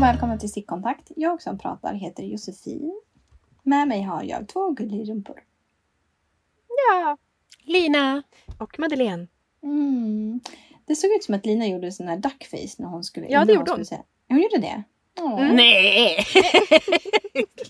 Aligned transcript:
och 0.00 0.06
välkomna 0.06 0.38
till 0.38 0.48
Stickkontakt. 0.48 1.10
Jag 1.16 1.42
som 1.42 1.58
pratar 1.58 1.94
heter 1.94 2.22
Josefin. 2.22 3.00
Med 3.62 3.88
mig 3.88 4.02
har 4.02 4.22
jag 4.22 4.48
två 4.48 4.70
gullrumpor. 4.70 5.42
Ja, 6.68 7.16
Lina! 7.64 8.22
och 8.58 8.78
Madeleine. 8.78 9.26
Mm. 9.62 10.40
Det 10.86 10.94
såg 10.94 11.10
ut 11.10 11.24
som 11.24 11.34
att 11.34 11.46
Lina 11.46 11.66
gjorde 11.66 11.92
sån 11.92 12.08
här 12.08 12.16
duckface 12.16 12.82
när 12.82 12.86
hon 12.86 13.04
skulle... 13.04 13.26
Ja, 13.26 13.44
det 13.44 13.52
gjorde 13.52 13.70
skulle 13.70 13.84
Säga. 13.84 14.02
Hon 14.28 14.42
gjorde 14.42 14.58
det? 14.58 14.82
Mm. 15.18 15.56
Nej! 15.56 16.26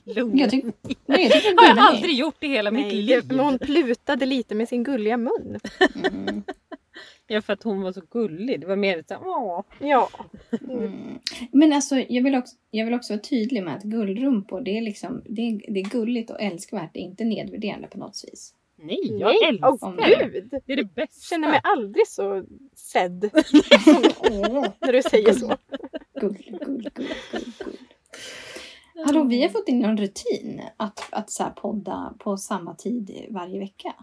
Lugn. 0.05 0.39
Jag 0.39 0.51
tycker 0.51 0.73
nej, 1.07 1.23
jag 1.23 1.33
tycker 1.33 1.57
har 1.57 1.69
jag 1.69 1.79
aldrig 1.79 2.15
gjort 2.15 2.45
i 2.45 2.49
hela 2.49 2.71
mitt 2.71 2.93
liv. 2.93 3.23
det, 3.25 3.35
men 3.35 3.45
hon 3.45 3.59
plutade 3.59 4.27
lite 4.27 4.55
med 4.55 4.69
sin 4.69 4.85
gulliga 4.85 5.17
mun. 5.17 5.61
Mm. 6.05 6.43
Ja, 7.33 7.43
för 7.43 7.53
att 7.53 7.63
hon 7.63 7.83
var 7.83 7.93
så 7.93 8.03
gullig. 8.11 8.61
Det 8.61 8.67
var 8.67 8.77
mer 8.77 9.05
så 9.09 9.15
här, 9.15 9.23
åh. 9.27 9.63
Ja. 9.79 10.09
Mm. 10.71 11.19
Men 11.53 11.73
alltså, 11.73 11.99
jag 12.09 12.23
vill, 12.25 12.35
också, 12.35 12.57
jag 12.71 12.85
vill 12.85 12.95
också 12.95 13.13
vara 13.13 13.21
tydlig 13.21 13.63
med 13.63 13.77
att 13.77 13.83
gullrumpor, 13.83 14.61
det 14.61 14.79
är, 14.79 14.83
liksom, 14.83 15.23
det 15.25 15.43
är, 15.43 15.73
det 15.73 15.81
är 15.81 15.85
gulligt 15.85 16.31
och 16.31 16.41
älskvärt. 16.41 16.91
Det 16.95 17.01
är 17.01 17.03
inte 17.03 17.25
nedvärderande 17.25 17.89
på 17.89 17.99
något 17.99 18.25
vis. 18.33 18.55
Nej, 18.77 19.19
jag 19.19 19.27
Nej, 19.29 19.49
älskar 19.49 19.69
åh 19.83 19.97
det. 19.97 20.31
gud! 20.33 20.63
Det 20.67 20.73
är 20.73 20.77
det 20.77 20.95
bästa. 20.95 21.35
känner 21.35 21.49
mig 21.49 21.61
aldrig 21.65 22.09
så 22.09 22.45
sedd 22.77 23.21
när 24.81 24.93
du 24.93 25.03
säger 25.03 25.33
så. 25.33 25.57
gull, 26.21 26.33
gull, 26.33 26.59
gull, 26.59 26.91
gull, 26.95 27.13
gull. 27.65 27.77
Hallå, 29.07 29.25
vi 29.25 29.43
har 29.43 29.49
fått 29.49 29.69
in 29.69 29.85
en 29.85 29.97
rutin 29.97 30.63
att, 30.77 31.09
att 31.13 31.31
så 31.31 31.43
här 31.43 31.51
podda 31.51 32.15
på 32.19 32.37
samma 32.37 32.75
tid 32.75 33.27
varje 33.31 33.59
vecka. 33.59 33.95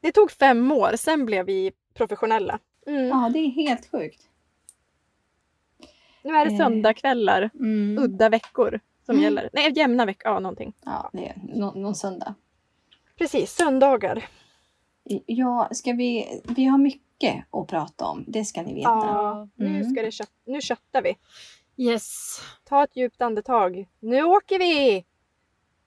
Det 0.00 0.12
tog 0.12 0.30
fem 0.30 0.72
år, 0.72 0.96
sen 0.96 1.26
blev 1.26 1.46
vi 1.46 1.72
professionella. 1.96 2.58
Mm. 2.86 3.08
Ja, 3.08 3.30
det 3.32 3.38
är 3.38 3.50
helt 3.50 3.90
sjukt. 3.90 4.22
Nu 6.22 6.34
är 6.36 6.46
det 6.46 6.52
Eh. 6.52 6.58
söndagkvällar, 6.58 7.50
Mm. 7.54 7.98
udda 8.04 8.28
veckor 8.28 8.80
som 9.06 9.12
Mm. 9.14 9.24
gäller. 9.24 9.50
Nej, 9.52 9.72
jämna 9.76 10.04
veckor, 10.06 10.32
ja 10.32 10.40
någonting. 10.40 10.72
Ja, 10.84 11.10
det 11.12 11.28
är 11.28 11.34
nå- 11.54 11.72
någon 11.74 11.94
söndag. 11.94 12.34
Precis, 13.18 13.52
söndagar. 13.52 14.28
Ja, 15.26 15.68
ska 15.72 15.92
vi... 15.92 16.40
Vi 16.44 16.64
har 16.64 16.78
mycket 16.78 17.44
att 17.50 17.66
prata 17.68 18.04
om. 18.04 18.24
Det 18.28 18.44
ska 18.44 18.62
ni 18.62 18.74
veta. 18.74 18.88
Ja, 18.88 19.48
nu, 19.54 19.66
Mm. 19.66 19.90
ska 19.90 20.02
det 20.02 20.10
kött, 20.12 20.32
nu 20.44 20.60
köttar 20.60 21.02
vi. 21.02 21.16
Yes. 21.76 22.38
Ta 22.64 22.84
ett 22.84 22.96
djupt 22.96 23.22
andetag. 23.22 23.88
Nu 24.00 24.22
åker 24.22 24.58
vi! 24.58 25.04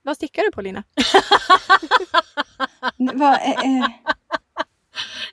Vad 0.02 0.16
stickar 0.16 0.44
du 0.44 0.52
på 0.52 0.62
Lina? 0.62 0.84
Va, 3.14 3.38
eh, 3.38 3.78
eh, 3.80 3.90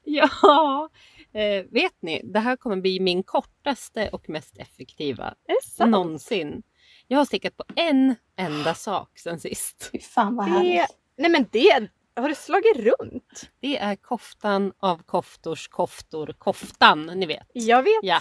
Ja, 0.43 0.89
eh, 1.33 1.65
vet 1.71 2.03
ni, 2.03 2.21
det 2.25 2.39
här 2.41 2.57
kommer 2.57 2.77
bli 2.77 3.01
min 3.01 3.23
kortaste 3.23 4.09
och 4.09 4.29
mest 4.29 4.57
effektiva 4.59 5.35
det 5.79 5.87
någonsin. 5.87 6.63
Jag 7.07 7.19
har 7.19 7.25
stickat 7.25 7.57
på 7.57 7.65
en 7.77 8.15
enda 8.37 8.75
sak 8.89 9.19
sen 9.19 9.41
sist. 9.41 9.89
fy 9.93 10.01
fan 10.01 10.37
vad 10.37 10.47
Det- 10.47 10.51
härligt. 10.51 10.97
Nej 11.19 11.31
men 11.31 11.47
det, 11.53 11.89
har 12.17 12.29
du 12.29 12.35
slagit 12.35 12.77
runt? 12.77 13.51
Det 13.61 13.79
är 13.79 13.97
koftan 13.97 14.73
av 14.79 15.03
koftors 15.03 15.69
koftor, 15.69 16.35
koftan, 16.39 17.07
ni 17.07 17.27
vet. 17.27 17.47
Jag 17.53 17.83
vet. 17.83 17.99
Ja, 18.03 18.21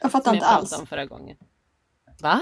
Jag 0.00 0.12
fattar 0.12 0.24
som 0.24 0.34
jag 0.34 0.36
inte 0.36 0.46
pratade 0.46 0.58
alls. 0.60 0.78
om 0.80 0.86
förra 0.86 1.06
gången. 1.06 1.36
Va? 2.20 2.40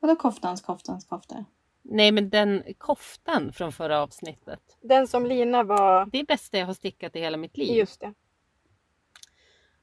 Vadå 0.00 0.16
koftans, 0.16 0.60
koftans, 0.62 1.04
koftor? 1.04 1.44
Nej, 1.92 2.12
men 2.12 2.30
den 2.30 2.62
koftan 2.78 3.52
från 3.52 3.72
förra 3.72 4.02
avsnittet. 4.02 4.60
Den 4.82 5.08
som 5.08 5.26
Lina 5.26 5.62
var... 5.62 6.06
Det 6.12 6.20
är 6.20 6.24
bästa 6.24 6.58
jag 6.58 6.66
har 6.66 6.74
stickat 6.74 7.16
i 7.16 7.20
hela 7.20 7.36
mitt 7.36 7.56
liv. 7.56 7.76
Just 7.76 8.00
det. 8.00 8.14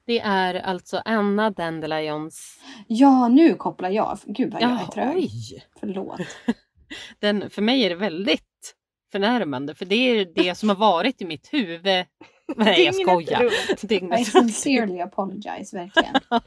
Det 0.05 0.19
är 0.19 0.55
alltså 0.55 1.01
Anna 1.05 1.49
Dandelions. 1.49 2.59
Ja, 2.87 3.27
nu 3.27 3.53
kopplar 3.55 3.89
jag. 3.89 4.17
Gud 4.25 4.53
vad 4.53 4.61
jag 4.61 4.71
är 4.71 4.75
Ja, 4.75 4.91
trög. 4.93 5.15
oj! 5.15 5.65
Förlåt. 5.79 6.19
Den, 7.19 7.49
för 7.49 7.61
mig 7.61 7.83
är 7.83 7.89
det 7.89 7.95
väldigt 7.95 8.75
förnärmande 9.11 9.75
för 9.75 9.85
det 9.85 9.95
är 9.95 10.25
det 10.35 10.55
som 10.55 10.69
har 10.69 10.75
varit 10.75 11.21
i 11.21 11.25
mitt 11.25 11.53
huvud. 11.53 11.83
Nej, 12.55 12.85
jag 12.85 12.93
Dygnet 12.93 13.07
skojar. 13.07 13.41
runt. 13.43 13.83
I 13.83 13.87
Dygnet 13.87 14.17
runt. 14.35 14.53
sincerely 14.53 14.99
apologize, 14.99 15.77
verkligen. 15.77 16.15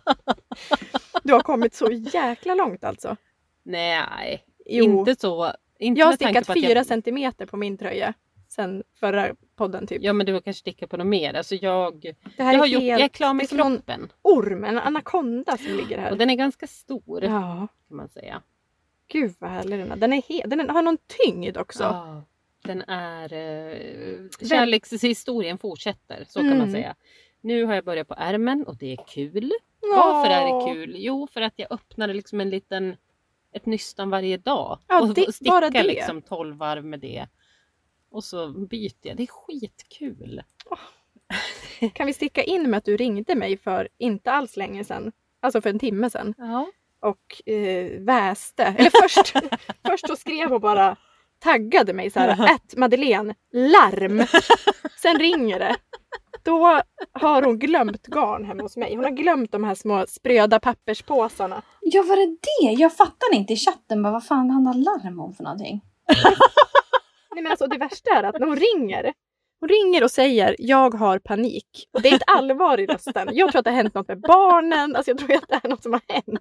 Du 1.22 1.32
har 1.32 1.40
kommit 1.40 1.74
så 1.74 1.90
jäkla 1.92 2.54
långt 2.54 2.84
alltså. 2.84 3.16
Nej, 3.62 4.44
Jo. 4.70 4.84
inte 4.98 5.20
så. 5.20 5.52
Inte 5.78 5.98
jag 6.00 6.06
har 6.06 6.12
stickat 6.12 6.46
fyra 6.46 6.70
jag, 6.72 6.86
centimeter 6.86 7.46
på 7.46 7.56
min 7.56 7.78
tröja. 7.78 8.14
Sen 8.48 8.82
förra 9.00 9.34
podden 9.56 9.86
typ. 9.86 10.02
Ja, 10.02 10.12
men 10.12 10.26
du 10.26 10.32
har 10.32 10.40
kanske 10.40 10.60
stickat 10.60 10.90
på 10.90 10.96
något 10.96 11.06
mer. 11.06 11.34
Alltså 11.34 11.54
jag, 11.54 12.00
det 12.00 12.14
jag, 12.36 12.44
här 12.44 12.58
har 12.58 12.64
är 12.66 12.68
gjort, 12.68 12.82
helt... 12.82 13.00
jag 13.00 13.04
är 13.04 13.08
klar 13.08 13.34
med 13.34 13.48
kroppen. 13.48 14.12
orm, 14.22 14.64
en 14.64 14.78
anakonda 14.78 15.56
som 15.56 15.76
ligger 15.76 15.98
här. 15.98 16.10
Och 16.10 16.18
den 16.18 16.30
är 16.30 16.34
ganska 16.34 16.66
stor 16.66 17.24
Ja, 17.24 17.68
kan 17.88 17.96
man 17.96 18.08
säga. 18.08 18.42
gud 19.08 19.34
vad 19.38 19.50
härlig 19.50 19.78
den 19.78 19.92
är. 19.92 19.96
Den, 19.96 20.12
är 20.12 20.22
he... 20.28 20.42
den 20.46 20.70
har 20.70 20.82
någon 20.82 20.98
tyngd 21.24 21.56
också. 21.56 21.82
Ja, 21.82 22.22
den 22.64 22.82
är... 22.82 23.32
Eh, 23.32 24.48
kärlekshistorien 24.48 25.58
fortsätter, 25.58 26.24
så 26.28 26.38
kan 26.38 26.48
man 26.48 26.56
Mm. 26.56 26.72
säga. 26.72 26.94
Nu 27.40 27.64
har 27.64 27.74
jag 27.74 27.84
börjat 27.84 28.08
på 28.08 28.14
ärmen 28.18 28.64
och 28.66 28.76
det 28.76 28.92
är 28.92 28.98
kul. 29.08 29.52
Ja. 29.82 29.96
Varför 29.96 30.30
är 30.30 30.44
det 30.44 30.72
kul? 30.74 30.94
Jo, 30.98 31.26
för 31.26 31.40
att 31.40 31.54
jag 31.56 31.72
öppnar 31.72 32.08
liksom 32.08 32.40
en 32.40 32.50
liten, 32.50 32.96
ett 33.52 33.66
nystan 33.66 34.10
varje 34.10 34.36
dag. 34.36 34.78
Ja, 34.88 35.00
och 35.00 35.14
det- 35.14 35.26
och 35.26 35.34
stickar 35.34 35.52
bara 35.52 35.70
det. 35.70 35.82
liksom 35.82 36.22
12 36.22 36.56
varv 36.56 36.84
med 36.84 37.00
det. 37.00 37.26
Och 38.10 38.24
så 38.24 38.48
byter 38.50 38.92
jag. 39.02 39.16
Det 39.16 39.22
är 39.22 39.26
skitkul. 39.26 40.42
Kan 41.92 42.06
vi 42.06 42.12
sticka 42.12 42.42
in 42.42 42.70
med 42.70 42.78
att 42.78 42.84
du 42.84 42.96
ringde 42.96 43.34
mig 43.34 43.56
för 43.56 43.88
inte 43.98 44.32
alls 44.32 44.56
länge 44.56 44.84
sedan. 44.84 45.12
Alltså 45.40 45.60
för 45.60 45.70
en 45.70 45.78
timme 45.78 46.10
sedan. 46.10 46.34
Ja. 46.38 46.66
och 47.00 47.48
eh, 47.52 48.00
väste. 48.00 48.62
Eller 48.64 48.90
först, 49.02 49.34
först 49.86 50.06
så 50.08 50.16
skrev 50.16 50.48
hon 50.48 50.60
bara 50.60 50.96
taggade 51.38 51.92
mig 51.92 52.10
så 52.10 52.20
här, 52.20 52.54
ett 52.54 52.76
Madeleine, 52.76 53.34
larm. 53.52 54.22
Sen 55.02 55.18
ringer 55.18 55.58
det. 55.58 55.76
Då 56.42 56.80
har 57.12 57.42
hon 57.42 57.58
glömt 57.58 58.06
garn 58.06 58.44
hemma 58.44 58.62
hos 58.62 58.76
mig. 58.76 58.94
Hon 58.94 59.04
har 59.04 59.10
glömt 59.10 59.52
de 59.52 59.64
här 59.64 59.74
små 59.74 60.04
spröda 60.08 60.60
papperspåsarna. 60.60 61.62
Ja, 61.80 62.02
var 62.02 62.16
det 62.16 62.26
det? 62.26 62.72
Jag 62.80 62.96
fattar 62.96 63.34
inte 63.34 63.52
i 63.52 63.56
chatten 63.56 64.02
bara, 64.02 64.12
vad 64.12 64.26
fan 64.26 64.50
handlar 64.50 64.74
larm 64.74 65.20
om 65.20 65.34
för 65.34 65.44
någonting? 65.44 65.80
Nej, 67.34 67.42
men 67.42 67.52
alltså, 67.52 67.66
det 67.66 67.78
värsta 67.78 68.10
är 68.10 68.22
att 68.22 68.40
när 68.40 68.46
hon 68.46 68.56
ringer 68.56 69.12
hon 69.60 69.68
ringer 69.68 70.04
och 70.04 70.10
säger 70.10 70.56
jag 70.58 70.94
har 70.94 71.18
panik. 71.18 71.88
Det 72.02 72.08
är 72.08 72.16
ett 72.16 72.22
allvar 72.26 72.80
i 72.80 72.86
rösten. 72.86 73.28
Jag 73.32 73.50
tror 73.50 73.58
att 73.58 73.64
det 73.64 73.70
har 73.70 73.76
hänt 73.76 73.94
något 73.94 74.08
med 74.08 74.20
barnen. 74.20 74.96
Alltså 74.96 75.10
jag 75.10 75.18
tror 75.18 75.34
att 75.34 75.48
det 75.48 75.60
är 75.64 75.68
något 75.68 75.82
som 75.82 75.92
har 75.92 76.02
hänt. 76.08 76.40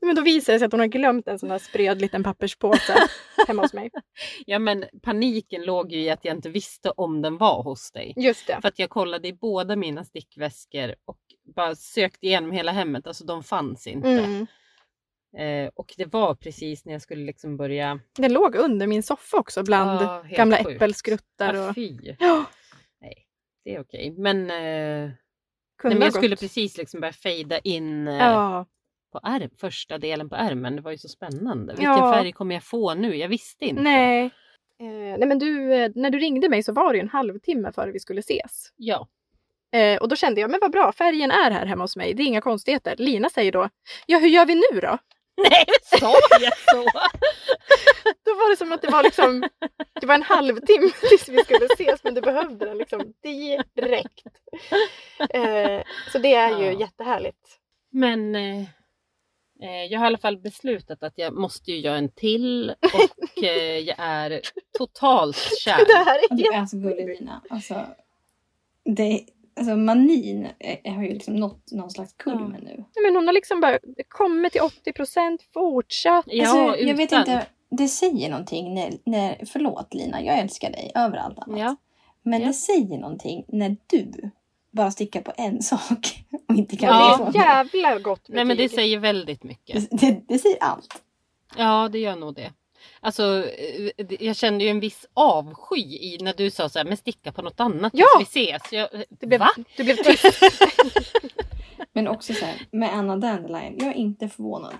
Men 0.00 0.14
då 0.14 0.22
visar 0.22 0.52
det 0.52 0.58
sig 0.58 0.66
att 0.66 0.72
hon 0.72 0.80
har 0.80 0.86
glömt 0.86 1.28
en 1.28 1.38
sån 1.38 1.50
här 1.50 1.58
spröd 1.58 2.00
liten 2.00 2.24
papperspåse 2.24 3.08
hemma 3.48 3.62
hos 3.62 3.72
mig. 3.72 3.90
ja, 4.46 4.58
men 4.58 4.84
paniken 5.02 5.62
låg 5.62 5.92
ju 5.92 6.00
i 6.00 6.10
att 6.10 6.24
jag 6.24 6.36
inte 6.36 6.48
visste 6.48 6.90
om 6.90 7.22
den 7.22 7.38
var 7.38 7.62
hos 7.62 7.90
dig. 7.90 8.12
Just 8.16 8.46
det. 8.46 8.58
För 8.60 8.68
att 8.68 8.78
jag 8.78 8.90
kollade 8.90 9.28
i 9.28 9.32
båda 9.32 9.76
mina 9.76 10.04
stickväskor 10.04 10.94
och 11.04 11.18
bara 11.56 11.74
sökte 11.74 12.26
igenom 12.26 12.50
hela 12.50 12.72
hemmet. 12.72 13.06
Alltså 13.06 13.24
de 13.24 13.42
fanns 13.42 13.86
inte. 13.86 14.08
Mm. 14.08 14.46
Eh, 15.38 15.70
och 15.74 15.94
det 15.96 16.04
var 16.12 16.34
precis 16.34 16.84
när 16.84 16.92
jag 16.92 17.02
skulle 17.02 17.24
liksom 17.24 17.56
börja... 17.56 18.00
Den 18.18 18.32
låg 18.32 18.54
under 18.54 18.86
min 18.86 19.02
soffa 19.02 19.36
också 19.38 19.62
bland 19.62 20.00
helt 20.00 20.36
gamla 20.36 20.56
sjukt. 20.56 20.70
äppelskruttar. 20.70 21.54
Ah, 21.54 21.68
Och... 21.68 21.74
fy. 21.74 21.98
Ja, 22.18 22.44
Nej, 23.00 23.26
det 23.64 23.74
är 23.74 23.80
okej. 23.80 24.14
Men, 24.18 24.50
eh, 24.50 25.10
nej, 25.84 25.94
men 25.94 26.00
jag 26.00 26.12
skulle 26.12 26.36
precis 26.36 26.76
liksom 26.78 27.00
börja 27.00 27.12
fejda 27.12 27.58
in 27.58 28.08
eh, 28.08 28.14
Ja, 28.16 28.66
på 29.12 29.20
ärm, 29.22 29.50
första 29.56 29.98
delen 29.98 30.28
på 30.28 30.36
ärmen. 30.36 30.76
Det 30.76 30.82
var 30.82 30.90
ju 30.90 30.98
så 30.98 31.08
spännande. 31.08 31.72
Vilken 31.72 31.90
Ja. 31.92 32.12
färg 32.12 32.32
kommer 32.32 32.54
jag 32.54 32.64
få 32.64 32.94
nu? 32.94 33.16
Jag 33.16 33.28
visste 33.28 33.64
inte. 33.64 33.82
nej. 33.82 34.24
Eh, 34.80 34.88
nej 35.18 35.26
men 35.26 35.38
du, 35.38 35.74
eh, 35.74 35.90
när 35.94 36.10
du 36.10 36.18
ringde 36.18 36.48
mig 36.48 36.62
så 36.62 36.72
var 36.72 36.92
det 36.92 37.00
en 37.00 37.08
halvtimme 37.08 37.72
före 37.72 37.90
vi 37.92 38.00
skulle 38.00 38.20
ses. 38.20 38.72
Ja. 38.76 39.08
Eh, 39.72 39.98
och 40.02 40.08
då 40.08 40.16
kände 40.16 40.40
jag, 40.40 40.50
men 40.50 40.60
vad 40.62 40.72
bra, 40.72 40.92
färgen 40.92 41.30
är 41.30 41.50
här 41.50 41.66
hemma 41.66 41.84
hos 41.84 41.96
mig. 41.96 42.14
Det 42.14 42.22
är 42.22 42.26
inga 42.26 42.40
konstigheter. 42.40 42.94
Lina 42.98 43.28
säger 43.30 43.52
då, 43.52 43.68
ja 44.06 44.18
hur 44.18 44.28
gör 44.28 44.46
vi 44.46 44.54
nu 44.54 44.80
då? 44.80 44.98
Nej, 45.50 45.64
sa 46.00 46.14
jag 46.40 46.58
så? 46.58 46.90
Då 48.24 48.34
var 48.34 48.50
det 48.50 48.56
som 48.56 48.72
att 48.72 48.82
det 48.82 48.88
var 48.90 49.02
liksom, 49.02 49.48
det 50.00 50.06
var 50.06 50.14
en 50.14 50.22
halvtimme 50.22 50.90
tills 51.08 51.28
vi 51.28 51.38
skulle 51.44 51.66
ses 51.66 52.04
men 52.04 52.14
du 52.14 52.20
behövde 52.20 52.66
den 52.66 52.78
liksom 52.78 53.12
direkt. 53.74 54.26
Eh, 55.30 55.82
så 56.12 56.18
det 56.18 56.34
är 56.34 56.58
ju 56.60 56.64
Ja. 56.66 56.80
jättehärligt. 56.80 57.58
Men 57.90 58.34
eh, 58.34 58.60
eh, 59.62 59.84
jag 59.90 59.98
har 59.98 60.06
i 60.06 60.08
alla 60.08 60.18
fall 60.18 60.38
beslutat 60.38 61.02
att 61.02 61.12
jag 61.16 61.32
måste 61.34 61.70
ju 61.72 61.78
göra 61.80 61.96
en 61.96 62.08
till 62.12 62.74
och 62.80 63.42
eh, 63.44 63.78
jag 63.78 63.96
är 63.98 64.40
totalt 64.78 65.36
kär. 65.58 65.86
Det 65.86 65.94
här 66.04 66.18
är 66.18 66.36
du 66.36 66.44
är 66.52 66.66
så 66.66 66.76
gullig 66.76 67.08
Lina. 67.08 67.42
Alltså, 67.50 67.86
det, 68.84 69.24
alltså 69.56 69.76
manin 69.76 70.48
har 70.84 71.02
ju 71.02 71.08
liksom 71.12 71.36
nått 71.36 71.72
någon 71.72 71.90
slags 71.90 72.12
kulmen 72.12 72.60
nu. 72.64 72.74
Nej, 72.76 73.02
men 73.02 73.16
hon 73.16 73.26
har 73.26 73.34
liksom 73.34 73.60
bara 73.60 73.78
kommit 74.08 74.52
till 74.52 74.60
80 74.60 74.92
procent, 74.92 75.42
fortsatt. 75.54 76.24
Ja, 76.28 76.42
alltså, 76.48 76.76
utan. 76.76 76.88
jag 76.88 76.96
vet 76.96 77.12
inte, 77.12 77.46
det 77.70 77.88
säger 77.88 78.30
någonting 78.30 78.74
när, 78.74 78.92
när, 79.04 79.44
förlåt 79.46 79.94
Lina, 79.94 80.22
jag 80.22 80.38
älskar 80.38 80.70
dig 80.70 80.92
över 80.94 81.16
allt 81.16 81.38
annat. 81.38 81.60
Ja. 81.60 81.76
Men 82.22 82.40
Ja. 82.40 82.46
det 82.46 82.52
säger 82.52 82.98
någonting 82.98 83.44
när 83.48 83.76
du 83.86 84.30
bara 84.70 84.90
sticka 84.90 85.20
på 85.22 85.32
en 85.36 85.62
sak 85.62 86.24
och 86.48 86.54
inte 86.54 86.76
kan 86.76 86.88
Ja. 86.88 87.30
Det 87.32 87.38
jävla 87.38 87.98
gott 87.98 88.20
betyg. 88.22 88.34
Nej 88.34 88.44
men 88.44 88.56
det 88.56 88.68
säger 88.68 88.98
väldigt 88.98 89.42
mycket. 89.42 89.90
det, 89.90 89.96
det, 90.06 90.20
det 90.28 90.38
säger 90.38 90.58
allt. 90.62 91.02
Ja 91.56 91.88
det 91.92 91.98
gör 91.98 92.16
nog 92.16 92.34
det. 92.34 92.52
Alltså 93.00 93.44
eh, 93.44 94.06
jag 94.20 94.36
kände 94.36 94.64
ju 94.64 94.70
en 94.70 94.80
viss 94.80 95.06
avsky 95.14 95.80
i 95.80 96.18
när 96.20 96.34
du 96.36 96.50
sa 96.50 96.68
så 96.68 96.78
här, 96.78 96.86
men 96.86 96.96
sticka 96.96 97.32
på 97.32 97.42
något 97.42 97.60
annat 97.60 97.92
Ja! 97.96 98.06
tills 98.18 98.36
vi 98.36 98.50
ses. 98.50 98.72
Jag, 98.72 98.88
Det 99.08 99.26
blev, 99.26 99.40
Va? 99.40 99.50
du 99.76 99.84
blev 99.84 99.96
tyst. 99.96 100.24
Men 101.92 102.08
också 102.08 102.32
så 102.34 102.44
här, 102.44 102.66
med 102.70 102.94
Anna 102.94 103.16
Dandelion, 103.16 103.78
jag 103.78 103.88
är 103.88 103.94
inte 103.94 104.28
förvånad. 104.28 104.74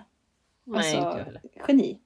Nej 0.64 0.78
Alltså, 0.78 0.96
inte 0.96 1.18
jag 1.18 1.24
heller. 1.24 1.42
Geni. 1.68 1.98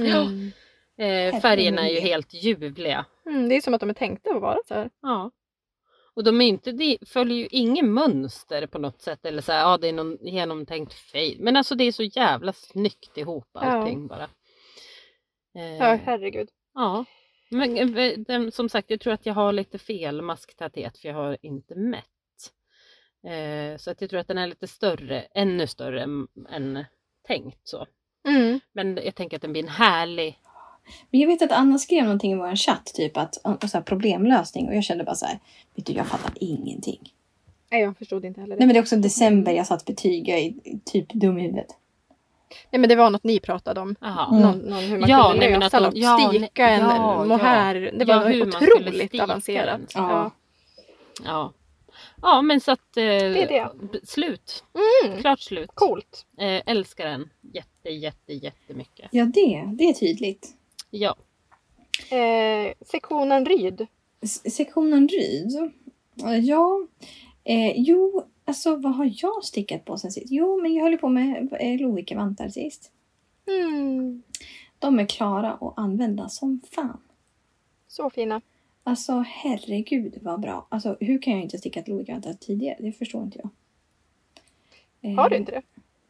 Mm. 0.00 0.52
Eh, 0.98 1.40
färgerna 1.40 1.88
är 1.88 1.92
ju 1.94 2.00
helt 2.00 2.34
ljuvliga. 2.34 3.04
Mm, 3.26 3.48
det 3.48 3.54
är 3.56 3.60
som 3.60 3.74
att 3.74 3.80
de 3.80 3.90
är 3.90 3.94
tänkta 3.94 4.30
att 4.30 4.42
vara 4.42 4.58
så 4.68 4.74
här. 4.74 4.90
Ja. 5.02 5.30
Och 6.14 6.24
de 6.24 6.40
är 6.40 6.46
inte, 6.46 6.72
de 6.72 6.98
följer 7.06 7.38
ju 7.38 7.48
ingen 7.50 7.92
mönster 7.92 8.66
på 8.66 8.78
något 8.78 9.02
sätt 9.02 9.26
eller 9.26 9.42
så 9.42 9.52
här, 9.52 9.60
ja 9.60 9.78
det 9.78 9.88
är 9.88 9.92
någon 9.92 10.18
genomtänkt 10.20 10.92
fade. 10.92 11.36
Men 11.38 11.56
alltså 11.56 11.74
det 11.74 11.84
är 11.84 11.92
så 11.92 12.02
jävla 12.02 12.52
snyggt 12.52 13.18
ihop 13.18 13.48
allting 13.52 14.06
bara. 14.06 14.28
Eh, 15.54 15.76
Ja, 15.76 15.98
herregud. 16.04 16.48
ja. 16.74 17.04
Men 17.50 17.96
eh, 17.98 18.18
den, 18.18 18.52
som 18.52 18.68
sagt, 18.68 18.90
jag 18.90 19.00
tror 19.00 19.12
att 19.12 19.26
jag 19.26 19.34
har 19.34 19.52
lite 19.52 19.78
fel 19.78 20.22
masktäthet 20.22 20.98
för 20.98 21.08
jag 21.08 21.14
har 21.14 21.36
inte 21.42 21.74
mätt. 21.74 22.04
Eh, 23.26 23.76
så 23.76 23.90
att 23.90 24.00
jag 24.00 24.10
tror 24.10 24.20
att 24.20 24.28
den 24.28 24.38
är 24.38 24.46
lite 24.46 24.66
större, 24.66 25.20
ännu 25.20 25.66
större 25.66 26.02
än, 26.02 26.28
än 26.50 26.84
tänkt 27.26 27.68
så. 27.68 27.86
Mm. 28.28 28.60
Men 28.72 28.98
jag 29.04 29.14
tänker 29.14 29.36
att 29.36 29.42
den 29.42 29.52
blir 29.52 29.62
en 29.62 29.68
härlig 29.68 30.38
Men 31.10 31.20
jag 31.20 31.28
vet 31.28 31.42
att 31.42 31.52
Anna 31.52 31.78
skrev 31.78 32.04
någonting 32.04 32.32
i 32.32 32.34
vår 32.34 32.56
chatt, 32.56 32.86
typ 32.94 33.16
att 33.16 33.36
och 33.36 33.70
så 33.70 33.76
här, 33.76 33.84
problemlösning 33.84 34.68
och 34.68 34.74
jag 34.74 34.84
kände 34.84 35.04
bara 35.04 35.14
så 35.14 35.26
här, 35.26 35.38
vet 35.74 35.86
du 35.86 35.92
jag 35.92 36.06
fattar 36.06 36.32
ingenting. 36.40 37.12
Nej, 37.70 37.82
jag 37.82 37.98
förstod 37.98 38.24
inte 38.24 38.40
heller 38.40 38.54
det. 38.56 38.58
Nej 38.58 38.66
men 38.66 38.74
det 38.74 38.78
är 38.78 38.82
också 38.82 38.96
december, 38.96 39.52
jag 39.52 39.66
satt 39.66 39.84
betyg, 39.84 40.28
jag 40.28 40.38
är 40.38 40.52
typ 40.84 41.12
dum 41.12 41.38
i 41.38 41.42
huvudet. 41.42 41.66
Nej, 42.70 42.80
men 42.80 42.88
det 42.88 42.96
var 42.96 43.10
något 43.10 43.24
ni 43.24 43.40
pratade 43.40 43.80
om. 43.80 43.96
Aha. 44.00 44.28
Mm. 44.36 44.42
Någon, 44.42 44.58
någon, 44.58 44.78
hur 44.84 44.98
man 44.98 45.10
Ja, 45.10 45.30
kunde 45.30 45.50
nej, 45.50 45.58
lösa 45.60 45.80
något. 45.80 45.96
ja, 45.96 46.30
stika 46.40 46.68
en 46.68 46.80
ja, 46.80 47.24
mohair. 47.24 47.92
Det 47.98 48.04
var 48.04 48.30
Ja, 48.30 48.46
otroligt 48.46 49.20
avancerat. 49.20 49.80
Ja. 49.94 50.30
Ja. 51.24 51.52
Ja 52.22 52.42
men 52.42 52.60
så 52.60 52.72
att... 52.72 52.96
Eh, 52.96 53.04
är 53.04 53.30
det. 53.48 53.70
b- 53.92 53.98
Slut. 54.04 54.64
Mm. 55.04 55.20
Klart 55.20 55.40
slut. 55.40 55.70
Coolt. 55.74 56.26
Eh, 56.38 56.62
älskar 56.66 57.04
den 57.06 57.30
jätte 57.52 57.88
jätte 57.90 58.32
jättemycket. 58.32 59.08
Ja 59.12 59.24
det, 59.24 59.64
det 59.78 59.84
är 59.84 59.92
tydligt. 59.92 60.48
Ja. 60.90 61.16
Eh, 62.10 62.72
sektionen 62.86 63.46
Ryd. 63.46 63.86
S- 64.22 64.54
sektionen 64.56 65.08
Ryd. 65.08 65.72
Ja, 66.42 66.86
eh, 67.44 67.72
jo, 67.76 68.26
alltså 68.50 68.76
vad 68.76 68.94
har 68.94 69.12
jag 69.16 69.44
stickat 69.44 69.84
på 69.84 69.98
sen 69.98 70.12
sist? 70.12 70.26
Jo, 70.30 70.60
men 70.62 70.74
jag 70.74 70.84
höll 70.84 70.98
på 70.98 71.08
med 71.08 71.48
eh, 71.60 71.80
Lovikka-vantar 71.80 72.48
sist. 72.48 72.90
Mm. 73.46 74.22
De 74.78 74.98
är 74.98 75.06
klara 75.06 75.52
att 75.52 75.72
använda 75.76 76.28
som 76.28 76.60
fan. 76.72 77.00
Så 77.88 78.10
fina. 78.10 78.40
Alltså 78.84 79.24
herregud 79.28 80.18
vad 80.22 80.40
bra. 80.40 80.66
Alltså 80.68 80.96
hur 81.00 81.22
kan 81.22 81.32
jag 81.32 81.42
inte 81.42 81.56
ha 81.56 81.58
stickat 81.58 81.88
Lovikka-vantar 81.88 82.32
tidigare? 82.32 82.76
Det 82.80 82.92
förstår 82.92 83.22
inte 83.22 83.38
jag. 83.42 83.50
Eh, 85.10 85.16
Har 85.16 85.30
du 85.30 85.36
inte 85.36 85.52
det? 85.52 85.62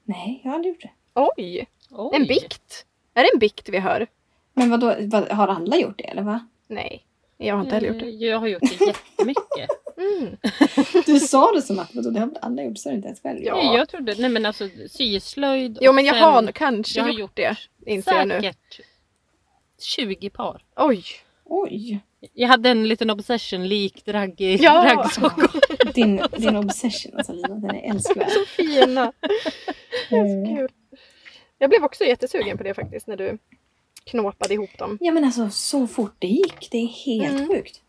Nej, 0.04 0.40
jag 0.44 0.50
har 0.50 0.54
aldrig 0.56 0.74
gjort 0.74 0.82
det. 0.82 0.90
Oj! 1.14 1.66
Oj. 1.90 2.10
En 2.16 2.26
bikt. 2.26 2.86
Är 3.14 3.22
det 3.22 3.30
en 3.34 3.38
bikt 3.38 3.68
vi 3.68 3.78
hör? 3.78 4.06
Men 4.52 4.70
vadå, 4.70 4.94
vad, 5.00 5.28
har 5.28 5.48
alla 5.48 5.76
gjort 5.76 5.98
det 5.98 6.04
eller 6.04 6.22
va? 6.22 6.46
Nej. 6.66 7.04
Jag 7.36 7.54
har 7.54 7.62
inte 7.62 7.74
heller 7.74 7.88
gjort 7.88 7.98
det. 8.00 8.06
Eh, 8.08 8.14
Jag 8.14 8.38
har 8.38 8.46
gjort 8.48 8.62
det 8.62 8.86
jättemycket. 8.86 9.68
Mm. 10.00 10.36
Du 11.06 11.20
sa 11.20 11.52
det 11.52 11.62
som 11.62 11.78
att 11.78 11.94
vadå, 11.94 12.10
det 12.10 12.20
har 12.20 12.30
alla 12.42 12.62
gjort, 12.62 12.78
så 12.78 12.88
är 12.88 12.92
det 12.92 12.96
inte 12.96 13.06
ens 13.08 13.20
själv. 13.22 13.38
Ja. 13.42 13.76
Jag 13.76 13.88
trodde, 13.88 14.14
nej 14.18 14.30
men 14.30 14.46
alltså 14.46 14.68
syslöjd. 14.90 15.78
Jo 15.80 15.92
men 15.92 16.04
jag 16.04 16.14
sen 16.16 16.24
har 16.24 16.52
kanske 16.52 16.98
jag 16.98 17.04
har 17.04 17.12
gjort, 17.12 17.36
det. 17.36 17.56
Inser 17.86 18.12
jag 18.14 18.28
nu. 18.28 18.34
säkert 18.34 18.80
20 19.78 20.30
par. 20.30 20.62
Oj! 20.76 21.04
Oj, 21.44 22.00
Jag 22.34 22.48
hade 22.48 22.70
en 22.70 22.88
liten 22.88 23.10
obsession 23.10 23.68
likt 23.68 24.08
raggig 24.08 24.60
Ja. 24.62 25.10
din, 25.94 26.22
din 26.36 26.56
obsession 26.56 27.12
alltså 27.16 27.32
Lina, 27.32 27.48
den 27.48 27.70
är 27.70 27.90
älskvärd. 27.90 28.30
Så 28.30 28.44
fina! 28.44 29.12
Mm. 30.10 30.68
Jag 31.58 31.70
blev 31.70 31.84
också 31.84 32.04
jättesugen 32.04 32.58
på 32.58 32.62
det 32.64 32.74
faktiskt 32.74 33.06
när 33.06 33.16
du 33.16 33.38
knåpade 34.04 34.54
ihop 34.54 34.78
dem. 34.78 34.98
Ja 35.00 35.12
men 35.12 35.24
alltså 35.24 35.50
så 35.50 35.86
fort 35.86 36.14
det 36.18 36.26
gick, 36.26 36.68
det 36.70 36.78
är 36.78 36.86
helt 36.86 37.34
Mm. 37.34 37.48
sjukt. 37.48 37.80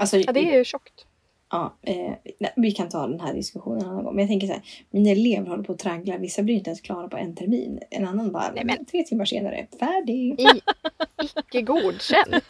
Alltså, 0.00 0.16
Ja, 0.16 0.32
det 0.32 0.40
är 0.52 0.58
ju 0.58 0.64
tjockt. 0.64 1.06
ja, 1.50 1.74
eh, 1.82 1.96
nej, 2.38 2.52
vi 2.56 2.72
kan 2.72 2.88
ta 2.88 3.06
den 3.06 3.20
här 3.20 3.34
diskussionen 3.34 3.82
en 3.84 3.88
annan 3.90 4.04
gång. 4.04 4.14
Men 4.14 4.22
jag 4.22 4.28
tänker 4.28 4.46
så 4.46 4.52
här, 4.52 4.62
mina 4.90 5.10
elever 5.10 5.48
håller 5.48 5.62
på 5.64 5.72
att 5.72 5.78
traggla. 5.78 6.16
Vissa 6.18 6.42
blir 6.42 6.54
inte 6.54 6.70
ens 6.70 6.80
klara 6.80 7.08
på 7.08 7.16
en 7.16 7.34
termin. 7.36 7.78
En 7.90 8.06
annan 8.06 8.32
bara, 8.32 8.52
Nej, 8.54 8.64
men- 8.64 8.84
tre 8.84 9.02
timmar 9.02 9.24
senare, 9.24 9.66
färdig. 9.80 10.40
I, 10.40 10.46
icke 11.48 11.62
godkänt. 11.62 12.34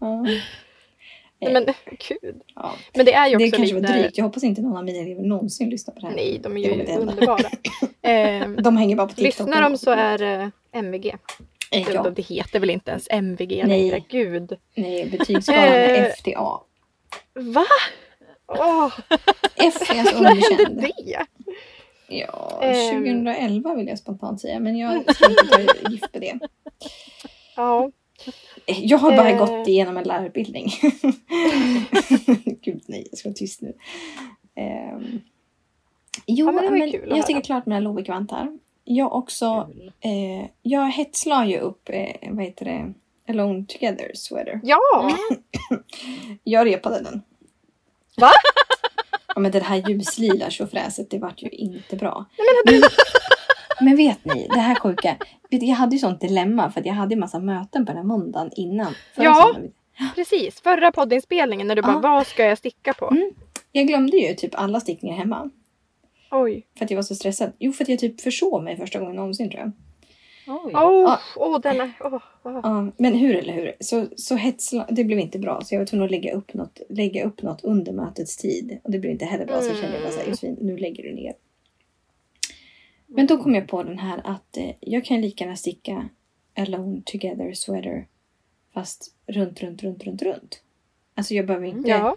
Ja. 0.00 0.22
Nej, 1.42 1.52
men 1.52 1.66
gud. 2.08 2.40
Ja. 2.54 2.72
Men 2.94 3.06
det 3.06 3.12
är 3.12 3.28
ju 3.28 3.36
också 3.36 3.44
Det 3.44 3.50
kanske 3.56 3.74
var 3.74 3.80
lite... 3.80 3.92
drygt. 4.00 4.18
Jag 4.18 4.24
hoppas 4.24 4.44
inte 4.44 4.62
någon 4.62 4.76
av 4.76 4.84
mina 4.84 4.98
elever 4.98 5.22
någonsin 5.22 5.70
lyssnar 5.70 5.94
på 5.94 6.00
det 6.00 6.06
här. 6.06 6.14
Nej, 6.14 6.40
de 6.42 6.56
är 6.56 6.60
ju 6.60 6.96
underbara. 6.96 7.38
Eh, 8.02 8.48
De 8.48 8.76
hänger 8.76 8.96
bara 8.96 9.06
på 9.06 9.14
TikTok. 9.14 9.24
lyssnar 9.24 9.62
de 9.62 9.78
så 9.78 9.90
är 9.90 10.18
det 10.18 10.50
MVG. 10.72 11.14
Eh, 11.70 11.86
Det, 11.86 11.92
Ja. 11.94 12.10
det 12.10 12.22
heter 12.22 12.60
väl 12.60 12.70
inte 12.70 12.90
ens 12.90 13.06
MVG 13.10 13.64
Nej. 13.66 13.82
längre? 13.90 14.02
Gud. 14.08 14.52
Nej, 14.74 15.10
betygsskalan 15.10 15.62
är 15.64 15.94
Eh. 15.94 16.06
FTA. 16.12 16.60
Va? 17.34 17.64
Åh, 18.46 18.92
F 19.56 19.90
är 19.90 20.00
alltså 20.00 20.16
underkänd. 20.18 20.80
det? 20.82 20.92
Ja, 22.08 22.60
Ehm. 22.62 22.90
2011 22.90 23.74
vill 23.74 23.86
jag 23.88 23.98
spontant 23.98 24.40
säga. 24.40 24.60
Men 24.60 24.76
jag 24.78 25.14
ska 25.14 25.30
inte 25.30 25.44
ta 25.82 25.90
gift 25.90 26.12
på 26.12 26.18
det. 26.18 26.38
Ja. 27.56 27.90
Jag 28.66 28.98
har 28.98 29.10
bara 29.16 29.30
Eh. 29.30 29.38
gått 29.38 29.68
igenom 29.68 29.96
en 29.96 30.04
lärarutbildning. 30.04 30.68
Gud 32.62 32.82
nej, 32.86 33.06
jag 33.10 33.18
ska 33.18 33.28
vara 33.28 33.34
tyst 33.34 33.62
nu. 33.62 33.74
Ehm. 34.56 35.20
Jo, 36.26 36.46
Ja, 36.46 36.52
men 36.52 36.78
men 36.78 36.92
jag 37.16 37.24
sticker 37.24 37.40
klart 37.40 37.66
mina 37.66 37.80
Lovikk-vantar. 37.80 38.58
Jag 38.92 39.12
också, 39.12 39.68
eh, 40.00 40.50
jag 40.62 40.90
hetslar 40.90 41.44
ju 41.44 41.58
upp, 41.58 41.88
eh, 41.92 42.30
vad 42.30 42.44
heter 42.44 42.64
det, 42.64 42.92
Alone 43.28 43.64
Together 43.66 44.10
sweater. 44.14 44.60
Ja! 44.62 45.10
Jag 46.44 46.66
repade 46.66 47.02
den. 47.02 47.22
Va? 48.16 48.30
Ja 49.34 49.40
men 49.40 49.50
det 49.52 49.62
här 49.62 49.88
ljuslila 49.90 50.50
tjofräset, 50.50 51.10
det 51.10 51.18
vart 51.18 51.42
ju 51.42 51.48
inte 51.48 51.96
bra. 51.96 52.24
men 52.66 52.74
Men, 52.80 52.90
men 53.80 53.96
vet 53.96 54.24
ni, 54.24 54.48
det 54.48 54.60
här 54.60 54.74
sjuka. 54.74 55.16
Jag 55.50 55.74
hade 55.76 55.96
ju 55.96 55.98
sånt 56.00 56.20
dilemma 56.20 56.70
för 56.70 56.80
att 56.80 56.86
jag 56.86 56.94
hade 56.94 57.14
en 57.14 57.20
massa 57.20 57.38
möten 57.38 57.86
på 57.86 57.92
den 57.92 57.96
här 57.96 58.04
måndagen 58.04 58.50
innan. 58.56 58.94
Ja. 59.14 59.54
Precis. 60.14 60.60
Förra 60.60 60.92
poddinspelningen 60.92 61.66
när 61.66 61.76
du 61.76 61.82
bara, 61.82 61.92
Ja. 61.92 62.00
vad 62.00 62.26
ska 62.26 62.44
jag 62.44 62.58
sticka 62.58 62.94
på? 62.94 63.08
Mm. 63.10 63.30
Jag 63.72 63.86
glömde 63.86 64.16
ju 64.16 64.34
typ 64.34 64.54
alla 64.54 64.80
stickningar 64.80 65.16
hemma. 65.16 65.50
Oj. 66.30 66.66
För 66.78 66.84
att 66.84 66.90
jag 66.90 66.98
var 66.98 67.02
så 67.02 67.14
stressad. 67.14 67.52
Jo, 67.58 67.72
för 67.72 67.84
att 67.84 67.88
jag 67.88 67.98
typ 67.98 68.20
försov 68.20 68.62
mig 68.62 68.76
första 68.76 68.98
gången 68.98 69.16
någonsin 69.16 69.50
tror 69.50 69.60
jag. 69.60 69.72
Oj. 70.46 70.72
Åh, 71.36 71.60
denna. 71.60 71.92
åh, 72.00 72.14
åh. 72.42 72.60
Ja, 72.62 72.92
men 72.96 73.14
hur 73.14 73.36
eller 73.36 73.52
hur. 73.52 73.72
Så, 73.80 74.06
så 74.16 74.36
hetsla, 74.36 74.86
det 74.90 75.04
blev 75.04 75.18
inte 75.18 75.38
bra. 75.38 75.60
Så 75.60 75.74
jag 75.74 75.78
var 75.80 75.86
tvungen 75.86 76.04
att 76.04 76.10
lägga 76.10 76.32
upp 76.34 76.54
något, 76.54 76.80
lägga 76.88 77.24
upp 77.24 77.42
något 77.42 77.64
under 77.64 77.92
mötets 77.92 78.36
tid. 78.36 78.78
Och 78.82 78.90
det 78.90 78.98
blev 78.98 79.12
inte 79.12 79.24
heller 79.24 79.46
bra. 79.46 79.60
Så 79.60 79.74
kände 79.74 79.92
jag 79.96 80.02
bara 80.02 80.10
såhär, 80.12 80.22
Mm. 80.22 80.30
Josefin, 80.30 80.56
nu 80.60 80.76
lägger 80.76 81.02
du 81.02 81.14
ner. 81.14 81.34
Men 83.06 83.26
då 83.26 83.42
kom 83.42 83.54
jag 83.54 83.68
på 83.68 83.82
den 83.82 83.98
här 83.98 84.20
att 84.24 84.56
eh, 84.56 84.70
jag 84.80 85.04
kan 85.04 85.20
lika 85.20 85.44
gärna 85.44 85.56
sticka 85.56 86.08
Alone 86.54 87.02
Together 87.04 87.52
Sweater. 87.52 88.06
Fast 88.74 89.14
runt, 89.26 89.62
runt, 89.62 89.82
runt, 89.82 90.04
runt, 90.04 90.22
runt. 90.22 90.62
Alltså 91.14 91.34
jag 91.34 91.46
behöver 91.46 91.66
inte, 91.66 91.88
Ja, 91.90 92.16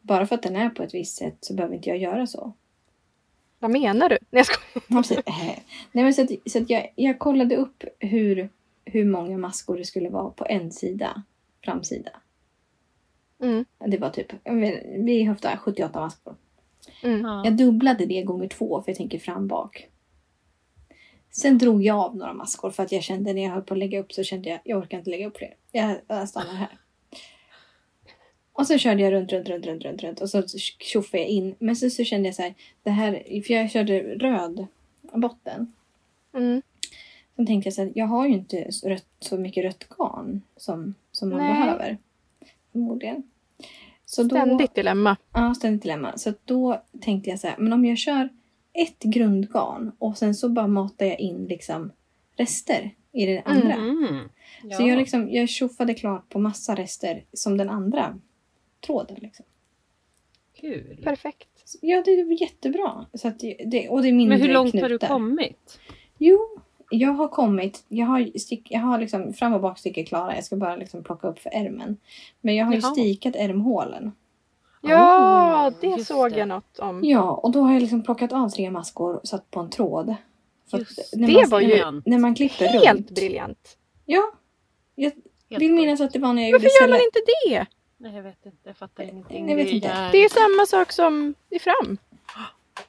bara 0.00 0.26
för 0.26 0.34
att 0.34 0.42
den 0.42 0.56
är 0.56 0.70
på 0.70 0.82
ett 0.82 0.94
visst 0.94 1.16
sätt 1.16 1.36
så 1.40 1.54
behöver 1.54 1.74
inte 1.76 1.88
jag 1.88 1.98
göra 1.98 2.26
så. 2.26 2.52
Vad 3.64 3.70
menar 3.70 4.08
du? 4.08 4.18
Nej, 4.30 4.44
jag 4.44 4.46
skojar. 4.46 5.22
Eh, 5.26 5.58
Nej, 5.92 6.04
men 6.04 6.14
så 6.14 6.22
att, 6.22 6.30
så 6.46 6.58
att 6.62 6.70
jag, 6.70 6.92
jag 6.96 7.18
kollade 7.18 7.56
upp 7.56 7.84
hur, 7.98 8.48
hur 8.84 9.04
många 9.04 9.38
maskor 9.38 9.76
det 9.76 9.84
skulle 9.84 10.08
vara 10.08 10.30
på 10.30 10.46
en 10.48 10.72
sida, 10.72 11.22
framsida. 11.64 12.10
Mm, 13.42 13.64
Det 13.86 13.98
var 13.98 14.10
typ, 14.10 14.32
vi 15.04 15.22
höftar 15.24 15.56
78 15.56 16.00
maskor. 16.00 16.34
mm. 17.02 17.20
Ja. 17.20 17.44
Jag 17.44 17.56
dubblade 17.56 18.06
det 18.06 18.22
gånger 18.22 18.48
två 18.48 18.82
för 18.82 18.90
jag 18.90 18.96
tänker 18.96 19.18
fram 19.18 19.48
bak. 19.48 19.88
Sen 21.30 21.58
drog 21.58 21.82
jag 21.84 21.98
av 21.98 22.16
några 22.16 22.32
maskor 22.32 22.70
för 22.70 22.82
att 22.82 22.92
jag 22.92 23.02
kände 23.02 23.32
när 23.32 23.42
jag 23.42 23.50
höll 23.50 23.62
på 23.62 23.74
att 23.74 23.78
lägga 23.78 24.00
upp 24.00 24.12
så 24.12 24.22
kände 24.22 24.48
jag 24.48 24.58
jag 24.64 24.78
orkar 24.78 24.98
inte 24.98 25.10
lägga 25.10 25.26
upp 25.26 25.36
fler. 25.36 25.54
Jag, 25.72 25.96
jag 26.08 26.28
stannar 26.28 26.54
här. 26.54 26.78
Och 28.56 28.66
så 28.66 28.78
körde 28.78 29.02
jag 29.02 29.12
runt, 29.12 29.32
runt, 29.32 29.48
runt, 29.48 29.66
runt, 29.66 29.84
runt, 29.84 30.02
runt 30.02 30.20
och 30.20 30.30
så 30.30 30.42
tjoffade 30.78 31.22
jag 31.22 31.28
in. 31.28 31.54
Men 31.58 31.76
sen 31.76 31.90
så 31.90 32.04
kände 32.04 32.28
jag 32.28 32.34
så 32.34 32.42
här, 32.42 32.54
det 32.82 32.90
här, 32.90 33.42
för 33.46 33.54
jag 33.54 33.70
körde 33.70 34.00
röd 34.00 34.66
botten. 35.12 35.72
Mm. 36.34 36.62
Sen 37.36 37.46
tänkte 37.46 37.66
jag 37.66 37.74
så 37.74 37.82
här, 37.82 37.92
jag 37.94 38.06
har 38.06 38.26
ju 38.26 38.34
inte 38.34 38.72
så, 38.72 38.88
rött, 38.88 39.06
så 39.20 39.38
mycket 39.38 39.64
rött 39.64 39.88
garn 39.88 40.42
som, 40.56 40.94
som 41.12 41.28
man 41.28 41.38
Nej. 41.38 41.52
behöver. 41.52 41.98
Förmodligen. 42.72 43.22
Så 44.04 44.22
då, 44.22 44.28
Ständigt 44.28 44.74
dilemma. 44.74 45.16
Ja, 45.32 45.54
ständigt 45.54 45.82
dilemma. 45.82 46.18
Så 46.18 46.32
då 46.44 46.82
tänkte 47.00 47.30
jag 47.30 47.40
så 47.40 47.46
här, 47.46 47.56
men 47.58 47.72
om 47.72 47.84
jag 47.84 47.98
kör 47.98 48.28
ett 48.72 49.02
grundgarn 49.02 49.92
och 49.98 50.18
sen 50.18 50.34
så 50.34 50.48
bara 50.48 50.66
matar 50.66 51.06
jag 51.06 51.20
in 51.20 51.46
liksom 51.46 51.92
rester 52.36 52.90
i 53.12 53.26
det 53.26 53.42
andra. 53.44 53.74
Mm. 53.74 54.28
Så 54.76 54.82
jag, 54.82 54.98
liksom, 54.98 55.30
jag 55.30 55.48
tjoffade 55.48 55.94
klart 55.94 56.28
på 56.28 56.38
massa 56.38 56.74
rester 56.74 57.24
som 57.32 57.56
den 57.56 57.70
andra 57.70 58.18
tråden. 58.84 59.16
Liksom. 59.20 59.44
Kul. 60.60 61.00
Perfekt. 61.04 61.48
Ja, 61.80 62.02
det 62.04 62.24
var 62.24 62.42
jättebra. 62.42 63.06
Så 63.14 63.28
att 63.28 63.38
det, 63.66 63.88
och 63.88 64.02
det 64.02 64.08
är 64.08 64.12
mindre 64.12 64.38
Men 64.38 64.46
hur 64.46 64.54
långt 64.54 64.74
har 64.74 64.80
du 64.88 64.88
knutar. 64.88 65.08
kommit? 65.08 65.80
Jo, 66.18 66.38
jag 66.90 67.10
har 67.12 67.28
kommit. 67.28 67.84
Jag 67.88 68.06
har, 68.06 68.38
stick, 68.38 68.66
jag 68.70 68.80
har 68.80 69.00
liksom 69.00 69.32
fram 69.32 69.54
och 69.54 69.60
bakstycke 69.60 70.04
klara. 70.04 70.34
Jag 70.34 70.44
ska 70.44 70.56
bara 70.56 70.76
liksom 70.76 71.04
plocka 71.04 71.28
upp 71.28 71.38
för 71.38 71.50
ärmen. 71.50 71.96
Men 72.40 72.56
jag 72.56 72.66
har 72.66 72.72
ju 72.74 72.80
Jaha. 72.80 72.92
stikat 72.92 73.36
ärmhålen. 73.36 74.12
Ja, 74.82 75.68
Oh, 75.68 75.74
det 75.80 76.04
såg 76.04 76.32
det. 76.32 76.38
jag 76.38 76.48
något 76.48 76.78
om. 76.78 77.04
Ja, 77.04 77.30
och 77.30 77.52
då 77.52 77.60
har 77.60 77.72
jag 77.72 77.80
liksom 77.82 78.02
plockat 78.02 78.32
av 78.32 78.48
tre 78.48 78.70
maskor 78.70 79.16
och 79.16 79.28
satt 79.28 79.50
på 79.50 79.60
en 79.60 79.70
tråd. 79.70 80.14
Just 80.72 81.14
när 81.16 81.26
det 81.28 81.34
man, 81.34 81.48
var 81.50 81.60
ju 81.60 81.68
när, 81.68 82.02
när 82.10 82.18
man 82.18 82.34
klipper 82.34 82.66
Helt 82.66 82.90
runt. 82.90 83.10
briljant. 83.10 83.78
Ja, 84.04 84.22
jag 84.94 85.12
Helt 85.50 85.62
vill 85.62 85.72
minnas 85.74 86.00
att 86.00 86.12
det 86.12 86.18
var 86.18 86.32
när 86.32 86.42
jag 86.42 86.52
Varför 86.52 86.64
gjorde 86.66 86.74
gör 86.80 86.88
man 86.88 87.04
inte 87.04 87.20
det? 87.48 87.66
Nej, 88.04 88.14
jag 88.16 88.22
vet 88.22 88.46
inte. 88.46 88.58
Jag 88.64 88.76
fattar 88.76 89.04
ingenting. 89.04 89.48
jag 89.48 89.56
vet 89.56 89.66
Det 89.66 89.72
är 89.72 89.74
inte. 89.74 90.10
Det 90.12 90.18
är 90.24 90.28
samma 90.28 90.66
sak 90.66 90.92
som 90.92 91.34
i 91.50 91.58
fram. 91.58 91.98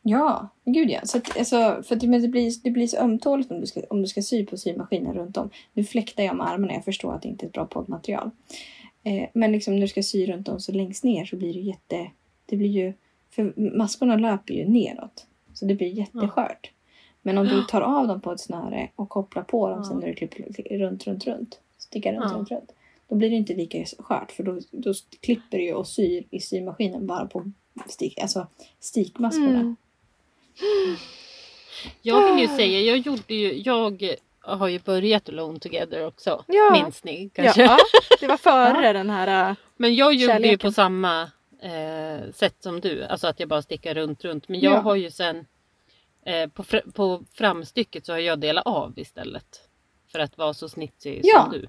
Ja, 0.02 0.48
gud 0.66 0.90
ja. 0.90 1.00
Så 1.04 1.18
att, 1.18 1.38
alltså, 1.38 1.84
för 1.84 1.96
att, 1.96 2.04
men 2.04 2.22
det, 2.22 2.28
blir, 2.28 2.52
det 2.64 2.72
blir 2.72 2.88
så 2.88 2.98
ömtåligt 2.98 3.52
om 3.52 3.60
du, 3.62 3.68
ska, 3.68 3.82
om 3.90 4.02
du 4.02 4.08
ska 4.08 4.22
sy 4.22 4.46
på 4.46 4.58
symaskinen 4.58 5.14
runt 5.14 5.38
om. 5.38 5.50
Nu 5.74 5.84
fläktar 5.84 6.24
jag 6.24 6.36
med 6.36 6.48
armarna. 6.48 6.74
Jag 6.74 6.86
förstår 6.86 7.14
att 7.14 7.22
det 7.22 7.28
inte 7.28 7.46
är 7.46 7.48
ett 7.48 7.54
bra 7.54 7.66
poddmaterial. 7.66 8.32
Eh, 9.04 9.30
men 9.34 9.52
liksom 9.52 9.74
när 9.74 9.82
du 9.82 9.88
ska 9.88 10.04
sy 10.04 10.26
runt 10.26 10.50
om 10.50 10.60
så 10.60 10.72
längst 10.72 11.04
ner 11.04 11.26
så 11.26 11.36
blir 11.36 11.54
det 11.54 11.60
jätte... 11.60 12.12
Det 12.46 12.56
blir 12.58 12.70
ju... 12.70 12.94
För 13.30 13.54
maskorna 13.78 14.16
löper 14.16 14.54
ju 14.54 14.70
neråt. 14.70 15.26
Så 15.54 15.66
det 15.66 15.76
blir 15.76 15.88
jätteskört. 15.88 16.72
Men 17.22 17.38
om 17.38 17.48
du 17.48 17.64
tar 17.64 17.82
av 17.82 18.08
dem 18.08 18.22
på 18.22 18.32
ett 18.32 18.40
snöre 18.40 18.90
och 18.96 19.10
kopplar 19.10 19.44
på 19.44 19.70
dem 19.70 19.80
Ja. 19.80 19.90
sen 19.90 19.98
när 19.98 20.08
du 20.08 20.14
klipper 20.14 20.44
runt, 20.78 21.08
runt, 21.08 21.28
runt. 21.28 21.60
Stickar 21.78 22.14
runt, 22.14 22.26
Ja. 22.32 22.38
runt, 22.38 22.52
runt. 22.52 22.72
Då 23.10 23.16
blir 23.16 23.30
det 23.30 23.36
inte 23.36 23.54
lika 23.54 23.86
skört. 24.00 24.32
För 24.32 24.44
då, 24.44 24.60
då 24.72 24.94
klipper 25.22 25.58
du 25.58 25.64
ju 25.64 25.74
och 25.74 25.88
syr 25.88 26.24
i 26.32 26.40
symaskinen 26.40 27.08
bara 27.08 27.26
på 27.26 27.52
stik, 27.88 28.20
alltså 28.20 28.48
stikmaskorna. 28.80 29.60
Mm. 29.60 29.76
Jag 32.02 32.34
vill 32.34 32.42
ju 32.42 32.48
säga, 32.56 32.80
jag 32.82 32.98
gjorde 32.98 33.36
ju, 33.36 33.62
jag 33.62 34.18
har 34.42 34.68
ju 34.68 34.80
börjat 34.80 35.30
Alone 35.30 35.60
Together 35.60 36.06
också. 36.08 36.44
Ja. 36.48 36.70
Minns 36.84 37.04
ni 37.04 37.30
kanske? 37.34 37.62
Ja, 37.64 37.78
det 38.20 38.28
var 38.28 38.38
före 38.38 38.94
den 38.94 39.10
här... 39.10 39.50
äh, 39.50 39.56
Men 39.78 39.96
jag 39.96 40.14
gjorde 40.14 40.22
ju 40.24 40.28
Kärleken. 40.28 40.60
på 40.60 40.72
samma 40.72 41.22
eh, 41.62 42.32
sätt 42.34 42.56
som 42.60 42.82
du. 42.82 43.04
Alltså 43.04 43.28
att 43.28 43.40
jag 43.40 43.50
bara 43.50 43.62
stickar 43.62 43.94
runt, 43.94 44.24
runt. 44.26 44.48
Men 44.50 44.60
jag 44.60 44.74
Ja. 44.74 44.80
har 44.80 44.96
ju 44.96 45.12
sen 45.12 45.46
eh, 46.26 46.50
på, 46.50 46.64
fr- 46.64 46.92
på 46.92 47.24
framstycket 47.34 48.06
så 48.06 48.12
har 48.12 48.20
jag 48.20 48.40
delat 48.40 48.66
av 48.68 49.00
istället. 49.00 49.62
För 50.12 50.20
att 50.20 50.38
vara 50.38 50.54
så 50.54 50.70
snitsig 50.70 51.22
Ja. 51.24 51.44
som 51.44 51.52
du. 51.52 51.68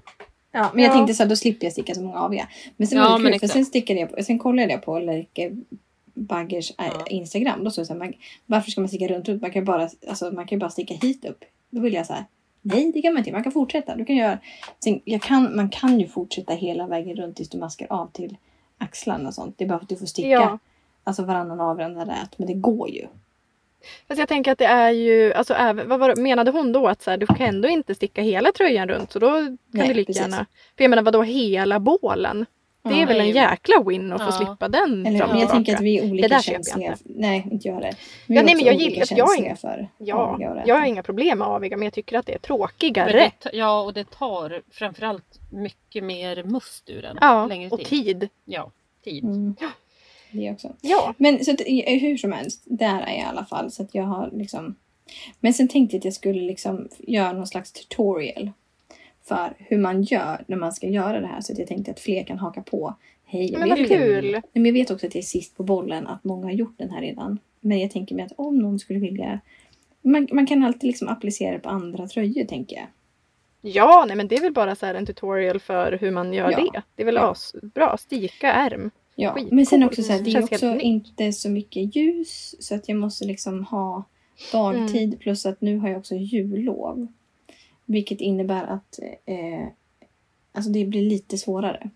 Ja, 0.51 0.71
men 0.73 0.83
jag 0.83 0.89
Ja. 0.91 0.93
tänkte 0.95 1.13
så 1.13 1.23
här, 1.23 1.29
då 1.29 1.35
slipper 1.35 1.65
jag 1.65 1.73
sticka 1.73 1.95
så 1.95 2.01
många 2.01 2.19
aviga. 2.19 2.47
Men 2.77 2.87
sen 2.87 2.97
Ja, 2.97 3.09
var 3.09 3.19
det 3.19 3.31
kul, 3.31 3.39
för 3.39 3.47
sen 3.47 3.65
stickade 3.65 3.99
jag 3.99 4.15
på, 4.15 4.23
sen 4.23 4.39
kollade 4.39 4.71
jag 4.71 4.81
på 4.85 4.99
Lerke 4.99 5.51
Baggers 6.13 6.71
äh, 6.79 6.85
Ja. 6.85 7.05
Instagram. 7.07 7.63
Då 7.63 7.71
stod 7.71 7.81
det 7.81 7.85
så 7.87 7.93
här, 7.93 7.99
man, 7.99 8.13
varför 8.45 8.71
ska 8.71 8.81
man 8.81 8.87
sticka 8.87 9.07
runt, 9.07 9.27
runt? 9.27 9.41
Man 9.41 9.51
kan 9.51 9.61
ju 9.61 9.65
bara, 9.65 9.89
alltså, 10.09 10.31
man 10.31 10.47
kan 10.47 10.55
ju 10.55 10.59
bara 10.59 10.69
sticka 10.69 10.93
hit 10.93 11.25
upp. 11.25 11.45
Då 11.69 11.81
vill 11.81 11.93
jag 11.93 12.05
så 12.05 12.13
här, 12.13 12.25
nej 12.61 12.91
det 12.91 13.01
kan 13.01 13.13
man 13.13 13.19
inte. 13.19 13.31
Man 13.31 13.43
kan 13.43 13.51
fortsätta. 13.51 13.95
Du 13.95 14.05
kan 14.05 14.15
göra, 14.15 14.39
sen, 14.83 15.01
jag 15.05 15.21
kan, 15.21 15.55
man 15.55 15.69
kan 15.69 15.99
ju 15.99 16.07
fortsätta 16.07 16.53
hela 16.53 16.87
vägen 16.87 17.15
runt 17.15 17.35
tills 17.37 17.49
du 17.49 17.57
maskar 17.57 17.87
av 17.89 18.07
till 18.11 18.37
axlarna 18.77 19.27
och 19.27 19.33
sånt. 19.33 19.57
Det 19.57 19.63
är 19.63 19.67
bara 19.69 19.79
för 19.79 19.85
att 19.85 19.89
du 19.89 19.95
får 19.95 20.05
sticka 20.05 20.27
Ja. 20.29 20.59
alltså 21.03 21.23
varannan 21.23 21.59
av 21.61 21.77
varandra 21.77 22.05
rät. 22.05 22.37
Men 22.39 22.47
det 22.47 22.53
går 22.53 22.89
ju. 22.89 23.07
Fast 24.07 24.19
jag 24.19 24.27
tänker 24.27 24.51
att 24.51 24.57
det 24.57 24.65
är 24.65 24.91
ju, 24.91 25.33
alltså 25.33 25.53
även, 25.53 25.89
vad 25.89 25.99
var, 25.99 26.15
det- 26.15 26.21
menade 26.21 26.51
hon 26.51 26.71
då 26.71 26.87
att 26.87 27.01
så 27.01 27.09
här, 27.11 27.17
du 27.17 27.25
kan 27.25 27.37
ändå 27.41 27.67
inte 27.67 27.95
sticka 27.95 28.21
hela 28.21 28.51
tröjan 28.51 28.87
runt 28.87 29.11
så 29.11 29.19
då 29.19 29.27
kan 29.31 29.57
Nej, 29.71 29.87
du 29.87 29.93
lika 29.93 30.07
precis. 30.09 30.21
gärna. 30.21 30.45
För 30.77 30.83
jag 30.83 30.89
menar 30.89 31.03
vadå 31.03 31.21
hela 31.23 31.79
bålen? 31.79 32.45
Det 32.83 32.93
är 32.93 32.99
Ja. 32.99 33.05
väl 33.05 33.19
en 33.19 33.31
jäkla 33.31 33.83
win 33.83 34.13
att 34.13 34.21
få 34.21 34.27
Ja. 34.27 34.31
slippa 34.31 34.67
den 34.67 35.05
Eller, 35.05 35.17
fram 35.19 35.27
men 35.29 35.37
och 35.37 35.43
jag 35.43 35.49
tänker 35.51 35.75
att 35.75 35.81
vi 35.81 35.97
är 35.97 36.01
Det 36.03 36.09
olika 36.11 36.27
där 36.27 36.39
köper 36.39 36.57
jag 36.57 36.65
känsliga. 36.65 36.91
inte. 36.91 37.03
Nej, 37.05 37.47
inte 37.51 37.67
jag 37.67 37.81
det. 37.81 37.91
Vi 38.27 38.35
Ja, 38.35 38.41
är 38.41 38.45
nej, 38.45 38.55
men 38.55 38.65
jag 38.65 38.75
olika 38.75 38.89
gillar- 38.89 39.17
jag 39.17 39.25
har 39.25 39.35
känsliga 39.35 39.53
ing- 39.53 39.55
för 39.61 39.89
Ja, 39.97 40.63
jag 40.65 40.75
har 40.75 40.85
inga 40.85 41.03
problem 41.03 41.37
med 41.39 41.47
aviga 41.47 41.77
men 41.77 41.85
jag 41.85 41.93
tycker 41.93 42.17
att 42.19 42.25
det 42.25 42.33
är 42.33 42.39
tråkigare. 42.39 43.11
det, 43.11 43.49
ja, 43.53 43.81
och 43.81 43.93
det 43.93 44.09
tar 44.09 44.61
framförallt 44.71 45.39
mycket 45.51 46.03
mer 46.03 46.43
must 46.43 46.89
ur 46.89 47.01
den. 47.01 47.17
Ja, 47.21 47.45
längre 47.47 47.69
och 47.69 47.79
tid. 47.79 48.29
Ja, 48.45 48.71
tid. 49.03 49.23
Mm. 49.23 49.55
Det 50.31 50.51
också. 50.51 50.73
Ja. 50.81 51.13
Men 51.17 51.45
så 51.45 51.51
att, 51.51 51.61
eh, 51.65 51.99
hur 51.99 52.17
som 52.17 52.31
helst, 52.31 52.61
där 52.65 53.01
är 53.01 53.11
jag 53.11 53.17
i 53.17 53.21
alla 53.29 53.45
fall. 53.45 53.71
Så 53.71 53.83
att 53.83 53.95
jag 53.95 54.03
har 54.03 54.29
liksom... 54.33 54.75
Men 55.39 55.53
sen 55.53 55.67
tänkte 55.67 55.95
jag 55.95 55.99
att 56.01 56.05
jag 56.05 56.13
skulle 56.13 56.41
liksom 56.41 56.87
göra 56.99 57.31
någon 57.33 57.47
slags 57.47 57.71
tutorial 57.71 58.51
för 59.23 59.53
hur 59.57 59.77
man 59.77 60.03
gör 60.03 60.43
när 60.47 60.57
man 60.57 60.73
ska 60.73 60.87
göra 60.87 61.19
det 61.19 61.27
här. 61.27 61.41
Så 61.41 61.53
att 61.53 61.59
jag 61.59 61.67
tänkte 61.67 61.91
att 61.91 61.99
fler 61.99 62.23
kan 62.23 62.37
haka 62.37 62.61
på. 62.61 62.95
Hej, 63.25 63.55
Men 63.57 63.69
vad 63.69 63.87
kul! 63.87 64.41
Men 64.53 64.65
jag 64.65 64.73
vet 64.73 64.91
också 64.91 65.07
att 65.07 65.15
jag 65.15 65.21
är 65.21 65.25
sist 65.25 65.57
på 65.57 65.63
bollen, 65.63 66.07
att 66.07 66.23
många 66.23 66.45
har 66.45 66.51
gjort 66.51 66.77
den 66.77 66.89
här 66.89 67.01
redan. 67.01 67.39
Men 67.59 67.79
jag 67.79 67.91
tänker 67.91 68.15
mig 68.15 68.25
att 68.25 68.31
om 68.35 68.59
någon 68.59 68.79
skulle 68.79 68.99
vilja... 68.99 69.39
Man, 70.01 70.27
man 70.31 70.47
kan 70.47 70.63
alltid 70.63 70.87
liksom 70.87 71.07
applicera 71.07 71.51
det 71.51 71.59
på 71.59 71.69
andra 71.69 72.07
tröjor, 72.07 72.45
tänker 72.45 72.75
jag. 72.75 72.85
Ja, 73.61 74.05
nej 74.07 74.15
men 74.17 74.27
det 74.27 74.35
är 74.35 74.41
väl 74.41 74.53
bara 74.53 74.75
så 74.75 74.85
här 74.85 74.95
en 74.95 75.05
tutorial 75.05 75.59
för 75.59 75.97
hur 76.01 76.11
man 76.11 76.33
gör 76.33 76.51
Ja. 76.51 76.57
det. 76.73 76.81
Det 76.95 77.03
är 77.03 77.05
väl 77.05 77.15
Ja. 77.15 77.31
asbra. 77.31 77.97
Stika 77.97 78.53
ärm. 78.53 78.91
Ja, 79.19 79.33
Skitcoolt. 79.33 79.53
men 79.53 79.65
sen 79.65 79.83
också 79.83 80.03
så 80.03 80.13
här, 80.13 80.21
det 80.21 80.31
är 80.31 80.43
också 80.43 80.79
inte 80.79 81.33
så 81.33 81.49
mycket 81.49 81.95
ljus 81.95 82.55
så 82.59 82.75
att 82.75 82.89
jag 82.89 82.97
måste 82.97 83.25
liksom 83.25 83.63
ha 83.63 84.03
dagtid 84.51 85.03
Mm. 85.07 85.17
plus 85.19 85.45
att 85.45 85.61
nu 85.61 85.77
har 85.77 85.89
jag 85.89 85.97
också 85.99 86.15
jullov. 86.15 87.07
Vilket 87.85 88.21
innebär 88.21 88.63
att 88.63 88.99
eh, 89.25 89.67
alltså 90.51 90.71
det 90.71 90.85
blir 90.85 91.01
lite 91.09 91.37
svårare. 91.37 91.89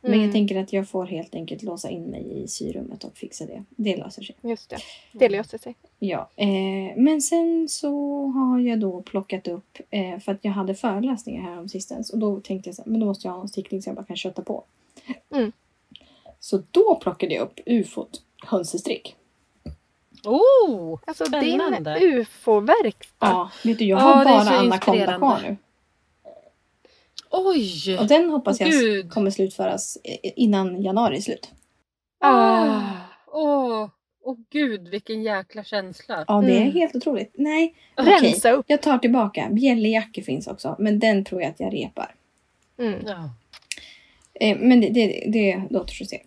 Men 0.00 0.12
Mm. 0.12 0.24
jag 0.24 0.32
tänker 0.32 0.56
att 0.56 0.72
jag 0.72 0.88
får 0.88 1.04
helt 1.06 1.34
enkelt 1.34 1.62
låsa 1.62 1.90
in 1.90 2.02
mig 2.02 2.42
i 2.44 2.48
syrummet 2.48 3.04
och 3.04 3.16
fixa 3.16 3.46
det. 3.46 3.64
Det 3.70 3.96
löser 3.96 4.22
sig. 4.22 4.36
Just 4.42 4.70
det. 4.70 4.76
Det 5.12 5.28
löser 5.28 5.58
sig. 5.58 5.74
Ja, 5.98 6.30
eh, 6.36 6.96
men 6.96 7.22
sen 7.22 7.68
så 7.68 8.26
har 8.26 8.58
jag 8.60 8.80
då 8.80 9.02
plockat 9.02 9.48
upp 9.48 9.78
eh, 9.90 10.18
för 10.18 10.32
att 10.32 10.38
jag 10.42 10.52
hade 10.52 10.74
föreläsningar 10.74 11.42
här 11.42 11.58
om 11.58 11.68
sistens 11.68 12.10
och 12.10 12.18
då 12.18 12.40
tänkte 12.40 12.68
jag 12.68 12.76
så 12.76 12.82
här, 12.82 12.90
men 12.90 13.00
då 13.00 13.06
måste 13.06 13.28
jag 13.28 13.34
ha 13.34 13.40
en 13.42 13.48
stickning 13.48 13.82
så 13.82 13.88
jag 13.88 13.96
bara 13.96 14.04
kan 14.06 14.16
kötta 14.16 14.42
på. 14.42 14.64
Mm. 15.34 15.52
Så 16.44 16.62
då 16.70 16.94
plockade 17.02 17.34
jag 17.34 17.42
upp 17.42 17.60
ufot 17.66 18.22
hönsestrick. 18.46 19.16
Oh! 20.24 20.98
Alltså 21.06 21.24
Spännande. 21.24 21.98
din 21.98 22.08
ufo-verkstad. 22.18 23.26
Ja, 23.26 23.50
vet 23.64 23.78
du 23.78 23.84
jag 23.84 23.98
Ja, 24.00 24.02
har 24.02 24.20
är 24.20 24.24
bara 24.24 24.34
Anaconda 24.40 24.74
inspirerande. 24.76 25.18
kvar 25.18 25.40
nu. 25.42 25.56
Oj! 27.30 27.98
Och 27.98 28.06
den 28.06 28.30
hoppas 28.30 28.60
jag 28.60 28.70
Gud. 28.70 29.10
kommer 29.12 29.30
slutföras 29.30 29.98
innan 30.22 30.82
januari 30.82 31.16
är 31.16 31.20
slut. 31.20 31.50
Ah. 32.20 32.80
Åh, 33.26 33.88
åh 34.22 34.36
gud 34.50 34.88
vilken 34.88 35.22
jäkla 35.22 35.64
känsla. 35.64 36.24
Ja, 36.28 36.40
det 36.40 36.52
är 36.56 36.60
Mm. 36.60 36.72
helt 36.72 36.96
otroligt. 36.96 37.32
Nej, 37.38 37.74
okej. 37.96 38.12
Rensa 38.20 38.50
upp. 38.50 38.64
Jag 38.68 38.82
tar 38.82 38.98
tillbaka. 38.98 39.48
Bjällerjacka 39.50 40.22
finns 40.22 40.46
också, 40.46 40.76
men 40.78 40.98
den 40.98 41.24
tror 41.24 41.42
jag 41.42 41.50
att 41.50 41.60
jag 41.60 41.74
repar. 41.74 42.14
Mm. 42.78 43.00
Ja. 43.06 43.30
Eh, 44.34 44.58
men 44.58 44.80
det, 44.80 44.88
det, 44.88 45.24
det, 45.32 45.62
det 45.70 45.78
återstår 45.78 46.04
att 46.04 46.08
se. 46.10 46.22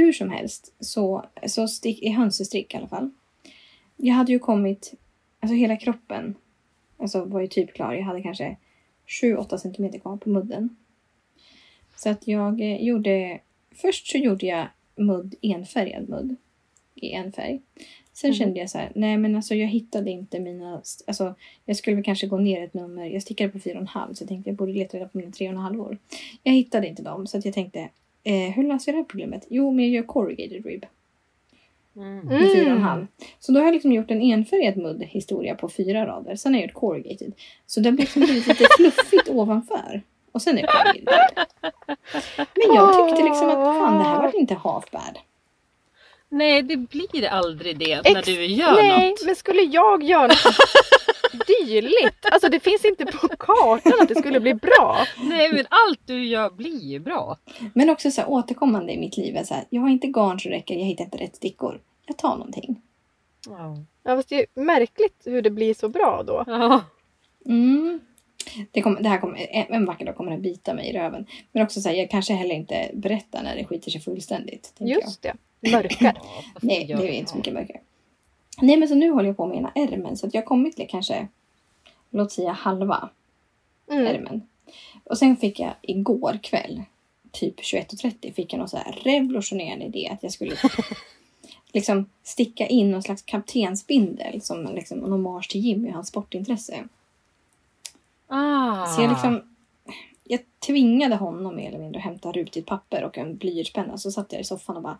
Hur 0.00 0.12
som 0.12 0.30
helst 0.30 0.74
så, 0.80 1.26
så 1.46 1.68
stick, 1.68 2.02
i 2.02 2.08
hönsestrick 2.08 2.74
i 2.74 2.76
alla 2.76 2.88
fall. 2.88 3.10
Jag 3.96 4.14
hade 4.14 4.32
ju 4.32 4.38
kommit, 4.38 4.94
alltså 5.40 5.54
hela 5.54 5.76
kroppen 5.76 6.34
alltså 6.98 7.24
var 7.24 7.40
ju 7.40 7.46
typ 7.46 7.74
klar. 7.74 7.92
Jag 7.92 8.02
hade 8.02 8.22
kanske 8.22 8.56
7-8 9.22 9.56
centimeter 9.56 9.98
kvar 9.98 10.16
på 10.16 10.30
mudden. 10.30 10.76
Så 11.96 12.10
att 12.10 12.28
jag 12.28 12.60
eh, 12.60 12.82
gjorde, 12.82 13.40
först 13.74 14.06
så 14.10 14.18
gjorde 14.18 14.46
jag 14.46 14.66
mudd, 14.96 15.34
enfärgad 15.42 16.08
mudd 16.08 16.36
i 16.94 17.12
en 17.12 17.32
färg. 17.32 17.60
Sen 18.12 18.30
Mhm. 18.30 18.34
kände 18.34 18.60
jag 18.60 18.70
så 18.70 18.78
här, 18.78 18.92
nej 18.94 19.16
men 19.16 19.36
alltså 19.36 19.54
jag 19.54 19.68
hittade 19.68 20.10
inte 20.10 20.40
mina, 20.40 20.82
alltså 21.06 21.34
jag 21.64 21.76
skulle 21.76 21.96
väl 21.96 22.04
kanske 22.04 22.26
gå 22.26 22.38
ner 22.38 22.62
ett 22.64 22.74
nummer. 22.74 23.06
Jag 23.06 23.22
stickade 23.22 23.50
på 23.50 23.58
4,5 23.58 24.14
så 24.14 24.22
jag 24.22 24.28
tänkte 24.28 24.50
jag 24.50 24.56
borde 24.56 24.72
leta 24.72 24.96
reda 24.96 25.08
på 25.08 25.18
mina 25.18 25.30
3,5 25.30 25.80
år. 25.80 25.98
Jag 26.42 26.52
hittade 26.52 26.88
inte 26.88 27.02
dem 27.02 27.26
så 27.26 27.38
att 27.38 27.44
jag 27.44 27.54
tänkte, 27.54 27.88
eh, 28.24 28.52
hur 28.54 28.62
löser 28.68 28.92
jag 28.92 28.94
det 28.96 29.02
här 29.02 29.08
problemet? 29.08 29.46
Jo, 29.48 29.70
men 29.70 29.84
jag 29.84 29.94
gör 29.94 30.02
corrugated 30.02 30.64
rib 30.66 30.86
Mm. 31.96 32.18
med 32.26 32.36
Mm. 32.36 32.48
4,5. 32.78 33.06
Så 33.38 33.52
då 33.52 33.58
har 33.60 33.64
jag 33.64 33.72
liksom 33.74 33.92
gjort 33.92 34.10
en 34.10 34.22
enfärgad 34.22 34.76
mudd 34.76 35.02
historia 35.02 35.54
på 35.54 35.68
fyra 35.68 36.06
rader. 36.06 36.36
Sen 36.36 36.54
har 36.54 36.60
jag 36.60 36.68
gjort 36.68 36.74
corrugated. 36.80 37.32
Så 37.66 37.80
det 37.80 37.90
har 37.90 37.96
liksom 37.96 38.22
blivit 38.22 38.46
lite 38.46 38.66
fluffigt 38.76 39.28
ovanför. 39.28 40.02
Och 40.32 40.42
sen 40.42 40.58
är 40.58 40.62
det 40.62 40.68
corrugated. 40.68 41.46
Men 42.36 42.74
jag 42.76 43.08
tyckte 43.08 43.24
liksom 43.24 43.48
att 43.48 43.54
fan 43.78 43.98
det 43.98 44.04
här 44.04 44.22
var 44.22 44.36
inte 44.38 44.54
half 44.54 44.90
bad. 44.90 45.18
Nej, 46.28 46.62
det 46.62 46.76
blir 46.76 47.24
aldrig 47.28 47.78
det 47.78 47.92
Ex- 47.92 48.12
när 48.14 48.22
du 48.22 48.44
gör 48.46 48.74
Nej, 48.74 49.10
något. 49.10 49.24
men 49.26 49.36
skulle 49.36 49.62
jag 49.62 50.02
göra 50.02 50.26
något 50.26 50.56
dyrt. 51.32 52.24
Alltså 52.32 52.48
det 52.48 52.60
finns 52.60 52.84
inte 52.84 53.06
på 53.06 53.28
kartan 53.28 53.92
att 54.02 54.08
det 54.08 54.14
skulle 54.14 54.40
bli 54.40 54.54
bra. 54.54 55.06
Nej 55.18 55.52
men 55.52 55.66
allt 55.68 56.00
du 56.04 56.24
gör 56.24 56.50
blir 56.50 56.82
ju 56.82 56.98
bra. 56.98 57.36
Men 57.74 57.90
också 57.90 58.10
så 58.10 58.20
här, 58.20 58.30
återkommande 58.30 58.92
i 58.92 58.98
mitt 58.98 59.16
liv 59.16 59.36
är 59.36 59.44
så 59.44 59.54
här, 59.54 59.64
jag 59.70 59.82
har 59.82 59.88
inte 59.88 60.06
garn 60.06 60.40
som 60.40 60.50
räcker, 60.50 60.74
jag 60.74 60.84
hittar 60.84 61.04
inte 61.04 61.18
rätt 61.18 61.36
stickor. 61.36 61.80
Jag 62.06 62.18
tar 62.18 62.36
någonting. 62.36 62.82
Ja. 63.46 63.76
Ja, 64.02 64.16
fast 64.16 64.28
det 64.28 64.36
är 64.40 64.60
märkligt 64.60 65.22
hur 65.24 65.42
det 65.42 65.50
blir 65.50 65.74
så 65.74 65.88
bra 65.88 66.22
då. 66.26 66.44
Ja. 66.46 66.84
Mm. 67.46 68.00
Det, 68.70 68.82
kommer, 68.82 69.00
det 69.00 69.08
här 69.08 69.18
kommer, 69.18 69.46
en, 69.50 69.86
vacker 69.86 70.04
dag 70.04 70.16
kommer 70.16 70.30
det 70.30 70.38
bita 70.38 70.74
mig 70.74 70.90
i 70.90 70.92
röven. 70.92 71.26
Men 71.52 71.62
också 71.62 71.80
så 71.80 71.88
här, 71.88 71.96
jag 71.96 72.10
kanske 72.10 72.32
heller 72.32 72.54
inte 72.54 72.90
berättar 72.94 73.42
när 73.42 73.56
det 73.56 73.64
skiter 73.64 73.90
sig 73.90 74.00
fullständigt. 74.00 74.74
tänker 74.78 74.94
jag. 74.94 75.02
Just 75.02 75.22
det. 75.22 75.34
Mörkar. 75.72 76.18
Nej, 76.60 76.84
det 76.84 76.92
är 76.92 77.08
inte 77.08 77.30
så 77.30 77.36
mycket 77.36 77.54
mörkare. 77.54 77.80
Nej, 78.62 78.76
men 78.76 78.88
så 78.88 78.94
nu 78.94 79.10
håller 79.10 79.28
jag 79.28 79.36
på 79.36 79.46
med 79.46 79.58
ena 79.58 79.72
ärmen 79.74 80.16
så 80.16 80.26
att 80.26 80.34
jag 80.34 80.42
har 80.42 80.46
kommit 80.46 80.76
till 80.76 80.88
kanske, 80.90 81.28
låt 82.10 82.32
säga 82.32 82.52
halva 82.52 83.08
Mm. 83.90 84.06
ärmen. 84.06 84.42
Och 85.04 85.18
sen 85.18 85.36
fick 85.36 85.60
jag 85.60 85.74
igår 85.82 86.38
kväll, 86.42 86.82
typ 87.32 87.60
21.30, 87.60 88.32
fick 88.32 88.52
jag 88.52 88.58
någon 88.58 88.68
så 88.68 88.76
här 88.76 88.92
revolutionerande 88.92 89.84
idé 89.84 90.08
att 90.12 90.22
jag 90.22 90.32
skulle 90.32 90.56
liksom 91.72 92.06
sticka 92.22 92.66
in 92.66 92.90
någon 92.90 93.02
slags 93.02 93.22
kaptensbindel 93.22 94.40
som 94.42 94.64
liksom 94.74 95.04
en 95.04 95.12
hommage 95.12 95.50
till 95.50 95.60
Jimmy 95.60 95.88
och 95.88 95.94
hans 95.94 96.08
sportintresse. 96.08 96.84
Ah. 98.26 98.86
Så 98.86 99.02
jag 99.02 99.10
liksom 99.10 99.42
jag 100.24 100.40
tvingade 100.66 101.16
honom 101.16 101.56
mer 101.56 101.68
eller 101.68 101.78
mindre 101.78 101.98
att 101.98 102.04
hämta 102.04 102.32
rutigt 102.32 102.66
papper 102.66 103.04
och 103.04 103.18
en 103.18 103.36
blyertspenna. 103.36 103.98
Så 103.98 104.10
satt 104.10 104.32
jag 104.32 104.40
i 104.40 104.44
soffan 104.44 104.76
och 104.76 104.82
bara 104.82 104.98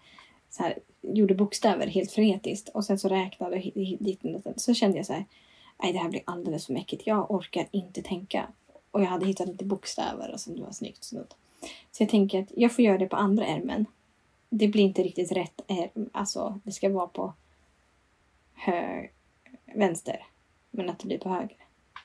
så 0.51 0.63
här, 0.63 0.79
gjorde 1.01 1.35
bokstäver 1.35 1.87
helt 1.87 2.13
frenetiskt. 2.13 2.69
Och 2.69 2.85
sen 2.85 2.99
så 2.99 3.09
räknade 3.09 3.57
jag 3.57 3.73
dit 4.01 4.25
och 4.25 4.31
dit. 4.31 4.61
Så 4.61 4.75
kände 4.75 4.97
jag 4.97 5.07
så 5.07 5.13
här, 5.13 5.25
nej 5.83 5.93
det 5.93 5.99
här 5.99 6.09
blir 6.09 6.23
alldeles 6.25 6.67
för 6.67 6.73
mäckigt. 6.73 7.07
Jag 7.07 7.31
orkar 7.31 7.69
inte 7.71 8.03
tänka. 8.03 8.49
Och 8.91 9.03
jag 9.03 9.07
hade 9.07 9.27
hittat 9.27 9.49
lite 9.49 9.65
bokstäver 9.65 10.33
och 10.33 10.41
som 10.41 10.57
det 10.57 10.63
var 10.63 10.73
snyggt. 10.73 11.05
Så, 11.05 11.25
så 11.91 12.03
jag 12.03 12.11
tänker 12.11 12.43
att 12.43 12.53
jag 12.57 12.73
får 12.73 12.85
göra 12.85 12.99
det 12.99 13.07
på 13.07 13.17
andra 13.17 13.47
ärmen. 13.47 13.87
Det 14.51 14.69
blir 14.69 14.85
inte 14.85 15.03
riktigt 15.03 15.33
rätt 15.33 15.61
ärm. 15.67 16.11
Alltså 16.13 16.61
det 16.65 16.73
ska 16.73 16.89
vara 16.89 17.07
på 17.07 17.33
hög, 18.55 19.13
vänster. 19.75 20.27
Men 20.71 20.91
att 20.91 20.99
det 20.99 21.07
blir 21.07 21.19
på 21.19 21.29
höger. 21.29 21.57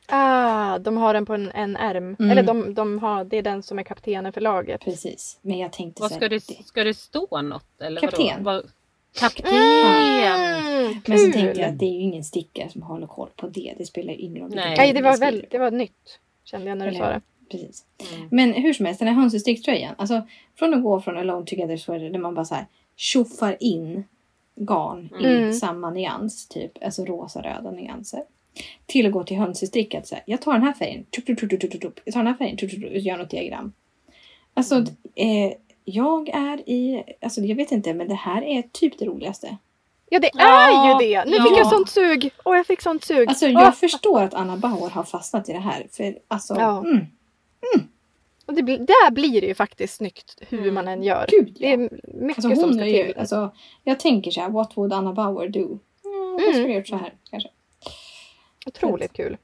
Ah, 0.08 0.80
de 0.80 0.98
har 0.98 1.14
den 1.14 1.26
på 1.26 1.34
en, 1.34 1.52
en 1.52 1.76
ärm. 1.76 2.16
Mm. 2.20 2.32
Eller 2.32 2.44
de, 2.44 2.74
de 2.74 3.00
har, 3.00 3.24
det 3.24 3.38
är 3.38 3.42
den 3.42 3.64
som 3.64 3.80
är 3.80 3.84
kaptenen 3.84 4.34
för 4.34 4.42
laget. 4.42 4.82
Precis. 4.82 5.40
Men 5.42 5.58
jag 5.60 5.74
tänkte 5.74 6.02
Vad 6.02 6.12
så 6.12 6.18
ska 6.18 6.30
det, 6.30 6.40
ska 6.40 6.84
det 6.84 6.94
stå 6.94 7.42
något? 7.42 7.82
Eller 7.82 8.02
Kapten. 8.02 8.44
Vadå? 8.44 8.62
Vad, 8.62 8.72
kapten! 9.20 9.54
Mm, 9.56 11.02
Men 11.08 11.20
så 11.20 11.32
tänkte 11.32 11.62
jag 11.62 11.70
att 11.70 11.80
det 11.80 11.86
är 11.86 11.94
ju 11.94 12.00
ingen 12.00 12.24
stickare 12.24 12.70
som 12.70 12.82
håller 12.82 13.08
koll 13.08 13.30
på 13.36 13.48
det. 13.48 13.74
Det 13.78 13.86
spelar 13.86 14.14
ju 14.14 14.20
ingen 14.20 14.42
roll. 14.44 14.52
Nej. 14.56 14.76
Nej, 14.78 14.94
det 14.94 15.02
var, 15.02 15.18
väl, 15.18 15.46
det 15.52 15.58
var 15.58 15.72
nytt. 15.72 16.20
Kände 16.44 16.68
jag 16.68 16.78
när 16.78 16.86
du 16.86 16.90
Eller 16.96 17.00
sa 17.06 17.10
det. 17.10 17.22
Precis. 17.52 17.86
Mm. 18.16 18.28
Men 18.32 18.54
hur 18.54 18.74
som 18.74 18.86
helst, 18.86 19.00
den 19.00 19.08
här 19.08 19.16
hönsestricktröjan. 19.16 19.96
Alltså 19.98 20.22
från 20.56 20.74
att 20.74 20.84
gå 20.84 21.02
från 21.02 21.18
Alone 21.18 21.46
Together 21.46 21.78
Sweater 21.78 22.10
där 22.10 22.20
man 22.20 22.36
bara 22.36 22.46
så 22.46 22.56
här 22.56 22.66
tjoffar 22.96 23.58
in 23.60 24.04
garn 24.56 25.10
i 25.22 25.26
Mm. 25.26 25.54
samma 25.54 25.90
nyans. 25.90 26.48
Typ 26.48 26.84
alltså 26.84 27.06
rosa-röda 27.06 27.72
nyanser. 27.72 28.24
Till 28.86 29.06
att 29.06 29.12
gå 29.12 29.24
till 29.24 29.38
här, 29.38 30.24
jag 30.26 30.42
tar 30.42 30.54
den 30.54 30.64
här 30.64 30.74
färgen. 30.74 31.06
Tup, 31.06 31.26
tup, 31.26 31.40
tup, 31.40 31.50
tup, 31.50 31.72
tup, 31.72 31.82
tup. 31.82 32.00
Jag 32.06 32.14
tar 32.14 32.20
den 32.20 32.28
här 32.28 32.34
färgen. 32.38 32.58
Tup, 32.58 32.72
tup, 32.72 32.82
tup, 32.82 32.92
och 32.92 32.98
gör 32.98 33.18
något 33.18 33.30
diagram. 33.30 33.74
Alltså 34.54 34.76
Mm. 34.76 34.88
eh, 35.16 35.54
jag 35.86 36.30
är 36.30 36.70
i... 36.70 37.04
Alltså 37.22 37.42
jag 37.42 37.56
vet 37.56 37.72
inte 37.72 37.94
men 37.94 38.08
det 38.08 38.16
här 38.16 38.42
är 38.42 38.62
typ 38.72 39.00
det 39.00 39.06
roligaste. 39.06 39.58
Ja, 40.10 40.20
det 40.20 40.30
Ja, 40.34 40.98
är 40.98 41.04
ju 41.04 41.08
det! 41.10 41.26
Nu 41.26 41.32
fick 41.32 41.52
ja. 41.52 41.58
jag 41.58 41.68
sånt 41.68 41.90
sug! 41.90 42.30
Och 42.44 42.58
jag 42.58 42.68
fick 42.68 42.82
sånt 42.82 43.04
sug. 43.04 43.30
Alltså 43.30 43.48
jag 43.48 43.78
förstår 43.78 44.22
att 44.24 44.34
Anna 44.34 44.58
Bauer 44.58 44.90
har 44.90 45.04
fastnat 45.04 45.50
i 45.50 45.54
det 45.54 45.60
här. 45.60 45.88
För 45.92 46.18
alltså... 46.28 46.56
Ja. 46.56 46.80
Mm, 46.86 47.88
och 48.46 48.54
det, 48.54 48.64
blir- 48.64 48.78
där 48.78 49.12
blir 49.12 49.42
det 49.42 49.48
ju 49.48 49.54
faktiskt 49.56 49.96
snyggt 49.96 50.38
hur 50.50 50.60
Mm. 50.62 50.74
man 50.74 50.88
än 50.88 51.04
gör. 51.04 51.26
gud 51.32 51.56
Det 51.60 51.66
ja. 51.68 51.72
är 51.74 51.78
mycket 51.78 52.46
Alltså 52.46 52.62
som 52.62 52.70
hon 52.70 52.74
ska 52.74 52.84
är 52.86 52.88
ju, 52.88 53.04
till. 53.04 53.18
alltså, 53.20 53.52
jag 53.84 54.00
tänker 54.00 54.32
så 54.32 54.42
här, 54.42 54.50
what 54.50 54.78
would 54.78 54.94
Anna 54.94 55.14
Bauer 55.14 55.48
do? 55.50 55.80
Mm, 56.06 56.40
Mm. 56.40 56.54
skulle 56.54 56.74
gjort 56.74 56.88
så 56.88 56.96
här 56.96 57.14
kanske. 57.30 57.50
Otroligt 58.66 59.14
kul. 59.14 59.38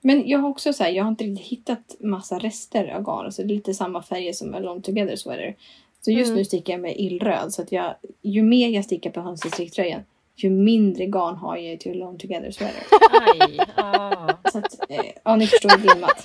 Men 0.00 0.28
jag 0.28 0.38
har 0.38 0.48
också 0.48 0.72
så 0.72 0.84
här, 0.84 0.90
jag 0.90 1.04
har 1.04 1.10
inte 1.10 1.24
riktigt 1.24 1.46
hittat 1.46 1.96
massa 2.00 2.38
rester 2.38 2.88
av 2.88 3.02
garn. 3.02 3.32
Så 3.32 3.42
det 3.42 3.52
är 3.52 3.56
lite 3.56 3.74
samma 3.74 4.02
färger 4.02 4.32
som 4.32 4.54
Alone 4.54 4.82
Together 4.82 5.16
Sweater. 5.16 5.56
Så 6.00 6.10
just 6.10 6.28
Mm. 6.28 6.38
nu 6.38 6.44
stickar 6.44 6.72
jag 6.72 6.80
med 6.80 6.94
illröd. 6.96 7.52
Så 7.54 7.62
att 7.62 7.72
jag, 7.72 7.94
ju 8.22 8.42
mer 8.42 8.68
jag 8.68 8.84
stickar 8.84 9.10
på 9.10 9.20
hönsestricktröjan 9.20 10.02
ju 10.36 10.50
mindre 10.50 11.06
garn 11.06 11.36
har 11.36 11.56
jag 11.56 11.80
till 11.80 11.92
Alone 12.02 12.18
Together 12.18 12.50
Sweater. 12.50 12.82
Aj. 13.40 13.60
Ah. 13.76 14.32
så 14.52 14.58
att, 14.58 14.90
eh, 14.90 15.04
ja 15.24 15.36
ni 15.36 15.46
förstår 15.46 15.78
dilemmat. 15.78 16.24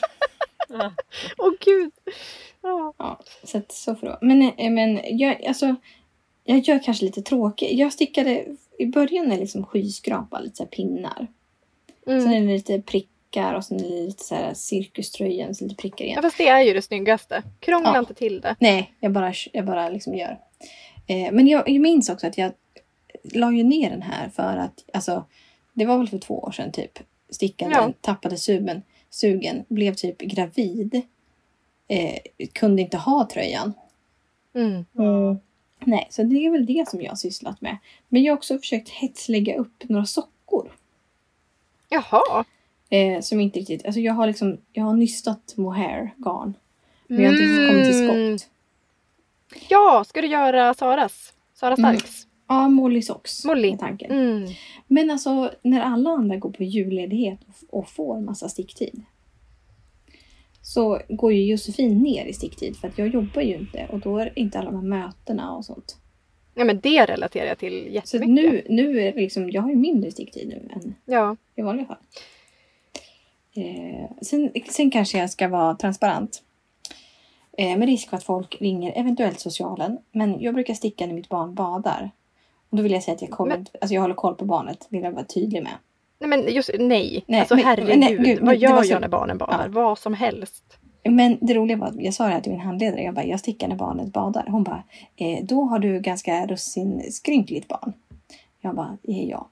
Ah. 0.69 0.89
Åh 1.37 1.51
gud! 1.59 1.91
Ja. 2.61 2.93
Ja, 2.97 3.19
så 3.43 3.57
att 3.57 3.71
så 3.71 3.95
får 3.95 4.07
det 4.07 4.11
vara. 4.11 4.19
Men, 4.21 4.41
eh, 4.41 4.71
men 4.71 5.17
jag, 5.17 5.45
alltså, 5.45 5.75
jag 6.43 6.59
gör 6.59 6.83
kanske 6.83 7.05
lite 7.05 7.21
tråkigt. 7.21 7.79
Jag 7.79 7.93
stickade 7.93 8.45
i 8.79 8.85
början 8.85 9.31
är 9.31 9.37
liksom 9.37 9.65
skyskrapa, 9.65 10.39
lite 10.39 10.55
så 10.55 10.63
här 10.63 10.69
pinnar. 12.05 12.19
Sen 12.19 12.31
Mm. 12.31 12.43
är 12.43 12.47
det 12.47 12.53
lite 12.53 12.81
prickar 12.81 13.53
och 13.53 13.65
sen 13.65 13.79
är 13.79 13.89
det 13.89 14.01
lite 14.05 14.23
så 14.23 14.35
här 14.35 14.53
cirkuströjan, 14.53 15.55
så 15.55 15.63
lite 15.63 15.75
prickar 15.75 16.05
igen. 16.05 16.15
ja, 16.15 16.21
fast 16.21 16.37
det 16.37 16.47
är 16.47 16.61
ju 16.61 16.73
det 16.73 16.81
snyggaste. 16.81 17.43
Krångla 17.59 17.91
Ja. 17.93 17.99
inte 17.99 18.13
till 18.13 18.41
det. 18.41 18.55
Nej, 18.59 18.93
jag 18.99 19.11
bara, 19.11 19.33
jag 19.53 19.65
bara 19.65 19.89
liksom 19.89 20.15
gör. 20.15 20.39
Eh, 21.07 21.31
men 21.31 21.47
jag, 21.47 21.69
jag 21.69 21.81
minns 21.81 22.09
också 22.09 22.27
att 22.27 22.37
jag 22.37 22.51
la 23.23 23.51
ju 23.51 23.63
ner 23.63 23.89
den 23.89 24.01
här 24.01 24.29
för 24.29 24.57
att, 24.57 24.83
alltså, 24.93 25.25
det 25.73 25.85
var 25.85 25.97
väl 25.97 26.07
för 26.07 26.17
två 26.17 26.39
år 26.39 26.51
sedan 26.51 26.71
typ. 26.71 26.99
Stickade, 27.29 27.71
Ja. 27.75 27.93
tappade 28.01 28.37
sugen, 28.37 28.81
sugen, 29.09 29.65
blev 29.67 29.93
typ 29.93 30.17
gravid. 30.17 31.01
Eh, 31.87 32.17
kunde 32.53 32.81
inte 32.81 32.97
ha 32.97 33.27
tröjan. 33.33 33.73
Mm. 34.55 34.85
Nej, 35.85 36.07
så 36.09 36.23
det 36.23 36.45
är 36.45 36.49
väl 36.51 36.65
det 36.65 36.89
som 36.89 37.01
jag 37.01 37.11
har 37.11 37.15
sysslat 37.15 37.61
med. 37.61 37.77
Men 38.09 38.23
jag 38.23 38.33
har 38.33 38.37
också 38.37 38.57
försökt 38.59 38.89
hetslägga 38.89 39.55
upp 39.55 39.83
några 39.89 40.05
sockor. 40.05 40.71
Jaha! 41.91 42.45
Eh, 42.89 43.21
som 43.21 43.39
inte 43.39 43.59
riktigt, 43.59 43.85
alltså 43.85 43.99
jag 44.01 44.13
har 44.13 44.27
liksom, 44.27 44.57
jag 44.71 44.83
har 44.83 44.93
nystat 44.93 45.53
mohair 45.57 46.13
garn. 46.17 46.53
Men 47.07 47.23
jag 47.23 47.31
har 47.31 47.33
inte 47.33 47.43
riktigt 47.43 47.69
kommit 47.69 47.85
till 47.91 48.09
Mm. 48.09 48.37
skott. 48.37 48.49
Ja, 49.69 50.03
ska 50.07 50.21
du 50.21 50.27
göra 50.27 50.73
Saras? 50.73 51.33
Sara 51.53 51.73
Mm. 51.73 51.97
Starks? 51.97 52.27
Ja, 52.47 52.69
Molly 52.69 53.01
Socks. 53.01 53.45
Molly. 53.45 53.77
tanken. 53.77 54.11
Mm. 54.11 54.49
Men 54.87 55.11
alltså 55.11 55.51
när 55.61 55.81
alla 55.81 56.09
andra 56.09 56.35
går 56.37 56.49
på 56.51 56.63
julledighet 56.63 57.39
och- 57.47 57.79
och 57.79 57.89
får 57.89 58.21
massa 58.21 58.49
sticktid. 58.49 59.01
Så 60.61 61.01
går 61.09 61.33
ju 61.33 61.45
Josefin 61.45 61.97
ner 61.99 62.25
i 62.25 62.33
sticktid 62.33 62.75
för 62.77 62.87
att 62.87 62.97
jag 62.97 63.07
jobbar 63.07 63.41
ju 63.41 63.55
inte 63.55 63.87
och 63.91 63.99
då 63.99 64.17
är 64.17 64.39
inte 64.39 64.59
alla 64.59 64.71
de 64.71 64.75
här 64.75 64.89
mötena 65.07 65.55
och 65.55 65.65
sånt. 65.65 65.97
Ja, 66.53 66.63
men 66.63 66.79
det 66.79 67.05
relaterar 67.05 67.45
jag 67.47 67.57
till 67.57 67.83
Så 67.83 67.89
jättemycket. 68.17 68.29
nu, 68.29 68.65
nu 68.69 68.99
är 69.01 69.11
det 69.13 69.19
liksom, 69.21 69.49
jag 69.49 69.61
har 69.61 69.69
ju 69.69 69.75
mindre 69.75 70.11
sticktid 70.11 70.47
nu 70.47 70.69
än 70.73 70.95
Ja. 71.05 71.35
i 71.55 71.61
vanliga 71.61 71.85
fall. 71.85 71.97
Eh, 73.55 74.11
sen, 74.21 74.51
sen 74.69 74.91
kanske 74.91 75.17
jag 75.17 75.29
ska 75.29 75.47
vara 75.47 75.75
transparent. 75.75 76.43
Eh, 77.57 77.77
med 77.77 77.87
risk 77.87 78.09
för 78.09 78.17
att 78.17 78.23
folk 78.23 78.57
ringer 78.61 78.93
eventuellt 78.95 79.39
socialen. 79.39 79.97
Men 80.11 80.41
jag 80.41 80.53
brukar 80.53 80.73
sticka 80.73 81.05
när 81.05 81.13
mitt 81.13 81.29
barn 81.29 81.53
badar. 81.55 82.11
Och 82.69 82.77
då 82.77 82.83
vill 82.83 82.91
jag 82.91 83.03
säga 83.03 83.15
att 83.15 83.21
jag, 83.21 83.31
kollar, 83.31 83.57
Men- 83.57 83.65
alltså 83.81 83.93
jag 83.93 84.01
håller 84.01 84.15
koll 84.15 84.35
på 84.35 84.45
barnet. 84.45 84.87
Vill 84.89 85.03
jag 85.03 85.11
vara 85.11 85.25
tydlig 85.25 85.63
med. 85.63 85.71
Nej, 86.19 86.29
men 86.29 86.53
just 86.53 86.69
nej. 86.79 87.23
Nej, 87.27 87.39
alltså 87.39 87.55
men- 87.55 87.63
herregud. 87.65 87.99
nej, 87.99 88.17
gud, 88.17 88.39
Vad 88.41 88.55
gör 88.55 88.83
så- 88.83 88.91
jag 88.93 89.01
när 89.01 89.07
barnen 89.07 89.37
badar? 89.37 89.63
Ja. 89.65 89.69
Vad 89.71 89.99
som 89.99 90.13
helst. 90.13 90.77
Men 91.03 91.37
det 91.41 91.53
roliga 91.53 91.77
var 91.77 91.87
att 91.87 92.01
jag 92.01 92.13
sa 92.13 92.23
det 92.25 92.33
här 92.33 92.41
till 92.41 92.51
min 92.51 92.61
handledare. 92.61 93.01
Jag 93.03 93.13
bara, 93.13 93.25
jag 93.25 93.39
stickar 93.39 93.67
när 93.67 93.75
barnet 93.75 94.07
badar. 94.13 94.45
Hon 94.47 94.63
bara, 94.63 94.83
eh, 95.15 95.43
då 95.45 95.63
har 95.63 95.79
du 95.79 95.99
ganska 95.99 96.47
russinskrynkligt 96.47 97.67
barn. 97.67 97.93
Jag 98.61 98.75
bara, 98.75 98.97
eh, 99.07 99.29
ja. 99.29 99.49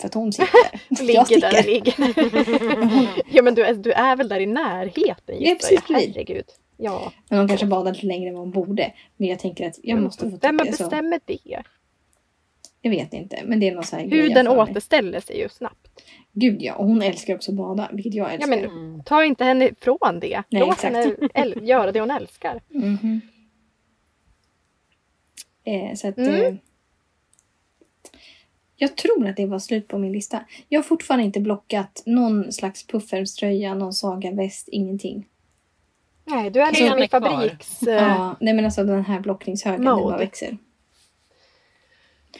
För 0.00 0.08
att 0.08 0.14
hon 0.14 0.32
sitter 0.32 0.70
där. 0.70 0.80
jag 1.14 1.30
Ligger 1.30 1.40
där 1.40 1.62
ligger. 1.66 1.94
ja 3.36 3.42
men 3.42 3.54
du 3.54 3.64
är, 3.64 3.74
du 3.74 3.92
är 3.92 4.16
väl 4.16 4.28
där 4.28 4.40
i 4.40 4.46
närheten 4.46 5.14
Ja, 5.26 5.34
gissar 5.34 5.54
precis, 5.54 5.80
precis. 5.80 6.16
Herregud. 6.16 6.44
Ja. 6.76 7.12
Men 7.28 7.38
hon 7.38 7.48
kanske 7.48 7.66
badar 7.66 7.92
lite 7.92 8.06
längre 8.06 8.28
än 8.28 8.34
vad 8.34 8.42
hon 8.42 8.50
borde. 8.50 8.92
Men 9.16 9.28
jag 9.28 9.38
tänker 9.38 9.68
att 9.68 9.78
jag 9.82 9.98
måste 10.02 10.30
få 10.30 10.38
Vem 10.42 10.58
tycka 10.58 10.72
så. 10.72 10.84
bestämmer 10.84 11.20
det? 11.24 11.62
Jag 12.82 12.90
vet 12.90 13.12
inte. 13.12 13.40
Men 13.44 13.60
det 13.60 13.68
är 13.68 13.74
någon 13.74 13.84
sån 13.84 13.98
här 13.98 14.06
Huden 14.06 14.48
återställer 14.48 15.20
sig 15.20 15.38
ju 15.38 15.48
snabbt. 15.48 16.02
Gud 16.32 16.62
ja. 16.62 16.74
Och 16.74 16.86
hon 16.86 17.02
älskar 17.02 17.34
också 17.34 17.50
att 17.50 17.56
bada. 17.56 17.88
Vilket 17.92 18.14
jag 18.14 18.26
Ja, 18.28 18.30
älskar. 18.30 18.48
men, 18.48 18.64
Mm. 18.64 19.02
ta 19.04 19.24
inte 19.24 19.44
henne 19.44 19.64
ifrån 19.68 20.20
det. 20.20 20.42
Nej, 20.48 20.60
Låt 20.60 20.72
exakt. 20.74 20.94
henne 20.94 21.14
äl- 21.34 21.64
göra 21.64 21.92
det 21.92 22.00
hon 22.00 22.10
älskar. 22.10 22.60
Mhm. 22.68 23.20
eh, 25.64 25.94
så 25.94 26.08
att... 26.08 26.18
Mm. 26.18 26.34
Eh, 26.44 26.54
jag 28.76 28.96
tror 28.96 29.28
att 29.28 29.36
det 29.36 29.46
var 29.46 29.58
slut 29.58 29.88
på 29.88 29.98
min 29.98 30.12
lista. 30.12 30.44
Jag 30.68 30.78
har 30.78 30.82
fortfarande 30.84 31.24
inte 31.24 31.40
blockat 31.40 32.02
någon 32.06 32.52
slags 32.52 32.86
puffermströja, 32.86 33.74
någon 33.74 33.92
saga-väst, 33.92 34.68
ingenting. 34.68 35.26
Nej, 36.24 36.50
du 36.50 36.60
är 36.60 36.82
är 36.82 37.04
i 37.04 37.08
fabriks... 37.08 37.78
Ja, 37.82 37.92
eh, 37.96 38.32
nej 38.40 38.54
men 38.54 38.64
alltså 38.64 38.84
den 38.84 39.04
här 39.04 39.20
blockningshögen, 39.20 39.84
den 39.84 39.96
bara 39.96 40.16
växer. 40.18 40.56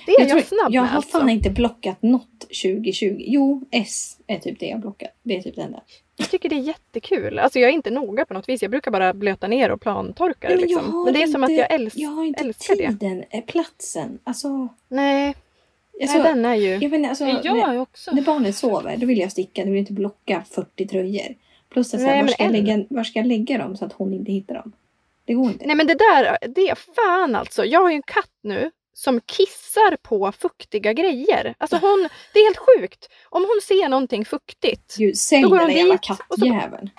Det 0.06 0.12
är 0.12 0.20
jag, 0.20 0.28
tror- 0.28 0.40
snabb 0.40 0.72
jag 0.74 0.82
med 0.82 0.90
har 0.90 0.96
alltså. 0.96 1.18
fan 1.18 1.28
inte 1.30 1.50
blockat 1.50 2.02
något 2.02 2.40
2020. 2.40 3.16
Jo, 3.18 3.64
S 3.70 4.16
är 4.26 4.38
typ 4.38 4.60
det 4.60 4.66
jag 4.66 4.80
blockat. 4.80 5.10
Det 5.22 5.36
är 5.36 5.42
typ 5.42 5.56
det 5.56 5.62
enda. 5.62 5.80
Jag 6.16 6.30
tycker 6.30 6.48
det 6.48 6.54
är 6.56 6.60
jättekul. 6.60 7.38
Alltså 7.38 7.58
jag 7.58 7.68
är 7.70 7.74
inte 7.74 7.90
noga 7.90 8.24
på 8.24 8.34
något 8.34 8.48
vis. 8.48 8.62
Jag 8.62 8.70
brukar 8.70 8.90
bara 8.90 9.14
blöta 9.14 9.48
ner 9.48 9.70
och 9.70 9.80
plantorka 9.80 10.48
det. 10.48 10.54
Men 10.56 10.68
jag 10.68 10.68
liksom. 10.82 11.04
men 11.04 11.14
det 11.14 11.22
är 11.22 11.26
som 11.26 11.44
att 11.44 11.50
inte- 11.50 11.66
jag 11.70 11.80
äls- 11.80 11.92
Jag 11.94 12.10
har 12.10 12.24
inte 12.24 12.44
älskar 12.44 12.76
det. 12.76 12.88
tiden, 12.88 13.24
eh, 13.30 13.44
platsen. 13.44 14.18
Alltså, 14.24 14.68
Nej, 14.88 15.34
alltså 16.02 16.18
nej, 16.18 16.26
den 16.32 16.44
är 16.44 16.54
ju... 16.54 16.68
jag 16.76 16.90
menar, 16.90 17.08
alltså 17.08 17.24
jag 17.24 17.44
när, 17.56 17.74
är 17.74 17.80
också. 17.80 18.10
när 18.12 18.22
barnet 18.22 18.56
sover, 18.56 18.96
då 18.96 19.06
vill 19.06 19.18
jag 19.18 19.32
sticka. 19.32 19.60
Då 19.62 19.66
vill 19.66 19.74
jag 19.74 19.82
inte 19.82 19.92
blocka 19.92 20.44
40 20.50 20.86
tröjor. 20.86 21.34
Plus 21.70 21.94
att 21.94 22.00
Nej, 22.00 22.08
här, 22.10 22.22
var, 22.22 22.28
ska 22.28 22.42
jag 22.42 22.54
en. 22.54 22.64
lägga, 22.64 22.84
var 22.90 23.04
ska 23.04 23.18
jag 23.18 23.26
lägga 23.26 23.58
dem 23.58 23.76
så 23.76 23.84
att 23.84 23.92
hon 23.92 24.14
inte 24.14 24.32
hittar 24.32 24.54
dem? 24.54 24.72
Det 25.24 25.34
går 25.34 25.46
inte. 25.46 25.66
Nej 25.66 25.76
men 25.76 25.86
det 25.86 25.94
där, 25.94 26.38
det 26.48 26.68
är 26.68 26.74
fan 26.74 27.34
alltså. 27.34 27.64
Jag 27.64 27.80
har 27.80 27.90
ju 27.90 27.96
en 27.96 28.02
katt 28.02 28.30
nu 28.42 28.70
som 28.94 29.20
kissar 29.20 29.96
på 30.02 30.32
fuktiga 30.32 30.92
grejer. 30.92 31.54
Alltså 31.58 31.76
hon, 31.76 32.08
det 32.32 32.38
är 32.40 32.44
helt 32.44 32.58
sjukt. 32.80 33.08
Om 33.28 33.42
hon 33.42 33.60
ser 33.62 33.88
någonting 33.88 34.24
fuktigt. 34.24 34.96
Gud, 34.98 35.14
Då 35.42 35.48
går 35.48 35.58
hon 35.58 35.68
dit 35.68 36.00
kattjäveln. 36.02 36.90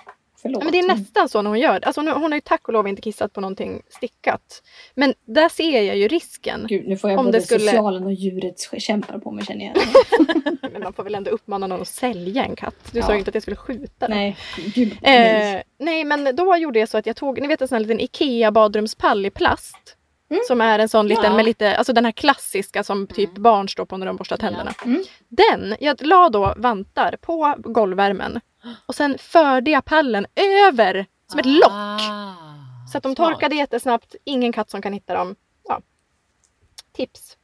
Förlåt. 0.42 0.58
Ja, 0.60 0.64
men 0.64 0.72
det 0.72 0.78
är 0.78 0.98
nästan 0.98 1.28
så 1.28 1.42
när 1.42 1.50
hon 1.50 1.58
gör 1.60 1.80
det. 1.80 1.86
Alltså 1.86 2.00
hon, 2.00 2.08
hon 2.08 2.22
har 2.32 2.34
ju 2.36 2.40
tack 2.40 2.68
och 2.68 2.72
lov 2.74 2.88
inte 2.88 3.02
kissat 3.02 3.32
på 3.32 3.40
någonting 3.40 3.82
stickat. 3.88 4.62
Men 4.94 5.14
där 5.24 5.48
ser 5.48 5.82
jag 5.82 5.96
ju 5.96 6.08
risken. 6.08 6.66
Gud, 6.68 6.88
nu 6.88 6.96
får 6.96 7.10
jag 7.10 7.18
Om 7.18 7.24
både 7.26 7.38
det 7.38 7.42
skulle- 7.44 7.60
socialen 7.60 8.04
och 8.04 8.12
djurets 8.12 8.70
kämpar 8.78 9.18
på 9.18 9.30
mig 9.30 9.44
känner 9.46 9.64
jag. 9.64 9.74
Men 10.72 10.82
man 10.82 10.92
får 10.92 11.04
väl 11.04 11.14
ändå 11.14 11.30
uppmana 11.30 11.66
någon 11.66 11.82
att 11.82 11.88
sälja 11.88 12.44
en 12.44 12.56
katt. 12.56 12.74
Du 12.92 12.98
Ja. 12.98 13.06
sa 13.06 13.12
ju 13.12 13.18
inte 13.18 13.28
att 13.28 13.34
jag 13.34 13.42
skulle 13.42 13.56
skjuta 13.56 14.08
den. 14.08 14.10
nej, 14.16 14.36
gud. 14.74 14.96
nej. 15.02 15.54
Eh, 15.56 15.62
nej 15.78 16.04
men 16.04 16.36
då 16.36 16.56
gjorde 16.56 16.78
jag 16.78 16.88
så 16.88 16.98
att 16.98 17.06
jag 17.06 17.16
tog, 17.16 17.40
ni 17.40 17.46
vet 17.48 17.62
en 17.62 17.68
sån 17.68 17.76
här 17.76 17.80
liten 17.80 18.00
IKEA 18.00 18.50
badrumspall 18.52 19.26
i 19.26 19.30
plast. 19.30 19.96
Mm. 20.32 20.44
Som 20.46 20.60
är 20.60 20.78
en 20.78 20.88
sån 20.88 21.08
liten 21.08 21.24
Ja. 21.24 21.36
med 21.36 21.44
lite, 21.44 21.76
alltså 21.76 21.92
den 21.92 22.04
här 22.04 22.12
klassiska 22.12 22.84
som 22.84 23.06
typ 23.06 23.30
Mm. 23.30 23.42
barn 23.42 23.68
står 23.68 23.84
på 23.84 23.96
när 23.96 24.06
de 24.06 24.16
borstar 24.16 24.36
tänderna. 24.36 24.74
Ja. 24.78 24.84
Mm. 24.84 25.02
Den, 25.28 25.76
jag 25.80 26.06
la 26.06 26.28
då 26.28 26.54
vantar 26.56 27.16
på 27.20 27.54
golvvärmen 27.58 28.40
och 28.86 28.94
sen 28.94 29.18
förde 29.18 29.70
jag 29.70 29.84
pallen 29.84 30.26
över 30.68 31.06
som 31.26 31.38
ett 31.40 31.46
lock. 31.46 31.70
Ah, 31.70 32.34
Så 32.92 32.98
att 32.98 33.02
de 33.04 33.14
smart. 33.16 33.28
torkade 33.32 33.54
jättesnabbt, 33.56 34.14
ingen 34.24 34.52
katt 34.52 34.70
som 34.70 34.82
kan 34.82 34.92
hitta 34.92 35.14
dem. 35.14 35.36
Ja. 35.68 35.80
Tips. 36.92 37.36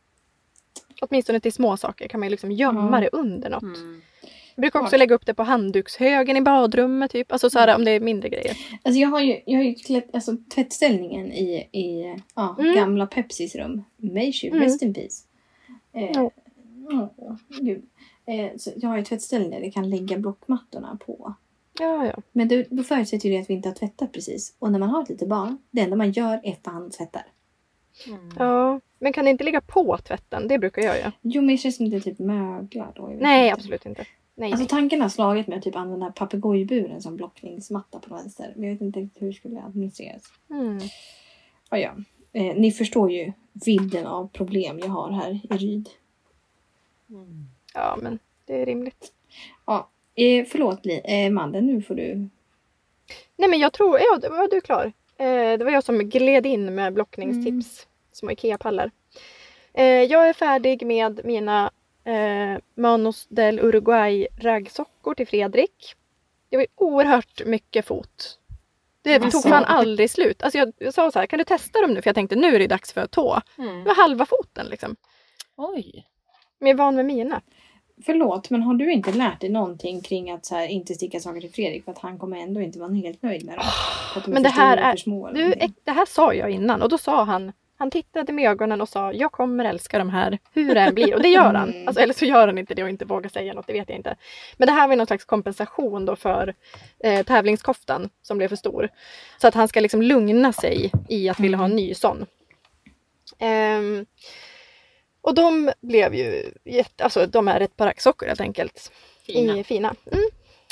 Åtminstone 1.00 1.40
till 1.40 1.52
små 1.52 1.76
saker 1.76 2.08
kan 2.08 2.20
man 2.20 2.26
ju 2.26 2.30
liksom 2.30 2.52
gömma 2.52 2.96
Ja. 2.96 3.00
det 3.00 3.08
under 3.12 3.50
något. 3.50 3.62
Mm. 3.62 4.02
Jag 4.58 4.62
brukar 4.62 4.80
också 4.80 4.96
lägga 4.96 5.14
upp 5.14 5.26
det 5.26 5.34
på 5.34 5.42
handdukshögen 5.42 6.36
i 6.36 6.40
badrummet 6.40 7.10
typ. 7.10 7.32
Alltså 7.32 7.50
så 7.50 7.58
här, 7.58 7.74
om 7.76 7.84
det 7.84 7.90
är 7.90 8.00
mindre 8.00 8.28
grejer. 8.28 8.56
Alltså 8.82 9.00
jag 9.00 9.08
har 9.08 9.20
ju, 9.20 9.40
jag 9.46 9.56
har 9.58 9.64
ju 9.64 9.74
klätt, 9.74 10.14
alltså, 10.14 10.36
tvättställningen 10.54 11.32
i, 11.32 11.68
i 11.72 12.16
ja, 12.34 12.56
Mm. 12.58 12.74
gamla 12.74 13.06
Pepsis 13.06 13.54
rum. 13.54 13.84
Meishu, 13.96 14.48
Mm. 14.48 14.60
rest 14.62 14.82
in 14.82 14.94
peace. 14.94 15.24
Eh, 15.92 16.10
Ja. 16.14 16.30
åh, 17.16 17.36
gud. 17.60 17.82
Eh, 18.26 18.56
så 18.56 18.70
jag 18.76 18.88
har 18.88 18.96
ju 18.96 19.04
tvättställning 19.04 19.50
där 19.50 19.60
jag 19.60 19.72
kan 19.72 19.90
lägga 19.90 20.18
blockmattorna 20.18 20.98
på. 21.06 21.34
Ja, 21.80 22.06
ja. 22.06 22.22
Men 22.32 22.48
då, 22.48 22.62
då 22.70 22.82
förutsätter 22.82 23.28
ju 23.28 23.34
det 23.34 23.40
att 23.40 23.50
vi 23.50 23.54
inte 23.54 23.68
har 23.68 23.74
tvättat 23.74 24.12
precis. 24.12 24.56
Och 24.58 24.72
när 24.72 24.78
man 24.78 24.88
har 24.88 25.02
ett 25.02 25.08
litet 25.08 25.28
barn, 25.28 25.58
det 25.70 25.80
enda 25.80 25.96
man 25.96 26.12
gör 26.12 26.40
är 26.42 26.56
fan 26.64 26.90
tvättar. 26.90 27.26
Mm. 28.06 28.30
Ja, 28.38 28.80
men 28.98 29.12
kan 29.12 29.24
det 29.24 29.30
inte 29.30 29.44
ligga 29.44 29.60
på 29.60 29.98
tvätten? 29.98 30.48
Det 30.48 30.58
brukar 30.58 30.82
jag 30.82 30.98
göra. 30.98 31.12
Jo 31.22 31.40
men 31.42 31.48
det 31.48 31.56
känns 31.58 31.76
som 31.76 31.86
att 31.86 31.92
det 31.92 32.00
typ 32.00 32.18
möglar 32.18 32.92
då. 32.96 33.06
Nej, 33.20 33.48
inte. 33.48 33.54
absolut 33.54 33.86
inte. 33.86 34.04
Nej, 34.38 34.52
Alltså 34.52 34.66
tanken 34.66 35.00
har 35.00 35.08
slagit 35.08 35.46
mig 35.46 35.58
att 35.58 35.64
typ 35.64 35.76
använda 35.76 36.12
papegojburen 36.12 37.02
som 37.02 37.16
blockningsmatta 37.16 37.98
på 37.98 38.14
vänster. 38.14 38.52
Men 38.56 38.64
jag 38.64 38.72
vet 38.72 38.80
inte 38.80 39.00
riktigt 39.00 39.22
hur 39.22 39.26
det 39.26 39.32
skulle 39.32 39.62
administreras. 39.62 40.22
Mm. 40.50 40.78
Ja, 41.70 41.78
ja. 41.78 41.90
Eh, 42.32 42.56
ni 42.56 42.72
förstår 42.72 43.10
ju 43.10 43.32
vidden 43.52 44.06
av 44.06 44.28
problem 44.28 44.78
jag 44.78 44.88
har 44.88 45.10
här 45.10 45.40
i 45.50 45.56
Ryd. 45.56 45.88
Mm. 47.10 47.46
Ja, 47.74 47.98
men 48.02 48.18
det 48.44 48.62
är 48.62 48.66
rimligt. 48.66 49.12
Ja, 49.66 49.88
eh, 50.14 50.44
förlåt 50.44 50.80
eh, 51.04 51.30
Madde, 51.30 51.60
nu 51.60 51.82
får 51.82 51.94
du... 51.94 52.28
Nej, 53.36 53.48
men 53.50 53.58
jag 53.58 53.72
tror... 53.72 53.98
Ja, 53.98 54.28
var 54.30 54.50
du 54.50 54.60
klar. 54.60 54.92
Eh, 55.16 55.58
det 55.58 55.64
var 55.64 55.70
jag 55.70 55.84
som 55.84 55.98
gled 55.98 56.46
in 56.46 56.74
med 56.74 56.94
blockningstips. 56.94 57.86
Små 58.12 58.30
IKEA-pallar. 58.30 58.90
Eh, 59.72 59.84
jag 59.84 60.28
är 60.28 60.32
färdig 60.32 60.86
med 60.86 61.20
mina 61.24 61.70
eh, 62.08 62.58
Manos 62.74 63.26
del 63.28 63.60
Uruguay 63.60 64.26
raggsockor 64.40 65.14
till 65.14 65.26
Fredrik. 65.26 65.94
Det 66.50 66.56
var 66.56 66.66
oerhört 66.74 67.46
mycket 67.46 67.84
fot. 67.86 68.38
Det 69.02 69.14
Alltså. 69.14 69.30
tog 69.42 69.50
fan 69.50 69.64
aldrig 69.64 70.10
slut. 70.10 70.42
Alltså 70.42 70.58
jag, 70.58 70.72
jag 70.78 70.94
sa 70.94 71.10
så 71.10 71.18
här, 71.18 71.26
kan 71.26 71.38
du 71.38 71.44
testa 71.44 71.80
dem 71.80 71.90
nu? 71.94 72.02
För 72.02 72.08
jag 72.08 72.14
tänkte 72.14 72.36
nu 72.36 72.54
är 72.54 72.58
det 72.58 72.66
dags 72.66 72.92
för 72.92 73.06
tå. 73.06 73.40
Mm. 73.58 73.78
Det 73.78 73.84
var 73.84 73.94
halva 73.94 74.26
foten 74.26 74.66
liksom. 74.66 74.96
Oj. 75.56 76.06
Men 76.58 76.68
jag 76.68 76.74
är 76.74 76.78
van 76.78 76.96
med 76.96 77.04
mina. 77.06 77.40
Förlåt, 78.06 78.50
men 78.50 78.62
har 78.62 78.74
du 78.74 78.92
inte 78.92 79.12
lärt 79.12 79.40
dig 79.40 79.50
någonting 79.50 80.00
kring 80.00 80.30
att 80.30 80.46
så 80.46 80.54
här, 80.54 80.66
inte 80.68 80.94
sticka 80.94 81.20
saker 81.20 81.40
till 81.40 81.52
Fredrik 81.52 81.84
för 81.84 81.92
att 81.92 81.98
han 81.98 82.18
kommer 82.18 82.36
ändå 82.36 82.60
inte 82.60 82.78
vara 82.78 82.92
helt 82.92 83.22
nöjd 83.22 83.44
med 83.44 83.54
dem? 83.56 83.64
Att 84.16 84.24
de 84.24 84.30
Men 84.30 84.42
det 84.42 84.48
här 84.48 84.76
är- 84.76 85.34
Du, 85.34 85.54
det 85.84 85.90
här 85.92 86.06
sa 86.06 86.34
jag 86.34 86.50
innan 86.50 86.82
och 86.82 86.88
då 86.88 86.98
sa 86.98 87.24
han, 87.24 87.52
han 87.78 87.90
tittade 87.90 88.32
med 88.32 88.50
ögonen 88.50 88.80
och 88.80 88.88
sa 88.88 89.12
jag 89.12 89.32
kommer 89.32 89.64
älska 89.64 89.98
de 89.98 90.10
här 90.10 90.38
hur 90.52 90.74
det 90.74 90.80
än 90.80 90.94
blir. 90.94 91.14
Och 91.14 91.22
det 91.22 91.28
gör 91.28 91.54
han. 91.54 91.70
Mm. 91.70 91.88
Alltså, 91.88 92.02
eller 92.02 92.14
så 92.14 92.24
gör 92.24 92.46
han 92.46 92.58
inte 92.58 92.74
det 92.74 92.82
och 92.82 92.88
inte 92.88 93.04
vågar 93.04 93.28
säga 93.30 93.54
något, 93.54 93.66
det 93.66 93.72
vet 93.72 93.88
jag 93.88 93.98
inte. 93.98 94.16
Men 94.56 94.66
det 94.66 94.72
här 94.72 94.88
var 94.88 94.96
någon 94.96 95.06
slags 95.06 95.24
kompensation 95.24 96.04
då 96.04 96.16
för 96.16 96.54
eh, 96.98 97.26
tävlingskoftan 97.26 98.10
som 98.22 98.38
blev 98.38 98.48
för 98.48 98.56
stor. 98.56 98.88
Så 99.40 99.48
att 99.48 99.54
han 99.54 99.68
ska 99.68 99.80
liksom 99.80 100.02
lugna 100.02 100.52
sig 100.52 100.92
i 101.08 101.28
att 101.28 101.40
vilja 101.40 101.58
ha 101.58 101.64
en 101.64 101.76
ny 101.76 101.94
sån. 101.94 102.26
Ehm, 103.38 104.06
och 105.20 105.34
de 105.34 105.72
blev 105.80 106.14
ju 106.14 106.52
jätte, 106.64 107.04
alltså 107.04 107.26
de 107.26 107.48
är 107.48 107.60
ett 107.60 107.76
par 107.76 107.86
raggsockor 107.86 108.26
helt 108.26 108.40
enkelt. 108.40 108.92
Fina. 109.26 109.58
I, 109.58 109.64
fina. 109.64 109.94
Mm. 110.12 110.24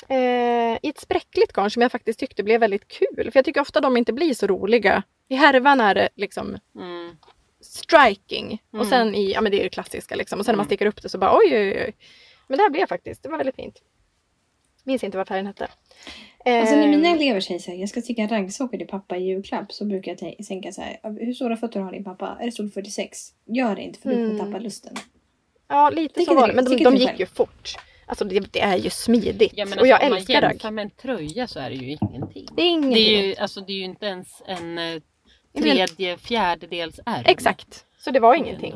Eh, 0.09 0.79
I 0.83 0.89
ett 0.89 1.01
spräckligt 1.01 1.53
garn 1.53 1.71
som 1.71 1.83
jag 1.83 1.93
faktiskt 1.93 2.19
tyckte 2.19 2.43
blev 2.43 2.61
väldigt 2.61 2.89
kul. 2.89 3.31
För 3.33 3.39
jag 3.39 3.45
tycker 3.45 3.61
ofta 3.61 3.81
de 3.81 3.97
inte 3.97 4.13
blir 4.13 4.35
så 4.35 4.47
roliga. 4.47 5.03
I 5.29 5.35
härvan 5.35 5.81
är 5.81 5.95
det 5.95 6.09
liksom 6.15 6.59
Mm. 6.77 7.17
striking. 7.61 8.63
Och 8.71 8.75
Mm. 8.79 8.87
sen 8.91 9.15
i, 9.15 9.33
ja 9.33 9.41
men 9.41 9.53
det 9.53 9.61
är 9.61 9.63
det 9.65 9.69
klassiska 9.71 10.15
liksom. 10.15 10.39
Och 10.39 10.45
sen 10.47 10.53
när 10.53 10.57
man 10.57 10.65
Mm. 10.65 10.69
sticker 10.69 10.87
upp 10.87 11.03
det 11.03 11.09
så 11.09 11.19
bara 11.19 11.37
oj 11.39 11.57
oj 11.57 11.83
oj. 11.87 11.93
Men 12.49 12.57
det 12.59 12.63
här 12.63 12.71
blev 12.71 12.87
faktiskt, 12.87 13.23
det 13.23 13.29
var 13.29 13.37
väldigt 13.39 13.57
fint. 13.57 13.83
Minns 14.85 15.05
inte 15.05 15.17
vad 15.19 15.29
färgen 15.29 15.47
hette. 15.47 15.69
Alltså 16.45 16.77
när 16.77 16.89
mina 16.89 17.09
elever 17.09 17.41
säger 17.41 17.61
så 17.61 17.71
här, 17.71 17.79
jag 17.79 17.89
ska 17.89 18.01
sticka 18.01 18.27
raggsockor 18.27 18.79
till 18.79 18.87
pappa 18.87 19.17
i 19.17 19.23
julklapp 19.25 19.73
så 19.73 19.85
brukar 19.85 20.11
jag 20.13 20.19
tän- 20.19 20.47
tänka 20.49 20.73
så 20.73 20.81
här, 20.83 20.99
hur 21.21 21.33
stora 21.35 21.57
fötter 21.57 21.81
har 21.81 21.93
din 21.93 22.05
pappa? 22.05 22.37
Är 22.41 22.47
det 22.47 22.53
storlek 22.53 22.75
46? 22.75 23.33
Gör 23.45 23.77
det 23.77 23.83
inte 23.83 23.99
för 24.01 24.09
du 24.09 24.15
kommer 24.17 24.31
Mm. 24.31 24.47
tappa 24.47 24.59
lusten. 24.59 24.95
Ja 25.69 25.91
lite 25.91 26.15
Tycker 26.15 26.33
så 26.33 26.35
var 26.41 26.49
det. 26.49 26.55
Men 26.55 26.65
de, 26.65 26.77
de 26.85 26.97
gick 26.97 27.21
ju 27.21 27.27
fort. 27.27 27.75
Alltså 28.07 28.25
det, 28.25 28.53
det 28.53 28.61
är 28.61 28.77
ju 28.77 28.91
smidigt. 28.91 29.53
Ja, 29.57 29.65
men 29.67 29.79
och 29.79 29.87
jag 29.87 29.95
alltså, 29.95 30.11
om 30.13 30.17
älskar 30.17 30.35
man 30.35 30.43
ragg. 30.43 30.53
jämför 30.53 30.71
med 30.71 30.83
en 30.83 30.91
tröja 30.91 31.47
så 31.47 31.59
är 31.61 31.71
det 31.71 31.77
ju 31.77 31.97
ingenting. 32.01 32.49
Det 32.57 32.63
är 32.63 32.67
ingenting. 32.71 32.95
Det 32.95 33.19
är 33.19 33.27
ju, 33.27 33.37
alltså, 33.37 33.61
det 33.61 33.73
är 33.73 33.77
ju 33.77 33.85
inte 33.85 34.07
ens 34.07 34.43
en 34.47 34.79
eh, 34.79 35.03
tredje, 35.59 36.17
fjärdedels 36.19 37.01
ärm. 37.07 37.23
Exakt. 37.27 37.85
Så 37.99 38.11
det 38.11 38.21
var 38.21 38.35
ingenting. 38.35 38.75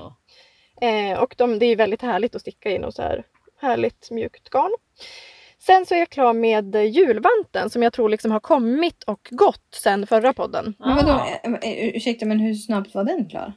Eh, 0.81 1.19
och 1.19 1.35
de, 1.38 1.59
det 1.59 1.66
är 1.66 1.77
väldigt 1.77 2.03
härligt 2.03 2.35
att 2.35 2.40
sticka 2.40 2.71
i 2.71 2.79
något 2.79 2.95
så 2.95 3.03
här 3.03 3.25
härligt 3.61 4.11
mjukt 4.11 4.51
garn. 4.51 4.71
Sen 5.59 5.87
så 5.87 5.95
är 5.95 5.99
jag 5.99 6.11
klar 6.11 6.33
med 6.33 6.75
julvanten 6.75 7.71
som 7.71 7.83
jag 7.83 7.93
tror 7.93 8.09
liksom 8.09 8.31
har 8.31 8.40
kommit 8.40 9.03
och 9.03 9.29
gått 9.31 9.75
sen 9.75 10.07
förra 10.07 10.33
podden. 10.33 10.75
Men 10.79 10.97
vadå, 10.97 11.11
Ah. 11.12 11.29
eh, 11.45 11.53
eh, 11.53 11.88
ursäkta 11.97 12.27
men 12.27 12.40
hur 12.40 12.55
snabbt 12.55 12.95
var 12.95 13.05
den 13.05 13.29
klar? 13.29 13.53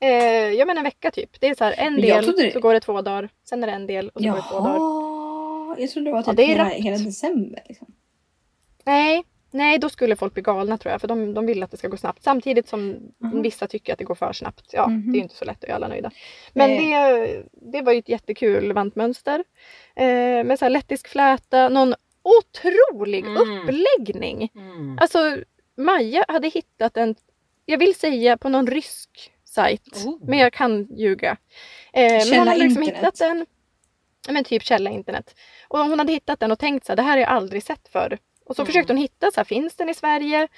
Eh, 0.00 0.08
jag 0.52 0.66
menar 0.66 0.78
en 0.80 0.84
vecka 0.84 1.10
typ. 1.10 1.40
Det 1.40 1.46
är 1.48 1.54
så 1.54 1.64
här 1.64 1.74
en 1.78 1.92
Men 1.92 2.02
del, 2.02 2.26
det- 2.36 2.52
så 2.52 2.60
går 2.60 2.74
det 2.74 2.80
två 2.80 3.02
dagar. 3.02 3.28
Sen 3.48 3.62
är 3.62 3.66
det 3.66 3.72
en 3.72 3.86
del 3.86 4.08
och 4.08 4.22
så 4.22 4.28
går 4.28 4.36
det 4.36 4.42
två 4.50 4.58
dagar. 4.58 4.74
Jaha, 4.76 5.76
jag 5.78 5.90
trodde 5.90 6.08
det 6.10 6.12
var 6.14 6.22
typ 6.22 6.36
det 6.36 6.42
är 6.42 6.46
hela, 6.46 6.64
hela 6.64 6.96
december. 6.96 7.62
Liksom. 7.68 7.86
Nej, 8.84 9.24
nej, 9.50 9.78
då 9.78 9.88
skulle 9.88 10.16
folk 10.16 10.34
bli 10.34 10.42
galna 10.42 10.78
tror 10.78 10.92
jag. 10.92 11.00
För 11.00 11.08
de, 11.08 11.34
de 11.34 11.46
vill 11.46 11.62
att 11.62 11.70
det 11.70 11.76
ska 11.76 11.88
gå 11.88 11.96
snabbt. 11.96 12.22
Samtidigt 12.22 12.68
som 12.68 12.96
Mhm. 13.18 13.42
vissa 13.42 13.66
tycker 13.66 13.92
att 13.92 13.98
det 13.98 14.04
går 14.04 14.14
för 14.14 14.32
snabbt. 14.32 14.64
Ja, 14.72 14.88
Mhm. 14.88 15.12
det 15.12 15.16
är 15.16 15.18
ju 15.18 15.22
inte 15.22 15.34
så 15.34 15.44
lätt 15.44 15.62
att 15.64 15.68
göra 15.68 15.76
alla 15.76 15.88
nöjda. 15.88 16.10
Men 16.52 16.70
Nej. 16.70 16.88
det, 16.92 17.42
det 17.72 17.82
var 17.82 17.92
ju 17.92 17.98
ett 17.98 18.08
jättekul 18.08 18.72
vantmönster. 18.72 19.44
Eh, 19.96 20.04
med 20.44 20.58
så 20.58 20.64
här 20.64 20.70
lettisk 20.70 21.08
fläta, 21.08 21.68
någon 21.68 21.94
otrolig 22.22 23.24
Mm. 23.26 23.36
uppläggning. 23.42 24.50
Mm. 24.54 24.98
Alltså 25.00 25.36
Maja 25.76 26.24
hade 26.28 26.48
hittat 26.48 26.96
en, 26.96 27.14
jag 27.64 27.78
vill 27.78 27.94
säga 27.94 28.36
på 28.36 28.48
någon 28.48 28.66
rysk 28.66 29.32
sajt. 29.56 30.04
Oh. 30.06 30.18
Men 30.28 30.38
jag 30.38 30.52
kan 30.52 30.86
ljuga. 30.96 31.36
Eh, 31.92 32.12
men 32.30 32.38
hon 32.38 32.48
hade 32.48 32.60
liksom 32.60 32.82
internet. 32.82 33.00
hittat 33.02 33.18
den. 33.18 33.46
Men 34.28 34.44
typ 34.44 34.62
källa 34.62 34.90
internet. 34.90 35.34
Och 35.68 35.78
hon 35.78 35.98
hade 35.98 36.12
hittat 36.12 36.40
den 36.40 36.52
och 36.52 36.58
tänkt 36.58 36.86
så 36.86 36.92
här, 36.92 36.96
det 36.96 37.02
här 37.02 37.10
har 37.10 37.18
jag 37.18 37.28
aldrig 37.28 37.62
sett 37.62 37.88
förr. 37.88 38.18
Och 38.46 38.56
så 38.56 38.62
Mm. 38.62 38.66
försökte 38.66 38.92
hon 38.92 39.00
hitta, 39.00 39.30
så 39.30 39.40
här, 39.40 39.44
finns 39.44 39.76
den 39.76 39.88
i 39.88 39.94
Sverige? 39.94 40.48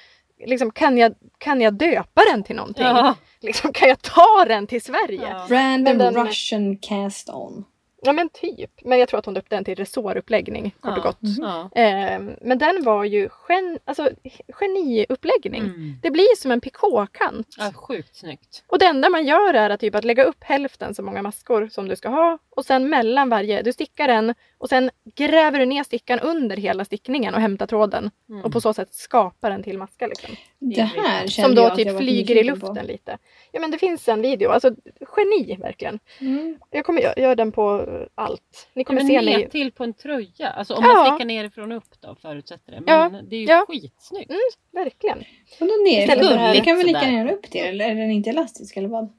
Liksom, 0.47 0.71
kan, 0.71 0.99
jag, 0.99 1.15
kan 1.39 1.61
jag 1.61 1.75
döpa 1.75 2.23
den 2.33 2.43
till 2.43 2.57
någonting? 2.57 2.85
Ja. 2.85 3.15
Liksom, 3.41 3.73
kan 3.73 3.89
jag 3.89 4.03
ta 4.03 4.45
den 4.49 4.67
till 4.67 4.83
Sverige? 4.83 5.21
Ja. 5.31 5.47
Random 5.51 5.99
den- 5.99 6.27
Russian 6.27 6.77
cast 6.79 7.29
on. 7.29 7.65
Ja 8.03 8.13
men 8.13 8.29
typ. 8.29 8.71
Men 8.85 8.99
jag 8.99 9.09
tror 9.09 9.19
att 9.19 9.25
hon 9.25 9.35
döpte 9.35 9.57
den 9.57 9.65
till 9.65 9.75
resåruppläggning 9.75 10.75
kort 10.81 10.93
och 10.93 10.99
Ja. 10.99 11.03
gott. 11.03 11.19
Ja. 11.39 11.83
Eh, 11.83 12.21
men 12.41 12.59
den 12.59 12.85
var 12.85 13.05
ju 13.05 13.29
gen, 13.49 13.79
alltså, 13.85 14.11
geniuppläggning. 14.49 15.63
Mm. 15.63 15.95
Det 16.03 16.11
blir 16.11 16.37
som 16.37 16.51
en 16.51 16.61
pikåkant. 16.61 17.55
Ja, 17.59 17.73
sjukt 17.75 18.17
snyggt. 18.17 18.65
Och 18.67 18.79
det 18.79 18.87
enda 18.87 19.09
man 19.11 19.27
gör 19.27 19.55
är 19.55 19.71
att, 19.71 19.81
typ 19.81 19.95
att 19.95 20.05
lägga 20.05 20.25
upp 20.25 20.45
hälften 20.45 20.95
så 20.95 21.03
många 21.03 21.23
maskor 21.23 21.69
som 21.73 21.89
du 21.89 21.97
ska 21.97 22.09
ha 22.09 22.39
och 22.59 22.64
sen 22.64 22.88
mellan 22.88 23.29
varje, 23.29 23.62
du 23.62 23.73
stickar 23.73 24.09
en 24.09 24.35
och 24.59 24.68
sen 24.68 24.90
gräver 25.14 25.59
du 25.59 25.66
ner 25.66 25.83
stickan 25.85 26.21
under 26.21 26.57
hela 26.57 26.85
stickningen 26.85 27.35
och 27.35 27.40
hämtar 27.40 27.66
tråden 27.66 28.11
Mm. 28.29 28.44
och 28.44 28.53
på 28.53 28.61
så 28.61 28.75
sätt 28.75 28.94
skapar 28.94 29.51
en 29.51 29.62
till 29.62 29.79
maska. 29.79 30.07
Liksom. 30.07 30.31
Det 30.59 30.83
här 30.83 31.21
Som 31.21 31.29
kände 31.31 31.57
då 31.57 31.62
jag 31.62 31.73
att 31.73 31.79
jag 31.79 31.88
typ 31.88 31.99
flyger 31.99 32.35
i 32.35 32.38
nyfiken 32.38 32.61
på. 32.61 32.66
luften 32.66 32.87
lite. 32.87 33.18
Ja 33.53 33.61
men 33.61 33.71
det 33.71 33.79
finns 33.79 34.09
en 34.09 34.23
video, 34.23 34.51
alltså 34.51 34.71
geni 35.16 35.57
verkligen. 35.57 35.99
Mm. 36.21 36.59
Jag 36.71 36.85
kommer 36.85 37.01
gö- 37.03 37.21
göra 37.21 37.35
den 37.35 37.53
på 37.53 37.87
allt. 38.14 38.68
Ni 38.75 38.83
Ja, 38.83 38.85
kommer 38.85 39.01
men 39.01 39.09
se 39.09 39.21
ner 39.21 39.38
mig. 39.38 39.51
till 39.51 39.73
på 39.73 39.85
en 39.85 39.92
tröja. 39.94 40.49
Alltså 40.51 40.75
om 40.75 40.85
Ja. 40.85 40.94
man 40.94 41.07
stickar 41.07 41.25
nerifrån 41.27 41.73
och 41.73 41.79
upp 41.79 42.01
då 42.01 42.16
förutsätter 42.23 42.73
det. 42.73 42.81
Men 42.87 43.29
det 43.29 43.37
är 43.37 43.40
ju 43.40 43.47
Ja. 43.47 43.64
skitsnyggt. 43.68 44.31
Verkligen. 44.73 45.18
Och 45.61 45.66
då 45.66 45.75
ner 45.85 46.03
Istället 46.03 46.18
för 46.18 46.25
för 46.33 46.35
det 46.35 46.40
här- 46.40 46.55
det 46.55 46.61
kan 46.61 46.77
väl 46.77 46.87
lika 46.87 47.11
gärna 47.11 47.33
upp 47.33 47.42
till 47.51 47.61
eller 47.64 47.85
är 47.90 47.94
den 47.94 48.11
inte 48.11 48.31
elastisk 48.31 48.77
eller 48.77 48.88
vad? 48.88 49.12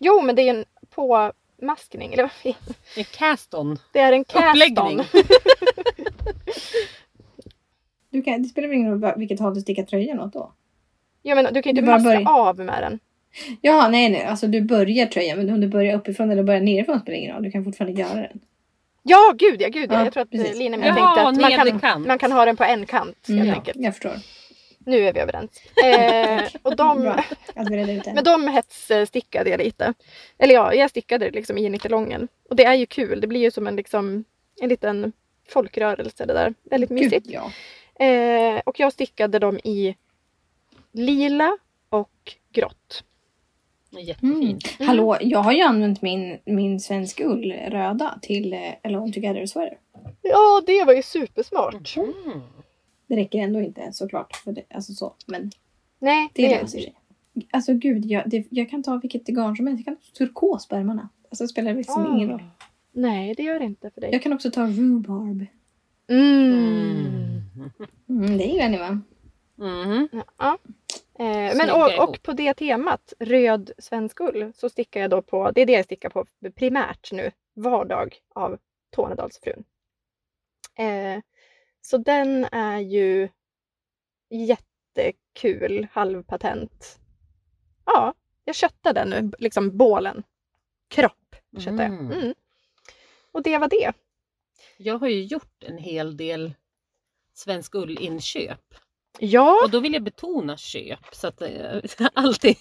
Jo 0.00 0.20
men 0.22 0.36
det 0.36 0.42
är 0.42 0.50
en 0.54 0.64
påmaskning. 1.60 2.12
Eller 2.12 2.22
vad? 2.44 2.54
En 2.96 3.04
cast-on. 3.04 3.78
Det 3.92 3.98
är 3.98 4.12
en 4.12 4.20
Uppläggning. 4.20 4.98
cast-on. 4.98 5.04
Du 8.10 8.22
kan, 8.22 8.42
det 8.42 8.48
spelar 8.48 8.68
väl 8.68 8.76
ingen 8.76 9.00
roll 9.02 9.12
vilket 9.16 9.40
håll 9.40 9.54
du 9.54 9.60
stickar 9.60 9.82
tröjan 9.82 10.20
åt 10.20 10.32
då? 10.32 10.52
Ja 11.22 11.34
men 11.34 11.44
du 11.54 11.62
kan 11.62 11.72
ju 11.74 11.80
inte 11.80 11.90
maska 11.90 12.04
börjar- 12.08 12.28
av 12.30 12.58
med 12.58 12.82
den. 12.82 12.98
Ja, 13.60 13.88
nej, 13.88 14.08
nej. 14.10 14.24
Alltså 14.24 14.46
du 14.46 14.60
börjar 14.60 15.06
tröjan, 15.06 15.38
men 15.38 15.50
om 15.50 15.60
du 15.60 15.68
börjar 15.68 15.96
uppifrån 15.96 16.30
eller 16.30 16.42
börjar 16.42 16.60
nerifrån 16.60 17.00
spelar 17.00 17.18
ingen 17.18 17.34
roll. 17.34 17.42
Du 17.42 17.50
kan 17.50 17.64
fortfarande 17.64 18.00
göra 18.00 18.14
den. 18.20 18.40
Ja 19.02 19.34
gud 19.38 19.62
ja, 19.62 19.68
gud 19.68 19.90
ja. 19.92 19.94
Ja, 19.98 20.04
Jag 20.04 20.12
tror 20.12 20.22
att 20.22 20.30
precis. 20.30 20.50
eh, 20.52 20.58
Lina 20.58 20.76
Jaha, 20.76 20.84
tänkte 20.94 21.02
att 21.22 21.40
man 21.40 21.50
kan, 21.50 21.66
nederkant. 21.66 22.06
man 22.06 22.18
kan 22.18 22.32
ha 22.32 22.44
den 22.44 22.56
på 22.56 22.64
en 22.64 22.86
kant 22.86 23.06
helt 23.06 23.28
Mm, 23.28 23.46
ja, 23.46 23.54
enkelt. 23.54 23.76
jag 23.80 23.94
förstår. 23.94 24.12
Nu 24.88 25.08
är 25.08 25.12
vi 25.12 25.20
överens. 25.20 25.62
Eh, 25.84 26.42
och 26.62 26.76
de, 26.76 27.22
men 28.14 28.24
de 28.24 28.48
hetsstickade 28.48 29.50
jag 29.50 29.58
lite. 29.58 29.94
Eller 30.38 30.54
ja, 30.54 30.74
jag 30.74 30.90
stickade 30.90 31.30
liksom 31.30 31.58
i 31.58 31.68
nittelången. 31.68 32.28
Och 32.50 32.56
det 32.56 32.64
är 32.64 32.74
ju 32.74 32.86
kul. 32.86 33.20
Det 33.20 33.26
blir 33.26 33.40
ju 33.40 33.50
som 33.50 33.66
en, 33.66 33.76
liksom, 33.76 34.24
en 34.60 34.68
liten 34.68 35.12
folkrörelse 35.48 36.26
det 36.26 36.32
där. 36.32 36.54
Väldigt 36.62 36.90
Gud, 36.90 37.00
mysigt. 37.00 37.26
ja. 37.26 37.50
Eh, 38.04 38.60
och 38.66 38.80
jag 38.80 38.92
stickade 38.92 39.38
dem 39.38 39.58
i 39.64 39.96
lila 40.92 41.58
och 41.88 42.34
grått. 42.52 43.04
Mm. 43.92 44.04
Jättefint. 44.04 44.76
Hallå, 44.78 45.16
jag 45.20 45.38
har 45.38 45.52
ju 45.52 45.62
använt 45.62 46.02
min, 46.02 46.38
min 46.44 46.80
svensk 46.80 47.20
ull 47.20 47.52
röda 47.52 48.18
till 48.22 48.52
eh, 48.52 48.60
Alone 48.84 49.12
Together 49.12 49.46
Sweater. 49.46 49.78
Ja, 50.22 50.62
det 50.66 50.84
var 50.84 50.92
ju 50.92 51.02
supersmart. 51.02 51.96
Mm. 51.96 52.42
Det 53.08 53.16
räcker 53.16 53.38
ändå 53.38 53.60
inte 53.60 53.92
såklart. 53.92 54.36
För 54.36 54.52
det, 54.52 54.62
alltså 54.70 54.92
så. 54.92 55.14
Men 55.26 55.50
Nej, 55.98 56.28
det 56.34 56.48
det, 56.48 56.60
löser 56.60 56.78
sig. 56.78 56.94
Alltså 57.50 57.74
gud, 57.74 58.04
jag, 58.04 58.30
det, 58.30 58.46
jag 58.50 58.70
kan 58.70 58.82
ta 58.82 58.96
vilket 58.96 59.26
garn 59.26 59.56
som 59.56 59.66
helst. 59.66 59.86
Jag 59.86 59.96
kan 59.96 59.96
ta 59.96 60.18
turkos 60.18 60.68
på 60.68 60.76
ärmarna. 60.76 61.08
Alltså 61.30 61.44
det 61.44 61.48
spelar 61.48 61.74
liksom 61.74 62.06
Ah. 62.06 62.16
ingen 62.16 62.30
roll. 62.30 62.42
nej, 62.92 63.34
det 63.36 63.42
gör 63.42 63.58
det 63.58 63.64
inte 63.64 63.90
för 63.90 64.00
dig. 64.00 64.10
Jag 64.12 64.22
kan 64.22 64.32
också 64.32 64.50
ta 64.50 64.66
rhubarb. 64.66 65.46
Mm. 66.08 67.42
Mm, 68.08 68.38
det 68.38 68.44
gillar 68.44 68.68
ni 68.68 68.78
va? 68.78 69.00
Mm. 69.60 70.08
Ja. 70.38 70.58
Eh, 71.18 71.56
men 71.56 71.70
och, 71.70 72.08
och 72.08 72.22
på 72.22 72.32
det 72.32 72.54
temat, 72.54 73.12
röd 73.18 73.70
svensk 73.78 74.20
ull, 74.20 74.52
så 74.54 74.68
stickar 74.68 75.00
jag 75.00 75.10
då 75.10 75.22
på, 75.22 75.50
det 75.50 75.60
är 75.60 75.66
det 75.66 75.72
jag 75.72 75.84
stickar 75.84 76.08
på 76.10 76.26
primärt 76.54 77.12
nu, 77.12 77.30
vardag 77.54 78.16
av 78.34 78.58
Tornedalsfrun. 78.90 79.64
Eh, 80.78 81.20
så 81.88 81.98
den 81.98 82.44
är 82.44 82.78
ju 82.78 83.28
jättekul, 84.30 85.86
halvpatent. 85.92 86.98
Ja, 87.84 88.14
jag 88.44 88.54
köttar 88.54 88.92
den 88.92 89.10
nu, 89.10 89.30
liksom 89.38 89.76
bålen. 89.76 90.22
Kropp 90.88 91.36
köttar 91.58 91.82
jag. 91.82 91.92
Mm. 91.92 92.12
Mm. 92.12 92.34
Och 93.32 93.42
det 93.42 93.58
var 93.58 93.68
det. 93.68 93.92
Jag 94.76 94.98
har 94.98 95.08
ju 95.08 95.24
gjort 95.24 95.64
en 95.64 95.78
hel 95.78 96.16
del 96.16 96.54
svensk 97.34 97.74
ullinköp. 97.74 98.74
Ja, 99.18 99.60
Och 99.64 99.70
då 99.70 99.80
vill 99.80 99.92
jag 99.94 100.02
betona 100.02 100.56
köp 100.56 101.14
så 101.14 101.26
att 101.26 101.38
det 101.38 101.82
alltid 102.14 102.56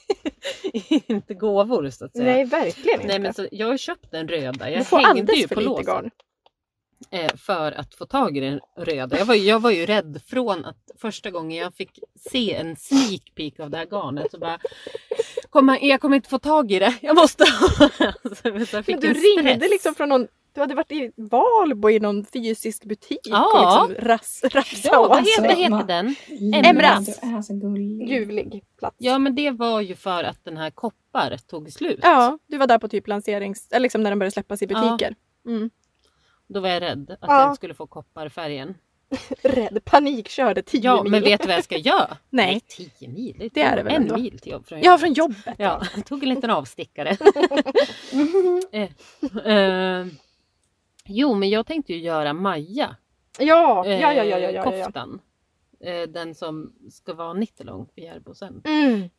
inte 1.08 1.34
gåvor 1.34 1.90
så 1.90 2.06
att 2.06 2.12
säga. 2.12 2.26
nej 2.26 2.46
verkligen 2.46 3.02
inte. 3.02 3.08
Nej 3.08 3.20
men 3.20 3.34
så, 3.34 3.48
jag 3.52 3.68
har 3.68 3.78
köpt 3.78 4.12
den 4.12 4.28
röda. 4.28 4.66
du 4.66 4.72
Jag 4.72 4.88
får 4.88 4.98
hängde 4.98 5.10
alldeles 5.10 5.44
ju 5.44 5.48
för 5.48 5.56
på 5.56 5.62
lite 5.62 5.84
garn. 5.84 6.12
Eh, 7.12 7.36
för 7.36 7.72
att 7.72 7.96
få 7.96 8.06
tag 8.06 8.38
i 8.38 8.40
den 8.40 8.60
röda. 8.78 9.18
Jag 9.18 9.26
var, 9.26 9.36
ju- 9.36 9.44
jag 9.44 9.60
var 9.60 9.72
ju 9.72 9.86
rädd 9.86 10.22
från 10.28 10.66
att 10.66 10.92
första 10.98 11.32
gången 11.32 11.58
jag 11.58 11.74
fick 11.74 12.00
se 12.32 12.54
en 12.54 12.76
sneak 12.76 13.22
peek 13.36 13.60
av 13.60 13.70
det 13.70 13.78
här 13.78 13.86
garnet 13.86 14.32
så 14.32 14.38
bara 14.40 14.60
kommer, 15.50 15.80
jag 15.86 16.02
kommer 16.02 16.16
inte 16.16 16.30
få 16.30 16.40
tag 16.40 16.72
i 16.72 16.80
det. 16.80 16.94
Jag 17.02 17.16
måste 17.16 17.44
ha 17.44 17.90
så 18.36 18.76
jag 18.78 18.86
fick 18.86 18.96
Men 18.96 19.00
du 19.00 19.14
ringde 19.14 19.68
liksom 19.68 19.96
från 19.96 20.10
någon, 20.10 20.28
du 20.54 20.62
hade 20.62 20.76
varit 20.76 20.92
i 20.92 21.12
Valbo 21.16 21.90
i 21.90 22.00
någon 22.00 22.26
fysisk 22.26 22.84
butik 22.84 23.20
Ja. 23.24 23.82
och 23.84 23.90
liksom 23.90 24.08
ras, 24.08 24.42
rafsa 24.44 24.90
Ja, 24.92 25.08
vad 25.08 25.18
Alltså, 25.18 25.42
heter, 25.42 25.56
heter 25.56 25.84
den? 25.88 26.16
Emras. 26.66 27.20
Ljuvlig 28.10 28.64
plats. 28.80 28.96
Ja 29.00 29.18
men 29.20 29.36
det 29.36 29.52
var 29.52 29.82
ju 29.82 29.96
för 29.96 30.24
att 30.24 30.46
den 30.46 30.58
här 30.58 30.70
koppar 30.72 31.38
tog 31.48 31.72
slut. 31.72 32.00
Ja, 32.02 32.40
du 32.48 32.58
var 32.58 32.68
där 32.68 32.80
på 32.80 32.88
typ 32.88 33.08
lanserings... 33.08 33.68
Eller 33.72 33.80
liksom 33.84 34.04
när 34.04 34.12
den 34.12 34.20
började 34.20 34.32
släppas 34.32 34.62
i 34.62 34.68
Ja. 34.70 34.82
butiker. 34.92 35.16
Mm. 35.48 35.70
Då 36.48 36.60
var 36.60 36.70
jag 36.70 36.82
rädd 36.82 37.12
att 37.12 37.18
Ja. 37.22 37.46
den 37.46 37.56
skulle 37.56 37.74
få 37.74 37.88
kopparfärgen. 37.88 38.76
Rädd, 39.44 39.86
panikkörde 39.86 40.62
10 40.62 40.82
Ja 40.84 41.04
mil. 41.04 41.12
men 41.12 41.24
vet 41.24 41.42
du 41.42 41.48
vad 41.48 41.56
jag 41.58 41.64
ska 41.64 41.78
göra? 41.78 42.18
Nej. 42.30 42.62
10 43.00 43.08
mil? 43.08 43.50
Det 43.54 43.62
är 43.62 43.76
det 43.76 43.84
väl 43.84 43.94
En 43.96 44.02
ändå. 44.02 44.16
mil 44.18 44.40
till 44.40 44.52
jobb 44.52 44.66
från 44.68 44.80
Ja, 44.82 44.86
jobbet. 44.92 45.02
från 45.02 45.14
jobbet. 45.14 45.56
Ja, 45.58 45.82
jag 45.96 46.06
tog 46.06 46.24
en 46.24 46.30
liten 46.30 46.50
avstickare. 46.60 47.18
Mhm. 48.14 48.62
Eh, 49.46 50.06
jo, 51.06 51.34
men 51.34 51.50
jag 51.50 51.66
tänkte 51.68 51.94
ju 51.94 52.00
göra 52.00 52.34
Maja. 52.34 52.96
Ja, 53.40 53.86
eh, 53.86 54.02
ja, 54.02 54.14
ja, 54.14 54.24
ja, 54.24 54.40
ja, 54.40 54.40
ja, 54.40 54.52
ja. 54.52 54.64
Koftan. 54.64 55.22
Eh, 55.80 56.02
den 56.10 56.36
som 56.36 56.74
ska 56.92 57.14
vara 57.14 57.34
90 57.34 57.64
lång 57.66 57.86
på 57.86 58.00
Järbosen 58.02 58.62
Mm, 58.66 59.10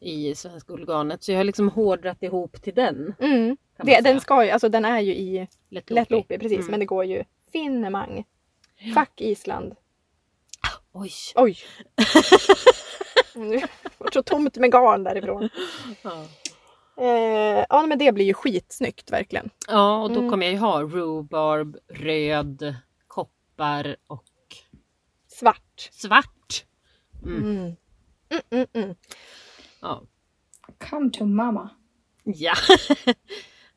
i 0.00 0.34
Svenska 0.34 0.72
ullgarnet. 0.72 1.22
Så 1.22 1.32
jag 1.32 1.38
har 1.38 1.44
liksom 1.44 1.68
hårdrat 1.68 2.22
ihop 2.22 2.62
till 2.62 2.74
den. 2.74 3.14
mm. 3.20 3.56
Det, 3.78 4.00
den 4.00 4.20
ska 4.20 4.44
ju, 4.44 4.50
alltså 4.50 4.68
den 4.68 4.84
är 4.84 5.00
ju 5.00 5.14
i 5.14 5.48
Lätt 5.68 5.90
lättloopig 5.90 6.40
precis, 6.40 6.58
Mm. 6.58 6.70
men 6.70 6.80
det 6.80 6.86
går 6.86 7.04
ju 7.04 7.24
finemang. 7.52 8.24
Fuck 8.94 9.20
Island. 9.20 9.74
Oj! 10.92 11.10
Oj! 11.34 11.56
Nu 13.34 13.60
vart 13.98 14.14
så 14.14 14.22
tomt 14.22 14.56
med 14.56 14.72
garn 14.72 15.04
därifrån. 15.04 15.48
Ja. 16.02 16.24
Eh, 16.98 17.64
ja 17.68 17.86
men 17.86 17.98
det 17.98 18.12
blir 18.12 18.24
ju 18.24 18.34
skitsnyggt 18.34 19.10
verkligen. 19.12 19.50
ja, 19.68 20.02
och 20.02 20.08
då 20.12 20.18
Mm. 20.18 20.30
kommer 20.30 20.46
jag 20.46 20.52
ju 20.52 20.58
ha 20.58 20.82
rhubarb, 20.82 21.76
röd, 21.88 22.74
koppar 23.06 23.96
och 24.06 24.24
Svart. 25.26 25.88
svart. 25.92 26.64
Mm. 27.24 27.36
Mm. 27.44 27.76
Mm, 28.28 28.42
mm, 28.50 28.66
mm. 28.72 28.94
Ja. 29.80 30.02
Come 30.90 31.10
to 31.10 31.24
mama. 31.24 31.70
ja. 32.24 32.54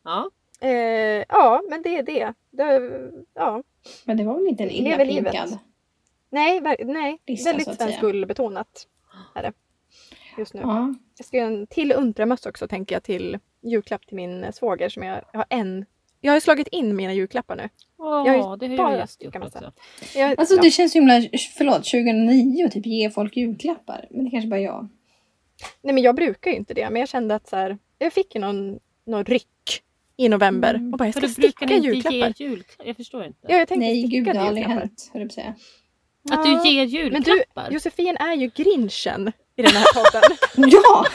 ja. 0.10 0.30
Eh, 0.68 1.26
ja 1.30 1.62
men 1.70 1.82
det 1.82 1.98
är 1.98 2.04
det. 2.04 2.34
det 2.52 2.92
ja. 3.34 3.64
Men 4.06 4.18
det 4.18 4.24
var 4.24 4.34
väl 4.36 4.48
inte 4.48 4.64
en 4.64 4.72
illa 4.72 5.04
livet. 5.04 5.36
Nej, 6.30 6.60
ver- 6.60 6.86
nej. 6.86 7.22
Lista, 7.28 7.50
väldigt 7.50 7.68
att 7.68 7.76
svensk 7.76 8.04
ull-betonat. 8.04 8.88
Är 9.36 9.44
det. 9.44 9.54
Just 10.38 10.54
nu. 10.54 10.62
Ja. 10.62 10.94
Jag 11.18 11.26
ska 11.26 11.38
göra 11.38 11.48
en 11.48 11.68
till 11.68 11.92
ultramössa 11.92 12.50
också 12.50 12.68
tänker 12.68 12.96
jag 12.96 13.04
till 13.04 13.40
julklapp 13.62 14.08
till 14.08 14.16
min 14.16 14.54
svåger 14.54 14.90
som 14.90 15.04
jag, 15.04 15.22
har 15.34 15.46
en. 15.50 15.86
Jag 16.22 16.34
har 16.34 16.40
slagit 16.40 16.68
in 16.68 16.96
mina 16.96 17.14
julklappar 17.14 17.56
nu. 17.56 17.70
Ja, 17.98 18.28
Jag 18.28 18.44
har 18.44 18.58
ju 18.58 18.68
det 18.68 18.68
har 18.68 18.78
bara 18.78 18.92
jag 18.92 19.02
just 19.02 19.24
gjort 19.24 19.36
också. 19.36 19.72
Jag, 20.16 20.40
Alltså 20.40 20.56
ja. 20.56 20.62
det 20.62 20.72
känns 20.72 20.96
himla, 20.96 21.14
förlåt, 21.58 21.76
2009 21.76 22.66
och 22.66 22.72
typ 22.72 22.86
ge 22.86 23.10
folk 23.10 23.38
julklappar. 23.38 24.08
Men 24.10 24.26
det 24.26 24.32
kanske 24.32 24.48
bara 24.50 24.60
jag. 24.60 24.88
Nej 25.82 25.94
men 25.94 26.04
jag 26.04 26.16
brukar 26.16 26.52
ju 26.52 26.58
inte 26.58 26.74
det 26.74 26.90
men 26.90 27.00
jag 27.00 27.10
kände 27.10 27.36
att 27.36 27.48
så 27.48 27.56
här, 27.56 27.78
jag 27.98 28.14
fick 28.14 28.36
ju 28.36 28.42
någon, 28.42 28.80
någon 29.06 29.26
ryck 29.26 29.48
i 30.20 30.30
november 30.30 30.74
Mm. 30.74 30.92
och 30.94 30.98
bara 31.00 31.06
jag 31.06 31.14
För 31.14 31.22
ska 31.22 31.28
du 31.28 31.34
brukar 31.42 31.52
sticka 31.66 31.76
inte 31.76 31.88
julklappar. 31.88 32.18
ge 32.38 32.46
julklappar? 32.48 32.86
Jag 32.88 32.96
förstår 32.96 33.26
inte. 33.26 33.40
Ja, 33.48 33.58
jag 33.58 33.68
tänkte 33.68 33.86
Nej, 33.88 34.02
sticka 34.02 34.16
gud 34.16 34.26
det 34.26 34.40
har 34.40 34.48
aldrig 34.48 34.64
julklappar. 34.64 34.82
hänt, 34.82 35.10
höll 35.14 35.22
jag 35.22 35.32
säga. 35.32 35.56
Att 36.32 36.44
du 36.44 36.50
ger 36.70 37.12
Men 37.12 37.22
du, 37.22 37.32
julklappar? 37.32 37.72
Josefin 37.72 38.18
är 38.18 38.34
ju 38.36 38.48
grinchen 38.56 39.32
i 39.56 39.62
den 39.62 39.72
här 39.72 39.86
podden. 39.94 40.38
Ja! 40.72 41.06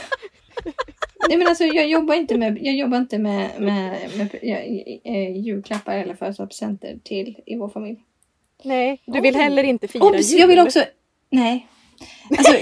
Nej 1.28 1.38
men 1.38 1.46
alltså 1.48 1.64
jag 1.64 1.88
jobbar 1.88 2.14
inte 2.14 2.38
med, 2.38 2.58
jag 2.62 2.74
jobbar 2.74 2.98
inte 2.98 3.18
med, 3.18 3.50
med, 3.60 3.98
med, 4.16 4.30
med 4.42 5.00
eh, 5.04 5.36
julklappar 5.36 5.96
eller 5.98 6.14
födelsedagspresenter 6.14 6.98
till 7.04 7.36
i 7.46 7.56
vår 7.56 7.68
familj. 7.68 7.98
Nej, 8.62 9.02
du 9.06 9.20
vill 9.20 9.34
Oj. 9.36 9.40
heller 9.42 9.62
inte 9.62 9.88
fira 9.88 10.04
Obs, 10.04 10.32
jul. 10.32 10.40
jag 10.40 10.48
vill 10.48 10.58
också... 10.58 10.84
Nej. 11.30 11.66
Alltså, 12.38 12.52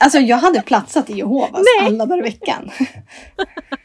alltså 0.00 0.18
jag 0.18 0.36
hade 0.36 0.62
platsat 0.62 1.10
i 1.10 1.12
Jehovas 1.12 1.62
Nej. 1.78 1.86
alla 1.86 2.06
dagar 2.06 2.18
i 2.18 2.22
veckan. 2.30 2.70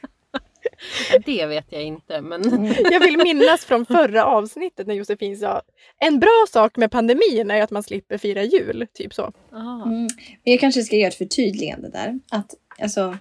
Ja, 1.12 1.20
det 1.26 1.46
vet 1.46 1.66
jag 1.70 1.84
inte 1.84 2.22
men. 2.22 2.74
Jag 2.92 3.00
vill 3.00 3.18
minnas 3.18 3.66
från 3.66 3.86
förra 3.86 4.26
avsnittet 4.26 4.88
när 4.88 4.96
Josefin 4.96 5.38
sa 5.38 5.62
en 6.00 6.20
bra 6.20 6.46
sak 6.50 6.78
med 6.78 6.92
pandemin 6.92 7.52
är 7.52 7.62
att 7.62 7.72
man 7.72 7.84
slipper 7.84 8.18
fira 8.18 8.44
jul. 8.44 8.88
Typ 8.94 9.13
så. 9.13 9.32
ah, 9.52 9.84
Mm. 9.86 10.08
Men 10.44 10.54
jag 10.54 10.60
kanske 10.60 10.82
ska 10.82 10.96
göra 10.96 11.08
ett 11.08 11.16
förtydligande 11.16 11.90
där. 11.90 12.20
Att 12.32 12.54
alltså. 12.82 13.18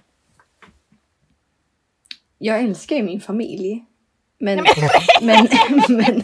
Jag 2.37 2.59
älskar 2.59 2.95
ju 2.95 3.03
min 3.03 3.21
familj. 3.21 3.85
Men, 4.39 4.65
men, 5.21 5.47
men 5.89 6.17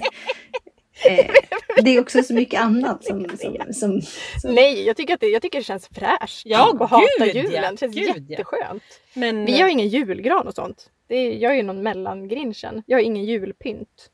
eh, 1.05 1.31
det 1.83 1.89
är 1.91 2.01
också 2.01 2.23
så 2.23 2.33
mycket 2.33 2.61
annat 2.61 3.05
som, 3.05 3.25
som, 3.41 3.73
som, 3.73 4.01
som 4.41 4.55
Nej, 4.55 4.85
jag 4.85 4.97
tycker, 4.97 5.13
att 5.13 5.19
det, 5.19 5.27
jag 5.27 5.41
tycker 5.41 5.57
det 5.57 5.63
känns 5.63 5.87
fräscht. 5.87 6.41
Ja, 6.45 6.77
att 6.79 6.89
hata 6.89 7.05
gud, 7.19 7.35
julen. 7.35 7.51
ja. 7.53 7.71
Det 7.71 7.77
känns 7.77 7.95
Gud, 7.95 8.07
ja. 8.07 8.23
jätteskönt. 8.29 8.83
men 9.13 9.45
Vi 9.45 9.61
har 9.61 9.69
ingen 9.69 9.87
julgran 9.87 10.47
och 10.47 10.55
sånt. 10.55 10.89
Det 11.07 11.15
är, 11.15 11.37
jag 11.37 11.51
är 11.51 11.55
ju 11.55 11.63
någon 11.63 11.83
mellangrinchen. 11.83 12.83
Jag 12.85 12.97
har 12.97 13.03
ingen 13.03 13.25
julpynt. 13.25 14.09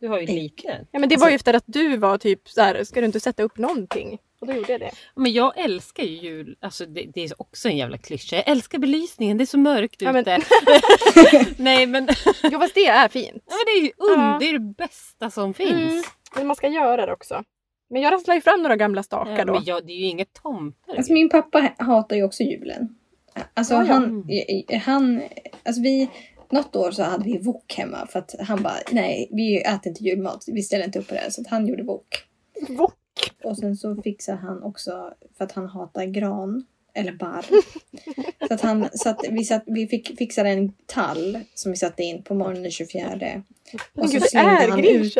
du 0.00 0.08
har 0.08 0.18
ju 0.20 0.26
lite. 0.26 0.86
Ja, 0.90 0.98
men 0.98 1.08
det 1.08 1.16
var 1.16 1.28
ju 1.28 1.34
efter 1.34 1.54
att 1.54 1.64
du 1.66 1.96
var 1.96 2.18
typ 2.18 2.48
så 2.48 2.60
här, 2.62 2.84
ska 2.84 3.00
du 3.00 3.06
inte 3.06 3.20
sätta 3.20 3.42
upp 3.42 3.58
någonting? 3.58 4.18
Och 4.40 4.46
då 4.46 4.52
gjorde 4.52 4.72
jag 4.72 4.80
det. 4.80 4.90
Men 5.14 5.32
jag 5.32 5.58
älskar 5.58 6.02
ju 6.02 6.10
jul, 6.28 6.56
alltså 6.60 6.86
det, 6.86 7.06
det 7.14 7.24
är 7.24 7.40
också 7.40 7.68
en 7.68 7.76
jävla 7.76 7.98
klyscha. 7.98 8.36
Jag 8.36 8.48
älskar 8.48 8.78
belysningen, 8.78 9.38
det 9.38 9.44
är 9.44 9.46
så 9.46 9.58
mörkt 9.58 10.02
Ja, 10.02 10.12
men- 10.12 10.20
ute. 10.20 10.38
Nej 11.62 11.86
men, 11.86 12.08
Jo, 12.42 12.58
fast 12.58 12.74
det 12.74 12.86
är 12.86 13.08
fint. 13.08 13.44
ja, 13.46 13.54
men 13.56 13.64
det 13.66 13.78
är 13.78 13.82
ju 13.82 13.90
und, 13.98 14.22
Ja. 14.24 14.36
det 14.40 14.48
är 14.48 14.52
det 14.52 14.58
bästa 14.74 15.30
som 15.30 15.54
finns. 15.54 15.70
Mm. 15.90 16.02
Men 16.36 16.46
man 16.46 16.56
ska 16.56 16.68
göra 16.68 17.06
det 17.06 17.12
också. 17.12 17.42
Men 17.90 18.02
jag 18.02 18.12
rasslar 18.12 18.34
ju 18.34 18.40
fram 18.40 18.62
några 18.62 18.76
gamla 18.76 19.02
stakar 19.02 19.38
Ja, 19.38 19.44
då. 19.44 19.52
men 19.52 19.62
jag, 19.64 19.86
det 19.86 19.92
är 19.92 19.96
ju 19.96 20.06
inget 20.06 20.32
tomter. 20.32 20.96
Alltså 20.96 21.12
min 21.12 21.28
pappa 21.28 21.68
hatar 21.78 22.16
ju 22.16 22.22
också 22.24 22.42
julen. 22.42 22.94
Alltså 23.54 23.74
Ja, 23.74 23.84
ja. 23.86 23.92
han, 23.92 24.24
han, 24.84 25.22
alltså 25.64 25.82
vi, 25.82 26.10
något 26.54 26.76
år 26.76 26.90
så 26.90 27.02
hade 27.02 27.24
vi 27.24 27.38
wok 27.38 27.74
hemma 27.74 28.06
för 28.06 28.18
att 28.18 28.34
han 28.40 28.62
bara, 28.62 28.76
nej 28.90 29.28
vi 29.32 29.60
äter 29.60 29.88
inte 29.88 30.04
julmat, 30.04 30.44
vi 30.46 30.62
ställer 30.62 30.84
inte 30.84 30.98
upp 30.98 31.08
på 31.08 31.14
det. 31.14 31.30
Så 31.30 31.40
att 31.40 31.46
han 31.46 31.66
gjorde 31.66 31.82
wok. 31.82 32.24
Wok. 32.68 32.94
Och 33.44 33.58
sen 33.58 33.76
så 33.76 34.02
fixar 34.02 34.36
han 34.36 34.62
också, 34.62 35.14
för 35.38 35.44
att 35.44 35.52
han 35.52 35.66
hatar 35.68 36.04
gran, 36.04 36.66
eller 36.94 37.12
barr. 37.12 37.46
så 38.48 38.54
att, 38.54 38.60
han, 38.60 38.88
så 38.92 39.08
att 39.08 39.20
vi, 39.30 39.44
satt, 39.44 39.62
vi 39.66 39.86
fick 39.86 40.18
fixa 40.18 40.48
en 40.48 40.72
tall 40.86 41.38
som 41.54 41.72
vi 41.72 41.76
satte 41.76 42.02
in 42.02 42.22
på 42.22 42.34
morgonen 42.34 42.62
den 42.62 42.70
24. 42.70 43.42
Och 43.94 44.10
så 44.10 44.20
slängde, 44.20 44.66
han 44.70 44.84
ut, 44.84 45.18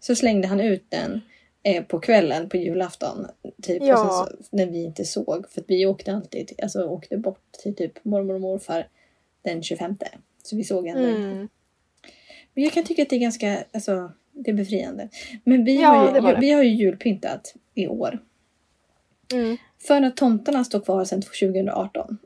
så 0.00 0.14
slängde 0.14 0.48
han 0.48 0.60
ut 0.60 0.86
den 0.88 1.20
eh, 1.62 1.84
på 1.84 2.00
kvällen 2.00 2.48
på 2.48 2.56
julafton. 2.56 3.26
Typ, 3.62 3.82
Ja. 3.82 3.96
så, 3.96 4.56
när 4.56 4.66
vi 4.66 4.84
inte 4.84 5.04
såg. 5.04 5.50
För 5.50 5.60
att 5.60 5.70
vi 5.70 5.86
åkte 5.86 6.12
alltid, 6.12 6.52
alltså 6.62 6.84
åkte 6.84 7.16
bort 7.16 7.52
till 7.62 7.76
typ 7.76 8.04
mormor 8.04 8.34
och 8.34 8.40
morfar 8.40 8.86
den 9.42 9.62
25. 9.62 9.96
Så 10.50 10.56
vi 10.56 10.64
såg 10.64 10.86
ändå 10.86 11.08
inte. 11.08 11.22
Mm. 11.22 11.48
Men 12.54 12.64
jag 12.64 12.72
kan 12.72 12.84
tycka 12.84 13.02
att 13.02 13.10
det 13.10 13.16
är 13.16 13.20
ganska, 13.20 13.64
alltså 13.72 14.12
det 14.32 14.50
är 14.50 14.54
befriande. 14.54 15.08
Men 15.44 15.64
vi, 15.64 15.80
Ja, 15.82 15.88
har, 15.88 16.32
ju, 16.32 16.36
vi 16.40 16.50
har 16.50 16.62
ju 16.62 16.70
julpyntat 16.70 17.54
i 17.74 17.86
år. 17.86 18.18
Mm. 19.32 19.56
För 19.86 20.02
att 20.02 20.16
tomtarna 20.16 20.64
står 20.64 20.80
kvar 20.80 21.04
sedan 21.04 21.22
2018. 21.22 22.18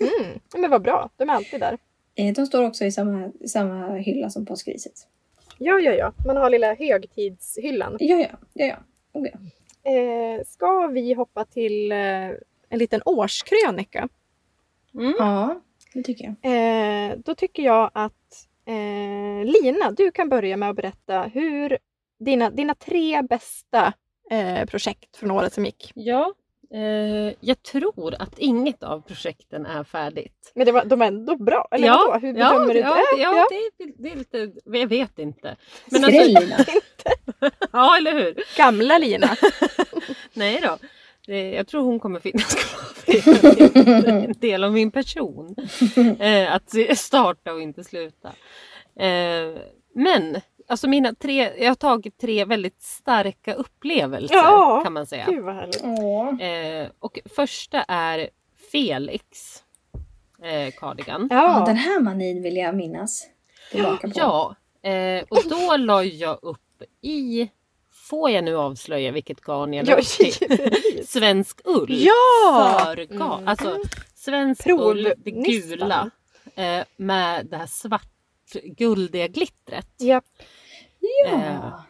Mm. 0.00 0.40
Men 0.56 0.70
vad 0.70 0.82
bra, 0.82 1.10
de 1.16 1.28
är 1.28 1.34
alltid 1.34 1.60
där. 1.60 1.78
Eh, 2.14 2.34
De 2.34 2.46
står 2.46 2.66
också 2.66 2.84
i 2.84 2.92
samma, 2.92 3.32
samma 3.46 3.94
hylla 3.94 4.30
som 4.30 4.46
påskriset. 4.46 5.08
Ja, 5.58 5.80
ja, 5.80 5.92
ja. 5.92 6.12
Man 6.26 6.36
har 6.36 6.50
lilla 6.50 6.74
högtidshyllan. 6.74 7.96
Ja, 8.00 8.16
ja. 8.16 8.38
ja, 8.52 8.66
ja. 8.66 8.76
Oh, 9.12 9.28
ja. 9.28 9.38
Eh, 9.90 10.44
ska 10.46 10.86
vi 10.86 11.14
hoppa 11.14 11.44
till 11.44 11.92
eh, 11.92 11.98
en 12.68 12.78
liten 12.78 13.00
årskrönika? 13.04 14.08
Mm. 14.94 15.14
ja 15.18 15.60
det 15.94 16.02
tycker 16.02 16.24
jag. 16.24 16.52
Eh, 16.52 17.16
då 17.24 17.34
tycker 17.34 17.62
jag 17.62 17.90
att 17.94 18.48
eh, 18.66 19.44
Lina, 19.44 19.90
du 19.90 20.10
kan 20.10 20.28
börja 20.28 20.56
med 20.56 20.70
att 20.70 20.76
berätta 20.76 21.22
hur 21.22 21.78
dina, 22.24 22.50
dina 22.50 22.74
tre 22.74 23.22
bästa 23.22 23.92
eh, 24.30 24.66
projekt 24.66 25.16
från 25.16 25.30
året 25.30 25.52
som 25.52 25.64
gick. 25.64 25.92
Ja, 25.94 26.34
eh, 26.74 27.34
jag 27.40 27.62
tror 27.62 28.14
att 28.18 28.38
inget 28.38 28.82
av 28.82 29.00
projekten 29.00 29.66
är 29.66 29.84
färdigt. 29.84 30.52
Men 30.54 30.66
det 30.66 30.72
var, 30.72 30.84
de 30.84 31.02
är 31.02 31.06
ändå 31.06 31.36
bra, 31.36 31.68
eller 31.70 31.86
ja, 31.86 32.06
vadå? 32.08 32.26
Hur 32.26 32.38
ja, 32.38 32.50
bedömer 32.50 32.74
du 32.74 32.80
ja, 32.80 32.94
det? 33.16 33.22
Ja, 33.22 33.46
Det, 33.50 33.84
är, 33.84 33.92
det 34.02 34.12
är 34.12 34.16
lite, 34.16 34.52
jag 34.64 34.86
vet 34.86 35.18
inte. 35.18 35.56
Men 35.90 36.02
Skräll 36.02 36.36
alltså, 36.36 36.40
Lina. 36.40 36.56
ja, 37.72 37.96
eller 37.96 38.12
hur? 38.12 38.56
Gamla 38.56 38.98
Lina. 38.98 39.28
Nej 40.32 40.60
då. 40.62 40.78
Jag 41.26 41.66
tror 41.66 41.82
hon 41.84 42.00
kommer 42.00 42.20
finnas 42.20 42.54
kvar. 42.54 42.82
En 44.08 44.32
del 44.32 44.64
av 44.64 44.72
min 44.72 44.90
person. 44.90 45.56
Eh, 46.20 46.54
att 46.54 46.98
starta 46.98 47.52
och 47.52 47.60
inte 47.60 47.84
sluta. 47.84 48.28
Eh, 48.96 49.60
men 49.94 50.40
alltså 50.68 50.88
mina 50.88 51.14
tre, 51.14 51.50
jag 51.58 51.70
har 51.70 51.74
tagit 51.74 52.18
tre 52.18 52.44
väldigt 52.44 52.80
starka 52.82 53.54
upplevelser 53.54 54.34
Ja, 54.36 54.80
kan 54.84 54.92
man 54.92 55.06
säga. 55.06 55.26
Gud 55.28 55.44
vad 55.44 55.54
härligt. 55.54 55.82
Eh, 56.42 56.92
och 56.98 57.18
första 57.36 57.82
är 57.82 58.30
Felix 58.72 59.56
eh, 60.42 60.72
cardigan. 60.72 61.28
Ja, 61.30 61.62
den 61.66 61.76
här 61.76 62.00
manin 62.00 62.42
vill 62.42 62.56
jag 62.56 62.74
minnas. 62.76 63.28
Tillbaka 63.70 64.08
på. 64.08 64.12
Ja, 64.16 64.56
och 65.28 65.42
då 65.50 65.76
la 65.76 66.04
jag 66.04 66.38
upp 66.42 66.82
i, 67.00 67.50
får 68.12 68.30
jag 68.30 68.44
nu 68.44 68.56
avslöja 68.56 69.12
vilket 69.12 69.40
garn 69.40 69.74
jag 69.74 69.86
la 69.86 69.92
ja, 69.92 69.98
upp 69.98 70.04
till? 70.04 71.06
Svensk 71.06 71.60
ull. 71.64 71.86
ja! 71.90 72.82
Förgarn. 72.84 73.32
Mm. 73.32 73.48
Alltså 73.48 73.78
svensk 74.14 74.66
ull, 74.66 75.12
det 75.16 75.30
gula. 75.30 76.10
Eh, 76.54 76.84
med 76.96 77.46
det 77.46 77.56
här 77.56 77.66
svartguldiga 77.66 79.28
glittret. 79.28 79.88
Japp. 79.98 80.24
ja. 81.24 81.36
Eh. 81.36 81.80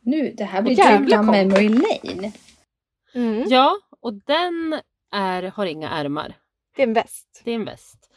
Nu, 0.00 0.34
det 0.36 0.44
här 0.44 0.62
blir 0.62 0.78
Jävla 0.78 1.22
memory 1.22 1.68
lane. 1.68 2.32
Mm. 3.14 3.44
Ja, 3.48 3.76
och 4.00 4.14
den 4.14 4.80
är, 5.12 5.42
har 5.42 5.66
inga 5.66 5.90
ärmar. 5.90 6.34
Det 6.76 6.82
är 6.82 6.86
en 6.86 6.94
väst. 6.94 7.40
Det 7.44 7.50
är 7.50 7.54
en 7.54 7.64
väst. 7.64 8.10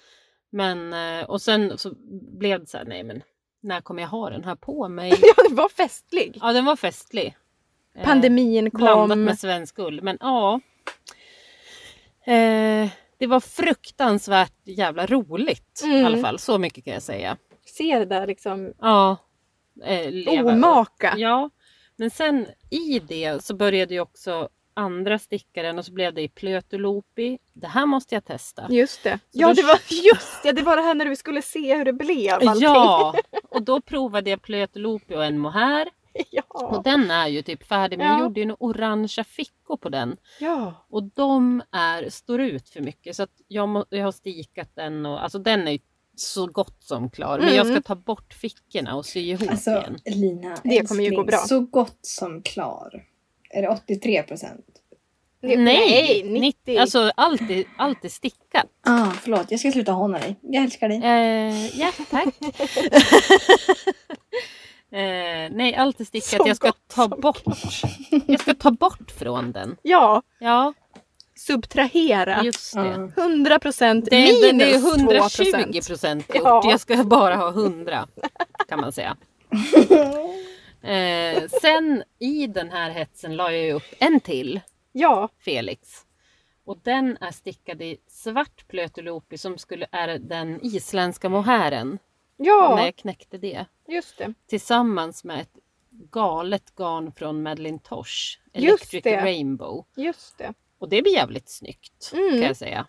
Men, 0.49 0.93
eh, 0.93 1.25
och 1.25 1.41
sen 1.41 1.77
så 1.77 1.93
blev 2.39 2.59
det 2.59 2.65
så 2.65 2.77
här, 2.77 2.85
nej 2.85 3.03
men 3.03 3.23
när 3.61 3.81
kommer 3.81 4.01
jag 4.01 4.09
ha 4.09 4.29
den 4.29 4.43
här 4.43 4.55
på 4.55 4.87
mig? 4.87 5.13
Ja, 5.21 5.49
det 5.49 5.55
var 5.55 5.69
festlig. 5.69 6.37
Ja, 6.41 6.53
den 6.53 6.65
var 6.65 6.75
festlig. 6.75 7.35
Eh, 7.97 8.03
Pandemin 8.05 8.69
Blandat 8.73 9.09
kom. 9.09 9.23
med 9.23 9.39
svensk 9.39 9.79
ull. 9.79 10.01
Men 10.01 10.17
ja. 10.19 10.59
Eh, 12.25 12.89
det 13.17 13.27
var 13.27 13.39
fruktansvärt 13.39 14.53
jävla 14.63 15.05
roligt 15.05 15.81
i 15.83 15.87
Mm. 15.87 16.05
alla 16.05 16.17
fall. 16.17 16.39
Så 16.39 16.57
mycket 16.57 16.83
kan 16.85 16.93
jag 16.93 17.03
säga. 17.03 17.37
Ser 17.77 17.99
det 17.99 18.05
där 18.05 18.27
liksom 18.27 18.73
Ja. 18.81 19.17
Eh, 19.85 20.11
leva. 20.11 20.51
omaka. 20.51 21.13
Ja. 21.17 21.49
Men 21.95 22.09
sen 22.11 22.47
i 22.69 22.99
det 22.99 23.43
så 23.43 23.55
började 23.55 23.93
ju 23.93 23.99
också 23.99 24.49
andra 24.73 25.19
stickaren 25.19 25.79
och 25.79 25.85
så 25.85 25.93
blev 25.93 26.13
det 26.13 26.21
i 26.21 26.27
Plötulopi. 26.29 27.37
Det 27.53 27.67
här 27.67 27.85
måste 27.85 28.15
jag 28.15 28.25
testa. 28.25 28.65
Just 28.69 29.03
det. 29.03 29.11
Så 29.31 29.39
Ja, 29.39 29.47
då- 29.47 29.53
det 29.53 29.63
var 29.63 29.79
just 30.13 30.43
det. 30.43 30.51
Det 30.51 30.61
var 30.61 30.75
det 30.75 30.81
här 30.81 30.93
när 30.95 31.05
vi 31.05 31.15
skulle 31.15 31.41
se 31.41 31.75
hur 31.77 31.85
det 31.85 31.93
blev. 31.93 32.33
Allting. 32.33 32.51
Ja, 32.63 33.15
och 33.49 33.61
då 33.63 33.81
provade 33.81 34.29
jag 34.29 34.41
Plötulopi 34.41 35.15
och 35.15 35.25
en 35.25 35.37
mohair. 35.37 35.89
ja. 36.31 36.43
Och 36.49 36.83
den 36.83 37.11
är 37.11 37.27
ju 37.27 37.41
typ 37.41 37.67
färdig 37.67 37.97
men 37.97 38.07
Ja. 38.07 38.13
jag 38.13 38.21
gjorde 38.21 38.39
ju 38.39 38.45
några 38.45 38.63
orangea 38.65 39.23
fickor 39.23 39.77
på 39.77 39.89
den. 39.89 40.17
ja. 40.39 40.85
Och 40.89 41.03
de 41.03 41.61
är, 41.71 42.09
står 42.09 42.41
ut 42.41 42.69
för 42.69 42.81
mycket 42.81 43.15
så 43.15 43.23
att 43.23 43.41
jag, 43.47 43.69
må, 43.69 43.85
jag 43.89 44.03
har 44.05 44.11
stikat 44.11 44.69
den 44.75 45.05
och 45.05 45.23
alltså 45.23 45.39
den 45.39 45.67
är 45.67 45.71
ju 45.71 45.79
så 46.15 46.47
gott 46.47 46.83
som 46.83 47.09
klar. 47.09 47.39
Men 47.39 47.55
jag 47.55 47.65
ska 47.65 47.71
Mm. 47.71 47.83
ta 47.83 47.95
bort 47.95 48.33
fickorna 48.33 48.95
och 48.95 49.05
sy 49.05 49.19
ihop 49.19 49.49
Alltså 49.49 49.69
igen. 49.71 49.97
Lina, 50.05 50.57
Det 50.63 50.87
kommer 50.87 51.03
ju 51.03 51.09
gå 51.09 51.21
älskling, 51.21 51.25
bra. 51.25 51.37
så 51.37 51.59
gott 51.59 51.99
som 52.01 52.41
klar. 52.41 53.05
Är 53.49 53.61
det 53.61 53.69
83 53.69 54.23
procent? 54.23 54.65
Nej, 55.41 55.57
Nej, 55.57 56.23
90. 56.39 56.77
Alltså 56.77 57.11
allt 57.15 57.41
är, 57.41 57.63
allt 57.77 58.05
är 58.05 58.09
stickat. 58.09 58.65
Ah, 58.81 59.11
förlåt, 59.11 59.51
jag 59.51 59.59
ska 59.59 59.71
sluta 59.71 59.91
håna 59.91 60.19
dig. 60.19 60.35
Jag 60.41 60.63
älskar 60.63 60.89
dig. 60.89 60.97
Eh, 61.03 61.79
ja, 61.79 61.91
tack. 62.09 62.35
eh, 64.93 65.51
nej, 65.51 65.75
allt 65.75 65.99
är 65.99 66.05
stickat. 66.05 66.47
Jag 66.47 66.55
ska 66.55 66.67
gott 66.67 66.87
ta 66.87 67.07
bort. 67.07 67.43
Jag 68.27 68.39
ska 68.39 68.53
ta 68.53 68.71
bort 68.71 69.11
från 69.11 69.51
den. 69.51 69.77
Ja, 69.81 70.21
Ja, 70.39 70.73
subtrahera. 71.35 72.43
just 72.43 72.73
det. 72.73 73.11
Ja. 73.15 73.23
100 73.23 73.59
procent 73.59 74.07
Det, 74.09 74.17
minus 74.19 74.41
det, 74.41 74.51
det 74.51 74.75
är 74.75 74.79
2 74.81 74.87
120 74.89 75.81
procent. 75.87 76.25
Ja. 76.33 76.61
Jag 76.69 76.79
ska 76.79 77.03
bara 77.03 77.35
ha 77.35 77.49
100 77.49 78.07
kan 78.67 78.81
man 78.81 78.91
säga. 78.91 79.17
Eh, 80.83 81.43
sen 81.61 82.03
i 82.19 82.47
den 82.47 82.69
här 82.69 82.89
hetsen 82.89 83.35
la 83.35 83.51
jag 83.51 83.75
upp 83.75 83.93
en 83.99 84.19
till 84.19 84.61
Ja, 84.91 85.29
Felix. 85.45 86.05
Och 86.65 86.77
den 86.83 87.17
är 87.21 87.31
stickad 87.31 87.81
i 87.81 87.97
svart 88.07 88.67
plötulopi 88.67 89.37
som 89.37 89.57
skulle 89.57 89.87
är 89.91 90.07
den 90.19 90.59
isländska 90.65 91.29
mohären. 91.29 91.99
När 92.37 92.45
ja, 92.47 92.85
jag 92.85 92.95
knäckte 92.95 93.37
det. 93.37 93.65
Just 93.87 94.17
det. 94.17 94.33
Tillsammans 94.47 95.23
med 95.23 95.39
ett 95.41 95.57
galet 96.11 96.75
garn 96.75 97.11
från 97.11 97.43
Madeleine 97.43 97.79
Tosh. 97.79 98.39
Just 98.53 98.93
Electric 98.93 99.03
det. 99.03 99.21
Rainbow. 99.23 99.85
Just 99.95 100.37
det. 100.37 100.53
Och 100.77 100.89
det 100.89 101.01
blir 101.01 101.13
jävligt 101.13 101.49
snyggt 101.49 102.11
Mm. 102.13 102.29
kan 102.29 102.41
jag 102.41 102.57
säga. 102.57 102.85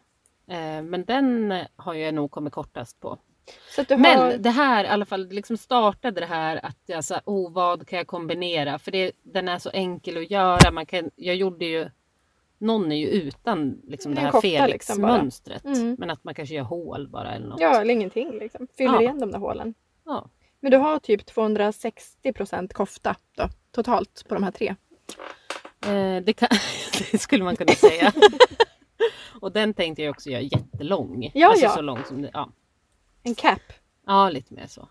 Eh, 0.47 0.83
men 0.83 1.05
den 1.05 1.55
har 1.77 1.95
jag 1.95 2.15
nog 2.15 2.31
kommit 2.31 2.53
kortast 2.53 3.01
på. 3.01 3.19
Har... 3.77 3.97
Men 3.97 4.43
det 4.43 4.51
här 4.51 4.85
i 4.85 4.89
alla 4.89 5.05
fall 5.05 5.29
liksom 5.29 5.57
startade 5.57 6.21
det 6.21 6.27
här 6.27 6.65
att 6.67 6.79
jag 6.87 7.05
sa, 7.05 7.21
oh 7.25 7.53
vad 7.53 7.89
kan 7.89 7.97
jag 7.97 8.07
kombinera? 8.07 8.79
För 8.79 8.91
det, 8.91 9.13
den 9.23 9.49
är 9.49 9.59
så 9.59 9.71
enkel 9.71 10.17
att 10.19 10.31
göra. 10.31 10.71
Man 10.73 10.87
kan, 10.87 11.11
jag 11.17 11.37
gjorde 11.37 11.65
ju, 11.65 11.91
någon 12.59 12.93
är 12.93 12.97
ju 12.97 13.07
utan 13.09 13.81
liksom 13.85 14.15
det 14.15 14.21
här 14.21 14.33
liksom. 14.33 14.41
Felix-mönstret. 14.51 15.65
Mm. 15.65 15.97
Men 15.99 16.11
att 16.11 16.25
man 16.25 16.35
kanske 16.35 16.55
gör 16.55 16.63
hål 16.63 17.09
bara 17.09 17.35
eller 17.35 17.47
något. 17.47 17.61
Ja, 17.61 17.81
eller 17.81 17.95
ingenting 17.95 18.31
liksom. 18.39 18.67
Fyller 18.79 18.95
Ja. 18.95 19.01
igen 19.01 19.19
de 19.21 19.31
där 19.33 19.39
hålen. 19.39 19.75
Ja. 20.05 20.29
Men 20.65 20.71
du 20.71 20.77
har 20.77 20.99
typ 20.99 21.27
260 21.27 22.33
procent 22.33 22.73
kofta 22.73 23.17
då, 23.37 23.49
totalt 23.71 24.25
på 24.29 24.35
de 24.35 24.43
här 24.43 24.51
tre. 24.51 24.75
Eh, 25.87 26.25
det, 26.25 26.33
kan, 26.33 26.49
det 27.13 27.19
skulle 27.19 27.45
man 27.45 27.57
kunna 27.57 27.73
säga. 27.73 28.13
Och 29.41 29.53
den 29.53 29.75
tänkte 29.75 30.03
jag 30.03 30.11
också 30.11 30.31
göra 30.31 30.43
jättelång. 30.43 31.31
Ja, 31.35 31.49
alltså 31.49 31.65
ja. 31.65 31.71
så 31.71 31.81
lång 31.81 32.05
som 32.09 32.23
det, 32.23 32.31
ja. 32.33 32.51
En 33.23 33.35
cap. 33.35 33.61
Ja, 34.07 34.31
lite 34.31 34.55
mer 34.55 34.67
så. 34.67 34.89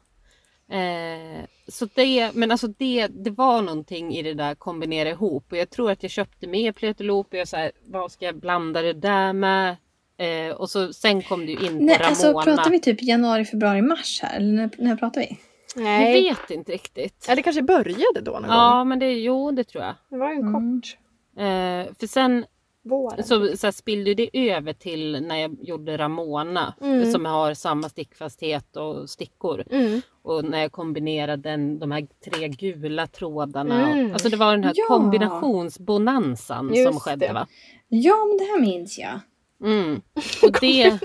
Eh, 0.75 1.45
så 1.67 1.87
det, 1.95 2.35
men 2.35 2.51
alltså 2.51 2.67
det, 2.67 3.07
det 3.07 3.31
var 3.31 3.61
någonting 3.61 4.15
i 4.15 4.21
det 4.21 4.33
där 4.33 4.55
kombinera 4.55 5.09
ihop 5.09 5.51
och 5.51 5.57
jag 5.57 5.69
tror 5.69 5.91
att 5.91 6.03
jag 6.03 6.11
köpte 6.11 6.47
mer 6.47 6.71
pleteloop 6.71 7.27
och 7.33 7.39
jag 7.39 7.47
så 7.47 7.57
här, 7.57 7.71
vad 7.85 8.11
ska 8.11 8.25
jag 8.25 8.39
blanda 8.39 8.81
det 8.81 8.93
där 8.93 9.33
med? 9.33 9.75
Eh, 10.17 10.55
och 10.55 10.69
så 10.69 10.93
sen 10.93 11.21
kom 11.21 11.45
det 11.45 11.51
ju 11.51 11.67
in 11.67 11.77
Nej, 11.85 11.97
på 11.97 12.03
alltså 12.03 12.27
Ramona. 12.27 12.43
pratar 12.43 12.71
vi 12.71 12.79
typ 12.79 13.03
januari, 13.03 13.45
februari, 13.45 13.81
mars 13.81 14.19
här? 14.21 14.37
Eller 14.37 14.53
när, 14.53 14.69
när 14.77 14.95
pratar 14.95 15.21
vi? 15.21 15.37
Jag 15.75 15.83
Nej. 15.83 16.23
vet 16.23 16.51
inte 16.51 16.71
riktigt. 16.71 17.25
Ja, 17.29 17.35
det 17.35 17.43
kanske 17.43 17.61
började 17.61 18.21
då 18.21 18.31
någon 18.31 18.41
gång. 18.41 18.51
Ja, 18.51 18.83
men 18.83 18.99
det, 18.99 19.13
jo 19.13 19.51
det 19.51 19.63
tror 19.63 19.83
jag. 19.83 19.93
Det 20.09 20.17
var 20.17 20.29
ju 20.29 20.35
en 20.35 20.47
Mm. 20.47 20.81
kort 20.81 20.97
Eh, 21.37 21.93
för 21.99 22.07
sen 22.07 22.45
vår. 22.83 23.21
så, 23.23 23.57
så 23.57 23.67
här, 23.67 23.71
spillde 23.71 24.13
det 24.13 24.29
över 24.51 24.73
till 24.73 25.21
när 25.27 25.35
jag 25.37 25.55
gjorde 25.61 25.97
Ramona 25.97 26.73
Mm. 26.81 27.11
som 27.11 27.25
har 27.25 27.53
samma 27.53 27.89
stickfasthet 27.89 28.75
och 28.77 29.09
stickor. 29.09 29.63
Mm. 29.71 30.01
Och 30.21 30.45
när 30.45 30.61
jag 30.61 30.71
kombinerade 30.71 31.49
den, 31.49 31.79
de 31.79 31.91
här 31.91 32.07
tre 32.25 32.47
gula 32.47 33.07
trådarna. 33.07 33.91
Mm. 33.91 34.05
Och, 34.05 34.13
alltså 34.13 34.29
det 34.29 34.37
var 34.37 34.51
den 34.51 34.63
här 34.63 34.73
Ja. 34.75 34.85
kombinationsbonanzan 34.87 36.71
Just 36.73 36.91
som 36.91 36.99
skedde 36.99 37.27
det. 37.27 37.33
va? 37.33 37.47
Ja, 37.87 38.15
men 38.27 38.37
det 38.37 38.43
här 38.43 38.61
minns 38.61 38.99
jag. 38.99 39.19
Mm. 39.63 40.01
Och 40.43 40.51
det, 40.61 40.99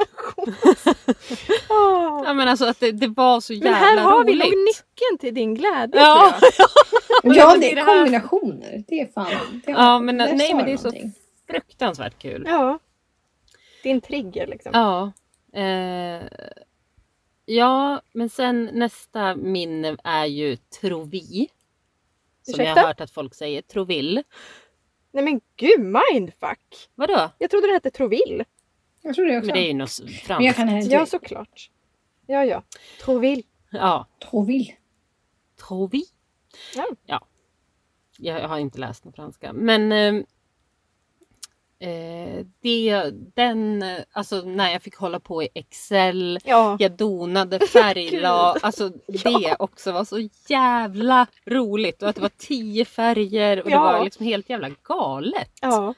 Åh. 1.69 2.23
ja, 2.25 2.35
men 2.35 2.49
alltså 2.49 2.65
att 2.67 2.81
det, 2.81 2.93
det 2.93 3.09
var 3.09 3.41
så 3.41 3.53
Men 3.53 3.63
jävla 3.63 3.77
här 3.79 3.99
har 4.01 4.25
vi 4.25 4.33
roligt. 4.33 4.45
nog 4.45 4.53
nyckeln 4.53 5.19
till 5.21 5.35
din 5.35 5.55
glädje 5.55 6.01
Ja. 6.01 6.35
tror 6.41 6.51
jag. 6.59 6.69
Ja, 7.37 7.51
men 7.51 7.61
det 7.61 7.67
det 7.67 7.73
är 7.73 7.73
är 7.73 7.77
det 7.87 7.99
kombinationer. 7.99 8.85
Det 8.89 9.01
är 9.01 9.07
fan... 9.07 9.61
Det 9.67 9.71
Ja, 9.73 9.99
men, 9.99 10.19
där 10.19 10.33
nej, 10.35 10.55
men 10.55 10.65
det 10.65 10.73
är 10.73 10.77
så 10.77 10.93
fruktansvärt 11.51 12.19
kul. 12.19 12.45
Ja. 12.47 12.79
Din 13.83 14.01
trigger 14.01 14.47
liksom. 14.47 14.71
Ja. 14.75 15.13
Eh, 15.61 16.23
ja, 17.45 18.01
men 18.13 18.29
sen 18.29 18.71
nästa 18.73 19.35
minne 19.37 19.97
är 20.05 20.25
ju 20.27 20.57
Trovi. 20.57 21.49
Som 22.43 22.55
jag 22.57 22.61
Ursäkta? 22.65 22.81
har 22.81 22.87
hört 22.89 23.01
att 23.01 23.11
folk 23.11 23.35
säger. 23.35 23.63
Troville. 23.63 24.23
Nej 25.11 25.25
men 25.25 25.41
gud, 25.57 25.81
mindfuck! 25.81 26.89
Vadå? 26.95 27.31
Jag 27.39 27.51
trodde 27.51 27.67
det 27.67 27.73
hette 27.73 27.91
Troville. 27.91 28.45
Jag 29.03 29.15
tror 29.15 29.27
det 29.27 29.39
också. 29.39 29.47
Men 29.47 29.55
det 29.55 29.61
är 29.61 29.69
ju 29.69 29.75
något 29.75 29.91
franskt. 29.91 30.29
Men 30.29 30.45
jag 30.45 30.57
kan 30.57 30.91
Ja, 30.91 31.07
såklart. 31.07 31.71
Ja, 32.27 32.45
ja. 32.45 32.63
Troville. 33.01 33.43
Ja, 33.71 34.07
Troville. 34.31 34.73
Trovi. 35.59 36.05
Ja. 37.07 37.27
Jag 38.19 38.49
har 38.49 38.59
inte 38.59 38.79
läst 38.79 39.05
någon 39.05 39.13
franska. 39.13 39.53
Men 39.53 39.93
eh, 39.93 40.23
eh, 41.81 42.45
det, 42.63 43.03
den, 43.35 43.85
alltså 44.13 44.41
när 44.43 44.73
jag 44.73 44.83
fick 44.83 44.97
hålla 44.97 45.21
på 45.21 45.43
i 45.43 45.49
Excel. 45.55 46.39
Ja. 46.45 46.77
Jag 46.81 46.93
donade 46.93 47.67
färgla, 47.67 48.31
alltså 48.63 48.89
det 49.25 49.57
också 49.59 49.93
var 49.93 50.05
så 50.05 50.29
jävla 50.49 51.27
roligt. 51.47 52.03
Och 52.03 52.09
att 52.09 52.15
det 52.17 52.23
var 52.23 52.31
tio 52.39 52.85
färger 52.85 53.63
och 53.63 53.71
Ja. 53.71 53.77
det 53.77 53.93
var 53.99 54.05
liksom 54.05 54.27
helt 54.27 54.51
jävla 54.51 54.71
galet. 54.83 55.51
ja. 55.61 55.95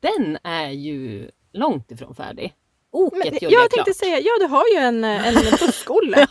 Den 0.00 0.38
är 0.42 0.70
ju 0.70 1.30
långt 1.52 1.90
ifrån 1.90 2.14
färdig. 2.14 2.54
Oket 2.90 3.18
Men, 3.18 3.26
gjorde 3.34 3.38
jag 3.40 3.52
jag 3.52 3.70
tänkte 3.70 3.84
klart. 3.92 3.96
säga, 3.96 4.18
ja 4.20 4.30
du 4.40 4.46
har 4.46 4.64
ju 4.74 4.76
en, 4.76 5.04
en 5.04 5.34
fuskolle. 5.58 6.26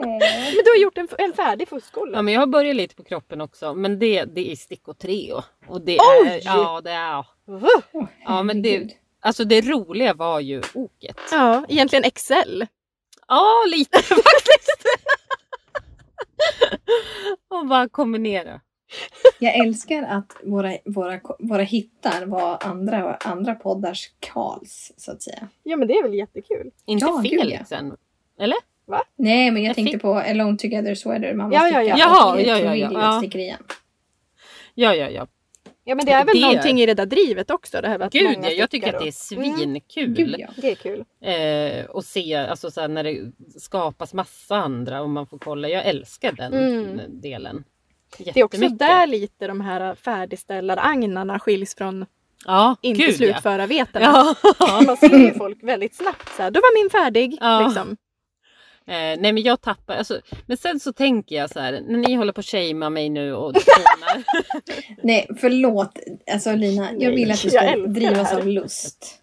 Men 0.00 0.64
du 0.64 0.70
har 0.70 0.82
gjort 0.82 0.98
en, 0.98 1.08
en 1.18 1.32
färdig 1.32 1.68
fuskolle. 1.68 2.16
Ja 2.16 2.22
men 2.22 2.34
jag 2.34 2.40
har 2.40 2.46
börjat 2.46 2.76
lite 2.76 2.94
på 2.94 3.04
kroppen 3.04 3.40
också. 3.40 3.74
Men 3.74 3.98
det, 3.98 4.24
det 4.24 4.52
är 4.52 4.56
stickor 4.56 4.92
Treo. 4.92 5.42
Och 5.66 5.80
det 5.80 5.98
Oj! 6.22 6.28
är, 6.28 6.40
ja 6.44 6.80
det 6.84 6.90
är, 6.90 7.18
Uh. 7.50 8.06
ja 8.24 8.42
men 8.42 8.62
det, 8.62 8.88
alltså 9.20 9.44
det 9.44 9.60
roliga 9.60 10.14
var 10.14 10.40
ju 10.40 10.62
oket. 10.74 11.16
Ja, 11.32 11.64
egentligen 11.68 12.04
Excel. 12.04 12.66
Ja 13.28 13.64
lite 13.70 13.98
faktiskt. 14.02 14.84
Och 17.48 17.66
bara 17.66 17.88
kombinera. 17.88 18.60
Jag 19.38 19.54
älskar 19.54 20.02
att 20.02 20.36
våra, 20.44 20.76
våra, 20.84 21.20
våra 21.38 21.62
hittar 21.62 22.26
var 22.26 22.58
andra, 22.60 23.14
andra 23.14 23.54
poddars 23.54 24.10
Karls, 24.20 24.92
så 24.96 25.12
att 25.12 25.22
säga. 25.22 25.48
Ja 25.62 25.76
men 25.76 25.88
det 25.88 25.94
är 25.94 26.02
väl 26.02 26.14
jättekul. 26.14 26.70
Inte 26.86 27.06
Ja, 27.06 27.20
gud, 27.22 27.40
Felixen. 27.40 27.96
Eller? 28.38 28.56
Nej, 29.16 29.50
men 29.50 29.62
jag 29.62 29.68
Jag 29.70 29.76
tänkte 29.76 29.92
fick- 29.92 30.02
på 30.02 30.14
Alone 30.18 30.56
Together 30.58 30.94
Sweater. 30.94 31.34
Mamma 31.34 31.54
Ja, 31.54 31.68
ja, 31.68 31.82
ja. 31.82 31.96
Jaha, 31.98 32.40
ja, 32.40 32.58
ja, 32.58 32.74
ja. 32.76 33.20
Ja. 33.32 33.58
Ja 34.74 34.94
ja 34.94 35.10
ja. 35.10 35.26
Ja 35.84 35.94
men 35.94 36.06
det 36.06 36.12
är 36.12 36.24
väl 36.24 36.34
Det- 36.34 36.46
någonting 36.46 36.80
i 36.80 36.86
det 36.86 36.94
där 36.94 37.06
drivet 37.06 37.50
också. 37.50 37.80
Det 37.80 37.88
här 37.88 37.98
att 38.00 38.12
Gud 38.12 38.24
många 38.24 38.48
ja, 38.50 38.54
jag 38.54 38.70
tycker 38.70 38.86
att 38.94 39.00
det 39.00 39.08
är 39.08 39.36
Mm, 39.38 39.52
svinkul. 39.52 40.14
Gud, 40.14 40.34
ja. 40.38 40.48
Det 40.56 40.70
är 40.70 40.74
kul. 40.74 41.04
Eh, 41.24 41.84
och 41.90 42.04
se 42.04 42.34
alltså, 42.34 42.70
så 42.70 42.80
här, 42.80 42.88
när 42.88 43.04
det 43.04 43.32
skapas 43.60 44.14
massa 44.14 44.56
andra 44.56 45.02
och 45.02 45.10
man 45.10 45.26
får 45.26 45.38
kolla. 45.38 45.68
Jag 45.68 45.86
älskar 45.86 46.32
den 46.32 46.52
Mm. 46.54 47.00
delen. 47.20 47.64
Det 48.18 48.40
är 48.40 48.44
också 48.44 48.68
där 48.68 49.06
lite 49.06 49.46
de 49.46 49.60
här 49.60 49.94
färdigställade 49.94 50.82
agnarna 50.82 51.38
skiljs 51.38 51.74
från 51.74 52.06
Ja, 52.46 52.76
inte 52.82 53.02
gud, 53.06 53.14
slutförarvetarna. 53.16 54.06
Ja. 54.58 54.82
Man 54.86 54.96
ser 54.96 55.18
ju 55.18 55.34
folk 55.34 55.58
väldigt 55.62 55.94
snabbt 55.96 56.28
så 56.36 56.42
här, 56.42 56.50
då 56.50 56.60
var 56.60 56.82
min 56.82 56.90
färdig. 56.90 57.38
Ja. 57.40 57.60
Liksom. 57.66 57.96
Eh, 58.90 59.20
nej 59.20 59.32
men 59.32 59.42
jag 59.42 59.60
tappar, 59.60 59.94
alltså, 59.94 60.20
men 60.46 60.56
sen 60.56 60.80
så 60.80 60.92
tänker 60.92 61.36
jag 61.36 61.50
så 61.50 61.60
här, 61.60 61.72
när 61.72 61.98
ni 61.98 62.14
håller 62.14 62.32
på 62.32 62.40
att 62.40 62.46
shamea 62.46 62.90
mig 62.90 63.08
nu 63.10 63.34
och. 63.34 63.54
Nej, 65.02 65.26
förlåt. 65.40 65.98
Alltså 66.32 66.54
Lina, 66.54 66.84
jag 66.92 66.98
Nej, 66.98 67.14
vill 67.14 67.30
att 67.30 67.42
du 67.42 67.50
ska 67.50 67.76
drivas 67.76 68.32
av 68.34 68.46
lust. 68.48 69.16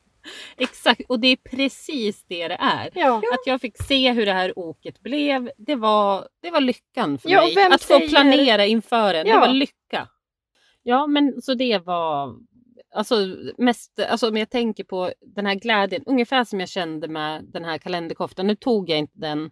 Exakt, 0.57 1.01
och 1.09 1.20
det 1.20 1.28
är 1.28 1.36
precis 1.36 2.26
det 2.28 2.47
det 2.47 2.57
är. 2.59 2.89
Ja. 2.93 3.18
Att 3.18 3.39
jag 3.45 3.61
fick 3.61 3.84
se 3.84 4.11
hur 4.11 4.26
det 4.26 4.34
här 4.34 4.59
oket 4.59 4.99
blev, 5.01 5.51
det 5.57 5.76
var, 5.76 6.28
det 6.41 6.51
var 6.51 6.61
lyckan 6.61 7.18
för 7.18 7.30
Ja, 7.30 7.47
och 7.47 7.55
mig. 7.55 7.65
Att 7.65 7.84
få 7.84 7.93
säger- 7.97 8.09
planera 8.09 8.65
inför 8.65 9.13
en, 9.13 9.28
Ja. 9.28 9.34
det 9.34 9.39
var 9.47 9.53
lycka. 9.53 10.07
Ja 10.84 11.07
men 11.07 11.41
så 11.41 11.53
det 11.53 11.78
var 11.86 12.36
Alltså 12.95 13.15
mest, 13.57 13.99
alltså 14.09 14.30
om 14.30 14.38
jag 14.38 14.49
tänker 14.49 14.84
på 14.84 15.11
den 15.36 15.45
här 15.45 15.55
glädjen, 15.55 16.03
ungefär 16.05 16.43
som 16.43 16.59
jag 16.59 16.70
kände 16.70 17.07
med 17.07 17.43
den 17.53 17.65
här 17.65 17.78
kalenderkoftan. 17.78 18.47
Nu 18.47 18.55
tog 18.55 18.89
jag 18.89 18.99
inte 18.99 19.20
den 19.20 19.51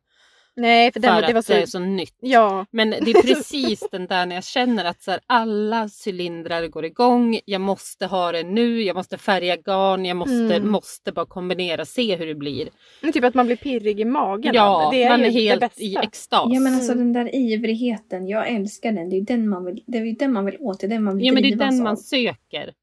Nej, 0.58 0.92
för 0.92 1.00
för 1.00 1.08
den, 1.08 1.16
var- 1.16 1.22
det 1.22 1.34
var 1.34 1.40
att 1.40 1.48
det 1.48 1.62
är 1.62 1.66
så... 1.66 1.72
så 1.72 1.80
nytt. 1.80 2.16
Ja, 2.20 2.66
Men 2.72 2.90
det 2.90 2.98
är 3.12 3.22
precis 3.36 3.84
den 3.92 4.08
där 4.08 4.26
när 4.26 4.36
jag 4.36 4.44
känner 4.44 4.86
att 4.86 5.02
så 5.02 5.12
här, 5.12 5.20
alla 5.28 5.90
cylindrar 6.08 6.68
går 6.68 6.86
igång. 6.86 7.40
Jag 7.46 7.62
måste 7.62 8.06
ha 8.06 8.32
det 8.32 8.44
nu, 8.44 8.82
jag 8.84 8.96
måste 8.96 9.18
färga 9.18 9.56
garn, 9.56 10.06
jag 10.06 10.18
måste, 10.18 10.34
Mm. 10.56 10.72
måste 10.72 11.12
bara 11.12 11.26
kombinera, 11.26 11.86
se 11.86 12.16
hur 12.16 12.26
det 12.28 12.36
blir. 12.36 12.70
men 13.02 13.12
typ 13.12 13.24
att 13.24 13.34
man 13.34 13.46
blir 13.46 13.56
pirrig 13.56 14.00
i 14.00 14.06
magen 14.06 14.52
Ja, 14.56 14.90
det. 14.94 15.04
Är 15.04 15.10
man 15.10 15.20
ju 15.20 15.26
är 15.26 15.32
helt 15.32 15.62
det 15.62 15.68
bästa. 15.68 15.82
i 15.84 15.96
extas. 15.96 16.50
Ja 16.54 16.60
men 16.60 16.74
alltså 16.76 16.92
Mm. 16.92 17.14
den 17.14 17.26
där 17.26 17.36
ivrigheten, 17.36 18.28
jag 18.28 18.50
älskar 18.50 18.92
den. 18.92 19.10
Det 19.10 19.16
är 19.16 19.20
ju 19.20 19.24
den 19.26 19.50
man 19.50 19.66
vill, 19.66 19.84
det 19.88 19.98
är 19.98 20.16
den 20.20 20.34
man 20.34 20.46
vill 20.46 20.58
åt, 20.60 20.80
det 20.80 20.86
är 20.86 20.90
den 20.90 21.04
man 21.04 21.18
vill 21.18 21.26
Ja 21.28 21.34
men 21.34 21.44
det 21.44 21.50
är 21.50 21.56
den 21.56 21.68
av. 21.80 21.84
man 21.84 21.98
söker. 21.98 22.74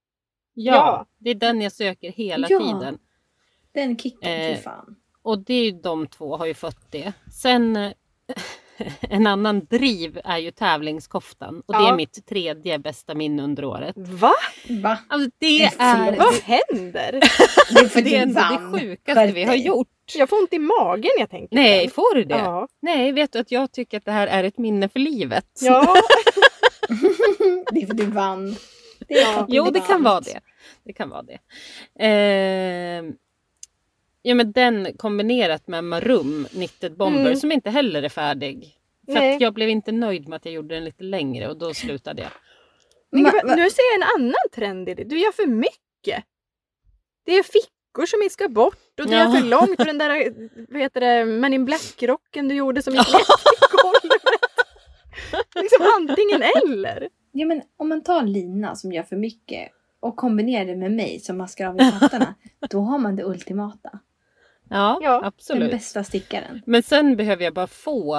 Ja, 0.55 0.75
Ja. 0.75 1.07
det 1.19 1.31
är 1.31 1.35
den 1.35 1.61
jag 1.61 1.73
söker 1.73 2.13
hela 2.13 2.47
Ja. 2.51 2.59
tiden. 2.61 2.99
Den 3.75 3.97
kicken, 3.97 4.31
Eh, 4.33 4.55
fy 4.57 4.63
fan. 4.63 4.97
Och 5.23 5.39
det 5.45 5.55
är 5.55 5.65
ju 5.65 5.71
de 5.71 6.07
två 6.07 6.37
har 6.37 6.47
ju 6.47 6.55
fått 6.55 6.91
det. 6.93 7.13
Sen 7.33 7.77
eh, 7.77 7.93
en 9.01 9.27
annan 9.27 9.65
driv 9.65 10.21
är 10.25 10.39
ju 10.39 10.51
tävlingskoftan 10.51 11.63
och 11.67 11.75
det 11.75 11.81
Ja. 11.81 11.93
är 11.93 11.97
mitt 11.97 12.27
tredje 12.27 12.79
bästa 12.79 13.15
minne 13.15 13.43
under 13.43 13.65
året. 13.65 13.95
Va? 13.97 14.33
Va? 14.69 14.99
Alltså 15.09 15.31
det 15.39 15.63
är. 15.65 16.17
Vad 16.17 16.35
händer? 16.35 17.13
Det 17.75 17.81
är 17.81 17.89
för 17.89 18.03
det, 18.03 18.17
är 18.17 18.23
ändå 18.23 18.41
det 18.41 18.79
sjukaste 18.81 19.33
vi 19.33 19.45
har 19.45 19.55
gjort. 19.55 19.89
Jag 20.15 20.29
får 20.29 20.37
ont 20.39 20.53
i 20.53 20.59
magen 20.59 21.11
jag 21.19 21.31
tänker 21.31 21.57
Nej, 21.57 21.91
får 21.91 22.15
du 22.15 22.25
det? 22.25 22.35
Ja. 22.39 22.69
Nej, 22.83 23.13
vet 23.13 23.33
du 23.33 23.39
att 23.39 23.51
jag 23.51 23.73
tycker 23.73 23.99
att 23.99 24.05
det 24.05 24.13
här 24.13 24.27
är 24.27 24.45
ett 24.45 24.59
minne 24.59 24.89
för 24.89 24.99
livet. 24.99 25.47
ja. 25.61 25.95
det 27.73 27.83
är 27.83 27.87
för 27.87 27.95
du 27.95 28.07
vann. 28.07 28.57
Det 29.09 29.15
är 29.15 29.39
att 29.41 29.47
Jo, 29.49 29.65
det 29.71 29.81
kan 29.81 30.03
vara 30.03 30.21
det. 30.21 30.41
Det 30.85 30.93
kan 30.93 31.09
vara 31.11 31.23
det. 31.23 31.39
Eh, 32.07 33.05
ja, 34.23 34.35
men 34.35 34.53
den 34.53 34.97
kombinerat 34.97 35.69
med 35.69 35.85
Marum 35.85 36.47
Knitted 36.51 36.97
Bomber 36.97 37.21
Mm. 37.21 37.37
som 37.37 37.53
inte 37.53 37.71
heller 37.71 38.03
är 38.03 38.09
färdig. 38.09 38.77
För 39.07 39.13
Nej. 39.13 39.35
att 39.35 39.41
jag 39.41 39.55
blev 39.55 39.69
inte 39.69 39.93
nöjd 39.93 40.29
med 40.29 40.37
att 40.37 40.45
jag 40.45 40.55
gjorde 40.55 40.75
den 40.75 40.85
lite 40.85 41.05
längre 41.05 41.49
och 41.49 41.57
då 41.59 41.75
slutade 41.75 42.23
jag. 42.23 42.31
Men 43.11 43.27
Ma- 43.27 43.31
gud, 43.33 43.57
nu 43.57 43.71
ser 43.71 43.83
jag 43.93 44.03
en 44.03 44.21
annan 44.23 44.35
trend 44.55 44.89
i 44.89 44.95
det. 44.95 45.05
Du 45.05 45.19
gör 45.19 45.33
för 45.33 45.47
mycket. 45.47 46.25
Det 47.25 47.33
är 47.33 47.43
fickor 47.43 48.07
som 48.07 48.29
ska 48.31 48.49
bort 48.49 49.01
och 49.01 49.07
det 49.07 49.15
är 49.17 49.25
Ja. 49.25 49.33
för 49.33 49.47
långt 49.47 49.81
och 49.81 49.87
den 49.87 49.99
där 49.99 50.35
vad 50.73 50.81
heter 50.83 51.01
det, 51.01 51.25
Men 51.25 51.53
in 51.55 51.65
Black-rocken 51.65 52.49
du 52.49 52.55
gjorde 52.55 52.83
som 52.83 52.95
gick 52.95 53.13
lätt 53.13 53.21
i 53.21 53.77
golvet. 53.83 54.23
liksom 55.55 55.87
antingen 55.97 56.43
eller. 56.43 57.09
Ja 57.33 57.47
men 57.47 57.63
om 57.77 57.89
man 57.89 58.03
tar 58.03 58.23
Lina 58.23 58.77
som 58.77 58.93
gör 58.93 59.03
för 59.03 59.17
mycket 59.17 59.69
och 60.01 60.17
kombinerar 60.17 60.65
det 60.65 60.77
med 60.77 60.93
mig 60.93 61.21
som 61.21 61.39
maskar 61.39 61.67
av 61.69 61.77
i 61.77 61.91
pattarna. 62.01 62.35
då 62.71 62.81
har 62.81 62.99
man 62.99 63.17
det 63.17 63.25
ultimata. 63.25 63.99
Ja, 64.73 64.99
Ja, 65.03 65.13
Den 65.19 65.25
absolut. 65.25 65.71
bästa 65.71 66.05
stickaren. 66.05 66.63
Men 66.67 66.83
sen 66.83 67.17
behöver 67.17 67.45
jag 67.45 67.55
bara 67.55 67.67
få 67.67 68.17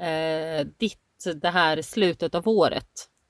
eh, 0.00 0.66
ditt 0.78 0.98
det 1.34 1.48
här 1.48 1.82
slutet 1.82 2.34
av 2.34 2.48
året. 2.48 2.88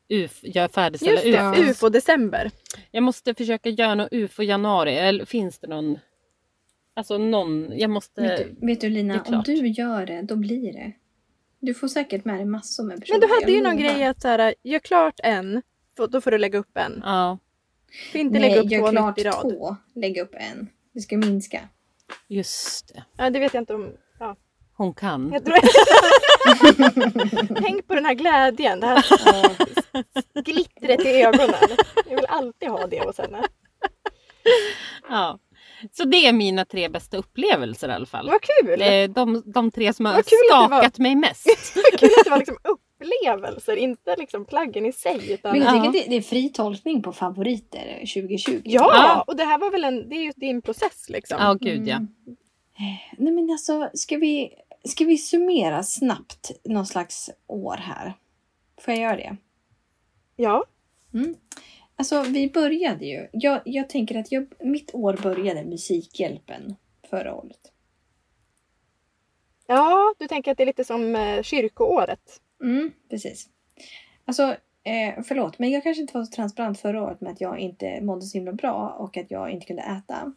UF, 0.08 0.38
jag 0.42 0.70
färdigställer 0.70 1.12
Just 1.12 1.24
det, 1.56 1.60
UF. 1.62 1.70
UFO 1.70 1.88
december. 1.88 2.50
Jag 2.90 3.02
måste 3.02 3.34
försöka 3.34 3.68
göra 3.68 3.94
något 3.94 4.08
UFO 4.12 4.42
januari. 4.42 4.94
Eller 4.98 5.24
finns 5.24 5.58
det 5.58 5.66
någon? 5.66 5.98
Alltså 6.96 7.18
någon. 7.18 7.78
Jag 7.78 7.90
måste. 7.90 8.20
Vet 8.22 8.60
du, 8.60 8.66
vet 8.66 8.80
du 8.80 8.90
Lina, 8.90 9.22
om 9.26 9.42
du 9.44 9.68
gör 9.68 10.06
det, 10.06 10.22
då 10.22 10.36
blir 10.36 10.72
det. 10.72 10.92
Du 11.60 11.74
får 11.74 11.88
säkert 11.88 12.24
med 12.24 12.34
dig 12.36 12.44
massor 12.44 12.84
med 12.84 13.00
personer. 13.00 13.20
Men 13.20 13.28
du 13.28 13.34
hade 13.34 13.52
ju 13.52 13.62
någon 13.62 13.76
grej 13.76 14.04
att 14.04 14.22
så 14.22 14.28
här, 14.28 14.54
gör 14.62 14.78
klart 14.78 15.20
en, 15.22 15.62
då 16.10 16.20
får 16.20 16.30
du 16.30 16.38
lägga 16.38 16.58
upp 16.58 16.76
en. 16.76 17.02
Ja, 17.04 17.38
Du 18.04 18.10
får 18.12 18.20
inte 18.20 18.38
Nej, 18.38 18.48
lägga 18.50 18.60
upp 18.62 18.70
gör 18.70 18.80
två 18.80 18.90
klart 18.90 19.16
nytt 19.16 19.26
i 19.26 19.28
rad. 19.28 19.42
två. 19.42 19.76
Lägg 19.94 20.18
upp 20.18 20.34
en. 20.34 20.68
Det 20.92 21.00
ska 21.00 21.16
minska. 21.16 21.60
Just 22.28 22.94
det. 22.94 23.04
Ja, 23.16 23.30
det 23.30 23.38
vet 23.38 23.54
jag 23.54 23.60
inte 23.60 23.74
om... 23.74 23.92
Ja. 24.18 24.36
Hon 24.76 24.94
kan. 24.94 25.32
Jag 25.32 25.44
tror... 25.44 25.56
Tänk 27.62 27.86
på 27.86 27.94
den 27.94 28.04
här 28.04 28.14
glädjen, 28.14 28.80
det 28.80 28.86
här 28.86 29.04
glittret 30.42 31.00
i 31.06 31.22
ögonen. 31.22 31.54
Jag 32.08 32.16
vill 32.16 32.26
alltid 32.28 32.68
ha 32.68 32.86
det 32.86 33.06
hos 33.06 33.18
henne. 33.18 33.42
Ja. 35.08 35.38
Så 35.92 36.04
det 36.04 36.26
är 36.26 36.32
mina 36.32 36.64
tre 36.64 36.88
bästa 36.88 37.16
upplevelser 37.16 37.88
i 37.88 37.92
alla 37.92 38.06
fall. 38.06 38.30
Vad 38.30 38.40
kul! 38.42 38.82
Eh, 38.82 39.10
De, 39.10 39.42
de 39.46 39.70
tre 39.70 39.92
som 39.92 40.06
har 40.06 40.22
skakat 40.22 40.98
mig 40.98 41.14
mest. 41.16 41.46
Vad 41.76 42.00
kul 42.00 42.10
att 42.18 42.24
det 42.24 42.30
var 42.30 42.38
liksom 42.38 42.56
upplevelser, 43.00 43.76
inte 43.76 44.16
liksom 44.16 44.44
plaggen 44.44 44.86
i 44.86 44.92
sig. 44.92 45.32
Utan... 45.32 45.52
Men 45.52 45.60
jag 45.66 45.76
Ja. 45.76 45.82
tycker 45.92 46.04
det, 46.04 46.10
det 46.10 46.16
är 46.16 46.20
fri 46.22 46.48
tolkning 46.48 47.02
på 47.02 47.12
favoriter 47.12 47.98
2020. 48.14 48.60
Ja, 48.64 48.90
Ja. 48.94 49.24
och 49.26 49.36
det 49.36 49.44
här 49.44 49.58
var 49.58 49.70
väl 49.70 49.84
en, 49.84 50.08
det 50.08 50.16
är 50.16 50.22
ju 50.22 50.32
din 50.36 50.62
process 50.62 51.08
liksom. 51.08 51.36
Ja, 51.40 51.54
gud 51.60 51.88
ja. 51.88 51.96
Mm. 51.96 52.08
Nej 53.18 53.32
men 53.32 53.50
alltså, 53.50 53.90
ska 53.94 54.16
vi, 54.16 54.50
ska 54.84 55.04
vi 55.04 55.18
summera 55.18 55.82
snabbt 55.82 56.50
någon 56.64 56.86
slags 56.86 57.30
år 57.46 57.76
här? 57.76 58.12
Får 58.80 58.94
jag 58.94 59.02
göra 59.02 59.16
det? 59.16 59.36
Ja. 60.36 60.64
Alltså 61.96 62.22
vi 62.22 62.50
började 62.50 63.06
ju. 63.06 63.28
Jag, 63.32 63.60
jag 63.64 63.88
tänker 63.88 64.18
att 64.18 64.32
jag, 64.32 64.46
mitt 64.60 64.94
år 64.94 65.18
började 65.22 65.64
Musikhjälpen 65.64 66.76
förra 67.10 67.34
året. 67.34 67.72
ja, 69.66 70.14
du 70.18 70.28
tänker 70.28 70.50
att 70.50 70.56
det 70.56 70.64
är 70.64 70.66
lite 70.66 70.84
som 70.84 71.16
eh, 71.16 71.42
kyrkoåret. 71.42 72.40
Mm, 72.62 72.92
precis. 73.10 73.48
Alltså, 74.24 74.42
eh, 74.82 75.22
förlåt, 75.24 75.58
men 75.58 75.70
jag 75.70 75.82
kanske 75.82 76.00
inte 76.00 76.14
var 76.18 76.24
så 76.24 76.30
transparent 76.32 76.80
förra 76.80 77.02
året 77.02 77.20
med 77.20 77.32
att 77.32 77.40
jag 77.40 77.58
inte 77.58 78.00
mådde 78.00 78.22
så 78.22 78.38
himla 78.38 78.52
bra 78.52 78.96
och 78.98 79.16
att 79.16 79.30
jag 79.30 79.50
inte 79.50 79.66
kunde 79.66 79.82
äta. 79.82 80.32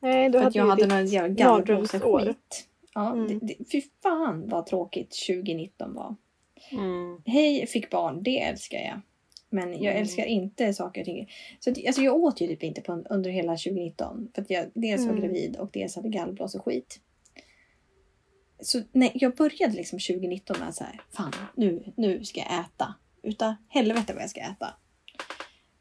Nej, 0.00 0.28
du 0.28 0.32
För 0.32 0.38
att 0.38 0.44
hade 0.44 0.58
jag 0.58 0.66
hade 0.66 0.86
någon 0.86 1.06
jävla 1.06 1.48
mardrömsår. 1.50 2.20
skit. 2.26 2.64
Ja, 2.94 3.12
Mm. 3.12 3.26
det, 3.38 3.46
det, 3.46 3.70
fy 3.72 3.82
fan 4.02 4.48
vad 4.48 4.66
tråkigt 4.66 5.16
2019 5.28 5.94
var. 5.94 6.16
Mm. 6.70 7.22
Hej, 7.26 7.66
fick 7.66 7.90
barn, 7.90 8.22
det 8.22 8.40
älskar 8.42 8.78
jag. 8.78 9.00
Men 9.50 9.72
jag 9.72 9.80
Mm. 9.84 9.96
älskar 10.02 10.24
inte 10.24 10.74
saker 10.74 11.00
och 11.00 11.04
ting. 11.04 11.30
Så 11.60 11.70
att, 11.70 11.86
alltså 11.86 12.02
jag 12.02 12.16
åt 12.16 12.40
ju 12.40 12.46
typ 12.46 12.62
inte 12.62 12.80
på, 12.80 12.92
under 13.10 13.30
hela 13.30 13.52
2019. 13.56 14.28
För 14.34 14.42
att 14.42 14.50
jag 14.50 14.66
dels 14.74 15.02
var 15.06 15.12
Mm. 15.12 15.22
gravid 15.24 15.56
och 15.56 15.70
dels 15.72 15.96
hade 15.96 16.08
gallblåsa 16.08 16.58
och 16.58 16.64
skit. 16.64 17.00
Så 18.60 18.82
nej, 18.92 19.10
jag 19.14 19.34
började 19.36 19.74
liksom 19.74 19.98
2019 19.98 20.56
med 20.60 20.74
så 20.74 20.84
här, 20.84 21.00
fan 21.10 21.32
nu, 21.54 21.92
nu 21.96 22.24
ska 22.24 22.40
jag 22.40 22.60
äta. 22.60 22.94
Utav 23.22 23.54
helvete 23.68 24.12
vad 24.14 24.22
jag 24.22 24.30
ska 24.30 24.40
äta. 24.40 24.74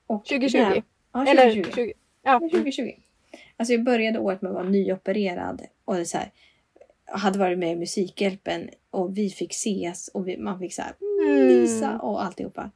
Och 0.08 0.26
2020? 0.26 0.58
där- 0.58 0.84
ja, 1.14 1.26
2020. 1.26 1.30
Eller 1.32 1.76
20... 1.76 1.94
Ja. 2.24 2.40
Nej, 2.40 2.50
2020. 2.50 2.92
Alltså 3.58 3.74
jag 3.74 3.84
började 3.84 4.20
året 4.20 4.42
med 4.42 4.50
att 4.50 4.56
vara 4.56 4.70
nyopererad 4.70 5.62
och 5.86 5.96
det 5.96 6.06
så 6.06 6.18
här, 6.18 6.32
hade 7.06 7.40
varit 7.40 7.60
med 7.60 7.72
i 7.72 7.76
Musikhjälpen 7.76 8.70
och 8.90 9.18
vi 9.18 9.30
fick 9.30 9.52
ses 9.52 10.08
och 10.08 10.28
vi, 10.28 10.38
man 10.38 10.60
fick 10.60 10.74
så 10.74 10.82
här, 10.82 10.94
mm, 11.02 11.38
Mm. 11.38 11.48
Lisa 11.48 12.00
och 12.00 12.24
alltihopa. 12.24 12.72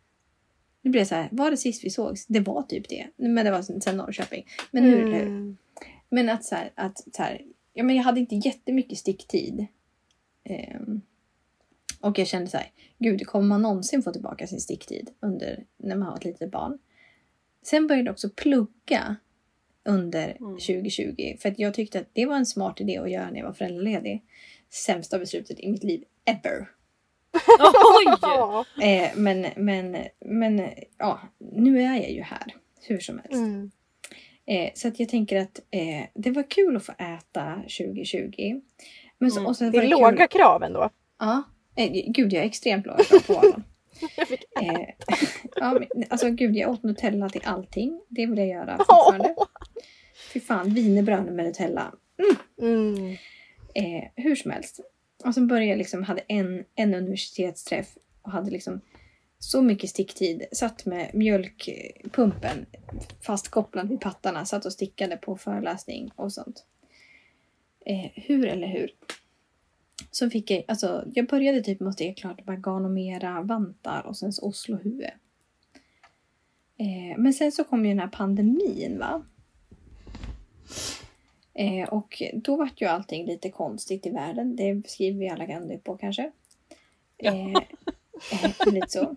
Det 0.81 0.89
blev 0.89 1.05
så 1.05 1.15
här, 1.15 1.29
var 1.31 1.51
det 1.51 1.57
sist 1.57 1.83
vi 1.83 1.89
sågs? 1.89 2.25
Det 2.25 2.39
var 2.39 2.61
typ 2.61 2.89
det. 2.89 3.07
Men 3.15 3.45
det 3.45 3.51
var 3.51 3.61
sen 3.81 3.97
Norrköping. 3.97 4.45
Men 4.71 4.83
nu? 4.83 5.01
Mm. 5.15 5.57
Men 6.09 6.29
att 6.29 6.43
så 6.45 6.55
här, 6.55 6.71
att 6.75 6.97
så 7.15 7.23
här, 7.23 7.41
ja 7.73 7.83
men 7.83 7.95
jag 7.95 8.03
hade 8.03 8.19
inte 8.19 8.35
jättemycket 8.35 8.97
sticktid. 8.97 9.67
Ehm, 10.43 11.01
och 12.01 12.19
jag 12.19 12.27
kände 12.27 12.47
så 12.47 12.57
här, 12.57 12.71
gud 12.99 13.27
kommer 13.27 13.47
man 13.47 13.61
någonsin 13.61 14.03
få 14.03 14.11
tillbaka 14.11 14.47
sin 14.47 14.61
sticktid 14.61 15.09
under, 15.19 15.65
när 15.77 15.95
man 15.95 16.07
har 16.07 16.17
ett 16.17 16.25
litet 16.25 16.51
barn? 16.51 16.79
Sen 17.63 17.87
började 17.87 18.07
jag 18.07 18.13
också 18.13 18.29
plugga 18.29 19.15
under 19.85 20.37
Mm. 20.39 20.53
2020 20.57 21.37
för 21.39 21.49
att 21.49 21.59
jag 21.59 21.73
tyckte 21.73 21.99
att 21.99 22.09
det 22.13 22.25
var 22.25 22.35
en 22.35 22.45
smart 22.45 22.81
idé 22.81 22.97
att 22.97 23.11
göra 23.11 23.29
när 23.29 23.39
jag 23.39 23.45
var 23.45 23.53
föräldraledig. 23.53 24.23
Sämsta 24.69 25.19
beslutet 25.19 25.59
i 25.59 25.71
mitt 25.71 25.83
liv 25.83 26.03
ever. 26.25 26.69
Oj! 27.59 28.17
Eh, 28.83 29.09
men, 29.15 29.45
men, 29.55 29.97
men 30.19 30.69
ja, 30.97 31.19
nu 31.37 31.81
är 31.81 31.95
jag 31.95 32.11
ju 32.11 32.21
här. 32.21 32.55
Hur 32.81 32.99
som 32.99 33.17
helst. 33.19 33.33
Mm. 33.33 33.71
Eh, 34.45 34.71
så 34.73 34.87
att 34.87 34.99
jag 34.99 35.09
tänker 35.09 35.39
att 35.41 35.59
eh, 35.71 36.03
det 36.13 36.31
var 36.31 36.49
kul 36.49 36.75
att 36.75 36.85
få 36.85 36.91
äta 36.91 37.55
2020. 37.55 38.61
Men 39.21 39.31
så, 39.31 39.39
Mm. 39.39 39.47
och 39.49 39.57
sen 39.57 39.71
Det 39.71 39.77
är 39.77 39.81
det 39.81 39.87
låga 39.87 40.27
Kul, 40.27 40.39
krav 40.39 40.63
ändå. 40.63 40.89
ja, 41.19 41.43
eh, 41.75 41.91
gud, 42.07 42.33
jag 42.33 42.41
är 42.43 42.47
extremt 42.47 42.85
låga 42.85 43.03
krav 43.03 43.19
på 43.19 43.33
vardagen. 43.33 43.63
Jag 44.17 44.27
fick... 44.27 44.43
eh, 44.61 44.79
ja, 45.55 45.71
men, 45.73 45.87
alltså 46.09 46.29
gud, 46.29 46.55
jag 46.55 46.69
åt 46.71 46.83
Nutella 46.83 47.29
till 47.29 47.41
allting. 47.45 48.01
Det 48.09 48.25
vill 48.25 48.37
jag 48.37 48.47
göra 48.47 48.77
fortfarande. 48.77 49.35
Fy 50.33 50.39
fan, 50.39 50.73
wienerbröd 50.73 51.25
med 51.25 51.45
Nutella. 51.45 51.93
Mm. 52.61 53.11
Eh, 53.73 54.03
hur 54.15 54.35
som 54.35 54.51
helst. 54.51 54.79
Och 55.25 55.33
sen 55.33 55.47
började 55.47 55.65
jag 55.69 55.77
liksom, 55.77 56.03
hade 56.03 56.21
en, 56.27 56.63
en 56.75 56.93
universitetsträff 56.93 57.87
och 58.21 58.31
hade 58.31 58.51
liksom 58.51 58.81
så 59.39 59.61
mycket 59.61 59.89
sticktid. 59.89 60.45
Satt 60.51 60.85
med 60.85 61.09
mjölkpumpen 61.13 62.65
fastkopplad 63.25 63.89
vid 63.89 64.01
pattarna. 64.01 64.45
Satt 64.45 64.65
och 64.65 64.73
stickade 64.73 65.17
på 65.17 65.37
föreläsning 65.37 66.11
och 66.15 66.33
sånt. 66.33 66.65
Eh, 67.85 68.11
hur 68.15 68.45
eller 68.45 68.67
hur? 68.67 68.91
Så 70.11 70.29
fick 70.29 70.51
jag, 70.51 70.63
alltså 70.67 71.05
jag 71.13 71.27
började 71.27 71.61
typ 71.61 71.79
med 71.79 71.89
att 71.89 71.95
sticka 71.95 72.21
klart 72.21 72.45
bara 72.45 72.55
Ganomera 72.55 73.41
vantar 73.41 74.03
och 74.07 74.17
sen 74.17 74.33
så 74.33 74.45
Oslohue. 74.45 75.11
Eh, 76.77 77.17
men 77.17 77.33
sen 77.33 77.51
så 77.51 77.63
kom 77.63 77.85
ju 77.85 77.91
den 77.91 77.99
här 77.99 78.07
pandemin 78.07 78.99
va. 78.99 79.23
Eh, 81.53 81.89
och 81.89 82.21
då 82.33 82.55
vart 82.55 82.81
ju 82.81 82.85
allting 82.85 83.25
lite 83.25 83.49
konstigt 83.49 84.05
i 84.05 84.09
världen. 84.09 84.55
Det 84.55 84.89
skriver 84.89 85.19
vi 85.19 85.29
alla 85.29 85.59
under 85.59 85.77
på 85.77 85.97
kanske. 85.97 86.31
Ja. 87.17 87.31
Eh, 87.33 87.53
eh, 88.43 88.73
lite 88.73 88.89
så. 88.89 89.15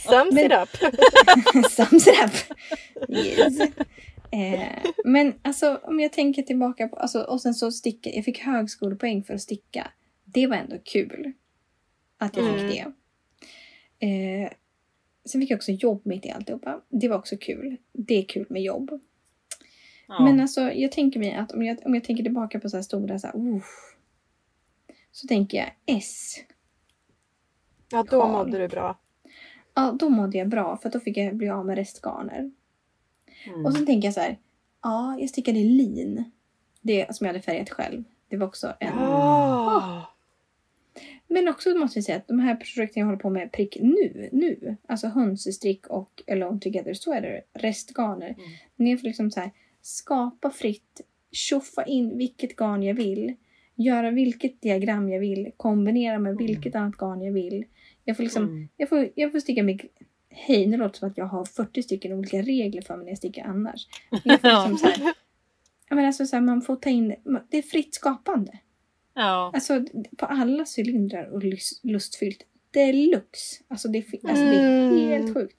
Sums 0.00 0.34
Men- 0.34 0.46
it 0.46 0.52
up. 0.52 0.68
Sums 1.70 2.06
it 2.08 2.14
up. 2.24 2.58
Yes. 3.08 3.58
Eh, 4.30 4.90
men 5.04 5.34
alltså 5.42 5.80
om 5.82 6.00
jag 6.00 6.12
tänker 6.12 6.42
tillbaka 6.42 6.88
på, 6.88 6.96
alltså, 6.96 7.22
och 7.22 7.40
sen 7.40 7.54
så 7.54 7.72
sticka, 7.72 8.10
jag 8.10 8.24
fick 8.24 8.38
högskolepoäng 8.38 9.24
för 9.24 9.34
att 9.34 9.40
sticka. 9.40 9.90
Det 10.24 10.46
var 10.46 10.56
ändå 10.56 10.76
kul. 10.84 11.32
Att 12.18 12.36
jag 12.36 12.46
fick 12.54 12.62
Mm. 12.80 12.92
det. 14.00 14.06
Eh, 14.06 14.50
sen 15.24 15.40
fick 15.40 15.50
jag 15.50 15.56
också 15.56 15.72
jobb 15.72 16.00
mitt 16.04 16.26
i 16.26 16.30
alltihopa. 16.30 16.80
Det 16.88 17.08
var 17.08 17.16
också 17.18 17.36
kul. 17.36 17.76
Det 17.92 18.14
är 18.14 18.22
kul 18.24 18.46
med 18.50 18.62
jobb. 18.62 19.00
Ja. 20.08 20.24
Men 20.24 20.40
alltså 20.40 20.60
jag 20.72 20.92
tänker 20.92 21.20
mig 21.20 21.34
att 21.34 21.52
om 21.52 21.62
jag, 21.62 21.78
om 21.84 21.94
jag 21.94 22.04
tänker 22.04 22.22
tillbaka 22.24 22.60
på 22.60 22.68
så 22.68 22.76
här 22.76 22.82
stora 22.82 23.18
så 23.18 23.26
här, 23.26 23.36
uh, 23.36 23.62
så 25.12 25.26
tänker 25.26 25.58
jag 25.58 25.70
S. 25.86 26.34
Ja, 27.90 28.02
då 28.02 28.20
Karl. 28.20 28.32
mådde 28.32 28.58
du 28.58 28.68
bra. 28.68 28.98
Ja, 29.74 29.96
då 30.00 30.08
mådde 30.08 30.38
jag 30.38 30.48
bra 30.48 30.76
för 30.76 30.90
då 30.90 31.00
fick 31.00 31.16
jag 31.16 31.36
bli 31.36 31.48
av 31.48 31.66
med 31.66 31.76
restgarner. 31.76 32.50
Mm. 33.48 33.66
Och 33.66 33.72
sen 33.72 33.86
tänker 33.86 34.08
jag 34.08 34.14
så 34.14 34.20
här, 34.20 34.38
ja, 34.82 35.16
jag 35.20 35.28
stickade 35.28 35.58
lin. 35.58 36.24
Det 36.80 37.16
som 37.16 37.26
jag 37.26 37.34
hade 37.34 37.42
färgat 37.42 37.70
själv. 37.70 38.04
Det 38.28 38.36
var 38.36 38.46
också 38.46 38.74
en... 38.80 38.92
Ja. 38.96 40.14
Men 41.28 41.48
också 41.48 41.70
måste 41.74 41.98
jag 41.98 42.04
säga 42.04 42.18
att 42.18 42.28
de 42.28 42.38
här 42.38 42.54
projekten 42.56 43.00
jag 43.00 43.06
håller 43.06 43.18
på 43.18 43.30
med 43.30 43.52
prick 43.52 43.76
nu, 43.80 44.28
nu. 44.32 44.76
Alltså 44.86 45.06
hönsestrick 45.06 45.86
och 45.86 46.22
Alone 46.30 46.60
Together 46.60 46.94
Sweater, 46.94 47.42
restgarner. 47.54 48.28
Mm. 48.28 48.40
När 48.76 48.90
jag 48.90 49.00
får 49.00 49.06
liksom 49.06 49.30
så 49.30 49.40
här, 49.40 49.50
skapa 49.82 50.50
fritt, 50.50 51.00
tjoffa 51.32 51.84
in 51.84 52.18
vilket 52.18 52.56
garn 52.56 52.82
jag 52.82 52.94
vill. 52.94 53.34
Göra 53.74 54.10
vilket 54.10 54.62
diagram 54.62 55.08
jag 55.08 55.20
vill. 55.20 55.50
Kombinera 55.56 56.18
med 56.18 56.32
Mm. 56.32 56.46
vilket 56.46 56.74
annat 56.74 56.96
garn 56.96 57.22
jag 57.22 57.32
vill. 57.32 57.64
Jag 58.04 58.16
får 58.16 58.22
liksom 58.22 58.44
Mm. 58.44 58.68
jag 58.76 58.88
får, 58.88 59.08
jag 59.14 59.32
får 59.32 59.40
sticka 59.40 59.62
med... 59.62 59.80
Hej, 60.46 60.66
nu 60.66 60.76
låter 60.76 60.92
det 60.92 60.98
som 60.98 61.08
att 61.08 61.18
jag 61.18 61.26
har 61.26 61.44
40 61.44 61.82
stycken 61.82 62.12
olika 62.12 62.42
regler 62.42 62.82
för 62.82 62.96
mig 62.96 63.04
när 63.04 63.10
jag 63.10 63.18
stickar 63.18 63.44
annars. 63.44 63.86
Men 64.10 64.20
liksom 64.24 64.78
så 64.78 64.86
här, 64.86 65.14
jag 65.88 65.96
menar, 65.96 66.06
alltså, 66.06 66.26
så 66.26 66.36
här, 66.36 66.40
man 66.42 66.62
får 66.62 66.76
ta 66.76 66.90
in, 66.90 67.14
det 67.50 67.58
är 67.58 67.62
fritt 67.62 67.94
skapande. 67.94 68.58
Ja. 69.14 69.50
Alltså 69.54 69.84
på 70.18 70.26
alla 70.26 70.64
cylindrar 70.78 71.24
och 71.24 71.42
lus- 71.44 71.80
lustfyllt. 71.82 72.44
Deluxe. 72.70 73.62
Alltså 73.68 73.88
det, 73.88 73.98
alltså 73.98 74.44
det 74.44 74.56
är 74.56 74.88
Mm. 74.90 75.08
helt 75.08 75.34
sjukt. 75.34 75.56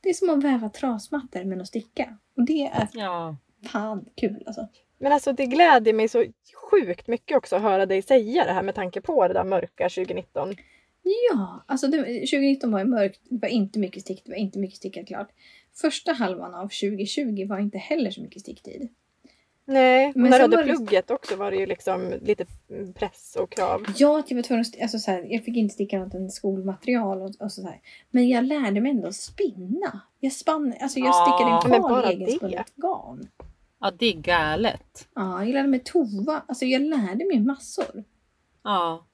Det 0.00 0.08
är 0.08 0.14
som 0.14 0.30
att 0.30 0.44
väva 0.44 0.68
trasmattor 0.68 1.44
med 1.44 1.58
någon 1.58 1.66
sticka. 1.66 2.18
Och 2.36 2.44
det 2.44 2.66
är 2.66 2.88
ja. 2.92 3.36
fan 3.66 4.04
kul 4.14 4.42
alltså. 4.46 4.68
Men 4.98 5.12
alltså 5.12 5.32
det 5.32 5.46
glädjer 5.46 5.94
mig 5.94 6.08
så 6.08 6.24
sjukt 6.70 7.06
mycket 7.06 7.36
också 7.36 7.56
att 7.56 7.62
höra 7.62 7.86
dig 7.86 8.02
säga 8.02 8.44
det 8.44 8.52
här 8.52 8.62
med 8.62 8.74
tanke 8.74 9.00
på 9.00 9.28
det 9.28 9.34
där 9.34 9.44
mörka 9.44 9.88
2019. 9.88 10.54
Ja, 11.30 11.64
alltså 11.66 11.86
det, 11.86 11.98
2019 12.04 12.72
var 12.72 12.78
ju 12.78 12.84
mörkt. 12.84 13.20
Det 13.28 13.38
var 13.42 13.48
inte 13.48 13.78
mycket 13.78 14.02
stick. 14.02 14.22
Det 14.24 14.30
var 14.30 14.36
inte 14.38 14.58
mycket 14.58 14.76
stickat 14.76 15.06
klart. 15.06 15.28
Första 15.74 16.12
halvan 16.12 16.54
av 16.54 16.62
2020 16.68 17.46
var 17.48 17.58
inte 17.58 17.78
heller 17.78 18.10
så 18.10 18.20
mycket 18.20 18.40
sticktid. 18.42 18.88
Nej, 19.66 20.12
Men 20.14 20.30
när 20.30 20.38
du 20.38 20.42
hade 20.42 20.56
var 20.56 20.62
det- 20.64 20.68
plugget 20.76 21.10
också 21.10 21.36
var 21.36 21.50
det 21.50 21.56
ju 21.56 21.66
liksom 21.66 22.12
lite 22.22 22.46
press 22.94 23.36
och 23.40 23.50
krav. 23.52 23.82
Ja, 23.96 24.18
att 24.18 24.30
jag 24.30 24.36
var 24.36 24.42
tvungen 24.42 24.64
alltså 24.82 24.98
så 24.98 25.10
här, 25.10 25.26
jag 25.30 25.44
fick 25.44 25.56
inte 25.56 25.74
sticka 25.74 25.98
något 25.98 26.14
än 26.14 26.30
skolmaterial 26.30 27.22
och, 27.22 27.30
och 27.40 27.52
så 27.52 27.62
här. 27.62 27.80
Men 28.10 28.28
jag 28.28 28.44
lärde 28.44 28.80
mig 28.80 28.90
ändå 28.90 29.12
spinna. 29.12 30.00
Jag 30.20 30.32
spann, 30.32 30.74
alltså 30.80 30.98
jag 30.98 31.08
Ja, 31.08 31.12
stickade 31.66 31.80
par 31.88 32.02
det. 32.02 32.08
egenspunnet 32.12 32.72
garn. 32.76 33.28
ja, 33.80 33.90
det 33.98 34.06
är 34.06 34.12
galet. 34.14 35.08
Ja, 35.14 35.44
jag 35.44 35.52
lärde 35.54 35.68
mig 35.68 35.80
tova. 35.84 36.42
Alltså 36.48 36.64
jag 36.64 36.82
lärde 36.82 37.24
mig 37.24 37.40
massor. 37.40 38.04
Ja. 38.62 39.04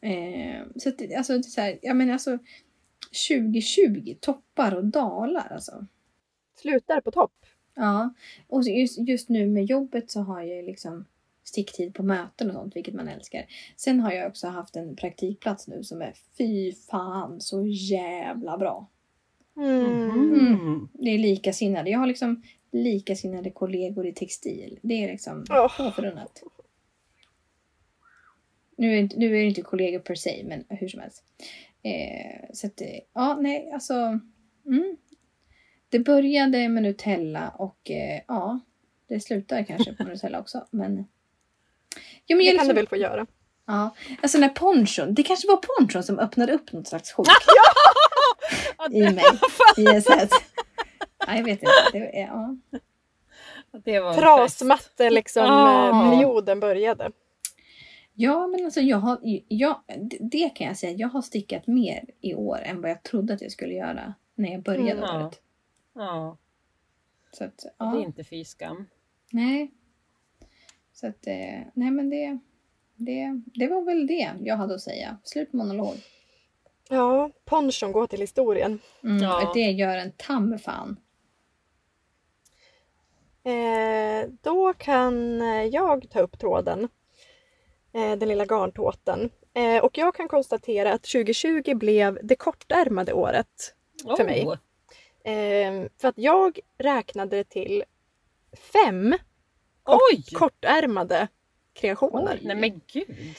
Eh, 0.00 0.62
så 0.76 0.88
att, 0.88 1.14
alltså, 1.16 1.42
så 1.42 1.60
här, 1.60 1.78
jag 1.82 1.96
menar 1.96 2.12
alltså 2.12 2.38
2020, 3.28 4.16
toppar 4.20 4.74
och 4.74 4.84
dalar 4.84 5.52
alltså. 5.52 5.86
Slutar 6.60 7.00
på 7.00 7.10
topp. 7.10 7.32
Ja, 7.74 8.14
och 8.48 8.62
just, 8.62 8.98
just 8.98 9.28
nu 9.28 9.46
med 9.46 9.64
jobbet 9.64 10.10
så 10.10 10.20
har 10.20 10.42
jag 10.42 10.56
ju 10.56 10.62
liksom 10.62 11.04
sticktid 11.44 11.94
på 11.94 12.02
möten 12.02 12.48
och 12.48 12.54
sånt, 12.54 12.76
vilket 12.76 12.94
man 12.94 13.08
älskar. 13.08 13.46
Sen 13.76 14.00
har 14.00 14.12
jag 14.12 14.28
också 14.28 14.46
haft 14.46 14.76
en 14.76 14.96
praktikplats 14.96 15.68
nu 15.68 15.84
som 15.84 16.02
är 16.02 16.14
fy 16.38 16.72
fan 16.72 17.40
så 17.40 17.66
jävla 17.66 18.58
bra. 18.58 18.90
Mm. 19.56 20.08
Mhm. 20.08 20.88
Det 20.92 21.10
är 21.10 21.18
likasinnade. 21.18 21.90
Jag 21.90 21.98
har 21.98 22.06
liksom 22.06 22.42
likasinnade 22.72 23.50
kollegor 23.50 24.06
i 24.06 24.12
textil. 24.12 24.78
Det 24.82 25.04
är 25.04 25.08
liksom 25.08 25.46
få 25.76 25.90
förunnat. 25.90 26.42
Nu 28.76 28.92
är, 28.94 28.98
inte, 28.98 29.16
nu 29.18 29.26
är 29.26 29.30
det 29.40 29.48
inte 29.48 29.62
kollegor 29.62 29.98
per 29.98 30.14
se, 30.14 30.42
men 30.44 30.64
hur 30.68 30.88
som 30.88 31.00
helst. 31.00 31.24
Eh, 31.82 32.54
så 32.54 32.66
att, 32.66 32.80
eh, 32.80 32.88
ja, 33.14 33.34
nej, 33.40 33.70
alltså. 33.72 33.94
Mm. 34.66 34.96
Det 35.88 35.98
började 35.98 36.68
med 36.68 36.82
Nutella 36.82 37.48
och 37.48 37.90
eh, 37.90 38.20
ja, 38.28 38.60
det 39.08 39.20
slutar 39.20 39.62
kanske 39.62 39.92
på 39.92 40.04
Nutella 40.08 40.40
också. 40.40 40.66
Men, 40.70 40.96
ja, 42.26 42.36
men 42.36 42.38
Det 42.38 42.44
jag 42.44 42.46
kan 42.46 42.52
liksom, 42.52 42.68
du 42.68 42.74
väl 42.74 42.88
få 42.88 42.96
göra. 42.96 43.26
ja, 43.66 43.94
alltså 44.22 44.38
när 44.38 44.48
ponchon, 44.48 45.14
det 45.14 45.22
kanske 45.22 45.48
var 45.48 45.56
ponchon 45.56 46.02
som 46.02 46.18
öppnade 46.18 46.52
upp 46.52 46.72
något 46.72 46.88
slags 46.88 47.12
sjok 47.12 47.26
Ja, 48.78 48.88
i 48.92 49.00
mig. 49.14 49.24
I 49.76 49.86
en 49.86 50.02
sätt. 50.02 50.30
Ja, 51.26 51.36
jag 51.36 51.44
vet 51.44 51.58
inte. 51.62 51.72
Det, 51.92 52.20
är- 52.20 52.26
ja. 52.26 52.56
det 53.84 54.00
var. 54.00 54.14
Trasmatte 54.14 55.10
liksom 55.10 55.44
Ja. 55.44 55.88
eh, 56.04 56.10
perioden 56.10 56.60
började. 56.60 57.10
Ja, 58.18 58.46
men 58.46 58.64
alltså 58.64 58.80
jag 58.80 58.96
har, 58.96 59.18
jag, 59.48 59.80
det- 60.20 60.48
kan 60.48 60.66
jag 60.66 60.76
säga. 60.76 60.92
Jag 60.96 61.08
har 61.08 61.22
stickat 61.22 61.66
mer 61.66 62.04
i 62.20 62.34
år 62.34 62.58
än 62.62 62.80
vad 62.80 62.90
jag 62.90 63.02
trodde 63.02 63.34
att 63.34 63.42
jag 63.42 63.52
skulle 63.52 63.74
göra 63.74 64.14
när 64.34 64.52
jag 64.52 64.62
började 64.62 64.90
Mm, 64.90 65.04
ja. 65.04 65.24
året. 65.26 65.40
Ja, 65.94 66.36
Så 67.32 67.44
att, 67.44 67.58
det 67.58 67.68
är 67.68 67.72
ja, 67.78 68.02
inte 68.02 68.24
fy 68.24 68.44
skam. 68.44 68.86
nej. 69.30 69.70
Så 70.92 71.06
att, 71.06 71.26
eh, 71.26 71.60
nej 71.74 71.90
men 71.90 72.10
det, 72.10 72.38
det, 72.94 73.40
det 73.44 73.66
var 73.68 73.82
väl 73.82 74.06
det 74.06 74.32
jag 74.40 74.56
hade 74.56 74.74
att 74.74 74.80
säga. 74.80 75.16
Slut 75.24 75.50
på 75.50 75.56
monolog. 75.56 75.94
Ja, 76.88 77.30
ponchon 77.44 77.92
går 77.92 78.06
till 78.06 78.20
historien. 78.20 78.78
Mm, 79.02 79.22
Ja. 79.22 79.50
Det 79.54 79.60
gör 79.60 79.96
en 79.96 80.12
ta 80.12 80.40
mig 80.40 80.58
fan. 80.58 80.96
Eh, 83.42 84.28
då 84.42 84.72
kan 84.72 85.40
jag 85.72 86.10
ta 86.10 86.20
upp 86.20 86.38
tråden. 86.38 86.88
Eh, 87.96 88.16
den 88.18 88.28
lilla 88.28 88.44
garntåten. 88.44 89.30
Eh, 89.54 89.84
och 89.84 89.98
jag 89.98 90.14
kan 90.14 90.28
konstatera 90.28 90.92
att 90.92 91.02
2020 91.02 91.74
blev 91.74 92.18
det 92.22 92.36
kortärmade 92.36 93.12
året. 93.12 93.74
För 94.16 94.24
mig. 94.24 94.46
Oh, 94.46 94.56
Eh, 95.24 95.84
för 96.00 96.08
att 96.08 96.18
jag 96.18 96.58
räknade 96.78 97.44
till 97.44 97.84
fem 98.72 99.14
Oj! 99.84 100.24
kortärmade 100.32 101.28
kreationer. 101.72 102.38
Nej 102.42 102.56
men 102.56 102.80
gud. 102.92 103.36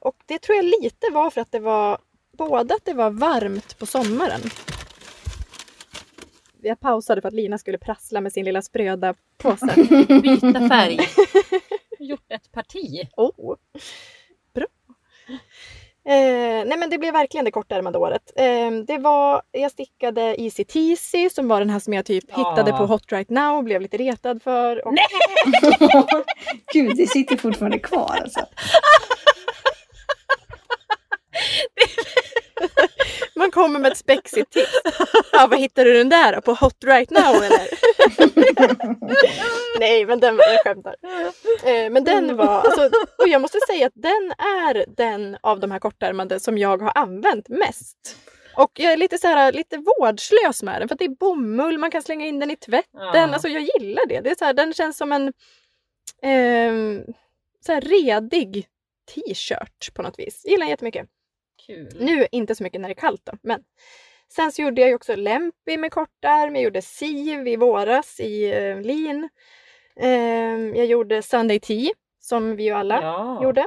Och 0.00 0.16
det 0.26 0.38
tror 0.38 0.56
jag 0.56 0.64
lite 0.64 1.10
var 1.12 1.30
för 1.30 1.40
att 1.40 1.52
det 1.52 1.60
var 1.60 1.98
både 2.32 2.74
att 2.74 2.84
det 2.84 2.94
var 2.94 3.10
varmt 3.10 3.78
på 3.78 3.86
sommaren. 3.86 4.40
Jag 6.60 6.80
pausade 6.80 7.20
för 7.20 7.28
att 7.28 7.34
Lina 7.34 7.58
skulle 7.58 7.78
prassla 7.78 8.20
med 8.20 8.32
sin 8.32 8.44
lilla 8.44 8.62
spröda 8.62 9.14
påse. 9.36 9.74
Byta 10.22 10.68
färg. 10.68 10.98
Gjort 11.98 12.32
ett 12.32 12.52
parti. 12.52 13.08
Oh, 13.16 13.56
bra! 14.54 14.66
Eh, 16.04 16.64
nej 16.66 16.78
men 16.78 16.90
det 16.90 16.98
blev 16.98 17.12
verkligen 17.12 17.44
det 17.44 17.50
kortärmade 17.50 17.98
året. 17.98 18.32
Eh, 18.36 18.70
det 18.86 18.98
var, 18.98 19.42
jag 19.52 19.70
stickade 19.70 20.20
Easy 20.42 20.64
Teasy 20.64 21.30
som 21.30 21.48
var 21.48 21.60
den 21.60 21.70
här 21.70 21.78
som 21.78 21.92
jag 21.92 22.04
typ 22.06 22.24
Ja. 22.28 22.36
hittade 22.38 22.72
på 22.72 22.86
Hot 22.86 23.12
Right 23.12 23.30
Now 23.30 23.56
och 23.56 23.64
blev 23.64 23.80
lite 23.80 23.96
retad 23.96 24.42
för. 24.42 24.86
Och, 24.86 24.94
Gud, 26.72 26.96
det 26.96 27.06
sitter 27.06 27.36
fortfarande 27.36 27.78
kvar 27.78 28.18
alltså. 28.22 28.40
Man 33.38 33.50
kommer 33.50 33.78
med 33.80 33.92
ett 33.92 33.98
spexigt 33.98 34.52
tips. 34.52 34.72
Ja, 35.32 35.46
vad 35.50 35.58
hittar 35.58 35.84
du 35.84 35.92
den 35.92 36.08
där? 36.08 36.40
På 36.40 36.52
Hot 36.54 36.84
Right 36.84 37.10
Now 37.10 37.34
eller? 37.34 37.68
Nej, 39.80 40.06
men 40.06 40.20
den 40.20 40.38
jag 40.38 40.62
skämtar. 40.64 40.94
Eh, 41.64 41.90
men 41.90 42.04
den 42.04 42.36
var, 42.36 42.60
alltså, 42.60 42.90
och 43.18 43.28
jag 43.28 43.40
måste 43.40 43.58
säga 43.68 43.86
att 43.86 43.92
den 43.94 44.32
är 44.38 44.84
den 44.96 45.36
av 45.40 45.60
de 45.60 45.70
här 45.70 45.78
kortärmade 45.78 46.40
som 46.40 46.58
jag 46.58 46.82
har 46.82 46.92
använt 46.94 47.48
mest. 47.48 48.16
Och 48.56 48.70
jag 48.74 48.92
är 48.92 48.96
lite 48.96 49.18
så 49.18 49.26
här, 49.26 49.52
lite 49.52 49.76
vårdslös 49.76 50.62
med 50.62 50.80
den 50.80 50.88
för 50.88 50.94
att 50.94 50.98
det 50.98 51.04
är 51.04 51.16
bomull, 51.16 51.78
man 51.78 51.90
kan 51.90 52.02
slänga 52.02 52.26
in 52.26 52.38
den 52.38 52.50
i 52.50 52.56
tvätten. 52.56 53.00
Ja. 53.12 53.32
Alltså 53.32 53.48
jag 53.48 53.62
gillar 53.62 54.06
det. 54.06 54.20
det 54.20 54.30
är 54.30 54.34
så 54.34 54.44
här, 54.44 54.54
den 54.54 54.74
känns 54.74 54.96
som 54.96 55.12
en 55.12 55.32
ehm, 56.22 57.04
så 57.66 57.72
här 57.72 57.80
redig 57.80 58.66
t-shirt 59.14 59.94
på 59.94 60.02
något 60.02 60.18
vis. 60.18 60.40
Jag 60.44 60.50
gillar 60.50 60.64
den 60.64 60.70
jättemycket. 60.70 61.08
Kul. 61.68 61.88
Nu 62.00 62.26
inte 62.32 62.54
så 62.54 62.62
mycket 62.62 62.80
när 62.80 62.88
det 62.88 62.92
är 62.92 63.00
kallt 63.00 63.20
då, 63.24 63.32
men 63.42 63.60
sen 64.34 64.52
så 64.52 64.62
gjorde 64.62 64.80
jag 64.80 64.88
ju 64.88 64.94
också 64.94 65.16
Lempi 65.16 65.76
med 65.76 65.92
kortärm, 65.92 66.54
jag 66.54 66.64
gjorde 66.64 66.82
Siv 66.82 67.48
i 67.48 67.56
våras 67.56 68.20
i 68.20 68.52
eh, 68.52 68.80
lin. 68.80 69.28
Ehm, 69.96 70.74
jag 70.74 70.86
gjorde 70.86 71.22
Sunday 71.22 71.60
Tea 71.60 71.90
som 72.20 72.56
vi 72.56 72.64
ju 72.64 72.70
alla 72.70 73.02
Ja. 73.02 73.42
gjorde. 73.42 73.66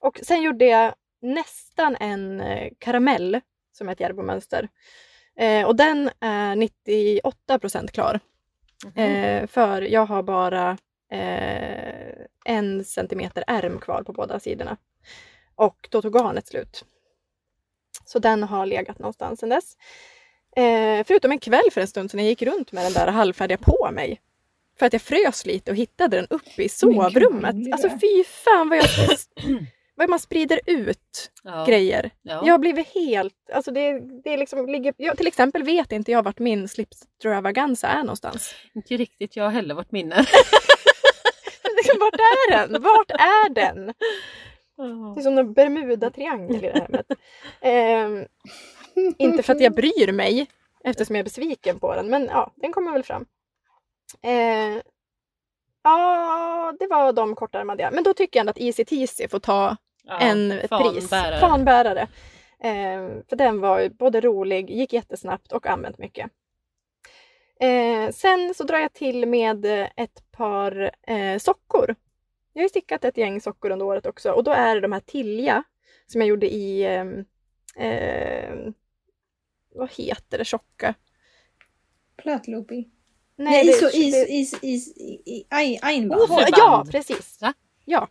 Och 0.00 0.20
sen 0.22 0.42
gjorde 0.42 0.64
jag 0.64 0.94
nästan 1.22 1.96
en 2.00 2.40
eh, 2.40 2.68
karamell 2.78 3.40
som 3.72 3.88
är 3.88 3.92
ett 3.92 4.00
Järbo-mönster. 4.00 4.68
Eh, 5.38 5.66
och 5.66 5.76
den 5.76 6.10
är 6.20 6.56
98% 6.56 7.88
klar. 7.92 8.20
Mhm. 8.84 9.04
Eh, 9.04 9.46
för 9.46 9.82
jag 9.82 10.06
har 10.06 10.22
bara 10.22 10.78
eh, 11.12 12.14
en 12.44 12.84
centimeter 12.84 13.44
ärm 13.46 13.78
kvar 13.80 14.02
på 14.02 14.12
båda 14.12 14.40
sidorna. 14.40 14.76
Och 15.54 15.88
då 15.90 16.02
tog 16.02 16.14
garnet 16.14 16.46
slut. 16.46 16.84
Så 18.04 18.18
den 18.18 18.42
har 18.42 18.66
legat 18.66 18.98
någonstans 18.98 19.40
sedan 19.40 19.48
dess. 19.48 19.76
Eh, 20.56 21.04
förutom 21.06 21.32
en 21.32 21.38
kväll 21.38 21.70
för 21.72 21.80
en 21.80 21.86
stund 21.86 22.10
sedan 22.10 22.20
jag 22.20 22.28
gick 22.28 22.42
runt 22.42 22.72
med 22.72 22.84
den 22.84 22.92
där 22.92 23.06
halvfärdiga 23.06 23.58
på 23.58 23.90
mig. 23.92 24.20
För 24.78 24.86
att 24.86 24.92
jag 24.92 25.02
frös 25.02 25.46
lite 25.46 25.70
och 25.70 25.76
hittade 25.76 26.16
den 26.16 26.26
uppe 26.30 26.62
i 26.62 26.68
sovrummet. 26.68 27.72
Alltså 27.72 27.88
fy 27.88 28.24
fan 28.24 28.68
vad 28.68 28.78
jag 28.78 28.88
vad 29.94 30.08
man 30.08 30.18
sprider 30.18 30.60
ut 30.66 31.30
ja. 31.42 31.64
grejer. 31.64 32.10
Ja. 32.22 32.42
Jag 32.46 32.52
har 32.52 32.58
blivit 32.58 32.88
helt, 32.94 33.34
alltså 33.52 33.70
det, 33.70 34.00
det 34.24 34.36
liksom 34.36 34.66
ligger, 34.66 34.94
jag, 34.96 35.16
till 35.16 35.26
exempel 35.26 35.62
vet 35.62 35.92
inte 35.92 36.12
jag 36.12 36.22
vart 36.22 36.38
min 36.38 36.68
slipstravaganza 36.68 37.88
är 37.88 38.02
någonstans. 38.02 38.54
Inte 38.74 38.96
riktigt 38.96 39.36
jag 39.36 39.50
heller 39.50 39.74
vart 39.74 39.92
min 39.92 40.12
är. 40.12 40.28
Liksom, 41.76 41.98
vart 42.00 42.14
är 42.14 42.50
den? 42.50 42.82
Vart 42.82 43.10
är 43.10 43.54
den? 43.54 43.94
Det 45.14 45.20
är 45.20 45.22
som 45.22 45.38
en 45.38 45.52
Bermuda-triangel 45.54 46.56
i 46.56 46.60
det 46.60 46.72
här 46.72 46.80
hemmet. 46.80 47.06
Ehm, 47.60 48.26
inte 49.18 49.42
för 49.42 49.52
att 49.54 49.60
jag 49.60 49.74
bryr 49.74 50.12
mig 50.12 50.46
eftersom 50.84 51.16
jag 51.16 51.20
är 51.20 51.24
besviken 51.24 51.78
på 51.80 51.94
den, 51.94 52.08
men 52.10 52.24
ja, 52.24 52.52
den 52.56 52.72
kommer 52.72 52.92
väl 52.92 53.02
fram. 53.02 53.26
Eh, 54.22 54.82
ja, 55.82 56.74
det 56.80 56.86
var 56.86 57.12
de 57.12 57.34
kortärmade. 57.34 57.90
Men 57.92 58.04
då 58.04 58.14
tycker 58.14 58.38
jag 58.38 58.42
ändå 58.42 58.50
att 58.50 58.58
Easy 58.60 58.84
Teasy 58.84 59.28
får 59.28 59.38
ta 59.38 59.76
Ja, 60.04 60.18
en 60.18 60.52
ett 60.52 60.70
pris. 60.70 61.08
fanbärare. 61.10 61.40
Fanbärare. 61.40 62.00
Eh, 62.58 63.22
för 63.28 63.36
den 63.36 63.60
var 63.60 63.88
både 63.88 64.20
rolig, 64.20 64.70
gick 64.70 64.92
jättesnabbt 64.92 65.52
och 65.52 65.66
använt 65.66 65.98
mycket. 65.98 66.30
Eh, 67.60 68.10
sen 68.10 68.54
så 68.54 68.64
drar 68.64 68.78
jag 68.78 68.92
till 68.92 69.26
med 69.28 69.64
eh, 69.64 69.88
ett 69.96 70.32
par 70.32 70.90
eh, 71.06 71.38
sockor. 71.38 71.94
Jag 72.52 72.60
har 72.60 72.64
ju 72.64 72.68
stickat 72.68 73.04
ett 73.04 73.16
gäng 73.16 73.40
sockor 73.40 73.70
under 73.70 73.86
året 73.86 74.06
också 74.06 74.32
och 74.32 74.44
då 74.44 74.50
är 74.50 74.74
det 74.74 74.80
de 74.80 74.92
här 74.92 75.00
Tilja 75.00 75.64
som 76.06 76.20
jag 76.20 76.28
gjorde 76.28 76.54
i, 76.54 76.82
eh, 76.84 77.86
eh, 77.86 78.54
vad 79.74 79.90
heter 79.92 80.38
det, 80.38 80.44
tjocka? 80.44 80.94
Plötloopy. 82.16 82.74
Nej, 82.76 82.86
Nej, 83.36 83.64
det- 83.66 83.72
is, 83.98 84.12
det- 84.14 84.32
is, 84.32 84.58
is, 84.62 84.94
is, 85.26 85.46
Einband. 85.82 86.22
Ja, 86.56 86.86
precis. 86.90 87.38
Va? 87.40 87.54
Ja, 87.84 88.08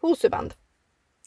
hosuband. 0.00 0.54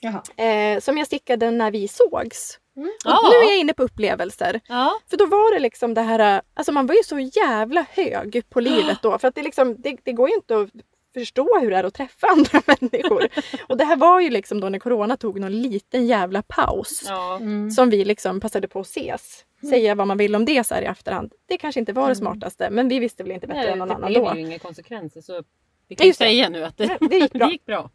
Jaha. 0.01 0.43
Eh, 0.45 0.79
som 0.79 0.97
jag 0.97 1.07
stickade 1.07 1.51
när 1.51 1.71
vi 1.71 1.87
sågs. 1.87 2.59
Och 2.75 2.83
Ja. 3.05 3.29
nu 3.31 3.47
är 3.47 3.51
jag 3.51 3.59
inne 3.59 3.73
på 3.73 3.83
upplevelser. 3.83 4.61
Ja. 4.67 4.99
För 5.09 5.17
då 5.17 5.25
var 5.25 5.53
det 5.53 5.59
liksom 5.59 5.93
det 5.93 6.01
här, 6.01 6.41
alltså 6.53 6.71
man 6.71 6.87
var 6.87 6.95
ju 6.95 7.03
så 7.03 7.19
jävla 7.19 7.85
hög 7.89 8.43
på 8.49 8.59
livet 8.59 8.97
då. 9.03 9.19
För 9.19 9.27
att 9.27 9.35
det, 9.35 9.43
liksom, 9.43 9.75
det, 9.81 9.97
det 10.03 10.13
går 10.13 10.29
ju 10.29 10.35
inte 10.35 10.57
att 10.57 10.69
förstå 11.13 11.59
hur 11.61 11.71
det 11.71 11.77
är 11.77 11.83
att 11.83 11.93
träffa 11.93 12.27
andra 12.37 12.61
människor. 12.67 13.27
Och 13.67 13.77
det 13.77 13.83
här 13.85 13.95
var 13.95 14.19
ju 14.19 14.29
liksom 14.29 14.59
då 14.59 14.69
när 14.69 14.79
corona 14.79 15.17
tog 15.17 15.39
någon 15.39 15.61
liten 15.61 16.07
jävla 16.07 16.41
paus. 16.41 17.03
ja. 17.07 17.35
Mm. 17.35 17.71
Som 17.71 17.89
vi 17.89 18.05
liksom 18.05 18.39
passade 18.39 18.67
på 18.67 18.79
att 18.79 18.85
ses. 18.87 19.45
Säga 19.69 19.95
vad 19.95 20.07
man 20.07 20.17
vill 20.17 20.35
om 20.35 20.45
det 20.45 20.63
så 20.63 20.75
här 20.75 20.81
i 20.81 20.85
efterhand. 20.85 21.33
Det 21.47 21.57
kanske 21.57 21.79
inte 21.79 21.93
var 21.93 22.01
det 22.01 22.05
Mm. 22.05 22.15
smartaste 22.15 22.69
men 22.69 22.87
vi 22.89 22.99
visste 22.99 23.23
väl 23.23 23.31
inte 23.31 23.47
bättre 23.47 23.61
Nej, 23.61 23.71
än 23.71 23.77
någon 23.79 23.87
det 23.87 23.95
annan 23.95 24.11
blev 24.11 24.23
då. 24.23 24.35
ju 24.35 24.41
inga 24.41 24.59
konsekvenser 24.59 25.21
så 25.21 25.43
vi 25.87 25.95
kan 25.95 26.05
ju 26.07 26.11
det. 26.11 26.17
säga 26.17 26.49
nu 26.49 26.63
att 26.63 26.77
det, 26.77 26.97
det 27.09 27.15
gick 27.17 27.33
bra. 27.33 27.45
det 27.45 27.51
gick 27.51 27.65
bra. 27.65 27.89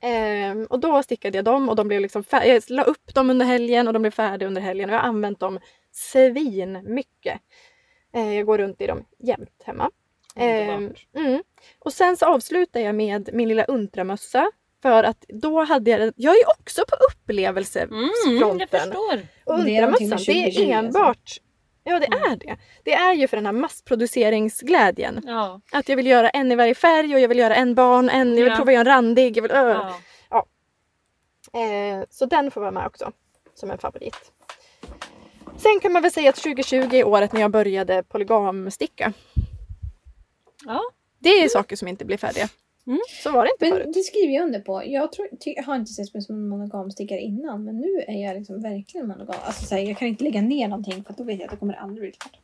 Ehm, 0.00 0.64
och 0.70 0.78
då 0.80 1.02
stickade 1.02 1.38
jag 1.38 1.44
dem 1.44 1.68
och 1.68 1.76
de 1.76 1.88
blev 1.88 2.00
liksom 2.00 2.22
fär- 2.24 2.44
jag 2.44 2.62
la 2.68 2.82
upp 2.82 3.14
dem 3.14 3.30
under 3.30 3.46
helgen 3.46 3.86
och 3.86 3.92
de 3.92 4.02
blev 4.02 4.10
färdiga 4.10 4.46
under 4.46 4.60
helgen. 4.62 4.90
Och 4.90 4.94
jag 4.94 5.00
har 5.00 5.08
använt 5.08 5.40
dem 5.40 5.58
svin 5.92 6.80
mycket. 6.84 7.40
Eh, 8.14 8.34
jag 8.34 8.46
går 8.46 8.58
runt 8.58 8.80
i 8.80 8.86
dem 8.86 9.04
jämt 9.18 9.62
hemma. 9.64 9.90
Underbart. 10.40 11.06
mm. 11.16 11.42
Och 11.78 11.92
sen 11.92 12.16
så 12.16 12.26
avslutar 12.26 12.80
jag 12.80 12.94
med 12.94 13.30
min 13.32 13.48
lilla 13.48 13.64
untramössa. 13.64 14.50
För 14.82 15.04
att 15.04 15.24
då 15.28 15.64
hade 15.64 15.90
jag, 15.90 16.12
jag 16.16 16.36
är 16.36 16.48
också 16.58 16.82
på 16.88 16.96
upplevelsefronten. 17.10 18.10
Mm, 18.26 18.58
jag 18.58 18.68
förstår. 18.70 19.26
Och 19.44 19.64
Det 19.64 19.76
är 19.76 19.86
det 19.86 19.92
2020 19.92 20.30
är 20.32 20.46
alltså. 20.46 20.62
enbart 20.62 21.40
Ja 21.84 21.98
det 21.98 22.06
är 22.06 22.36
det. 22.36 22.56
Det 22.84 22.92
är 22.94 23.14
ju 23.14 23.28
för 23.28 23.36
den 23.36 23.46
här 23.46 23.52
massproduceringsglädjen. 23.52 25.20
Ja. 25.26 25.60
Att 25.72 25.88
jag 25.88 25.96
vill 25.96 26.06
göra 26.06 26.30
en 26.30 26.52
i 26.52 26.56
varje 26.56 26.74
färg 26.74 27.14
och 27.14 27.20
jag 27.20 27.28
vill 27.28 27.38
göra 27.38 27.54
en 27.54 27.74
barn, 27.74 28.08
en, 28.08 28.28
jag 28.28 28.44
vill 28.44 28.46
Ja. 28.52 28.56
prova 28.56 28.70
att 28.70 28.74
göra 28.74 28.80
en 28.80 28.86
randig. 28.86 29.36
Jag 29.36 29.42
vill, 29.42 29.50
öh. 29.52 29.90
ja. 30.30 30.46
Eh, 31.60 32.04
så 32.10 32.26
den 32.26 32.50
får 32.50 32.60
vara 32.60 32.70
med 32.70 32.86
också 32.86 33.12
som 33.54 33.70
en 33.70 33.78
favorit. 33.78 34.32
Sen 35.56 35.80
kan 35.82 35.92
man 35.92 36.02
väl 36.02 36.12
säga 36.12 36.30
att 36.30 36.36
2020 36.36 36.94
är 36.94 37.06
året 37.06 37.32
när 37.32 37.40
jag 37.40 37.50
började 37.50 38.02
polygamsticka. 38.02 39.12
Ja. 40.68 40.80
Det 41.18 41.28
är 41.28 41.48
saker 41.48 41.76
som 41.76 41.88
inte 41.88 42.04
blir 42.04 42.16
färdiga. 42.16 42.48
Mm. 42.86 43.00
Så 43.22 43.30
var 43.30 43.44
det 43.44 43.50
inte 43.50 43.64
Men 43.64 43.72
förut. 43.72 43.94
det 43.94 44.00
skriver 44.02 44.34
jag 44.34 44.44
under 44.44 44.60
på. 44.60 44.82
Jag, 44.86 45.12
tror, 45.12 45.28
ty, 45.40 45.52
jag 45.56 45.62
har 45.62 45.76
inte 45.76 45.92
sett 45.92 46.14
mig 46.14 46.22
som 46.22 46.34
en 46.34 46.48
monogamstickare 46.48 47.20
innan 47.20 47.64
men 47.64 47.76
nu 47.80 48.04
är 48.08 48.24
jag 48.26 48.36
liksom 48.36 48.62
verkligen 48.62 49.08
monogam. 49.08 49.36
Alltså, 49.44 49.64
så 49.66 49.74
här, 49.74 49.82
jag 49.82 49.98
kan 49.98 50.08
inte 50.08 50.24
lägga 50.24 50.40
ner 50.42 50.68
någonting 50.68 51.04
för 51.04 51.10
att 51.12 51.18
då 51.18 51.24
vet 51.24 51.38
jag 51.38 51.44
att 51.44 51.50
det 51.50 51.56
kommer 51.56 51.74
aldrig 51.74 52.00
bli 52.02 52.12
klart. 52.12 52.36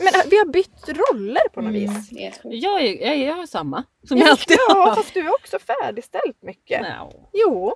Men 0.00 0.06
eh, 0.06 0.20
vi 0.30 0.38
har 0.38 0.44
bytt 0.46 0.88
roller 0.88 1.48
på 1.48 1.60
något 1.60 1.74
Mm, 1.74 1.94
vis. 1.94 2.12
är. 2.12 2.32
Jag, 2.42 2.82
är, 2.84 3.06
jag, 3.06 3.18
jag 3.18 3.34
har 3.34 3.46
samma 3.46 3.84
som 4.08 4.18
jag 4.18 4.28
alltid 4.28 4.56
Ja, 4.68 4.74
har. 4.74 4.94
fast 4.96 5.14
du 5.14 5.20
är 5.20 5.34
också 5.34 5.58
färdigställt 5.58 6.42
mycket. 6.42 6.80
No. 6.82 7.28
Jo. 7.32 7.74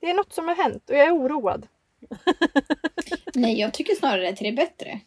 Det 0.00 0.10
är 0.10 0.14
något 0.14 0.32
som 0.32 0.48
har 0.48 0.54
hänt 0.54 0.90
och 0.90 0.96
jag 0.96 1.06
är 1.06 1.14
oroad. 1.16 1.66
Nej, 3.34 3.60
jag 3.60 3.74
tycker 3.74 3.94
snarare 3.94 4.28
att 4.28 4.36
det 4.36 4.48
är 4.48 4.52
bättre. 4.52 5.00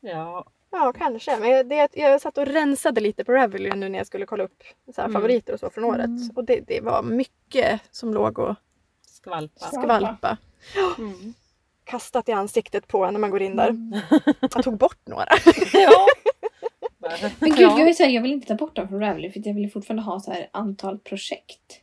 Ja. 0.00 0.46
Ja, 0.70 0.92
kanske. 0.98 1.36
Men 1.40 1.50
jag, 1.50 1.68
det, 1.68 1.88
jag 1.92 2.20
satt 2.20 2.38
och 2.38 2.46
rensade 2.46 3.00
lite 3.00 3.24
på 3.24 3.32
Ravelry 3.32 3.70
nu 3.76 3.88
när 3.88 3.98
jag 3.98 4.06
skulle 4.06 4.26
kolla 4.26 4.44
upp 4.44 4.62
så 4.94 5.00
här, 5.00 5.08
Mm. 5.08 5.12
favoriter 5.20 5.52
och 5.52 5.60
så 5.60 5.70
från 5.70 5.84
året. 5.84 6.06
Mm. 6.06 6.30
Och 6.36 6.44
det, 6.44 6.60
det 6.66 6.80
var 6.80 7.02
mycket 7.02 7.80
som 7.90 8.14
låg 8.14 8.38
och 8.38 8.54
Skvalpa. 9.06 9.66
skvalpa. 9.66 10.36
Mm. 10.98 11.34
Kastat 11.84 12.28
i 12.28 12.32
ansiktet 12.32 12.88
på 12.88 13.04
en 13.04 13.14
när 13.14 13.20
man 13.20 13.30
går 13.30 13.42
in 13.42 13.56
där. 13.56 13.68
Mm. 13.68 14.00
Jag 14.40 14.64
tog 14.64 14.76
bort 14.78 14.98
några. 15.06 15.26
Ja. 15.72 16.06
Men 17.38 17.50
gud, 17.50 17.60
ja. 17.60 17.78
jag, 17.78 17.88
är 17.88 17.92
så 17.92 18.02
här, 18.02 18.10
jag 18.10 18.22
vill 18.22 18.32
inte 18.32 18.46
ta 18.46 18.54
bort 18.54 18.76
dem 18.76 18.88
från 18.88 19.00
Ravelry 19.00 19.32
för 19.32 19.42
jag 19.44 19.54
vill 19.54 19.70
fortfarande 19.72 20.02
ha 20.02 20.20
så 20.20 20.32
här 20.32 20.48
antal 20.52 20.98
projekt. 20.98 21.80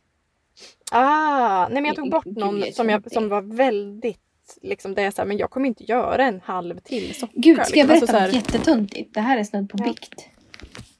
Ah, 0.92 1.68
nej 1.68 1.74
men 1.74 1.84
jag 1.84 1.96
tog 1.96 2.10
bort 2.10 2.24
någon 2.24 2.62
som, 2.72 2.88
jag, 2.88 3.12
som 3.12 3.28
var 3.28 3.42
väldigt 3.42 4.20
liksom 4.62 4.94
det 4.94 5.02
är 5.02 5.10
så 5.10 5.22
här, 5.22 5.26
men 5.26 5.38
jag 5.38 5.50
kommer 5.50 5.66
inte 5.68 5.84
göra 5.84 6.24
en 6.24 6.40
halv 6.44 6.78
till 6.80 7.14
socka. 7.14 7.32
Gud, 7.36 7.66
ska 7.66 7.78
jag 7.78 7.88
liksom. 7.88 7.88
berätta 7.88 7.92
Alltså 7.94 8.06
så 8.06 8.18
här- 8.18 8.26
något 8.26 8.34
jättetuntigt? 8.34 9.14
Det 9.14 9.20
här 9.20 9.38
är 9.38 9.44
snudd 9.44 9.70
på 9.70 9.76
Ja. 9.80 9.84
bikt. 9.84 10.28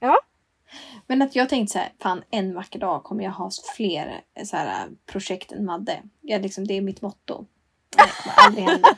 Ja. 0.01 0.19
Men 1.07 1.23
att 1.23 1.37
jag 1.37 1.49
tänkte 1.49 1.73
så 1.73 1.79
här, 1.79 1.89
fan 2.03 2.23
en 2.31 2.55
vacker 2.55 2.79
dag 2.79 3.05
kommer 3.05 3.25
jag 3.25 3.31
ha 3.31 3.51
fler 3.77 4.21
så 4.45 4.57
här, 4.57 4.89
projekt 5.07 5.53
än 5.53 5.65
Madde. 5.65 6.03
Jag, 6.21 6.43
liksom, 6.43 6.67
det 6.67 6.75
är 6.75 6.81
mitt 6.81 7.03
motto. 7.03 7.47
Det 7.97 8.03
kommer 8.23 8.37
aldrig 8.47 8.65
hända. 8.65 8.89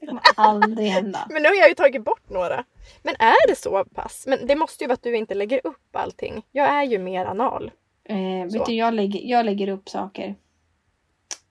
Det 0.00 0.06
kommer 0.06 0.22
aldrig 0.36 0.88
hända. 0.90 1.26
Men 1.30 1.42
nu 1.42 1.48
har 1.48 1.56
jag 1.56 1.68
ju 1.68 1.74
tagit 1.74 2.04
bort 2.04 2.30
några. 2.30 2.64
Men 3.02 3.14
är 3.18 3.48
det 3.48 3.56
så 3.56 3.84
pass? 3.84 4.24
Men 4.28 4.46
det 4.46 4.56
måste 4.56 4.84
ju 4.84 4.88
vara 4.88 4.94
att 4.94 5.02
du 5.02 5.16
inte 5.16 5.34
lägger 5.34 5.60
upp 5.66 5.96
allting. 5.96 6.42
Jag 6.52 6.68
är 6.68 6.82
ju 6.82 6.98
mer 6.98 7.26
anal. 7.26 7.70
Eh, 8.04 8.52
vet 8.52 8.66
du, 8.66 8.74
jag, 8.74 8.94
lägger, 8.94 9.20
jag 9.20 9.44
lägger 9.46 9.68
upp 9.68 9.88
saker. 9.88 10.34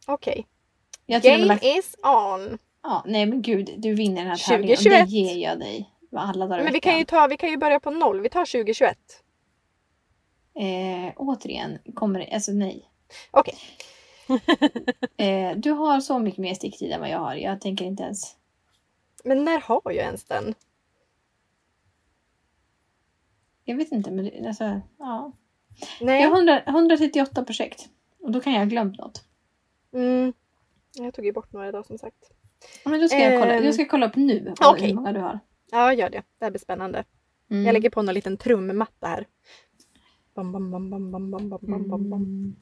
Okej. 0.07 0.47
Jag 1.11 1.21
Game 1.21 1.45
lagt, 1.45 1.63
is 1.63 1.95
on. 2.03 2.57
ja, 2.83 3.03
nej 3.07 3.25
men 3.25 3.41
gud, 3.41 3.69
du 3.77 3.93
vinner 3.93 4.21
den 4.21 4.27
här 4.27 4.37
tävlingen. 4.49 4.73
och 4.73 4.77
2021. 4.77 5.09
Det 5.09 5.15
ger 5.15 5.49
jag 5.49 5.59
dig. 5.59 5.89
Alla 6.15 6.47
dagar 6.47 6.63
Men 6.63 6.73
vi 6.73 6.79
kan, 6.79 6.97
ju 6.97 7.05
ta, 7.05 7.27
vi 7.27 7.37
kan 7.37 7.49
ju 7.49 7.57
börja 7.57 7.79
på 7.79 7.91
noll. 7.91 8.21
Vi 8.21 8.29
tar 8.29 8.45
2021. 8.45 8.97
Eh, 10.55 11.13
återigen, 11.15 11.77
kommer 11.93 12.19
det, 12.19 12.31
alltså 12.33 12.51
nej. 12.51 12.91
Okej. 13.31 13.55
Eh, 15.17 15.57
du 15.57 15.71
har 15.71 16.01
så 16.01 16.19
mycket 16.19 16.39
mer 16.39 16.53
sticktid 16.53 16.91
än 16.91 16.99
vad 16.99 17.09
jag 17.09 17.19
har. 17.19 17.35
Jag 17.35 17.61
tänker 17.61 17.85
inte 17.85 18.03
ens... 18.03 18.35
Men 19.23 19.43
när 19.45 19.59
har 19.61 19.81
jag 19.85 19.95
ens 19.95 20.23
den? 20.25 20.55
Jag 23.63 23.75
vet 23.75 23.91
inte, 23.91 24.11
men 24.11 24.25
det- 24.25 24.47
alltså, 24.47 24.81
ja. 24.99 25.31
Nej. 26.01 26.21
Jag 26.21 26.29
har 26.29 26.37
100, 26.37 26.61
138 26.67 27.43
projekt. 27.43 27.89
Och 28.19 28.31
då 28.31 28.39
kan 28.41 28.53
jag 28.53 28.59
ha 28.59 28.65
glömt 28.65 28.97
något. 28.97 29.23
Mm. 29.93 30.33
Jag 30.93 31.13
tog 31.13 31.25
ju 31.25 31.31
bort 31.31 31.51
några 31.53 31.69
idag 31.69 31.85
som 31.85 31.97
sagt. 31.97 32.31
Men 32.85 32.99
då 33.01 33.07
ska 33.07 33.19
jag 33.19 33.41
kolla, 33.41 33.53
Ehm. 33.53 33.65
jag 33.65 33.73
ska 33.73 33.85
kolla 33.85 34.05
upp 34.07 34.15
nu 34.15 34.53
hur 34.79 34.93
många 34.93 35.13
du 35.13 35.19
har. 35.19 35.39
Ja, 35.71 35.93
gör 35.93 36.09
det. 36.09 36.23
Det 36.39 36.45
här 36.45 36.51
blir 36.51 36.59
spännande. 36.59 37.03
Mm. 37.49 37.65
Jag 37.65 37.73
lägger 37.73 37.89
på 37.89 37.99
en 37.99 38.05
liten 38.05 38.37
trummatta 38.37 39.07
här. 39.07 39.27
Bam, 40.35 40.51
bam, 40.51 40.71
bam, 40.71 40.89
bam, 40.89 41.11
bam, 41.11 41.31
bam, 41.31 41.49
bam, 41.49 41.59
bam, 41.89 41.89
bam. 42.09 42.13
Mm. 42.13 42.55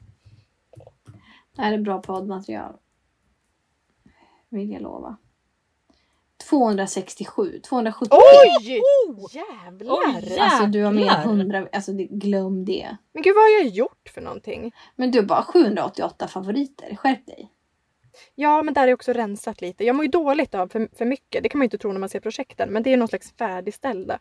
Det 1.56 1.62
här 1.62 1.74
är 1.74 1.78
bra 1.78 2.02
poddmaterial. 2.02 2.74
Vill 4.50 4.72
jag 4.72 4.82
lova. 4.82 5.18
267, 6.50 7.60
270. 7.70 8.10
Oj! 8.12 8.82
Jävlar! 9.34 9.96
Oj, 9.96 10.38
Alltså 10.40 10.66
du 10.66 10.84
har 10.84 10.92
med 10.92 11.04
jävlar. 11.04 11.24
100, 11.34 11.68
alltså 11.74 11.92
glöm 11.96 12.66
det. 12.66 12.98
Men 13.14 13.24
gud 13.24 13.36
vad 13.36 13.44
har 13.44 13.50
jag 13.50 13.68
gjort 13.68 14.10
för 14.14 14.22
någonting? 14.22 14.72
Men 14.96 15.12
du 15.12 15.20
har 15.20 15.26
bara 15.26 15.44
788 15.44 16.28
favoriter, 16.28 16.96
skärp 16.96 17.26
dig. 17.26 17.52
Ja, 18.36 18.64
men 18.64 18.74
där 18.74 18.88
är 18.88 18.94
också 18.94 19.14
rensat 19.14 19.62
lite. 19.62 19.86
Jag 19.86 19.96
mår 19.96 20.06
ju 20.06 20.12
dåligt 20.12 20.56
av 20.56 20.68
för, 20.68 20.90
för 20.98 21.06
mycket. 21.06 21.44
Det 21.44 21.50
kan 21.50 21.60
man 21.60 21.64
ju 21.64 21.66
inte 21.66 21.78
tro 21.78 21.92
när 21.92 22.00
man 22.00 22.10
ser 22.10 22.20
projekten. 22.20 22.70
Men 22.70 22.84
det 22.84 22.94
är 22.94 22.98
någon 22.98 23.08
slags 23.08 23.34
färdigställda. 23.38 24.20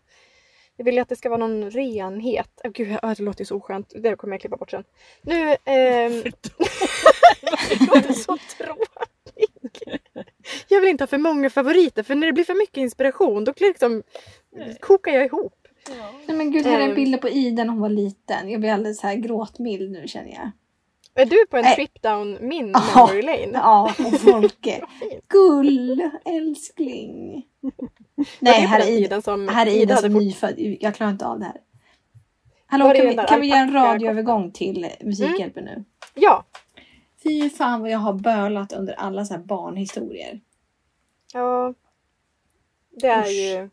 Jag 0.76 0.84
vill 0.84 0.94
ju 0.94 1.00
att 1.00 1.08
det 1.08 1.16
ska 1.16 1.28
vara 1.28 1.46
någon 1.46 1.70
renhet. 1.70 2.60
Oh, 2.64 2.70
gud, 2.70 2.96
ja, 3.02 3.14
det 3.16 3.22
låter 3.22 3.40
ju 3.40 3.44
så 3.46 3.56
oskönt. 3.56 3.92
Det 3.96 4.16
kommer 4.16 4.34
jag 4.34 4.40
klippa 4.40 4.56
bort 4.56 4.70
sen. 4.70 4.84
Nu... 5.22 5.56
Ehm... 5.64 6.12
det 7.68 7.86
låter 7.94 8.12
så 8.12 8.38
tråkigt. 8.58 9.82
Jag 10.68 10.80
vill 10.80 10.90
inte 10.90 11.02
ha 11.02 11.06
för 11.08 11.18
många 11.18 11.50
favoriter. 11.50 12.02
För 12.02 12.14
när 12.14 12.26
det 12.26 12.32
blir 12.32 12.44
för 12.44 12.54
mycket 12.54 12.76
inspiration 12.76 13.44
då 13.44 13.52
liksom 13.56 14.02
kokar 14.80 15.12
jag 15.12 15.26
ihop. 15.26 15.54
Nej 16.26 16.36
men 16.36 16.52
gud, 16.52 16.66
här 16.66 16.80
är 16.80 16.88
Ehm. 16.88 16.94
bilder 16.94 17.18
på 17.18 17.28
Ida 17.28 17.64
när 17.64 17.70
hon 17.70 17.80
var 17.80 17.88
liten. 17.88 18.50
Jag 18.50 18.60
blir 18.60 18.70
alldeles 18.70 19.00
så 19.00 19.06
här 19.06 19.14
gråtmild 19.14 19.90
nu 19.90 20.08
känner 20.08 20.30
jag. 20.30 20.50
Är 21.18 21.26
du 21.26 21.46
på 21.46 21.56
en 21.56 21.74
trip 21.74 22.02
down 22.02 22.38
min 22.40 22.70
Ja. 22.74 23.06
memory 23.06 23.22
lane? 23.22 23.50
Ja, 23.54 23.94
och 23.98 24.20
Folke. 24.20 24.84
Gull, 25.28 26.10
älskling. 26.24 27.46
Nej, 28.38 28.60
här 28.60 28.80
är 28.80 28.90
Ida, 28.90 29.22
som 29.22 29.48
här 29.48 29.66
är 29.66 29.70
Ida 29.70 29.96
som 29.96 30.12
nyfödd. 30.12 30.54
Jag 30.80 30.94
klarar 30.94 31.10
inte 31.10 31.26
av 31.26 31.38
det 31.38 31.44
här. 31.44 31.56
Hallå, 32.66 32.84
kan 32.94 33.06
vi, 33.08 33.16
kan 33.28 33.40
vi 33.40 33.46
göra 33.46 33.60
en 33.60 33.72
radioövergång 33.72 34.50
till 34.52 34.86
Musikhjälpen 35.04 35.64
nu? 35.64 35.84
Ja. 36.14 36.44
Fy 37.22 37.50
fan 37.50 37.80
vad 37.80 37.90
jag 37.90 37.98
har 37.98 38.12
bölat 38.12 38.72
under 38.72 38.94
alla 38.94 39.24
så 39.24 39.34
här 39.34 39.40
barnhistorier. 39.40 40.40
Ja. 41.34 41.74
Det 42.90 43.06
är 43.06 43.22
Usch. 43.22 43.28
ju 43.30 43.70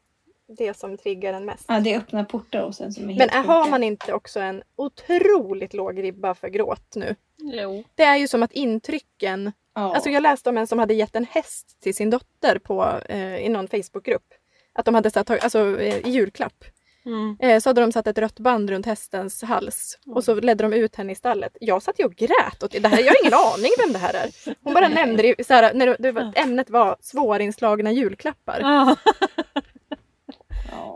det 0.48 0.78
som 0.78 0.98
triggar 0.98 1.34
en 1.34 1.46
mest. 1.46 1.66
Ja, 1.68 1.80
det 1.80 1.98
öppnar 1.98 2.24
portar 2.24 2.62
hos 2.62 2.82
en 2.82 2.94
som 2.94 3.04
är 3.04 3.08
Men 3.18 3.30
helt 3.30 3.48
har 3.48 3.70
man 3.70 3.84
inte 3.84 4.14
också 4.14 4.40
en 4.40 4.64
otroligt 4.76 5.74
låg 5.74 6.04
ribba 6.04 6.36
för 6.36 6.48
gråt 6.50 6.96
nu? 6.96 7.16
Jo. 7.38 7.84
Det 7.96 8.04
är 8.04 8.18
ju 8.18 8.28
som 8.28 8.44
att 8.44 8.52
intrycken... 8.52 9.52
Ja. 9.76 9.96
Alltså 9.96 10.10
jag 10.10 10.24
läste 10.24 10.50
om 10.50 10.58
en 10.58 10.68
som 10.68 10.80
hade 10.80 10.94
gett 10.94 11.16
en 11.16 11.26
häst 11.26 11.78
till 11.82 11.96
sin 11.96 12.10
dotter 12.10 12.60
på, 12.60 13.00
eh, 13.10 13.38
i 13.38 13.50
någon 13.50 13.68
Facebookgrupp. 13.68 14.34
Att 14.74 14.86
de 14.86 14.96
hade 14.96 15.12
satt, 15.12 15.30
alltså 15.30 15.80
eh, 15.80 16.08
i 16.08 16.10
julklapp. 16.10 16.64
Mm. 17.06 17.38
Eh, 17.40 17.60
så 17.60 17.70
hade 17.70 17.82
de 17.82 17.92
satt 17.92 18.08
ett 18.08 18.18
rött 18.18 18.40
band 18.40 18.70
runt 18.70 18.86
hästens 18.86 19.44
hals 19.44 20.00
och 20.06 20.24
så 20.24 20.34
ledde 20.36 20.64
de 20.64 20.74
ut 20.74 20.96
henne 20.96 21.12
i 21.12 21.16
stallet. 21.16 21.58
Jag 21.62 21.84
satt 21.84 22.00
ju 22.00 22.06
och 22.06 22.16
grät 22.16 22.64
åt 22.64 22.72
det 22.72 22.88
här. 22.88 23.00
Jag 23.00 23.08
har 23.08 23.24
ingen 23.24 23.34
aning 23.54 23.72
vem 23.84 23.94
det 23.94 24.00
här 24.00 24.14
är. 24.14 24.56
Hon 24.64 24.74
bara 24.74 24.88
nämnde 24.88 25.24
det, 25.24 25.48
så 25.48 25.54
här, 25.54 25.74
när 25.74 25.88
det, 25.88 25.96
det 26.00 26.12
var, 26.12 26.34
ämnet 26.36 26.70
var 26.70 26.98
svårinslagna 27.00 27.92
julklappar. 27.92 28.60
Ja. 28.62 28.96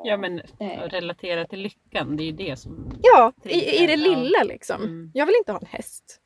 Ja. 0.04 0.18
men 0.18 0.42
Nej. 0.60 0.78
relatera 0.92 1.46
till 1.46 1.60
lyckan, 1.60 2.18
det 2.18 2.24
är 2.24 2.26
ju 2.26 2.32
det 2.32 2.60
som... 2.60 3.00
Ja, 3.02 3.34
i, 3.44 3.84
i 3.84 3.88
det 3.88 3.96
lilla 3.96 4.44
liksom. 4.44 4.82
Mm. 4.82 5.12
Jag 5.14 5.26
vill 5.26 5.36
inte 5.40 5.52
ha 5.52 5.60
en 5.60 5.66
häst. 5.66 6.19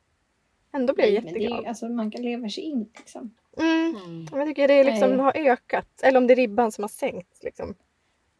Ändå 0.74 0.94
blir 0.94 1.06
jag 1.06 1.24
Nej, 1.24 1.24
men 1.24 1.34
det 1.34 1.40
jätteglad. 1.40 1.64
är, 1.66 1.68
alltså, 1.68 1.90
man 1.90 2.12
kan 2.12 2.22
leva 2.22 2.50
sig 2.50 2.64
in 2.64 2.90
liksom. 2.98 3.34
Mm. 3.58 3.96
Mm. 4.06 4.26
Jag 4.32 4.48
tycker 4.48 4.68
det 4.68 4.84
liksom 4.84 5.20
har 5.20 5.38
ökat. 5.38 6.02
Eller 6.04 6.18
om 6.18 6.28
det 6.28 6.34
är 6.34 6.36
ribban 6.36 6.72
som 6.72 6.84
har 6.84 6.90
sänkts. 6.90 7.44
Liksom. 7.44 7.76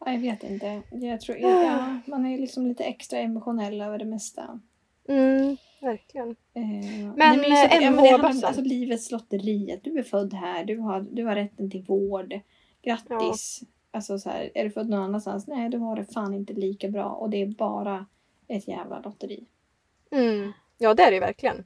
Ja, 0.00 0.12
Jag 0.12 0.18
vet 0.18 0.42
inte. 0.44 0.82
Jag 0.90 1.20
tror, 1.20 1.38
ja, 1.38 1.98
man 2.06 2.26
är 2.26 2.38
liksom 2.38 2.66
lite 2.66 2.84
extra 2.84 3.18
emotionell 3.18 3.80
över 3.80 3.98
det 3.98 4.04
mesta. 4.04 4.60
Mm, 5.08 5.56
verkligen. 5.80 6.30
Eh, 6.30 6.62
Men, 6.62 6.82
eh, 6.84 7.02
ja, 7.02 7.14
men 7.16 7.40
det 7.40 7.84
handlar 7.84 7.88
om 7.88 7.94
MH-bössan. 8.18 8.44
alltså, 8.44 8.62
livets 8.62 9.10
lotteri. 9.10 9.72
Att 9.72 9.84
du 9.84 9.98
är 9.98 10.02
född 10.02 10.34
här, 10.34 10.64
du 10.64 10.78
har, 10.78 11.00
du 11.00 11.24
har 11.24 11.34
rätten 11.34 11.70
till 11.70 11.82
vård. 11.82 12.40
Grattis! 12.82 13.60
Alltså 13.90 14.18
så 14.18 14.30
här, 14.30 14.50
är 14.54 14.64
du 14.64 14.70
född 14.70 14.88
någon 14.88 15.02
annanstans? 15.02 15.46
Nej, 15.46 15.68
du 15.68 15.78
har 15.78 15.96
det 15.96 16.04
fan 16.04 16.34
inte 16.34 16.52
lika 16.52 16.88
bra. 16.88 17.04
Och 17.04 17.30
det 17.30 17.42
är 17.42 17.46
bara 17.46 18.06
ett 18.48 18.68
jävla 18.68 19.00
lotteri. 19.00 19.44
Mm. 20.10 20.52
Ja, 20.78 20.94
det 20.94 21.02
är 21.02 21.10
det 21.10 21.20
verkligen. 21.20 21.64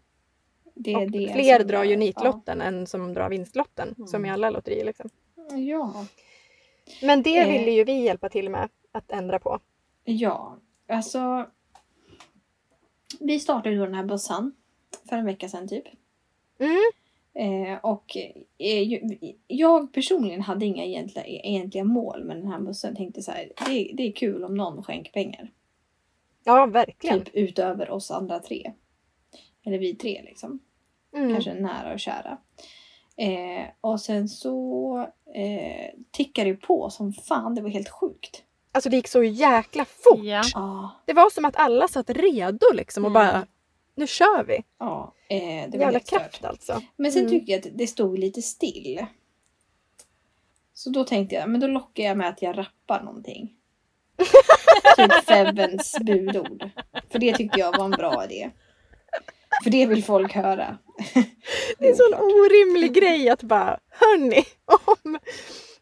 Det 0.81 1.07
det 1.07 1.33
fler 1.33 1.65
drar 1.65 1.85
ju 1.85 1.97
nitlotten 1.97 2.61
än 2.61 2.87
som 2.87 3.15
drar 3.15 3.29
vinstlotten. 3.31 3.95
Mm. 3.99 4.07
Som 4.09 4.27
i 4.27 4.31
alla 4.31 4.51
lotterier. 4.51 4.85
Liksom. 4.85 5.11
Ja. 5.51 5.57
ja. 5.57 6.07
Men 7.03 7.23
det 7.23 7.39
Eh. 7.39 7.49
ville 7.53 7.71
ju 7.71 7.85
vi 7.85 8.03
hjälpa 8.05 8.29
till 8.29 8.51
med 8.51 8.69
att 8.93 9.13
ändra 9.13 9.39
på. 9.39 9.61
Ja, 10.05 10.59
alltså. 10.89 11.47
Vi 13.21 13.41
startade 13.41 13.77
då 13.77 13.85
den 13.85 13.95
här 13.95 14.05
bössan 14.05 14.53
för 15.09 15.17
en 15.17 15.25
vecka 15.25 15.49
sedan 15.49 15.69
typ. 15.69 15.85
Mm. 16.59 16.79
Eh, 17.35 17.79
och 17.85 18.17
eh, 18.59 18.83
ju- 18.83 19.19
jag 19.47 19.93
personligen 19.93 20.41
hade 20.41 20.67
inga 20.67 20.85
egentliga, 20.85 21.25
egentliga 21.27 21.85
mål 21.85 22.25
med 22.25 22.37
den 22.37 22.47
här 22.47 22.61
bussen. 22.61 22.97
Tänkte 22.97 23.23
så 23.23 23.31
här, 23.33 23.53
det, 23.67 23.91
det 23.95 24.03
är 24.03 24.13
kul 24.13 24.45
om 24.45 24.55
någon 24.55 24.83
skänker 24.83 25.13
pengar. 25.13 25.51
Ja, 26.45 26.67
verkligen. 26.67 27.25
Typ 27.25 27.35
utöver 27.35 27.91
oss 27.91 28.11
andra 28.11 28.39
tre. 28.41 28.73
Eller 29.65 29.79
vi 29.79 29.95
tre 29.95 30.23
liksom. 30.25 30.61
Mm. 31.17 31.33
Kanske 31.33 31.55
nära 31.55 31.93
och 31.93 32.01
kära. 32.01 32.39
Eh, 33.17 33.67
och 33.81 34.01
sen 34.01 34.29
så 34.29 34.99
eh, 35.35 35.91
tickade 36.11 36.51
det 36.51 36.57
på 36.57 36.91
som 36.91 37.13
fan. 37.13 37.55
Det 37.55 37.63
var 37.63 37.69
helt 37.71 37.89
sjukt. 37.89 38.43
Alltså 38.73 38.91
det 38.91 38.97
gick 38.97 39.09
så 39.09 39.23
jäkla 39.23 39.85
fort. 39.85 40.21
Ja. 40.55 40.91
Det 41.07 41.13
var 41.13 41.31
som 41.31 41.45
att 41.45 41.57
alla 41.57 41.89
satt 41.89 42.11
redo 42.11 42.67
liksom 42.75 43.05
och 43.05 43.11
Mm. 43.11 43.27
bara 43.27 43.47
nu 43.95 44.07
kör 44.07 44.45
vi. 44.45 44.59
ja 44.79 45.15
eh, 45.29 45.71
det 45.71 45.79
var 45.79 45.85
Jävla 45.85 46.01
stört. 46.01 46.21
kraft 46.21 46.45
alltså. 46.45 46.83
Men 46.97 47.13
sen 47.13 47.21
Mm. 47.21 47.31
tyckte 47.33 47.53
jag 47.53 47.59
att 47.59 47.79
det 47.79 47.87
stod 47.87 48.19
lite 48.19 48.43
still. 48.43 49.07
Så 50.75 50.91
då 50.91 51.05
tänkte 51.05 51.35
jag, 51.35 51.51
men 51.51 51.61
då 51.61 51.67
lockar 51.67 52.03
jag 52.05 52.17
med 52.17 52.29
att 52.29 52.43
jag 52.43 52.59
rappar 52.59 53.03
någonting. 53.03 53.55
typ 54.97 55.13
Febbens 55.25 55.97
budord. 56.01 56.71
För 57.11 57.19
det 57.19 57.35
tyckte 57.37 57.59
jag 57.61 57.77
var 57.79 57.85
en 57.85 57.91
bra 57.91 58.25
idé. 58.25 58.51
För 59.63 59.71
det 59.71 59.87
vill 59.87 60.05
folk 60.05 60.33
höra. 60.33 60.79
Det 61.79 61.87
är 61.87 61.91
en 61.91 61.97
sån 61.97 62.15
orimlig 62.15 62.93
grej 62.95 63.29
att 63.29 63.43
bara 63.43 63.79
hörni 63.91 64.45
om 64.67 65.19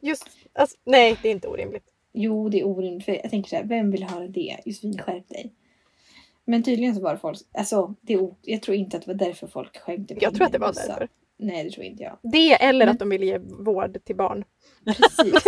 just 0.01 0.27
alltså, 0.55 0.77
nej 0.85 1.17
det 1.23 1.29
är 1.29 1.33
inte 1.33 1.49
orimligt. 1.49 1.85
Jo, 2.13 2.49
det 2.49 2.61
är 2.61 2.67
orimligt. 2.67 3.05
För 3.05 3.13
jag 3.13 3.31
tänker 3.31 3.51
så 3.51 3.57
här, 3.57 3.65
vem 3.65 3.91
vill 3.91 4.05
höra 4.05 4.29
det? 4.29 4.57
Josefin, 4.65 4.99
skärp 4.99 5.29
dig. 5.29 5.53
Men 6.45 6.63
tydligen 6.63 6.95
så 6.95 7.01
var 7.03 7.13
det 7.13 7.19
folk, 7.19 7.39
alltså 7.59 7.95
det 8.01 8.15
är, 8.15 8.35
jag 8.43 8.63
tror 8.63 8.77
inte 8.77 8.97
att 8.97 9.03
det 9.07 9.13
var 9.13 9.19
därför 9.19 9.47
folk 9.47 9.77
skänkte 9.81 10.15
Jag 10.21 10.35
tror 10.35 10.47
att 10.47 10.53
det 10.53 10.59
var 10.59 10.69
bussar. 10.69 10.87
därför. 10.89 11.09
Nej, 11.39 11.65
det 11.65 11.71
tror 11.71 11.85
inte 11.87 12.03
jag. 12.03 12.19
Det 12.23 12.53
eller 12.65 12.87
Men- 12.87 12.93
att 12.95 12.99
de 12.99 13.09
ville 13.09 13.27
ge 13.27 13.39
vård 13.39 13.99
till 14.05 14.17
barn. 14.17 14.45
Precis. 14.85 15.35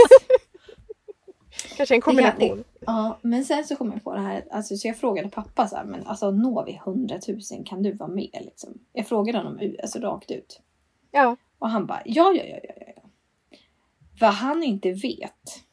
Kanske 1.77 1.95
en 1.95 2.01
kombination. 2.01 2.65
Ja, 2.81 3.19
men 3.23 3.45
sen 3.45 3.65
så 3.65 3.77
kom 3.77 3.93
jag 3.93 4.05
på 4.05 4.15
det 4.15 4.21
här. 4.21 4.45
Alltså, 4.51 4.77
så 4.77 4.89
jag 4.89 4.97
frågade 4.97 5.29
pappa 5.29 5.69
så 5.69 5.77
här, 5.77 5.85
men 5.85 6.07
alltså 6.07 6.31
når 6.31 6.65
vi 6.65 6.75
100 6.75 7.19
000 7.29 7.67
kan 7.67 7.83
du 7.83 7.93
vara 7.93 8.11
med 8.11 8.39
liksom? 8.41 8.79
Jag 8.93 9.07
frågade 9.07 9.39
honom 9.39 9.75
alltså, 9.83 9.99
rakt 9.99 10.31
ut. 10.31 10.61
Ja. 11.11 11.37
Och 11.59 11.71
han 11.71 11.87
bara 11.87 12.03
ja, 12.05 12.33
ja, 12.37 12.45
ja, 12.45 12.59
ja, 12.63 12.75
ja, 12.77 12.93
ja. 12.97 13.03
Vad 14.21 14.35
han 14.35 14.63
inte 14.63 14.93
vet 14.93 15.65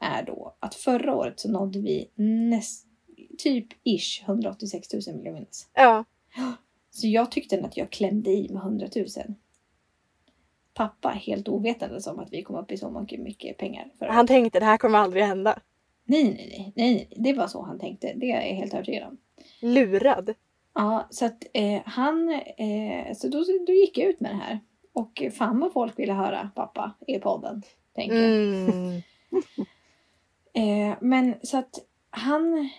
är 0.00 0.22
då 0.22 0.56
att 0.60 0.74
förra 0.74 1.14
året 1.14 1.40
så 1.40 1.50
nådde 1.50 1.78
vi 1.78 2.10
näst, 2.14 2.86
typ 3.38 3.66
ish 3.84 4.22
186 4.24 4.92
000 4.92 5.02
vill 5.16 5.24
jag 5.24 5.34
minnas. 5.34 5.68
ja. 5.74 6.04
Så 6.90 7.06
jag 7.06 7.30
tyckte 7.30 7.64
att 7.64 7.76
jag 7.76 7.90
klämde 7.90 8.30
i 8.30 8.48
med 8.48 8.62
100 8.62 8.86
000. 8.96 9.06
Pappa 10.74 11.08
helt 11.08 11.48
ovetande 11.48 12.00
om 12.10 12.18
att 12.18 12.32
vi 12.32 12.42
kom 12.42 12.56
upp 12.56 12.72
i 12.72 12.76
så 12.76 12.90
mycket, 12.90 13.20
mycket 13.20 13.58
pengar. 13.58 13.90
Året. 14.00 14.14
Han 14.14 14.26
tänkte 14.26 14.60
det 14.60 14.66
här 14.66 14.76
kommer 14.76 14.98
aldrig 14.98 15.24
hända. 15.24 15.58
Nej, 16.04 16.24
nej, 16.24 16.38
nej, 16.48 16.72
nej, 16.76 17.08
det 17.16 17.32
var 17.32 17.46
så 17.46 17.62
han 17.62 17.78
tänkte. 17.78 18.12
Det 18.16 18.30
är 18.30 18.46
jag 18.46 18.56
helt 18.56 18.74
övertygad 18.74 19.08
om. 19.08 19.18
Lurad. 19.60 20.34
Ja, 20.74 21.06
så 21.10 21.26
att 21.26 21.44
eh, 21.54 21.82
han, 21.84 22.28
eh, 22.56 23.14
så 23.14 23.28
då, 23.28 23.44
då 23.66 23.72
gick 23.72 23.98
jag 23.98 24.08
ut 24.08 24.20
med 24.20 24.30
det 24.30 24.36
här. 24.36 24.60
Och 24.92 25.22
fan 25.32 25.60
vad 25.60 25.72
folk 25.72 25.98
ville 25.98 26.12
höra 26.12 26.50
pappa 26.54 26.92
i 27.06 27.18
podden. 27.18 27.62
Tänkte 27.94 28.16
jag. 28.16 28.30
Mm. 28.30 29.02
Eh, 30.54 30.96
men 31.00 31.34
så 31.42 31.58
att 31.58 31.78
han, 32.10 32.70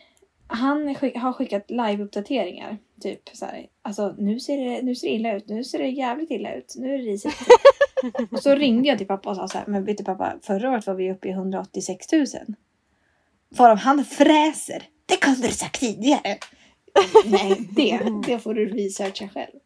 han 0.48 0.96
skick, 0.96 1.18
har 1.18 1.34
skickat 1.34 1.72
live-uppdateringar. 1.72 2.78
Typ 3.04 3.30
så 3.34 3.46
här, 3.46 3.68
alltså 3.82 4.16
nu 4.18 4.40
ser, 4.40 4.58
det, 4.58 4.82
nu 4.82 4.96
ser 4.96 5.08
det 5.08 5.14
illa 5.14 5.36
ut, 5.36 5.50
nu 5.50 5.64
ser 5.64 5.78
det 5.80 5.88
jävligt 5.88 6.32
illa 6.32 6.54
ut, 6.54 6.74
nu 6.78 6.94
är 6.94 6.98
det 6.98 7.04
risigt. 7.04 7.36
och 8.32 8.40
så 8.40 8.56
ringde 8.56 8.88
jag 8.88 8.98
till 8.98 9.08
pappa 9.08 9.30
och 9.30 9.36
sa 9.36 9.48
så 9.48 9.58
här, 9.58 9.66
men 9.68 9.86
vet 9.86 9.98
du 9.98 10.04
pappa, 10.04 10.40
förra 10.42 10.72
året 10.72 10.88
var 10.88 10.94
vi 10.94 11.12
uppe 11.12 11.28
i 11.28 11.32
186 11.32 12.12
000. 12.12 12.26
Varav 13.50 13.78
han 13.78 14.06
fräser. 14.06 14.84
Det 15.06 15.18
kunde 15.18 15.48
du 15.48 15.54
sagt 15.54 15.80
tidigare. 15.80 16.38
Nej, 17.26 17.70
det, 17.72 18.00
det 18.28 18.40
får 18.40 18.54
du 18.54 18.66
researcha 18.66 19.30
själv. 19.30 19.60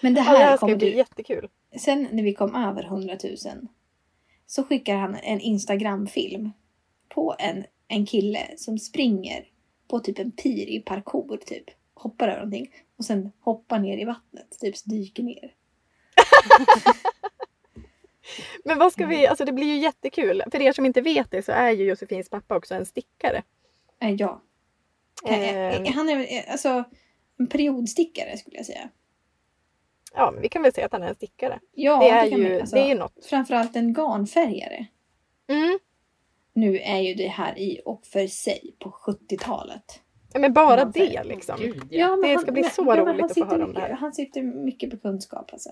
Men 0.00 0.14
det 0.14 0.20
Ja, 0.20 0.32
det 0.32 0.38
här 0.38 0.44
här 0.50 0.56
kommer 0.56 0.76
bli 0.76 0.90
du 0.90 0.96
jättekul. 0.96 1.48
sen 1.78 2.08
när 2.12 2.22
vi 2.22 2.34
kom 2.34 2.54
över 2.54 2.84
100 2.84 3.16
000 3.24 3.36
så 4.46 4.62
skickar 4.64 4.96
han 4.96 5.16
en 5.22 5.40
Instagram-film 5.40 6.50
på 7.08 7.34
en, 7.38 7.64
en 7.88 8.06
kille 8.06 8.40
som 8.56 8.78
springer 8.78 9.44
på 9.88 10.00
typ 10.00 10.18
en 10.18 10.32
pir 10.32 10.68
i 10.68 10.80
parkour 10.80 11.36
typ. 11.36 11.64
Hoppar 11.94 12.28
över 12.28 12.36
någonting 12.36 12.74
och 12.98 13.04
sen 13.04 13.32
hoppar 13.40 13.78
ner 13.78 13.98
i 13.98 14.04
vattnet, 14.04 14.58
typ 14.60 14.74
dyker 14.84 15.22
ner. 15.22 15.54
Men 18.64 18.78
vad 18.78 18.92
ska 18.92 19.06
vi, 19.06 19.26
alltså 19.26 19.44
det 19.44 19.52
blir 19.52 19.66
ju 19.66 19.76
jättekul. 19.78 20.42
För 20.52 20.62
er 20.62 20.72
som 20.72 20.86
inte 20.86 21.00
vet 21.00 21.30
det 21.30 21.42
så 21.42 21.52
är 21.52 21.70
ju 21.70 21.84
Josefins 21.84 22.28
pappa 22.30 22.56
också 22.56 22.74
en 22.74 22.86
stickare. 22.86 23.42
Äh, 24.02 24.10
ja. 24.10 24.42
Eh, 25.28 25.56
Eh, 25.76 25.92
Han 25.92 26.08
är 26.08 26.18
eh, 26.18 26.52
alltså 26.52 26.84
en 27.38 27.46
periodstickare 27.46 28.36
skulle 28.36 28.56
jag 28.56 28.66
säga. 28.66 28.88
ja, 30.14 30.30
men 30.32 30.42
vi 30.42 30.48
kan 30.48 30.62
väl 30.62 30.72
säga 30.72 30.86
att 30.86 30.92
han 30.92 31.02
är 31.02 31.08
en 31.08 31.14
stickare. 31.14 31.60
Ja, 31.72 32.00
det, 32.00 32.08
är 32.10 32.30
kan 32.30 32.38
ju, 32.38 32.48
man, 32.52 32.60
alltså, 32.60 32.76
det 32.76 32.82
är 32.82 32.88
ju 32.88 32.94
något. 32.94 33.26
Framförallt 33.26 33.76
en 33.76 33.94
garnfärgare. 33.94 34.86
Mm. 35.48 35.78
Nu 36.56 36.78
är 36.78 36.98
ju 36.98 37.14
det 37.14 37.28
här 37.28 37.58
i 37.58 37.80
och 37.84 38.06
för 38.06 38.26
sig 38.26 38.74
på 38.78 38.90
70-talet. 38.90 40.00
Ja, 40.32 40.40
Men 40.40 40.52
bara 40.52 40.78
Ja, 40.78 40.84
det 40.84 41.24
liksom. 41.24 41.56
Gud, 41.60 41.82
ja. 41.90 42.16
men 42.16 42.30
Det 42.30 42.38
ska 42.38 42.52
bli 42.52 42.64
så 42.64 42.84
men 42.84 42.96
roligt 42.96 43.06
han 43.06 43.24
att 43.24 43.30
få 43.30 43.34
sitter 43.34 43.46
höra 43.46 43.64
om 43.64 43.70
mycket, 43.70 43.82
det 43.82 43.88
här. 43.88 43.94
Han 43.96 44.12
sitter 44.14 44.42
mycket 44.42 44.90
på 44.90 44.96
kunskap 44.96 45.52
alltså. 45.52 45.70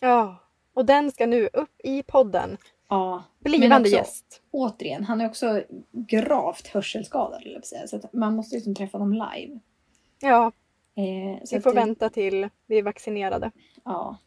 Ja. 0.00 0.36
Och 0.74 0.86
den 0.86 1.10
ska 1.10 1.26
nu 1.26 1.48
upp 1.52 1.80
i 1.84 2.02
podden. 2.02 2.56
Ja, 2.88 3.24
Blivande 3.38 3.76
också- 3.88 3.96
gäst. 3.96 4.42
återigen, 4.50 5.04
han 5.04 5.20
är 5.20 5.26
också 5.26 5.62
gravt 5.92 6.66
hörselskadad. 6.66 7.42
jag 7.44 7.66
säga. 7.66 7.86
Så 7.86 7.96
att 7.96 8.12
man 8.12 8.36
måste 8.36 8.54
liksom 8.56 8.74
träffa 8.74 8.98
honom 8.98 9.12
live. 9.12 9.58
Ja, 10.20 10.52
Eh, 10.96 11.44
så 11.44 11.56
vi 11.56 11.62
får 11.62 11.70
det- 11.70 11.76
vänta 11.80 12.10
till 12.10 12.48
vi 12.66 12.78
är 12.78 12.82
vaccinerade. 12.82 13.50
Ja. 13.84 14.18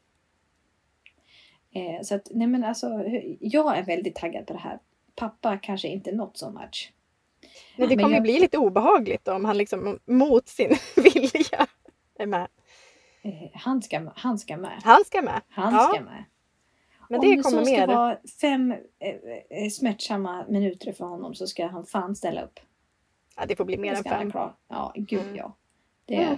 Eh, 1.72 2.02
så 2.04 2.16
att, 2.16 2.28
nej 2.32 2.48
men 2.48 2.64
alltså, 2.64 2.88
jag 3.40 3.78
är 3.78 3.84
väldigt 3.86 4.16
taggad 4.16 4.48
på 4.48 4.54
det 4.54 4.60
här. 4.60 4.80
Pappa 5.18 5.58
kanske 5.58 5.88
inte 5.88 6.12
not 6.12 6.38
so 6.38 6.50
much. 6.52 6.94
Men 7.78 7.90
det 7.90 7.96
kommer 7.98 8.14
jag- 8.14 8.24
bli 8.24 8.40
lite 8.40 8.58
obehagligt 8.58 9.28
om 9.28 9.46
han 9.46 9.58
liksom 9.58 10.00
mot 10.06 10.48
sin 10.48 10.70
vilja 10.96 11.68
är 12.20 12.26
med. 12.26 12.48
Eh, 13.22 13.34
han, 13.54 13.82
ska, 13.82 14.12
han 14.16 14.40
ska 14.40 14.58
med. 14.58 14.80
Han 14.84 15.06
ska 15.06 15.22
med. 15.22 15.42
Han 15.50 15.74
Ja. 15.74 15.80
ska 15.94 16.04
med. 16.04 16.24
Men 17.10 17.20
Om 17.20 17.26
det 17.26 17.36
det 17.36 17.42
kommer 17.44 17.58
så 17.60 17.66
ska 17.66 17.76
mer. 17.76 17.88
vara 17.88 18.18
fem 18.42 18.72
eh, 18.72 19.16
eh, 19.64 19.70
smärtsamma 19.70 20.46
minuter 20.50 20.92
för 20.94 21.06
honom 21.06 21.36
så 21.36 21.48
ska 21.48 21.68
han 21.68 21.86
fan 21.86 22.16
ställa 22.16 22.42
upp. 22.42 22.60
Ja, 23.36 23.44
det 23.48 23.56
får 23.56 23.66
bli 23.66 23.78
mer 23.78 23.92
Det 23.92 23.98
än 24.10 24.32
fem. 24.32 24.32
Ja, 24.68 24.92
gud 24.96 25.22
Mm. 25.22 25.36
ja. 25.36 25.54
Det 26.06 26.16
är, 26.16 26.38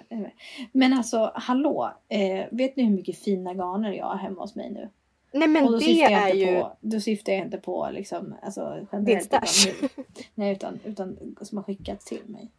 Men 0.72 0.94
alltså, 0.94 1.32
hallå. 1.36 1.94
Eh, 2.10 2.46
vet 2.52 2.76
ni 2.76 2.84
hur 2.84 2.96
mycket 2.96 3.18
fina 3.24 3.54
garner 3.54 3.92
jag 3.92 4.06
har 4.06 4.16
hemma 4.18 4.42
hos 4.42 4.56
mig 4.56 4.70
nu? 4.72 4.90
Nej 5.32 5.48
men 5.48 5.64
och 5.66 5.72
då 5.72 5.78
det 5.78 6.02
är 6.04 6.28
inte 6.28 6.38
ju... 6.40 6.60
på, 6.62 6.78
då 6.82 7.00
syftar 7.00 7.34
jag 7.34 7.42
inte 7.46 7.58
på 7.58 7.90
liksom, 7.92 8.36
alltså, 8.42 8.88
generellt. 8.92 9.24
stash. 9.24 9.70
Utan, 9.70 9.90
nej, 10.36 10.52
utan, 10.54 10.80
utan 10.84 11.36
som 11.42 11.58
har 11.58 11.64
skickats 11.64 12.06
till 12.06 12.22
mig. 12.26 12.52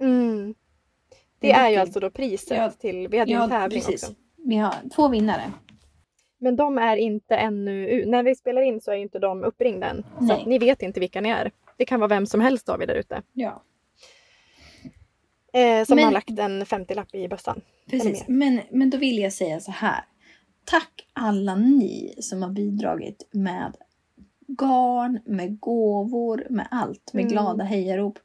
Mm. 0.00 0.54
Det 1.38 1.48
Det 1.48 1.52
är 1.52 1.70
ju 1.70 1.76
alltså 1.76 2.00
då 2.00 2.10
priset 2.10 2.58
Ja, 2.58 2.70
till, 2.70 3.08
vi 3.08 3.18
hade 3.18 3.30
ju 3.30 3.36
en 3.36 3.42
Ja, 3.42 3.48
tävling 3.48 3.80
precis. 3.82 4.02
också. 4.02 4.14
Vi 4.36 4.56
har 4.56 4.74
två 4.94 5.08
vinnare. 5.08 5.52
Men 6.38 6.56
de 6.56 6.78
är 6.78 6.96
inte 6.96 7.36
ännu, 7.36 8.04
när 8.06 8.22
vi 8.22 8.34
spelar 8.34 8.62
in 8.62 8.80
så 8.80 8.90
är 8.90 8.96
ju 8.96 9.02
inte 9.02 9.18
de 9.18 9.44
uppringda 9.44 9.86
än. 9.90 10.04
Så 10.28 10.34
att 10.34 10.46
ni 10.46 10.58
vet 10.58 10.82
inte 10.82 11.00
vilka 11.00 11.20
ni 11.20 11.28
är. 11.28 11.50
Det 11.76 11.84
kan 11.84 12.00
vara 12.00 12.08
vem 12.08 12.26
som 12.26 12.40
helst 12.40 12.68
av 12.68 12.82
er 12.82 12.86
där 12.86 12.94
ute. 12.94 13.22
Ja, 13.32 13.62
Eh, 15.52 15.84
som 15.84 15.96
Men- 15.96 16.04
har 16.04 16.12
lagt 16.12 16.38
en 16.38 16.64
50-lapp 16.66 17.14
i 17.14 17.28
bössan. 17.28 17.60
precis. 17.90 18.24
Men, 18.28 18.60
men 18.70 18.90
då 18.90 18.98
vill 18.98 19.18
jag 19.18 19.32
säga 19.32 19.60
så 19.60 19.70
här. 19.70 20.04
Tack 20.64 21.06
alla 21.12 21.54
ni 21.54 22.14
som 22.20 22.42
har 22.42 22.50
bidragit 22.50 23.28
med 23.30 23.76
garn, 24.48 25.18
med 25.24 25.60
gåvor, 25.60 26.46
med 26.50 26.68
allt. 26.70 27.12
Med 27.12 27.20
Mm. 27.22 27.32
glada 27.32 27.64
hejarop. 27.64 28.18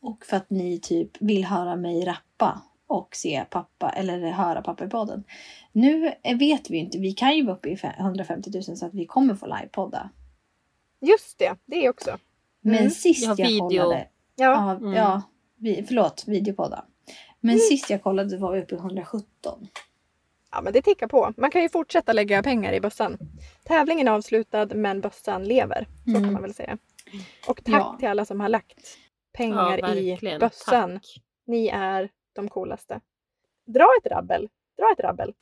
Och 0.00 0.24
för 0.26 0.36
att 0.36 0.50
ni 0.50 0.78
typ 0.80 1.10
vill 1.22 1.44
höra 1.44 1.76
mig 1.76 2.04
rappa 2.04 2.62
och 2.86 3.16
se 3.16 3.44
pappa 3.50 3.90
eller 3.90 4.30
höra 4.30 4.62
pappa 4.62 4.84
i 4.84 4.88
podden. 4.88 5.24
Nu 5.72 6.12
vet 6.38 6.70
vi 6.70 6.76
inte, 6.78 6.98
vi 6.98 7.12
kan 7.12 7.36
ju 7.36 7.44
vara 7.44 7.56
uppe 7.56 7.68
i 7.68 7.76
fe- 7.76 7.98
150 8.00 8.50
000 8.54 8.62
så 8.76 8.86
att 8.86 8.94
vi 8.94 9.06
kommer 9.06 9.34
få 9.34 9.46
livepodda. 9.46 10.10
Just 11.00 11.38
det, 11.38 11.56
det 11.66 11.88
också. 11.88 12.18
Men 12.60 12.78
Mm. 12.78 12.90
sist 12.90 13.22
Ja, 13.24 13.34
jag 13.38 13.46
video. 13.48 13.60
kollade, 13.68 14.08
Ja, 14.36 14.44
ja, 14.44 14.70
Mm. 14.76 14.92
ja 14.92 15.22
vi, 15.56 15.84
förlåt, 15.88 16.24
videopodda. 16.26 16.84
Men 17.40 17.58
sist 17.58 17.90
jag 17.90 18.02
kollade 18.02 18.36
var 18.38 18.52
vi 18.52 18.60
uppe 18.62 18.74
i 18.74 18.78
117. 18.78 19.66
Ja 20.52 20.60
men 20.62 20.72
det 20.72 20.82
tickar 20.82 21.06
på. 21.06 21.32
Man 21.36 21.50
kan 21.50 21.62
ju 21.62 21.68
fortsätta 21.68 22.12
lägga 22.12 22.42
pengar 22.42 22.72
i 22.72 22.80
bössan. 22.80 23.18
Tävlingen 23.64 24.08
är 24.08 24.12
avslutad 24.12 24.66
men 24.74 25.00
bössan 25.00 25.44
lever. 25.44 25.86
Så 26.04 26.10
Mm. 26.10 26.22
kan 26.24 26.32
man 26.32 26.42
väl 26.42 26.54
säga. 26.54 26.78
Och 27.48 27.64
tack 27.64 27.74
Ja. 27.74 27.96
till 27.98 28.08
alla 28.08 28.24
som 28.24 28.40
har 28.40 28.48
lagt 28.48 28.96
pengar 29.32 29.78
Ja, 29.82 29.94
i 29.94 30.18
bössan. 30.40 30.92
Tack. 30.92 31.06
Ni 31.46 31.68
är 31.68 32.08
de 32.34 32.48
coolaste. 32.48 33.00
Dra 33.66 33.86
ett 34.04 34.10
rabbel. 34.12 34.48
Dra 34.78 34.92
ett 34.98 35.04
rabbel. 35.04 35.32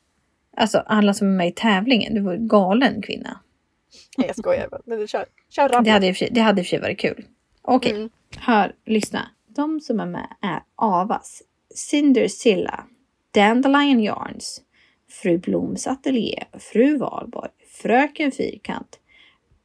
Alltså 0.56 0.78
alla 0.78 1.14
som 1.14 1.26
är 1.28 1.32
med 1.32 1.48
i 1.48 1.52
tävlingen, 1.52 2.14
du 2.14 2.20
var 2.20 2.32
en 2.34 2.48
galen 2.48 3.02
kvinna. 3.02 3.40
Nej 4.18 4.26
jag 4.26 4.36
skojar 4.36 4.68
bara. 4.68 4.80
Men 4.84 5.06
kör, 5.08 5.26
kör 5.48 5.68
rabbel. 5.68 5.84
Det 5.84 5.90
hade 5.90 6.06
i 6.06 6.62
och 6.62 6.66
för 6.66 6.70
sig, 6.70 6.80
varit 6.80 6.98
kul. 7.00 7.24
Okej, 7.62 7.92
Mm. 7.92 8.10
hör, 8.38 8.74
lyssna. 8.86 9.30
De 9.46 9.80
som 9.80 10.00
är 10.00 10.06
med 10.06 10.28
är 10.42 10.62
Avas, 10.76 11.42
Cindersilla, 11.74 12.84
Dandelion 13.34 14.00
Yarns, 14.00 14.62
Fru 15.10 15.38
Bloms 15.38 15.86
Atelier, 15.86 16.48
Fru 16.58 16.98
Valborg, 16.98 17.50
Fröken 17.82 18.30
Fyrkant, 18.30 18.98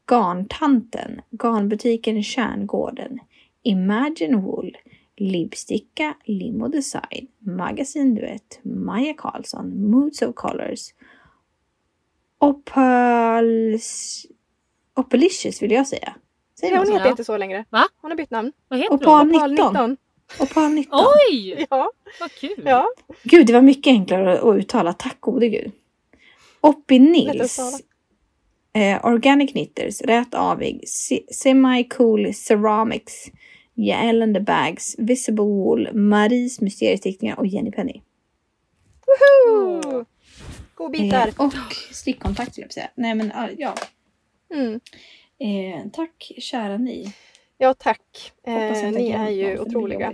Garntanten, 0.05 1.21
Garnbutiken 1.31 2.23
Kärngården, 2.23 3.19
Imagine 3.63 4.35
Wool, 4.35 4.77
Libsticka, 5.17 6.13
Limo 6.25 6.67
Design, 6.67 7.27
Magasin 7.39 8.15
Duett, 8.15 8.59
Maja 8.63 9.13
Karlsson, 9.13 9.89
Moods 9.89 10.21
of 10.21 10.35
Colors, 10.35 10.93
Opals... 12.39 14.25
Opalicious 14.93 15.61
vill 15.61 15.71
jag 15.71 15.87
säga. 15.87 16.15
Säger 16.59 16.73
Nej, 16.73 16.85
hon 16.85 16.93
heter 16.97 17.09
inte 17.09 17.23
så 17.23 17.37
längre. 17.37 17.65
Va? 17.69 17.83
Hon 18.01 18.11
har 18.11 18.17
bytt 18.17 18.31
namn. 18.31 18.51
Vad 18.67 18.79
heter 18.79 18.93
Opal 18.93 19.27
hon? 19.27 19.35
Opal 19.35 19.51
19. 19.51 19.73
19. 19.73 19.97
Opal 20.39 20.69
19. 20.71 20.99
Oj! 21.30 21.65
Ja, 21.69 21.91
Vad 22.19 22.32
kul! 22.32 22.63
ja. 22.65 22.88
Gud, 23.23 23.47
det 23.47 23.53
var 23.53 23.61
mycket 23.61 23.91
enklare 23.91 24.39
att 24.39 24.55
uttala. 24.55 24.93
Tack 24.93 25.17
gode 25.21 25.49
gud. 25.49 25.71
Oppi 26.61 26.99
Nils. 26.99 27.59
Eh, 28.73 29.05
Organic 29.05 29.51
Knitters, 29.51 30.01
Rät 30.01 30.34
Avig, 30.34 30.89
Se- 30.89 31.26
Semi-Cool 31.32 32.34
Ceramics, 32.34 33.26
Jael 33.73 34.21
and 34.21 34.36
the 34.36 34.41
Bags, 34.41 34.95
Visible 34.97 35.43
Wool, 35.45 35.93
Maries 35.93 36.61
Mysteriestickningar 36.61 37.39
och 37.39 37.47
Jenny 37.47 37.71
Penny. 37.71 38.01
Woho! 39.05 40.05
Godbitar. 40.76 41.28
Eh, 41.28 41.34
och 41.45 41.53
stickkontakt 41.91 42.51
skulle 42.51 42.65
jag 42.65 42.73
säga. 42.73 42.89
Nej 42.95 43.15
men 43.15 43.32
ja. 43.57 43.76
Mm. 44.53 44.80
Eh, 45.39 45.91
tack 45.93 46.32
kära 46.38 46.78
ni. 46.78 47.13
Ja 47.58 47.74
tack. 47.74 48.34
Eh, 48.47 48.68
inte 48.68 48.91
ni 48.99 49.12
är 49.12 49.30
ju 49.30 49.60
otroliga. 49.60 50.14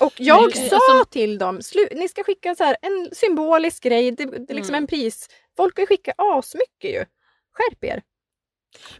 Och 0.00 0.12
jag 0.16 0.42
Men, 0.42 0.68
sa 0.68 0.76
alltså- 0.76 1.10
till 1.10 1.38
dem, 1.38 1.60
ni 1.92 2.08
ska 2.08 2.24
skicka 2.24 2.54
så 2.54 2.64
här 2.64 2.76
en 2.82 3.08
symbolisk 3.12 3.82
grej, 3.82 4.10
det, 4.10 4.24
det 4.24 4.52
är 4.52 4.54
liksom 4.54 4.74
Mm. 4.74 4.82
en 4.84 4.86
pris. 4.86 5.28
Folk 5.56 5.74
kan 5.76 5.82
ju 5.82 5.86
skicka 5.86 6.12
asmycket 6.16 6.90
ju. 6.90 7.04
Skärp 7.52 7.84
er. 7.84 8.02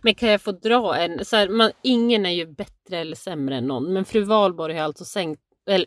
Men 0.02 0.14
kan 0.14 0.28
jag 0.28 0.40
få 0.42 0.52
dra 0.52 0.96
en? 0.96 1.24
Så 1.24 1.36
här, 1.36 1.48
man, 1.48 1.70
ingen 1.82 2.26
är 2.26 2.30
ju 2.30 2.46
bättre 2.46 2.98
eller 2.98 3.16
sämre 3.16 3.56
än 3.56 3.66
någon. 3.66 3.92
Men 3.92 4.04
fru 4.04 4.20
Valborg 4.22 4.74
har 4.74 4.82
alltså 4.84 5.04
sänkt, 5.04 5.42
eller, 5.70 5.86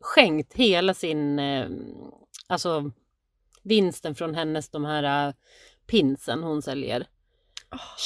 skänkt 0.00 0.54
hela 0.54 0.94
sin 0.94 1.38
eh, 1.38 1.66
alltså, 2.46 2.90
vinsten 3.62 4.14
från 4.14 4.34
hennes 4.34 4.70
de 4.70 4.84
här 4.84 5.28
eh, 5.28 5.34
pinsen 5.86 6.42
hon 6.42 6.62
säljer. 6.62 7.06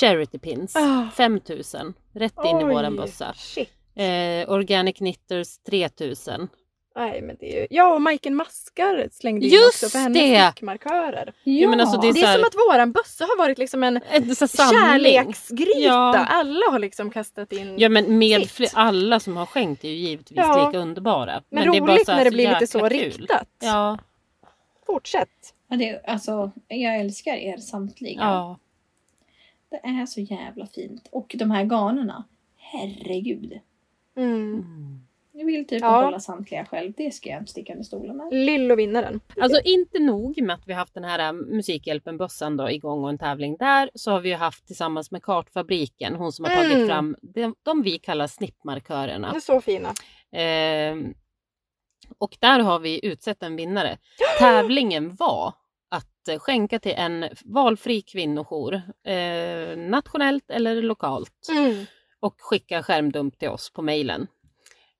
Charity 0.00 0.38
pins. 0.38 0.76
Ah. 0.76 1.08
5000 1.14 1.94
rätt 2.14 2.34
in 2.44 2.60
i 2.60 2.64
våran 2.64 2.96
bössa. 2.96 3.34
Eh, 3.94 4.50
Organic 4.50 4.96
Knitters 4.96 5.58
3000. 5.58 6.48
Nej 6.96 7.22
men 7.22 7.36
det 7.40 7.56
är 7.56 7.60
ju... 7.60 7.66
Ja 7.70 7.94
och 7.94 8.02
Majken 8.02 8.34
Maskar 8.34 9.08
slängde 9.12 9.46
in 9.46 9.52
Just 9.52 9.66
också 9.82 9.88
för 9.88 9.98
hennes 9.98 10.18
det! 10.18 10.50
stickmarkörer. 10.52 11.32
Ja, 11.44 11.68
men 11.70 11.80
alltså, 11.80 12.00
det 12.00 12.08
är 12.08 12.12
Det 12.12 12.18
så 12.20 12.26
är 12.26 12.28
här- 12.28 12.38
som 12.38 12.44
att 12.46 12.54
våran 12.54 12.92
bössa 12.92 13.24
har 13.24 13.38
varit 13.38 13.58
liksom 13.58 13.82
en 13.82 14.00
En 14.10 14.34
kärleksgryta. 14.36 15.78
Ja. 15.78 16.16
Alla 16.16 16.70
har 16.70 16.78
liksom 16.78 17.10
kastat 17.10 17.52
in. 17.52 17.74
Ja 17.78 17.88
men 17.88 18.18
med 18.18 18.50
fler, 18.50 18.68
alla 18.74 19.20
som 19.20 19.36
har 19.36 19.46
skänkt 19.46 19.84
är 19.84 19.88
ju 19.88 19.94
givetvis 19.94 20.36
Ja. 20.38 20.66
lika 20.66 20.78
underbara. 20.78 21.42
men 21.50 21.70
det 21.70 21.76
är 21.76 21.80
bara 21.80 21.92
roligt 21.92 22.06
så 22.06 22.12
här 22.12 22.18
när 22.18 22.24
det 22.24 22.30
blir 22.30 22.48
lite 22.48 22.66
så 22.66 22.78
kul. 22.80 22.88
riktat. 22.88 23.48
Ja, 23.62 23.98
Fortsätt. 24.86 25.54
Ja, 25.68 25.76
det, 25.76 25.88
är- 25.88 26.10
alltså, 26.10 26.50
jag 26.68 26.96
älskar 27.00 27.34
er 27.34 27.56
samtliga. 27.56 28.20
ja. 28.20 28.58
Det 29.72 29.88
är 29.88 30.06
så 30.06 30.20
jävla 30.20 30.66
fint. 30.66 31.08
Och 31.12 31.34
de 31.38 31.50
här 31.50 31.64
garnerna. 31.64 32.24
Herregud. 32.56 33.60
Mm. 34.16 34.54
Mm. 34.54 35.00
Jag 35.32 35.46
vill 35.46 35.66
typ 35.66 35.80
Ja. 35.82 36.04
hålla 36.04 36.20
samtliga 36.20 36.64
själv. 36.64 36.92
Det 36.96 37.10
ska 37.14 37.30
jag 37.30 37.38
inte 37.38 37.50
sticka 37.50 37.72
under 37.72 37.84
stolen 37.84 38.16
med. 38.16 38.28
Lillo 38.32 38.74
vinner 38.74 39.02
den. 39.02 39.20
Alltså 39.40 39.60
inte 39.64 39.98
nog 39.98 40.42
med 40.42 40.54
att 40.54 40.68
vi 40.68 40.72
haft 40.72 40.94
den 40.94 41.04
här 41.04 41.18
äh, 41.18 41.32
Musikhjälpen-bössan 41.32 42.56
då 42.56 42.70
igång 42.70 43.04
och 43.04 43.10
en 43.10 43.18
tävling 43.18 43.56
där 43.56 43.90
så 43.94 44.10
har 44.10 44.20
vi 44.20 44.28
ju 44.28 44.34
haft 44.34 44.66
tillsammans 44.66 45.10
med 45.10 45.22
Kartfabriken, 45.22 46.14
hon 46.14 46.32
som 46.32 46.44
har 46.44 46.52
tagit 46.54 46.72
Mm. 46.72 46.86
fram 46.88 47.16
de, 47.22 47.54
de 47.62 47.82
vi 47.82 47.98
kallar 47.98 48.24
De 48.24 48.28
snippmarkörerna. 48.28 49.32
är 49.34 49.40
så 49.40 49.60
fina. 49.60 49.92
Ehm, 50.32 51.14
och 52.18 52.36
där 52.40 52.60
har 52.60 52.78
vi 52.78 53.06
utsett 53.06 53.42
en 53.42 53.56
vinnare. 53.56 53.98
Tävlingen 54.38 55.14
var 55.14 55.54
att 56.22 56.28
eh, 56.28 56.38
skänka 56.38 56.78
till 56.78 56.94
en 56.96 57.28
valfri 57.44 58.02
kvinnojour, 58.02 58.74
eh, 59.04 59.76
nationellt 59.76 60.50
eller 60.50 60.82
lokalt. 60.82 61.48
Mm. 61.50 61.86
och 62.20 62.34
skicka 62.38 62.82
skärmdump 62.82 63.38
till 63.38 63.48
oss 63.48 63.70
på 63.70 63.82
mejlen. 63.82 64.26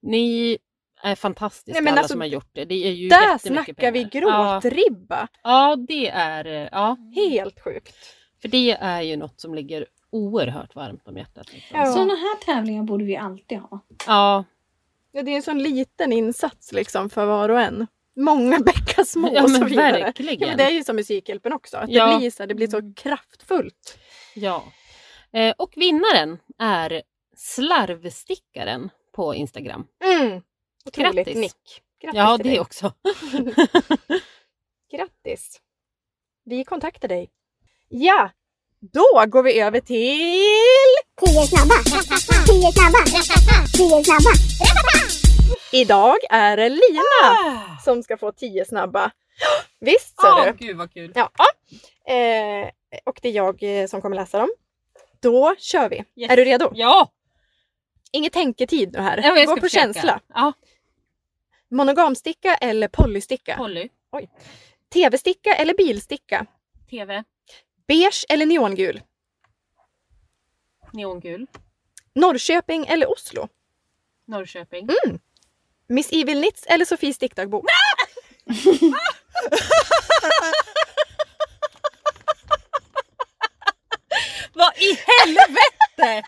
Ni 0.01 0.57
är 1.03 1.15
fantastiska 1.15 1.81
Nej, 1.81 1.91
alla 1.91 1.99
alltså, 2.01 2.13
som 2.13 2.21
har 2.21 2.27
gjort 2.27 2.49
det. 2.53 2.65
Det 2.65 2.87
är 2.87 2.91
ju 2.91 3.09
Där 3.09 3.37
snackar 3.37 3.91
vi 3.91 4.05
pengar. 4.09 4.27
Ja, 4.27 4.59
gråtribba. 4.61 5.27
ja, 5.43 5.75
det 5.75 6.09
är 6.09 6.45
eh, 6.45 6.69
ja, 6.71 6.97
Helt 7.15 7.59
sjukt. 7.63 7.95
för 8.41 8.47
det 8.47 8.71
är 8.71 9.01
ju 9.01 9.15
något 9.15 9.39
som 9.39 9.55
ligger 9.55 9.85
oerhört 10.09 10.75
varmt 10.75 11.07
om 11.07 11.17
hjärtat. 11.17 11.53
Liksom. 11.53 11.79
Ja. 11.79 11.85
Sådana 11.85 12.13
här 12.13 12.35
tävlingar 12.45 12.83
borde 12.83 13.03
vi 13.03 13.17
alltid 13.17 13.57
ha. 13.57 13.79
Ja, 14.07 14.43
Ja, 15.15 15.23
det 15.23 15.31
är 15.31 15.35
en 15.35 15.43
sån 15.43 15.63
liten 15.63 16.13
insats 16.13 16.71
liksom 16.71 17.09
för 17.09 17.25
var 17.25 17.49
och 17.49 17.59
en. 17.61 17.87
Många 18.15 18.59
bäckar 18.59 18.82
små 19.07 19.31
ja 19.35 19.43
och 19.43 19.51
så 19.51 19.59
men 19.59 19.69
vidare. 19.69 19.91
verkligen. 20.03 20.39
Ja, 20.39 20.47
men 20.47 20.57
det 20.57 20.63
är 20.63 20.69
ju 20.69 20.83
som 20.83 20.95
Musikhjälpen 20.95 21.53
också. 21.53 21.77
Att 21.77 21.89
Ja. 21.89 22.11
det, 22.11 22.17
blir 22.17 22.31
så, 22.31 22.45
det 22.45 22.55
blir 22.55 22.67
så 22.67 22.93
kraftfullt. 22.95 23.97
Ja. 24.35 24.63
Eh, 25.33 25.53
och 25.57 25.73
vinnaren 25.75 26.37
är 26.59 27.01
Slarvstickaren 27.37 28.89
på 29.15 29.35
Instagram. 29.35 29.85
Mm. 30.05 30.41
Otroligt 30.85 31.15
Grattis. 31.15 31.35
nick. 31.35 31.81
Grattis 32.01 32.17
Ja, 32.17 32.37
det 32.37 32.43
dig. 32.43 32.59
också. 32.59 32.93
Grattis. 34.91 35.59
Vi 36.45 36.63
kontaktar 36.63 37.07
dig. 37.07 37.29
Ja, 37.89 38.29
då 38.93 39.25
går 39.27 39.43
vi 39.43 39.59
över 39.59 39.79
till... 39.79 40.95
Tio 41.25 41.47
snabba, 41.47 41.75
tio 42.47 42.71
snabba, 42.71 43.05
tio 43.77 44.03
snabba. 44.03 45.22
Idag 45.73 46.15
är 46.29 46.57
det 46.57 46.69
Lina 46.69 47.77
som 47.83 48.03
ska 48.03 48.17
få 48.17 48.31
tio 48.31 48.65
snabba. 48.65 49.11
Visst 49.79 50.21
ser 50.21 50.27
Åh, 50.27 50.45
du? 50.45 50.65
gud 50.65 50.77
vad 50.77 50.93
kul. 50.93 51.11
Ja. 51.15 51.31
Eh, 52.13 52.69
och 53.03 53.19
det 53.21 53.27
är 53.29 53.31
jag 53.33 53.63
eh, 53.81 53.87
som 53.87 54.01
kommer 54.01 54.15
läsa 54.15 54.39
dem. 54.39 54.49
Då 55.19 55.55
kör 55.57 55.89
vi. 55.89 55.95
Yes. 56.15 56.31
Är 56.31 56.37
du 56.37 56.45
redo? 56.45 56.71
Ja! 56.73 57.11
Inget 58.11 58.33
tänketid 58.33 58.93
nu 58.93 58.99
här. 58.99 59.17
Ja, 59.23 59.37
jag 59.37 59.47
Gå 59.47 59.55
på 59.55 59.61
försöka. 59.61 59.81
känsla. 59.81 60.19
Ja, 60.33 60.53
Monogamsticka 61.69 62.55
eller 62.55 62.87
polysticka? 62.87 63.55
Polly. 63.57 63.89
TV-sticka 64.93 65.55
eller 65.55 65.73
bilsticka? 65.73 66.45
TV. 66.89 67.23
Beige 67.87 68.25
eller 68.29 68.45
neongul? 68.45 69.01
Neongul. 70.91 71.47
Norrköping 72.13 72.85
eller 72.85 73.11
Oslo? 73.11 73.47
Norrköping. 74.25 74.87
Miss 75.87 76.09
Evil 76.11 76.39
Nits 76.39 76.65
eller 76.65 76.85
Sofies 76.85 77.17
diktdagbok? 77.17 77.65
Vad 84.53 84.77
i 84.77 84.97
helvete! 85.07 86.27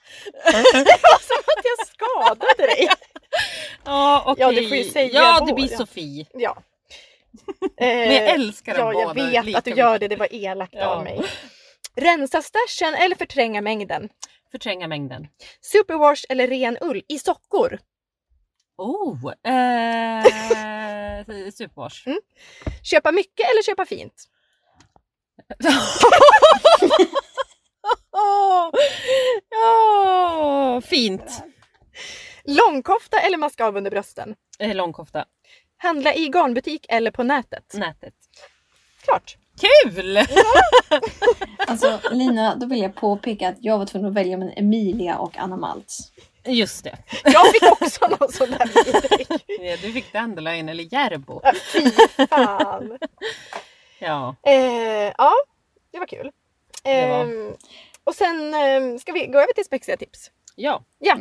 Det 0.74 1.00
var 1.02 1.20
som 1.20 1.44
att 1.58 1.64
jag 1.64 1.88
skadade 1.88 2.68
dig. 2.76 2.90
Ja, 3.86 4.24
okej. 4.26 4.42
Ja, 4.44 4.52
du 4.52 4.68
får 4.70 4.78
ju 4.78 4.84
säga 4.84 5.10
Ja, 5.14 5.40
det 5.40 5.52
vår, 5.52 5.56
blir. 5.56 5.68
Sofie. 5.68 6.26
Ja. 6.34 6.58
Men 7.80 8.14
jag 8.14 8.30
älskar 8.30 8.78
dem 8.78 8.94
Ja, 8.94 9.00
jag 9.02 9.16
båda 9.16 9.30
vet 9.32 9.46
lika 9.46 9.58
att 9.58 9.66
du 9.66 9.72
gör 9.72 10.00
det. 10.00 10.08
Det 10.08 10.16
var 10.16 10.34
elakt 10.34 10.74
Ja. 10.78 10.86
av 10.86 11.04
mig. 11.04 11.22
Rensa 11.96 12.42
stashen 12.42 12.94
eller 12.96 13.16
förtränga 13.16 13.62
mängden? 13.62 14.10
Förtränga 14.52 14.88
mängden. 14.88 15.28
Superwash 15.62 16.26
eller 16.30 16.48
ren 16.48 16.78
ull 16.82 17.04
i 17.08 17.20
sockor? 17.20 17.80
Oh! 18.78 19.32
Eh, 19.44 20.24
Superwash. 21.52 22.08
Mm. 22.08 22.20
Köpa 22.84 23.12
mycket 23.12 23.50
eller 23.52 23.64
köpa 23.64 23.86
fint? 23.86 24.24
Ja, 29.50 30.82
fint. 30.86 31.44
Långkofta 32.44 33.20
eller 33.20 33.38
maska 33.38 33.66
av 33.66 33.78
under 33.78 33.92
brösten? 33.92 34.36
Eh, 34.60 34.76
Långkofta. 34.76 35.26
Handla 35.78 36.14
i 36.16 36.28
garnbutik 36.30 36.86
eller 36.90 37.12
på 37.12 37.24
nätet? 37.24 37.74
Nätet. 37.74 38.14
Klart. 39.04 39.38
Kul! 39.62 40.18
Alltså 41.68 42.00
Lina, 42.12 42.56
då 42.56 42.66
vill 42.68 42.82
jag 42.82 42.96
påpeka 42.96 43.50
att 43.50 43.56
jag 43.60 43.78
var 43.78 43.86
tvungen 43.86 44.10
att 44.10 44.14
välja 44.16 44.38
mellan 44.38 44.54
Emilia 44.58 45.18
och 45.18 45.38
Anna 45.38 45.58
Maltz. 45.58 46.12
Just 46.46 46.84
det. 46.84 46.98
Jag 47.24 47.52
fick 47.54 47.64
också 47.82 48.08
någon 48.08 48.32
sån 48.32 48.50
där. 48.52 48.70
Ja, 49.66 49.78
Du 49.82 49.92
fick 49.92 50.14
Dandelion 50.14 50.70
eller 50.70 50.94
Järbo. 50.94 51.42
Ja, 51.44 51.54
Fy 51.74 51.92
fan. 52.30 52.98
Ja. 54.00 54.36
Eh, 54.48 55.14
ja, 55.18 55.34
det 55.92 56.00
var 56.00 56.08
kul. 56.08 56.32
Det 56.84 57.08
var. 57.08 57.22
Ehm, 57.22 57.54
och 58.04 58.16
sen 58.16 58.54
ehm, 58.54 59.00
ska 59.00 59.12
vi 59.12 59.26
gå 59.28 59.38
över 59.38 59.54
till 59.54 59.66
spexiga 59.66 59.98
tips. 59.98 60.32
ja. 60.56 60.84
Ja, 61.00 61.18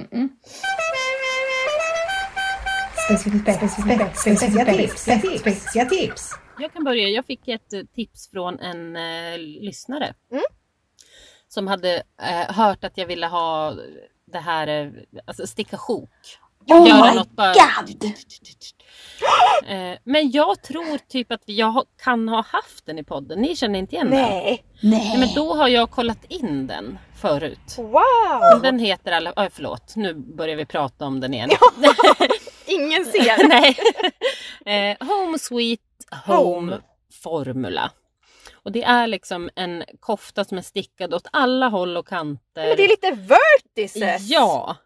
Speciella 3.08 4.64
tips, 4.64 5.02
speciella 5.40 5.88
tips. 5.90 6.30
Jag 6.58 6.72
kan 6.72 6.84
börja. 6.84 7.08
Jag 7.08 7.26
fick 7.26 7.48
ett 7.48 7.72
eh, 7.72 7.80
tips 7.94 8.30
från 8.30 8.58
en 8.58 8.96
eh, 8.96 9.38
lyssnare. 9.38 10.14
Mm. 10.32 10.44
Som 11.48 11.66
hade 11.66 12.02
eh, 12.22 12.54
hört 12.54 12.84
att 12.84 12.98
jag 12.98 13.06
ville 13.06 13.26
ha 13.26 13.74
det 14.34 14.40
här, 14.40 14.66
eh, 14.66 14.90
alltså 15.26 15.46
sticka 15.46 15.76
sjok. 15.78 16.10
Oh 16.70 16.88
Göra 16.88 17.10
my 17.10 17.16
något 17.16 17.30
bara- 17.30 17.52
god! 17.52 18.04
Eh, 19.66 19.98
men 20.04 20.30
jag 20.30 20.62
tror 20.62 20.98
typ 21.08 21.32
att 21.32 21.42
jag 21.44 21.84
kan 22.02 22.28
ha 22.28 22.42
haft 22.48 22.86
den 22.86 22.98
i 22.98 23.04
podden. 23.04 23.38
Ni 23.40 23.56
känner 23.56 23.78
inte 23.78 23.94
igen 23.94 24.10
den? 24.10 24.20
nej. 24.20 24.64
Nej, 24.80 25.18
men 25.18 25.28
då 25.34 25.54
har 25.54 25.68
jag 25.68 25.90
kollat 25.90 26.24
in 26.28 26.66
den 26.66 26.98
förut. 27.16 27.74
Wow! 27.78 28.62
Den 28.62 28.78
heter 28.78 29.12
alla... 29.12 29.32
Oj, 29.36 29.48
förlåt, 29.52 29.96
nu 29.96 30.14
börjar 30.14 30.56
vi 30.56 30.66
prata 30.66 31.06
om 31.06 31.20
den 31.20 31.34
igen. 31.34 31.50
Ingen 32.66 33.04
ser. 33.04 33.48
Nej. 33.48 33.76
eh, 35.00 35.06
home 35.08 35.38
Sweet 35.38 35.80
Home, 36.26 36.36
Home. 36.44 36.78
Formula. 37.22 37.90
Och 38.64 38.72
det 38.72 38.82
är 38.82 39.06
liksom 39.06 39.50
en 39.56 39.84
kofta 40.00 40.44
som 40.44 40.58
är 40.58 40.62
stickad 40.62 41.14
åt 41.14 41.26
alla 41.32 41.68
håll 41.68 41.96
och 41.96 42.08
kanter. 42.08 42.66
Men 42.68 42.76
det 42.76 42.84
är 42.84 42.88
lite 42.88 43.10
vertices. 43.10 44.28
Ja, 44.30 44.76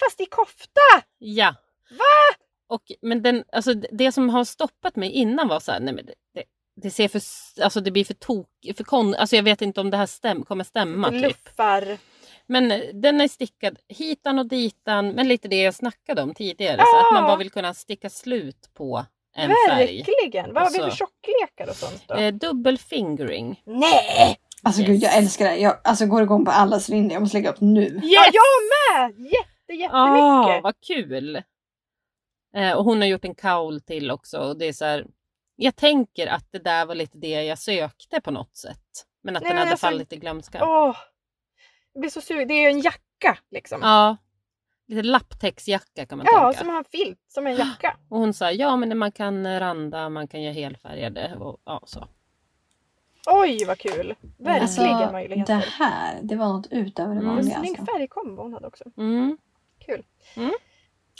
Fast 0.00 0.20
i 0.20 0.26
kofta. 0.26 0.80
ja. 1.18 1.54
Va? 1.90 2.36
Och, 2.68 2.82
men 3.02 3.22
den, 3.22 3.44
alltså, 3.52 3.74
det- 3.74 4.12
som 4.12 4.28
har 4.30 4.44
stoppat 4.44 4.96
mig 4.96 5.10
innan 5.10 5.48
var 5.48 5.60
så 5.60 5.72
här, 5.72 5.80
nej 5.80 5.94
men 5.94 6.06
det, 6.06 6.14
det, 6.34 6.44
det 6.82 6.90
ser 6.90 7.08
för, 7.08 7.20
alltså 7.64 7.80
det 7.80 7.90
blir 7.90 8.04
för 8.04 8.14
tok, 8.14 8.48
för 8.76 8.84
kon, 8.84 9.14
alltså 9.14 9.36
jag 9.36 9.42
vet 9.42 9.62
inte 9.62 9.80
om 9.80 9.90
det 9.90 9.96
här 9.96 10.06
stäm, 10.06 10.44
kommer 10.44 10.64
stämma 10.64 11.10
typ. 11.10 11.22
Luffar. 11.22 11.98
Men 12.46 12.70
eh, 12.70 12.80
den 12.94 13.20
är 13.20 13.28
stickad 13.28 13.78
hitan 13.88 14.38
och 14.38 14.46
ditan, 14.46 15.08
men 15.08 15.28
lite 15.28 15.48
det 15.48 15.62
jag 15.62 15.74
snackade 15.74 16.22
om 16.22 16.34
tidigare. 16.34 16.76
Så 16.76 16.96
att 17.06 17.12
man 17.12 17.22
Ja. 17.22 17.28
bara 17.28 17.36
vill 17.36 17.50
kunna 17.50 17.74
sticka 17.74 18.10
slut 18.10 18.70
på 18.74 19.04
en 19.34 19.54
färg. 19.68 19.96
Verkligen. 19.96 20.54
Vad 20.54 20.62
har 20.62 20.70
vi 20.70 20.78
för 20.78 20.90
så- 20.90 20.96
tjocklekar 20.96 21.68
och 21.70 21.76
sånt 21.76 22.04
då? 22.08 22.14
Eh, 22.14 22.34
dubbel 22.34 22.78
fingering. 22.78 23.62
Nej! 23.64 24.38
Alltså 24.62 24.82
gud, 24.82 25.02
jag 25.02 25.16
älskar 25.16 25.44
det. 25.44 25.56
Jag 25.56 25.80
alltså, 25.84 26.06
går 26.06 26.22
igång 26.22 26.44
på 26.44 26.50
alla 26.50 26.80
cylindrar. 26.88 27.14
Jag 27.14 27.20
måste 27.22 27.36
lägga 27.36 27.50
upp 27.50 27.60
nu. 27.60 28.00
Ja, 28.02 28.24
jag 28.32 28.42
med! 29.10 29.26
Jätte, 29.26 29.94
Ah, 29.96 30.16
jättemycket. 30.46 30.62
vad 30.64 30.74
kul! 30.86 31.42
Eh, 32.56 32.72
och 32.72 32.84
hon 32.84 33.00
har 33.00 33.08
gjort 33.08 33.24
en 33.24 33.34
kaul 33.34 33.80
till 33.80 34.10
också. 34.10 34.38
Och 34.38 34.58
det 34.58 34.64
är 34.66 34.72
så 34.72 34.84
här, 34.84 35.06
jag 35.56 35.76
tänker 35.76 36.26
att 36.26 36.52
det 36.52 36.58
där 36.58 36.86
var 36.86 36.94
lite 36.94 37.18
det 37.18 37.42
jag 37.44 37.58
sökte 37.58 38.20
på 38.20 38.30
något 38.30 38.56
sätt. 38.56 38.78
Men 39.22 39.36
att 39.36 39.42
Nej, 39.42 39.50
den 39.50 39.58
hade 39.58 39.70
alltså- 39.70 39.86
fallit 39.86 40.12
i 40.12 40.16
glömska. 40.16 40.58
Åh, 40.62 40.96
jag 41.92 42.00
blir 42.00 42.10
så 42.10 42.20
sugen. 42.20 42.48
Det 42.48 42.54
är 42.54 42.62
ju 42.62 42.68
en 42.68 42.80
jacka 42.80 43.38
liksom. 43.50 43.80
Ja, 43.82 44.16
lite 44.86 45.02
lapptäcksjacka 45.02 46.06
kan 46.06 46.18
man 46.18 46.26
Ja, 46.32 46.42
tänka. 46.42 46.58
som 46.58 46.68
har 46.68 46.78
en 46.78 46.84
filt 46.84 47.18
som 47.28 47.46
en 47.46 47.56
jacka. 47.56 47.96
Och 48.08 48.18
hon 48.18 48.34
sa 48.34 48.50
ja 48.50 48.76
men 48.76 48.98
man 48.98 49.12
kan 49.12 49.60
randa, 49.60 50.08
man 50.08 50.28
kan 50.28 50.42
göra 50.42 50.54
helfärgade 50.54 51.36
och 51.40 51.60
ja, 51.64 51.82
så. 51.86 52.08
Oj, 53.26 53.64
vad 53.64 53.78
kul. 53.78 54.14
Verkligen 54.38 54.62
Alltså, 54.62 55.12
möjligheter. 55.12 55.54
det 55.54 55.84
här, 55.84 56.18
det 56.22 56.36
var 56.36 56.46
något 56.48 56.66
utöver 56.70 57.14
det 57.14 57.20
Mm. 57.20 57.34
vanliga. 57.36 57.58
Snygg 57.58 57.70
Alltså. 57.78 57.84
färgkombo 57.94 58.42
hon 58.42 58.52
hade 58.52 58.66
också. 58.66 58.84
Mm. 58.96 59.38
Kul. 59.86 60.04
Mm. 60.36 60.52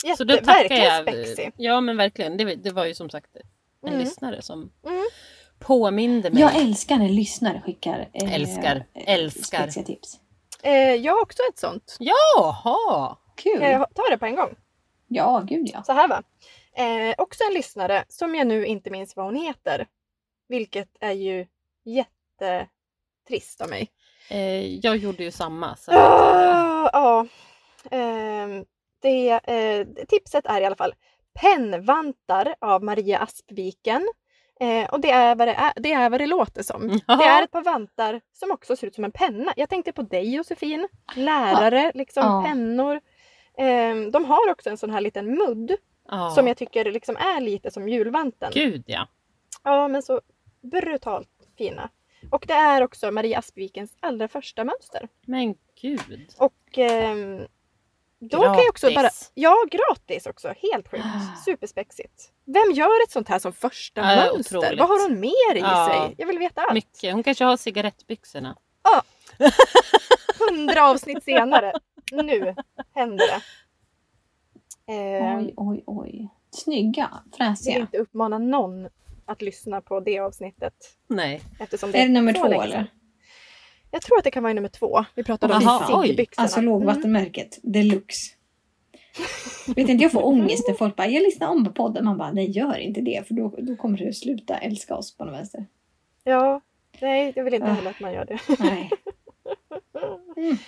Jätte, 0.05 0.17
Så 0.17 0.23
då 0.23 0.35
tackar 0.37 0.53
verkligen 0.53 0.83
jag. 0.83 1.01
spexig. 1.01 1.51
Ja 1.57 1.81
men 1.81 1.97
verkligen. 1.97 2.37
Det, 2.37 2.55
det 2.55 2.71
var 2.71 2.85
ju 2.85 2.93
som 2.93 3.09
sagt 3.09 3.35
en 3.81 3.87
Mm. 3.87 3.99
lyssnare 3.99 4.41
som 4.41 4.71
Mm. 4.85 5.03
påminde 5.59 6.31
mig. 6.31 6.41
Jag 6.41 6.55
älskar 6.55 6.97
när 6.97 7.09
lyssnare 7.09 7.61
skickar 7.65 8.09
eh, 8.13 8.33
Älskar, 8.33 8.85
eh, 8.93 9.13
älskar. 9.13 9.57
spexiga 9.61 9.85
tips. 9.85 10.19
Eh, 10.63 10.71
jag 10.73 11.13
har 11.13 11.21
också 11.21 11.43
ett 11.51 11.59
sånt. 11.59 11.97
Jaha! 11.99 13.17
Kul! 13.35 13.59
Kan 13.59 13.71
jag 13.71 13.93
ta 13.95 14.03
det 14.09 14.17
på 14.17 14.25
en 14.25 14.35
gång? 14.35 14.55
Ja, 15.07 15.43
gud 15.47 15.69
ja. 15.73 15.83
Så 15.83 15.93
här 15.93 16.07
va. 16.07 16.23
Eh, 16.77 17.15
också 17.17 17.43
en 17.43 17.53
lyssnare 17.53 18.03
som 18.07 18.35
jag 18.35 18.47
nu 18.47 18.65
inte 18.65 18.89
minns 18.91 19.15
vad 19.15 19.25
hon 19.25 19.35
heter. 19.35 19.87
Vilket 20.47 20.89
är 20.99 21.11
ju 21.11 21.45
jättetrist 21.83 23.61
av 23.61 23.69
mig. 23.69 23.91
Eh, 24.29 24.75
jag 24.77 24.97
gjorde 24.97 25.23
ju 25.23 25.31
samma. 25.31 25.75
Så. 25.75 25.91
Ah, 25.91 26.89
Ja. 26.93 27.25
Ehm, 27.91 28.65
det, 29.01 29.29
eh, 29.29 29.87
tipset 30.07 30.45
är 30.45 30.61
i 30.61 30.65
alla 30.65 30.75
fall 30.75 30.93
Pennvantar 31.33 32.55
av 32.61 32.83
Maria 32.83 33.19
Aspviken. 33.19 34.07
Eh, 34.59 34.89
och 34.89 34.99
det 34.99 35.11
är, 35.11 35.35
vad 35.35 35.47
det, 35.47 35.53
är, 35.53 35.73
det 35.75 35.93
är 35.93 36.09
vad 36.09 36.19
det 36.21 36.27
låter 36.27 36.63
som. 36.63 36.99
Ja. 37.07 37.15
Det 37.15 37.23
är 37.23 37.43
ett 37.43 37.51
par 37.51 37.63
vantar 37.63 38.21
som 38.33 38.51
också 38.51 38.75
ser 38.75 38.87
ut 38.87 38.95
som 38.95 39.03
en 39.03 39.11
penna. 39.11 39.53
Jag 39.55 39.69
tänkte 39.69 39.91
på 39.91 40.01
dig 40.01 40.35
Josefin. 40.35 40.87
Lärare, 41.15 41.91
liksom 41.95 42.23
Ja. 42.23 42.43
pennor. 42.47 43.01
Ehm, 43.57 44.11
de 44.11 44.25
har 44.25 44.51
också 44.51 44.69
en 44.69 44.77
sån 44.77 44.89
här 44.89 45.01
liten 45.01 45.25
mudd 45.37 45.71
Ja. 46.09 46.31
som 46.35 46.47
jag 46.47 46.57
tycker 46.57 46.91
liksom 46.91 47.17
är 47.17 47.41
lite 47.41 47.71
som 47.71 47.89
julvanten. 47.89 48.51
Gud 48.53 48.83
ja. 48.87 49.07
Ja, 49.63 49.87
men 49.87 50.03
så 50.03 50.21
brutalt 50.61 51.29
fina. 51.57 51.89
Och 52.31 52.43
det 52.47 52.53
är 52.53 52.83
också 52.83 53.11
Maria 53.11 53.39
Aspvikens 53.39 53.95
allra 53.99 54.27
första 54.27 54.63
mönster. 54.63 55.07
Men 55.25 55.55
gud. 55.81 56.27
Och 56.37 56.77
ehm, 56.77 57.41
då 58.19 58.37
kan 58.41 58.53
jag 58.53 58.69
också 58.69 58.87
bara... 58.87 59.01
Gratis. 59.01 59.31
Ja, 59.33 59.55
gratis 59.71 60.25
också. 60.27 60.47
Helt 60.71 60.87
sjukt. 60.91 61.03
Superspexigt. 61.45 62.31
Vem 62.45 62.71
gör 62.71 63.03
ett 63.03 63.11
sånt 63.11 63.29
här 63.29 63.39
som 63.39 63.53
första 63.53 64.01
Ja, 64.01 64.15
mönster? 64.33 64.57
otroligt. 64.57 64.79
Vad 64.79 64.89
har 64.89 65.09
hon 65.09 65.19
mer 65.19 65.55
i 65.55 65.59
Ja. 65.59 65.89
sig? 66.07 66.15
Jag 66.17 66.27
vill 66.27 66.39
veta 66.39 66.61
allt. 66.61 66.73
Mycket. 66.73 67.13
Hon 67.13 67.23
kanske 67.23 67.43
har 67.43 67.57
cigarettbyxorna. 67.57 68.55
Hundra 70.39 70.89
avsnitt 70.89 71.23
senare. 71.23 71.73
Nu 72.11 72.55
händer 72.93 73.25
det. 73.27 73.41
Eh, 74.93 75.37
Oj, 75.37 75.53
oj, 75.57 75.83
oj. 75.85 76.29
Snygga, 76.51 77.09
vill 77.25 77.33
fräsiga. 77.37 77.79
inte 77.79 77.97
uppmana 77.97 78.37
någon 78.37 78.87
att 79.25 79.41
lyssna 79.41 79.81
på 79.81 79.99
det 79.99 80.19
avsnittet. 80.19 80.73
Nej. 81.07 81.41
Eftersom 81.59 81.91
det 81.91 81.97
Är 81.97 82.05
det 82.07 82.11
nummer 82.13 82.33
två 82.33 82.47
länge 82.47 82.63
eller? 82.63 82.75
sedan. 82.75 82.85
Jag 83.91 84.01
tror 84.01 84.17
att 84.17 84.23
det 84.23 84.31
kan 84.31 84.43
vara 84.43 84.53
nummer 84.53 84.69
två. 84.69 85.05
Vi 85.15 85.23
pratade 85.23 85.53
om 85.53 85.61
Jaha, 85.63 85.99
oj. 86.01 86.07
ciggbyxorna. 86.07 86.43
Alltså 86.43 86.59
Mm. 86.59 86.65
lågvattenmärket 86.71 87.59
deluxe. 87.63 88.35
Vet 89.67 89.89
inte, 89.89 90.03
jag 90.03 90.11
får 90.11 90.25
ångest 90.25 90.67
när 90.67 90.75
folk 90.75 90.95
bara 90.95 91.07
“jag 91.07 91.23
lyssnar 91.23 91.47
om 91.47 91.65
på 91.65 91.71
podden”. 91.71 92.05
Man 92.05 92.17
bara 92.17 92.31
“nej, 92.31 92.51
gör 92.51 92.77
inte 92.77 93.01
det” 93.01 93.27
för 93.27 93.33
då, 93.33 93.53
då 93.57 93.75
kommer 93.75 93.97
du 93.97 94.13
sluta 94.13 94.57
älska 94.57 94.95
oss 94.95 95.17
på 95.17 95.25
något 95.25 95.33
vänster. 95.33 95.65
Ja, 96.23 96.61
nej, 97.01 97.33
jag 97.35 97.43
vill 97.43 97.53
inte 97.53 97.67
Ah. 97.67 97.73
heller 97.73 97.89
att 97.89 97.99
man 97.99 98.13
gör 98.13 98.25
det. 98.25 98.39
Nej. 98.59 98.89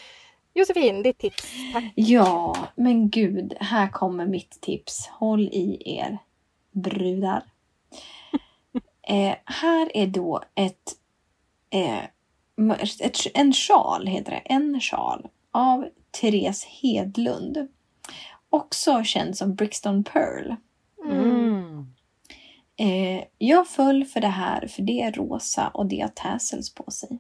Josefin, 0.58 1.04
ditt 1.04 1.18
tips. 1.18 1.44
Tack. 1.74 1.84
Ja, 1.96 2.56
men 2.76 3.10
gud, 3.10 3.54
här 3.60 3.88
kommer 3.88 4.26
mitt 4.26 4.62
tips. 4.62 5.08
Håll 5.08 5.42
i 5.42 5.82
er, 5.86 6.18
brudar. 6.72 7.44
Eh, 9.10 9.36
här 9.46 9.92
är 9.94 10.08
då 10.08 10.44
ett, 10.56 10.96
eh, 11.70 12.04
ett, 13.00 13.18
en 13.34 13.54
sjal 13.54 14.08
heter 14.08 14.32
det. 14.32 14.38
En 14.38 14.82
sjal 14.82 15.28
av 15.52 15.86
Therese 16.12 16.64
Hedlund. 16.64 17.68
Också 18.50 19.04
känd 19.04 19.38
som 19.38 19.56
Brixton 19.56 20.04
Pearl. 20.04 20.56
Mm. 21.06 21.88
Eh, 22.78 23.24
jag 23.38 23.68
föll 23.68 24.06
för 24.06 24.22
det 24.22 24.28
här 24.28 24.68
för 24.68 24.82
det 24.82 25.02
är 25.02 25.12
rosa 25.12 25.68
och 25.68 25.86
det 25.86 26.00
har 26.00 26.10
tassels 26.10 26.74
på 26.74 26.92
sig. 26.92 27.20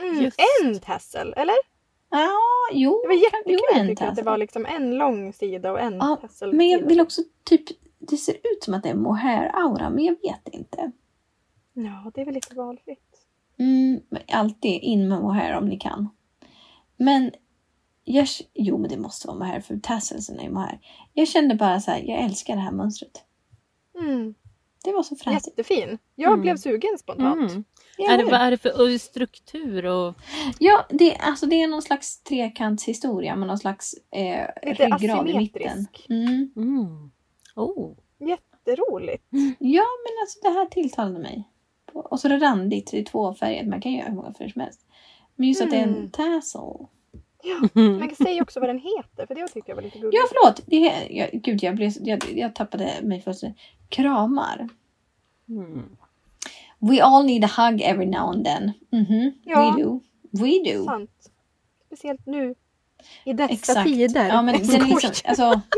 Mm. 0.00 0.30
En 0.64 0.80
tassel, 0.80 1.34
eller? 1.36 1.71
Ja, 2.12 2.38
jo. 2.72 3.00
Det 3.02 3.08
var 3.08 3.14
jättekul 3.14 3.60
jo, 3.88 3.94
jag, 3.98 4.08
att 4.08 4.16
det 4.16 4.22
var 4.22 4.38
liksom 4.38 4.66
en 4.66 4.94
lång 4.98 5.32
sida 5.32 5.72
och 5.72 5.80
en 5.80 5.94
Ja, 5.94 6.18
tassel. 6.20 6.52
Men 6.52 6.68
jag 6.68 6.78
vill 6.78 7.00
också 7.00 7.22
typ, 7.44 7.62
det 7.98 8.16
ser 8.16 8.34
ut 8.34 8.64
som 8.64 8.74
att 8.74 8.82
det 8.82 8.88
är 8.88 8.94
mohair-aura 8.94 9.90
men 9.90 10.04
jag 10.04 10.16
vet 10.22 10.48
inte. 10.52 10.92
Ja, 11.72 12.10
det 12.14 12.20
är 12.20 12.24
väl 12.24 12.34
lite 12.34 12.54
valfritt. 12.54 13.26
Mm, 13.58 14.00
alltid 14.32 14.82
in 14.82 15.08
med 15.08 15.20
mohair 15.20 15.56
om 15.56 15.68
ni 15.68 15.78
kan. 15.78 16.08
Men 16.96 17.30
jag, 18.04 18.26
jo 18.54 18.78
men 18.78 18.90
det 18.90 18.96
måste 18.96 19.26
vara 19.28 19.38
mohair 19.38 19.60
för 19.60 19.76
tasselsen 19.76 20.40
är 20.40 20.50
mohair. 20.50 20.78
Jag 21.12 21.28
kände 21.28 21.54
bara 21.54 21.80
så 21.80 21.90
här, 21.90 21.98
jag 21.98 22.18
älskar 22.18 22.54
det 22.56 22.62
här 22.62 22.72
mönstret. 22.72 23.24
Mm. 23.98 24.34
Det 24.84 24.92
var 24.92 25.02
så 25.02 25.16
fräsigt. 25.16 25.46
Jättefin. 25.58 25.98
Jag 26.14 26.28
Mm. 26.28 26.40
blev 26.40 26.56
sugen 26.56 26.98
spontant. 26.98 27.50
Mm. 27.50 27.64
Ja, 27.96 28.10
Är 28.10 28.18
det, 28.18 28.24
vad 28.24 28.34
är 28.40 28.50
det 28.50 28.56
för 28.58 28.98
struktur 28.98 29.86
och... 29.86 30.14
Ja, 30.58 30.86
det, 30.90 31.16
alltså 31.16 31.46
det 31.46 31.62
är 31.62 31.68
någon 31.68 31.82
slags 31.82 32.22
trekantshistoria 32.22 33.36
med 33.36 33.48
någon 33.48 33.58
slags 33.58 33.94
eh, 34.10 34.46
Lite 34.62 34.84
ryggrad 34.86 35.30
i 35.30 35.38
mitten. 35.38 35.62
asymmetrisk. 35.68 36.06
Mm. 36.10 36.52
Mm. 36.56 37.10
Oh. 37.56 37.92
Jätteroligt. 38.20 39.24
Ja, 39.58 39.84
men 40.04 40.12
alltså 40.22 40.38
det 40.42 40.48
här 40.48 40.66
tilltalade 40.66 41.18
mig. 41.18 41.48
Och 41.92 42.20
så 42.20 42.28
är 42.28 42.32
det 42.38 42.46
randigt, 42.46 42.90
det 42.90 42.98
är 42.98 43.04
tvåfärgat, 43.04 43.66
man 43.66 43.80
kan 43.80 43.92
göra 43.92 44.08
hur 44.08 44.14
många 44.16 44.34
färger 44.34 44.52
som 44.52 44.60
helst. 44.60 44.80
Men 45.36 45.48
just 45.48 45.62
att 45.62 45.70
det 45.70 45.76
är 45.76 45.82
en 45.82 45.96
Mm. 45.96 46.10
tassel. 46.10 46.60
Man 47.74 48.08
kan 48.08 48.26
säga 48.26 48.42
också 48.42 48.60
vad 48.60 48.68
den 48.68 48.78
heter, 48.78 49.26
för 49.26 49.34
det 49.34 49.48
tyckte 49.48 49.70
jag 49.70 49.76
var 49.76 49.82
lite 49.82 49.98
gulligt. 49.98 50.14
Ja, 50.16 50.22
förlåt! 50.28 50.62
Det 50.66 50.88
är, 50.88 51.12
jag, 51.18 51.30
gud, 51.42 51.62
jag, 51.62 51.74
blev, 51.76 51.92
jag, 52.00 52.24
jag 52.34 52.54
tappade 52.54 52.90
mig 53.02 53.20
fullständigt. 53.20 53.60
Kramar. 53.92 54.68
Mm. 55.48 55.96
We 56.78 57.00
all 57.02 57.24
need 57.24 57.44
a 57.44 57.50
hug 57.56 57.80
every 57.82 58.06
now 58.06 58.30
and 58.30 58.44
then. 58.44 58.72
Mhm, 58.92 59.32
Ja. 59.44 59.74
we 59.76 59.82
do. 59.82 60.00
We 60.30 60.72
do. 60.72 60.84
Sant. 60.84 61.10
Speciellt 61.86 62.26
nu. 62.26 62.54
I 63.24 63.32
dessa 63.32 63.52
Exakt. 63.52 63.86
tider. 63.86 64.28
Ja, 64.28 64.42
men 64.42 64.66
den 64.66 64.82
är 64.82 64.86
liksom, 64.86 65.10
alltså, 65.24 65.60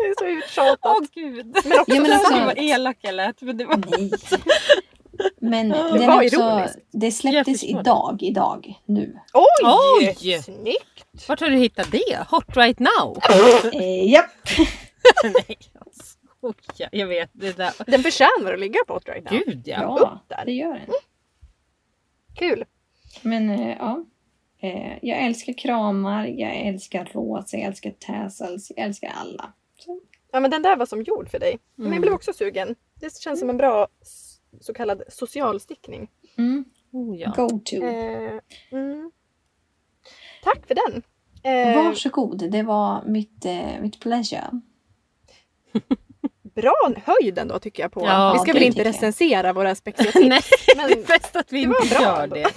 Det 0.00 0.06
är 0.08 0.14
så 0.18 0.24
uttjatat. 0.26 0.78
Åh 0.96 1.00
gud! 1.14 1.46
Men 1.64 1.78
också 1.80 1.94
Ja, 1.94 2.00
men 2.02 2.12
alltså- 2.12 2.34
Gud 2.34 2.44
vad 2.44 2.58
elak 2.58 2.96
jag 3.00 3.14
lät. 3.14 3.42
Men 3.42 3.56
det 3.56 3.64
var... 3.64 3.76
nej. 3.98 4.10
Men 5.40 5.68
Det 5.68 5.74
den 5.98 6.06
var 6.10 6.22
är 6.22 6.26
också, 6.26 6.36
ironiskt. 6.40 6.78
det 6.92 7.12
släpptes 7.12 7.64
idag, 7.64 8.18
idag, 8.22 8.74
nu. 8.86 9.18
Oj! 9.34 9.44
Oj! 10.00 10.42
Snyggt! 10.42 11.28
Vart 11.28 11.40
har 11.40 11.48
du 11.50 11.56
hittat 11.56 11.90
det? 11.92 12.18
Hot 12.30 12.56
right 12.56 12.78
now? 12.78 13.18
Eh, 13.72 14.10
japp. 14.12 14.30
Nej, 15.24 15.58
jag 15.72 15.86
skojar. 15.94 16.88
Jag 16.92 17.06
vet 17.06 17.30
det 17.32 17.56
där. 17.56 17.72
Den 17.86 18.00
förtjänar 18.02 18.54
att 18.54 18.60
ligga 18.60 18.78
på 18.86 18.98
right 18.98 19.30
now. 19.30 19.40
Gud 19.46 19.62
ja. 19.68 19.80
Ja, 19.82 19.98
upp 20.22 20.28
där. 20.28 20.44
det 20.46 20.52
gör 20.52 20.72
den. 20.74 20.88
Kul! 22.34 22.64
Men 23.22 23.50
eh, 23.50 23.76
ja. 23.78 24.04
Eh, 24.58 24.98
jag 25.02 25.18
älskar 25.18 25.52
kramar, 25.58 26.26
jag 26.26 26.56
älskar 26.56 27.04
rosa, 27.12 27.56
jag 27.56 27.66
älskar 27.66 27.90
tassels, 27.90 28.72
jag 28.76 28.86
älskar 28.86 29.12
alla. 29.14 29.52
Så, 29.78 30.00
Ja 30.32 30.40
men 30.40 30.50
den 30.50 30.62
där 30.62 30.76
var 30.76 30.86
som 30.86 31.02
gjord 31.02 31.28
för 31.30 31.38
dig. 31.38 31.58
Men 31.74 31.86
jag 31.86 31.92
Mm. 31.92 32.00
blev 32.02 32.14
också 32.14 32.32
sugen. 32.32 32.74
Det 33.00 33.20
känns 33.20 33.40
som 33.40 33.50
en 33.50 33.56
bra 33.56 33.88
så 34.60 34.74
kallad 34.74 35.02
socialstickning. 35.08 36.10
mm, 36.38 36.64
Oh, 36.92 37.16
ja. 37.20 37.32
Go 37.36 37.48
to. 37.64 37.76
Eh, 37.76 38.38
mm. 38.70 39.10
Tack 40.44 40.66
för 40.66 40.74
den! 40.74 41.02
Eh, 41.42 41.84
Varsågod, 41.84 42.50
det 42.50 42.62
var 42.62 43.02
mitt, 43.06 43.44
eh, 43.44 43.80
mitt 43.80 44.00
pleasure. 44.00 44.60
Bra 46.54 46.90
höjd 47.04 47.38
ändå 47.38 47.58
tycker 47.58 47.82
jag 47.82 47.92
på. 47.92 48.00
Ja, 48.06 48.32
vi 48.32 48.38
ska 48.38 48.52
väl 48.52 48.62
inte 48.62 48.76
tycker 48.78 48.88
jag. 48.88 48.94
recensera 48.94 49.52
våra 49.52 49.74
spexiga 49.74 50.12
tips. 50.12 50.28
Nej, 50.28 50.40
Men 50.76 50.88
det 50.88 50.94
är 50.98 51.06
bäst 51.06 51.36
att 51.36 51.52
vi 51.52 51.58
inte 51.62 51.78
bra 51.90 52.02
gör 52.02 52.22
ändå. 52.22 52.36
det. 52.36 52.50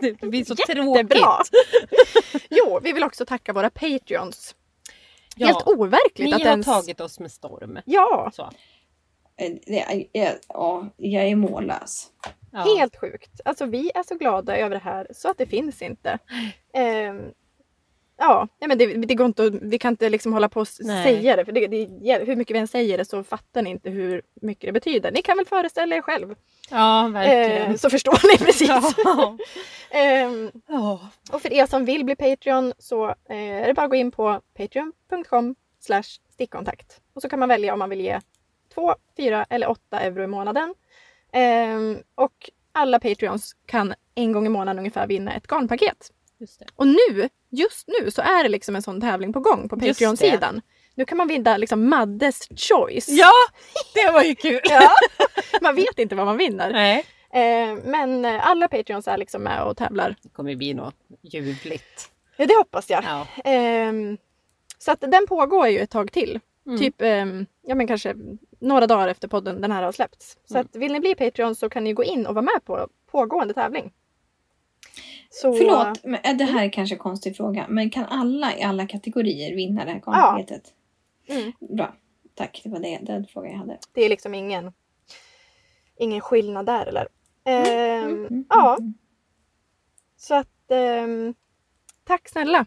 det 0.20 0.26
blir 0.26 0.44
så 0.44 0.54
Jättebra. 0.68 0.84
tråkigt. 0.84 2.46
Jo, 2.50 2.80
vi 2.82 2.92
vill 2.92 3.04
också 3.04 3.26
tacka 3.26 3.52
våra 3.52 3.70
Patreons. 3.70 4.54
Helt 5.36 5.62
Ja, 5.66 5.72
overkligt 5.76 6.26
ni 6.28 6.32
att 6.34 6.40
har 6.42 6.50
ens... 6.50 6.66
tagit 6.66 7.00
oss 7.00 7.20
med 7.20 7.32
storm. 7.32 7.78
Ja, 7.84 8.30
Så. 8.34 8.42
Eh, 9.40 9.52
det 9.66 9.80
är- 9.80 10.04
jag- 10.12 10.34
ja, 10.48 10.88
jag 10.96 11.24
är 11.24 11.36
mållös. 11.36 12.06
Ja. 12.52 12.60
helt 12.78 12.96
sjukt. 12.96 13.40
Alltså 13.44 13.66
vi 13.66 13.90
är 13.94 14.02
så 14.02 14.14
glada 14.14 14.56
över 14.56 14.70
det 14.76 14.82
här 14.84 15.06
så 15.14 15.30
att 15.30 15.38
det 15.38 15.46
finns 15.46 15.82
inte. 15.82 16.18
Ehm, 16.74 17.20
ja, 18.18 18.48
nej, 18.60 18.68
men 18.68 18.78
det, 18.78 18.86
det 18.86 19.14
går 19.14 19.26
inte 19.26 19.50
vi 19.62 19.78
kan 19.78 19.92
inte 19.92 20.08
liksom 20.08 20.32
hålla 20.32 20.48
på 20.48 20.60
och 20.60 20.66
Nej. 20.80 21.04
säga 21.04 21.36
det. 21.36 21.44
För 21.44 21.52
det, 21.52 21.66
det, 21.66 22.24
hur 22.24 22.36
mycket 22.36 22.54
vi 22.56 22.60
än 22.60 22.68
säger 22.68 22.98
det 22.98 23.04
så 23.04 23.24
fattar 23.24 23.62
ni 23.62 23.70
inte 23.70 23.90
hur 23.90 24.22
mycket 24.42 24.68
det 24.68 24.72
betyder. 24.72 25.12
Ni 25.12 25.22
kan 25.22 25.36
väl 25.36 25.46
föreställa 25.46 25.96
er 25.96 26.00
själv. 26.02 26.34
ja, 26.70 27.10
verkligen. 27.12 27.70
Ehm, 27.70 27.78
så 27.78 27.90
förstår 27.90 28.32
ni 28.32 28.38
precis. 28.44 28.68
Ja. 29.04 29.36
Ehm, 29.90 30.50
Ja. 30.66 31.00
Och 31.32 31.42
för 31.42 31.52
er 31.52 31.66
som 31.66 31.84
vill 31.84 32.04
bli 32.04 32.16
Patreon 32.16 32.72
så 32.78 33.08
eh, 33.08 33.36
är 33.62 33.66
det 33.66 33.74
bara 33.74 33.84
att 33.84 33.90
gå 33.90 33.96
in 33.96 34.10
på 34.10 34.40
patreon.com 34.56 35.54
stickkontakt. 36.32 37.00
Och 37.14 37.22
så 37.22 37.28
kan 37.28 37.38
man 37.38 37.48
välja 37.48 37.72
om 37.72 37.78
man 37.78 37.90
vill 37.90 38.00
ge 38.00 38.20
2, 38.74 38.94
4 39.16 39.46
eller 39.50 39.70
8 39.70 40.00
euro 40.00 40.22
i 40.22 40.26
månaden. 40.26 40.74
Ehm, 41.32 41.98
och 42.14 42.50
alla 42.72 43.00
Patreons 43.00 43.56
kan 43.66 43.94
en 44.14 44.32
gång 44.32 44.46
i 44.46 44.48
månaden 44.48 44.78
ungefär 44.78 45.06
vinna 45.06 45.34
ett 45.34 45.46
garnpaket. 45.46 46.10
Just 46.38 46.58
det. 46.58 46.66
Och 46.76 46.86
nu, 46.86 47.28
just 47.50 47.88
nu, 47.88 48.10
så 48.10 48.22
är 48.22 48.42
det 48.42 48.48
liksom 48.48 48.76
en 48.76 48.82
sån 48.82 49.00
tävling 49.00 49.32
på 49.32 49.40
gång 49.40 49.68
på 49.68 49.76
Patreon-sidan. 49.76 50.60
Nu 50.94 51.04
kan 51.04 51.18
man 51.18 51.28
vinna 51.28 51.56
liksom 51.56 51.88
Maddes 51.88 52.48
choice. 52.56 53.08
Ja, 53.08 53.30
det 53.94 54.10
var 54.12 54.22
ju 54.22 54.34
kul. 54.34 54.60
Ja. 54.64 54.90
Man 55.62 55.74
vet 55.74 55.98
inte 55.98 56.14
vad 56.14 56.26
man 56.26 56.36
vinner. 56.36 56.72
Nej. 56.72 57.04
Ehm, 57.32 57.78
men 57.78 58.24
eh, 58.24 58.46
alla 58.48 58.68
Patreons 58.68 59.08
är 59.08 59.18
liksom 59.18 59.42
med 59.42 59.62
och 59.64 59.76
tävlar. 59.76 60.16
Det 60.22 60.28
kommer 60.28 60.56
bli 60.56 60.74
något 60.74 60.94
ljuvligt. 61.22 62.10
Ja, 62.36 62.46
det 62.46 62.54
hoppas 62.56 62.90
jag. 62.90 63.04
Ja. 63.04 63.26
Ehm, 63.44 64.16
så 64.78 64.90
att 64.92 65.00
den 65.00 65.26
pågår 65.28 65.68
ju 65.68 65.78
ett 65.78 65.90
tag 65.90 66.12
till. 66.12 66.40
Mm. 66.66 66.78
Typ 66.78 66.94
ehm, 66.98 67.46
ja, 67.62 67.74
men 67.74 67.86
kanske 67.86 68.14
några 68.60 68.86
dagar 68.86 69.08
efter 69.08 69.28
podden 69.28 69.60
den 69.60 69.72
här 69.72 69.82
har 69.82 69.92
släppts. 69.92 70.36
Så 70.44 70.54
Mm. 70.54 70.66
att 70.66 70.76
vill 70.76 70.92
ni 70.92 71.00
bli 71.00 71.14
Patreon 71.14 71.54
så 71.54 71.68
kan 71.68 71.84
ni 71.84 71.92
gå 71.92 72.04
in 72.04 72.26
och 72.26 72.34
vara 72.34 72.42
med 72.44 72.64
på 72.64 72.88
pågående 73.10 73.54
tävling. 73.54 73.92
Så, 75.36 75.52
Förlåt, 75.52 76.04
men 76.04 76.20
eh, 76.24 76.36
det 76.36 76.44
här 76.44 76.64
är 76.64 76.68
kanske 76.72 76.94
en 76.94 76.98
konstig 76.98 77.36
fråga. 77.36 77.66
Men 77.68 77.90
kan 77.90 78.04
alla 78.04 78.56
i 78.58 78.62
alla 78.62 78.86
kategorier 78.86 79.56
vinna 79.56 79.84
det 79.84 79.90
här 79.90 80.00
garnpaketet? 80.06 80.72
Mm. 81.28 81.52
Bra. 81.76 81.94
Tack, 82.34 82.60
det 82.64 82.70
var 82.70 82.78
det, 82.80 82.98
den 83.02 83.26
frågan 83.26 83.50
jag 83.52 83.58
hade. 83.58 83.78
Det 83.92 84.04
är 84.04 84.08
liksom 84.08 84.34
ingen, 84.34 84.72
ingen 85.98 86.20
skillnad 86.20 86.66
där 86.66 86.86
eller? 86.86 87.08
Ehm, 87.44 88.26
Mm, 88.26 88.44
Ja, 88.48 88.76
mm. 88.80 88.94
så 90.16 90.34
att 90.34 90.70
ehm, 90.70 91.34
tack 92.04 92.28
snälla. 92.28 92.66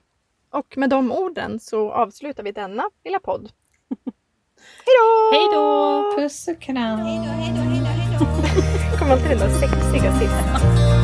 Och 0.50 0.78
med 0.78 0.90
de 0.90 1.12
orden 1.12 1.60
så 1.60 1.92
avslutar 1.92 2.44
vi 2.44 2.52
denna 2.52 2.84
lilla 3.04 3.20
podd. 3.20 3.42
Hejdå! 4.86 5.32
Hej 5.32 5.48
då! 5.54 6.16
Puss 6.22 6.48
och 6.48 6.62
kram. 6.62 7.00
Kommer 9.00 9.12
alltid 9.12 9.30
den 9.30 9.40
där 9.40 9.50
sexiga 9.50 10.20
sist. 10.20 10.97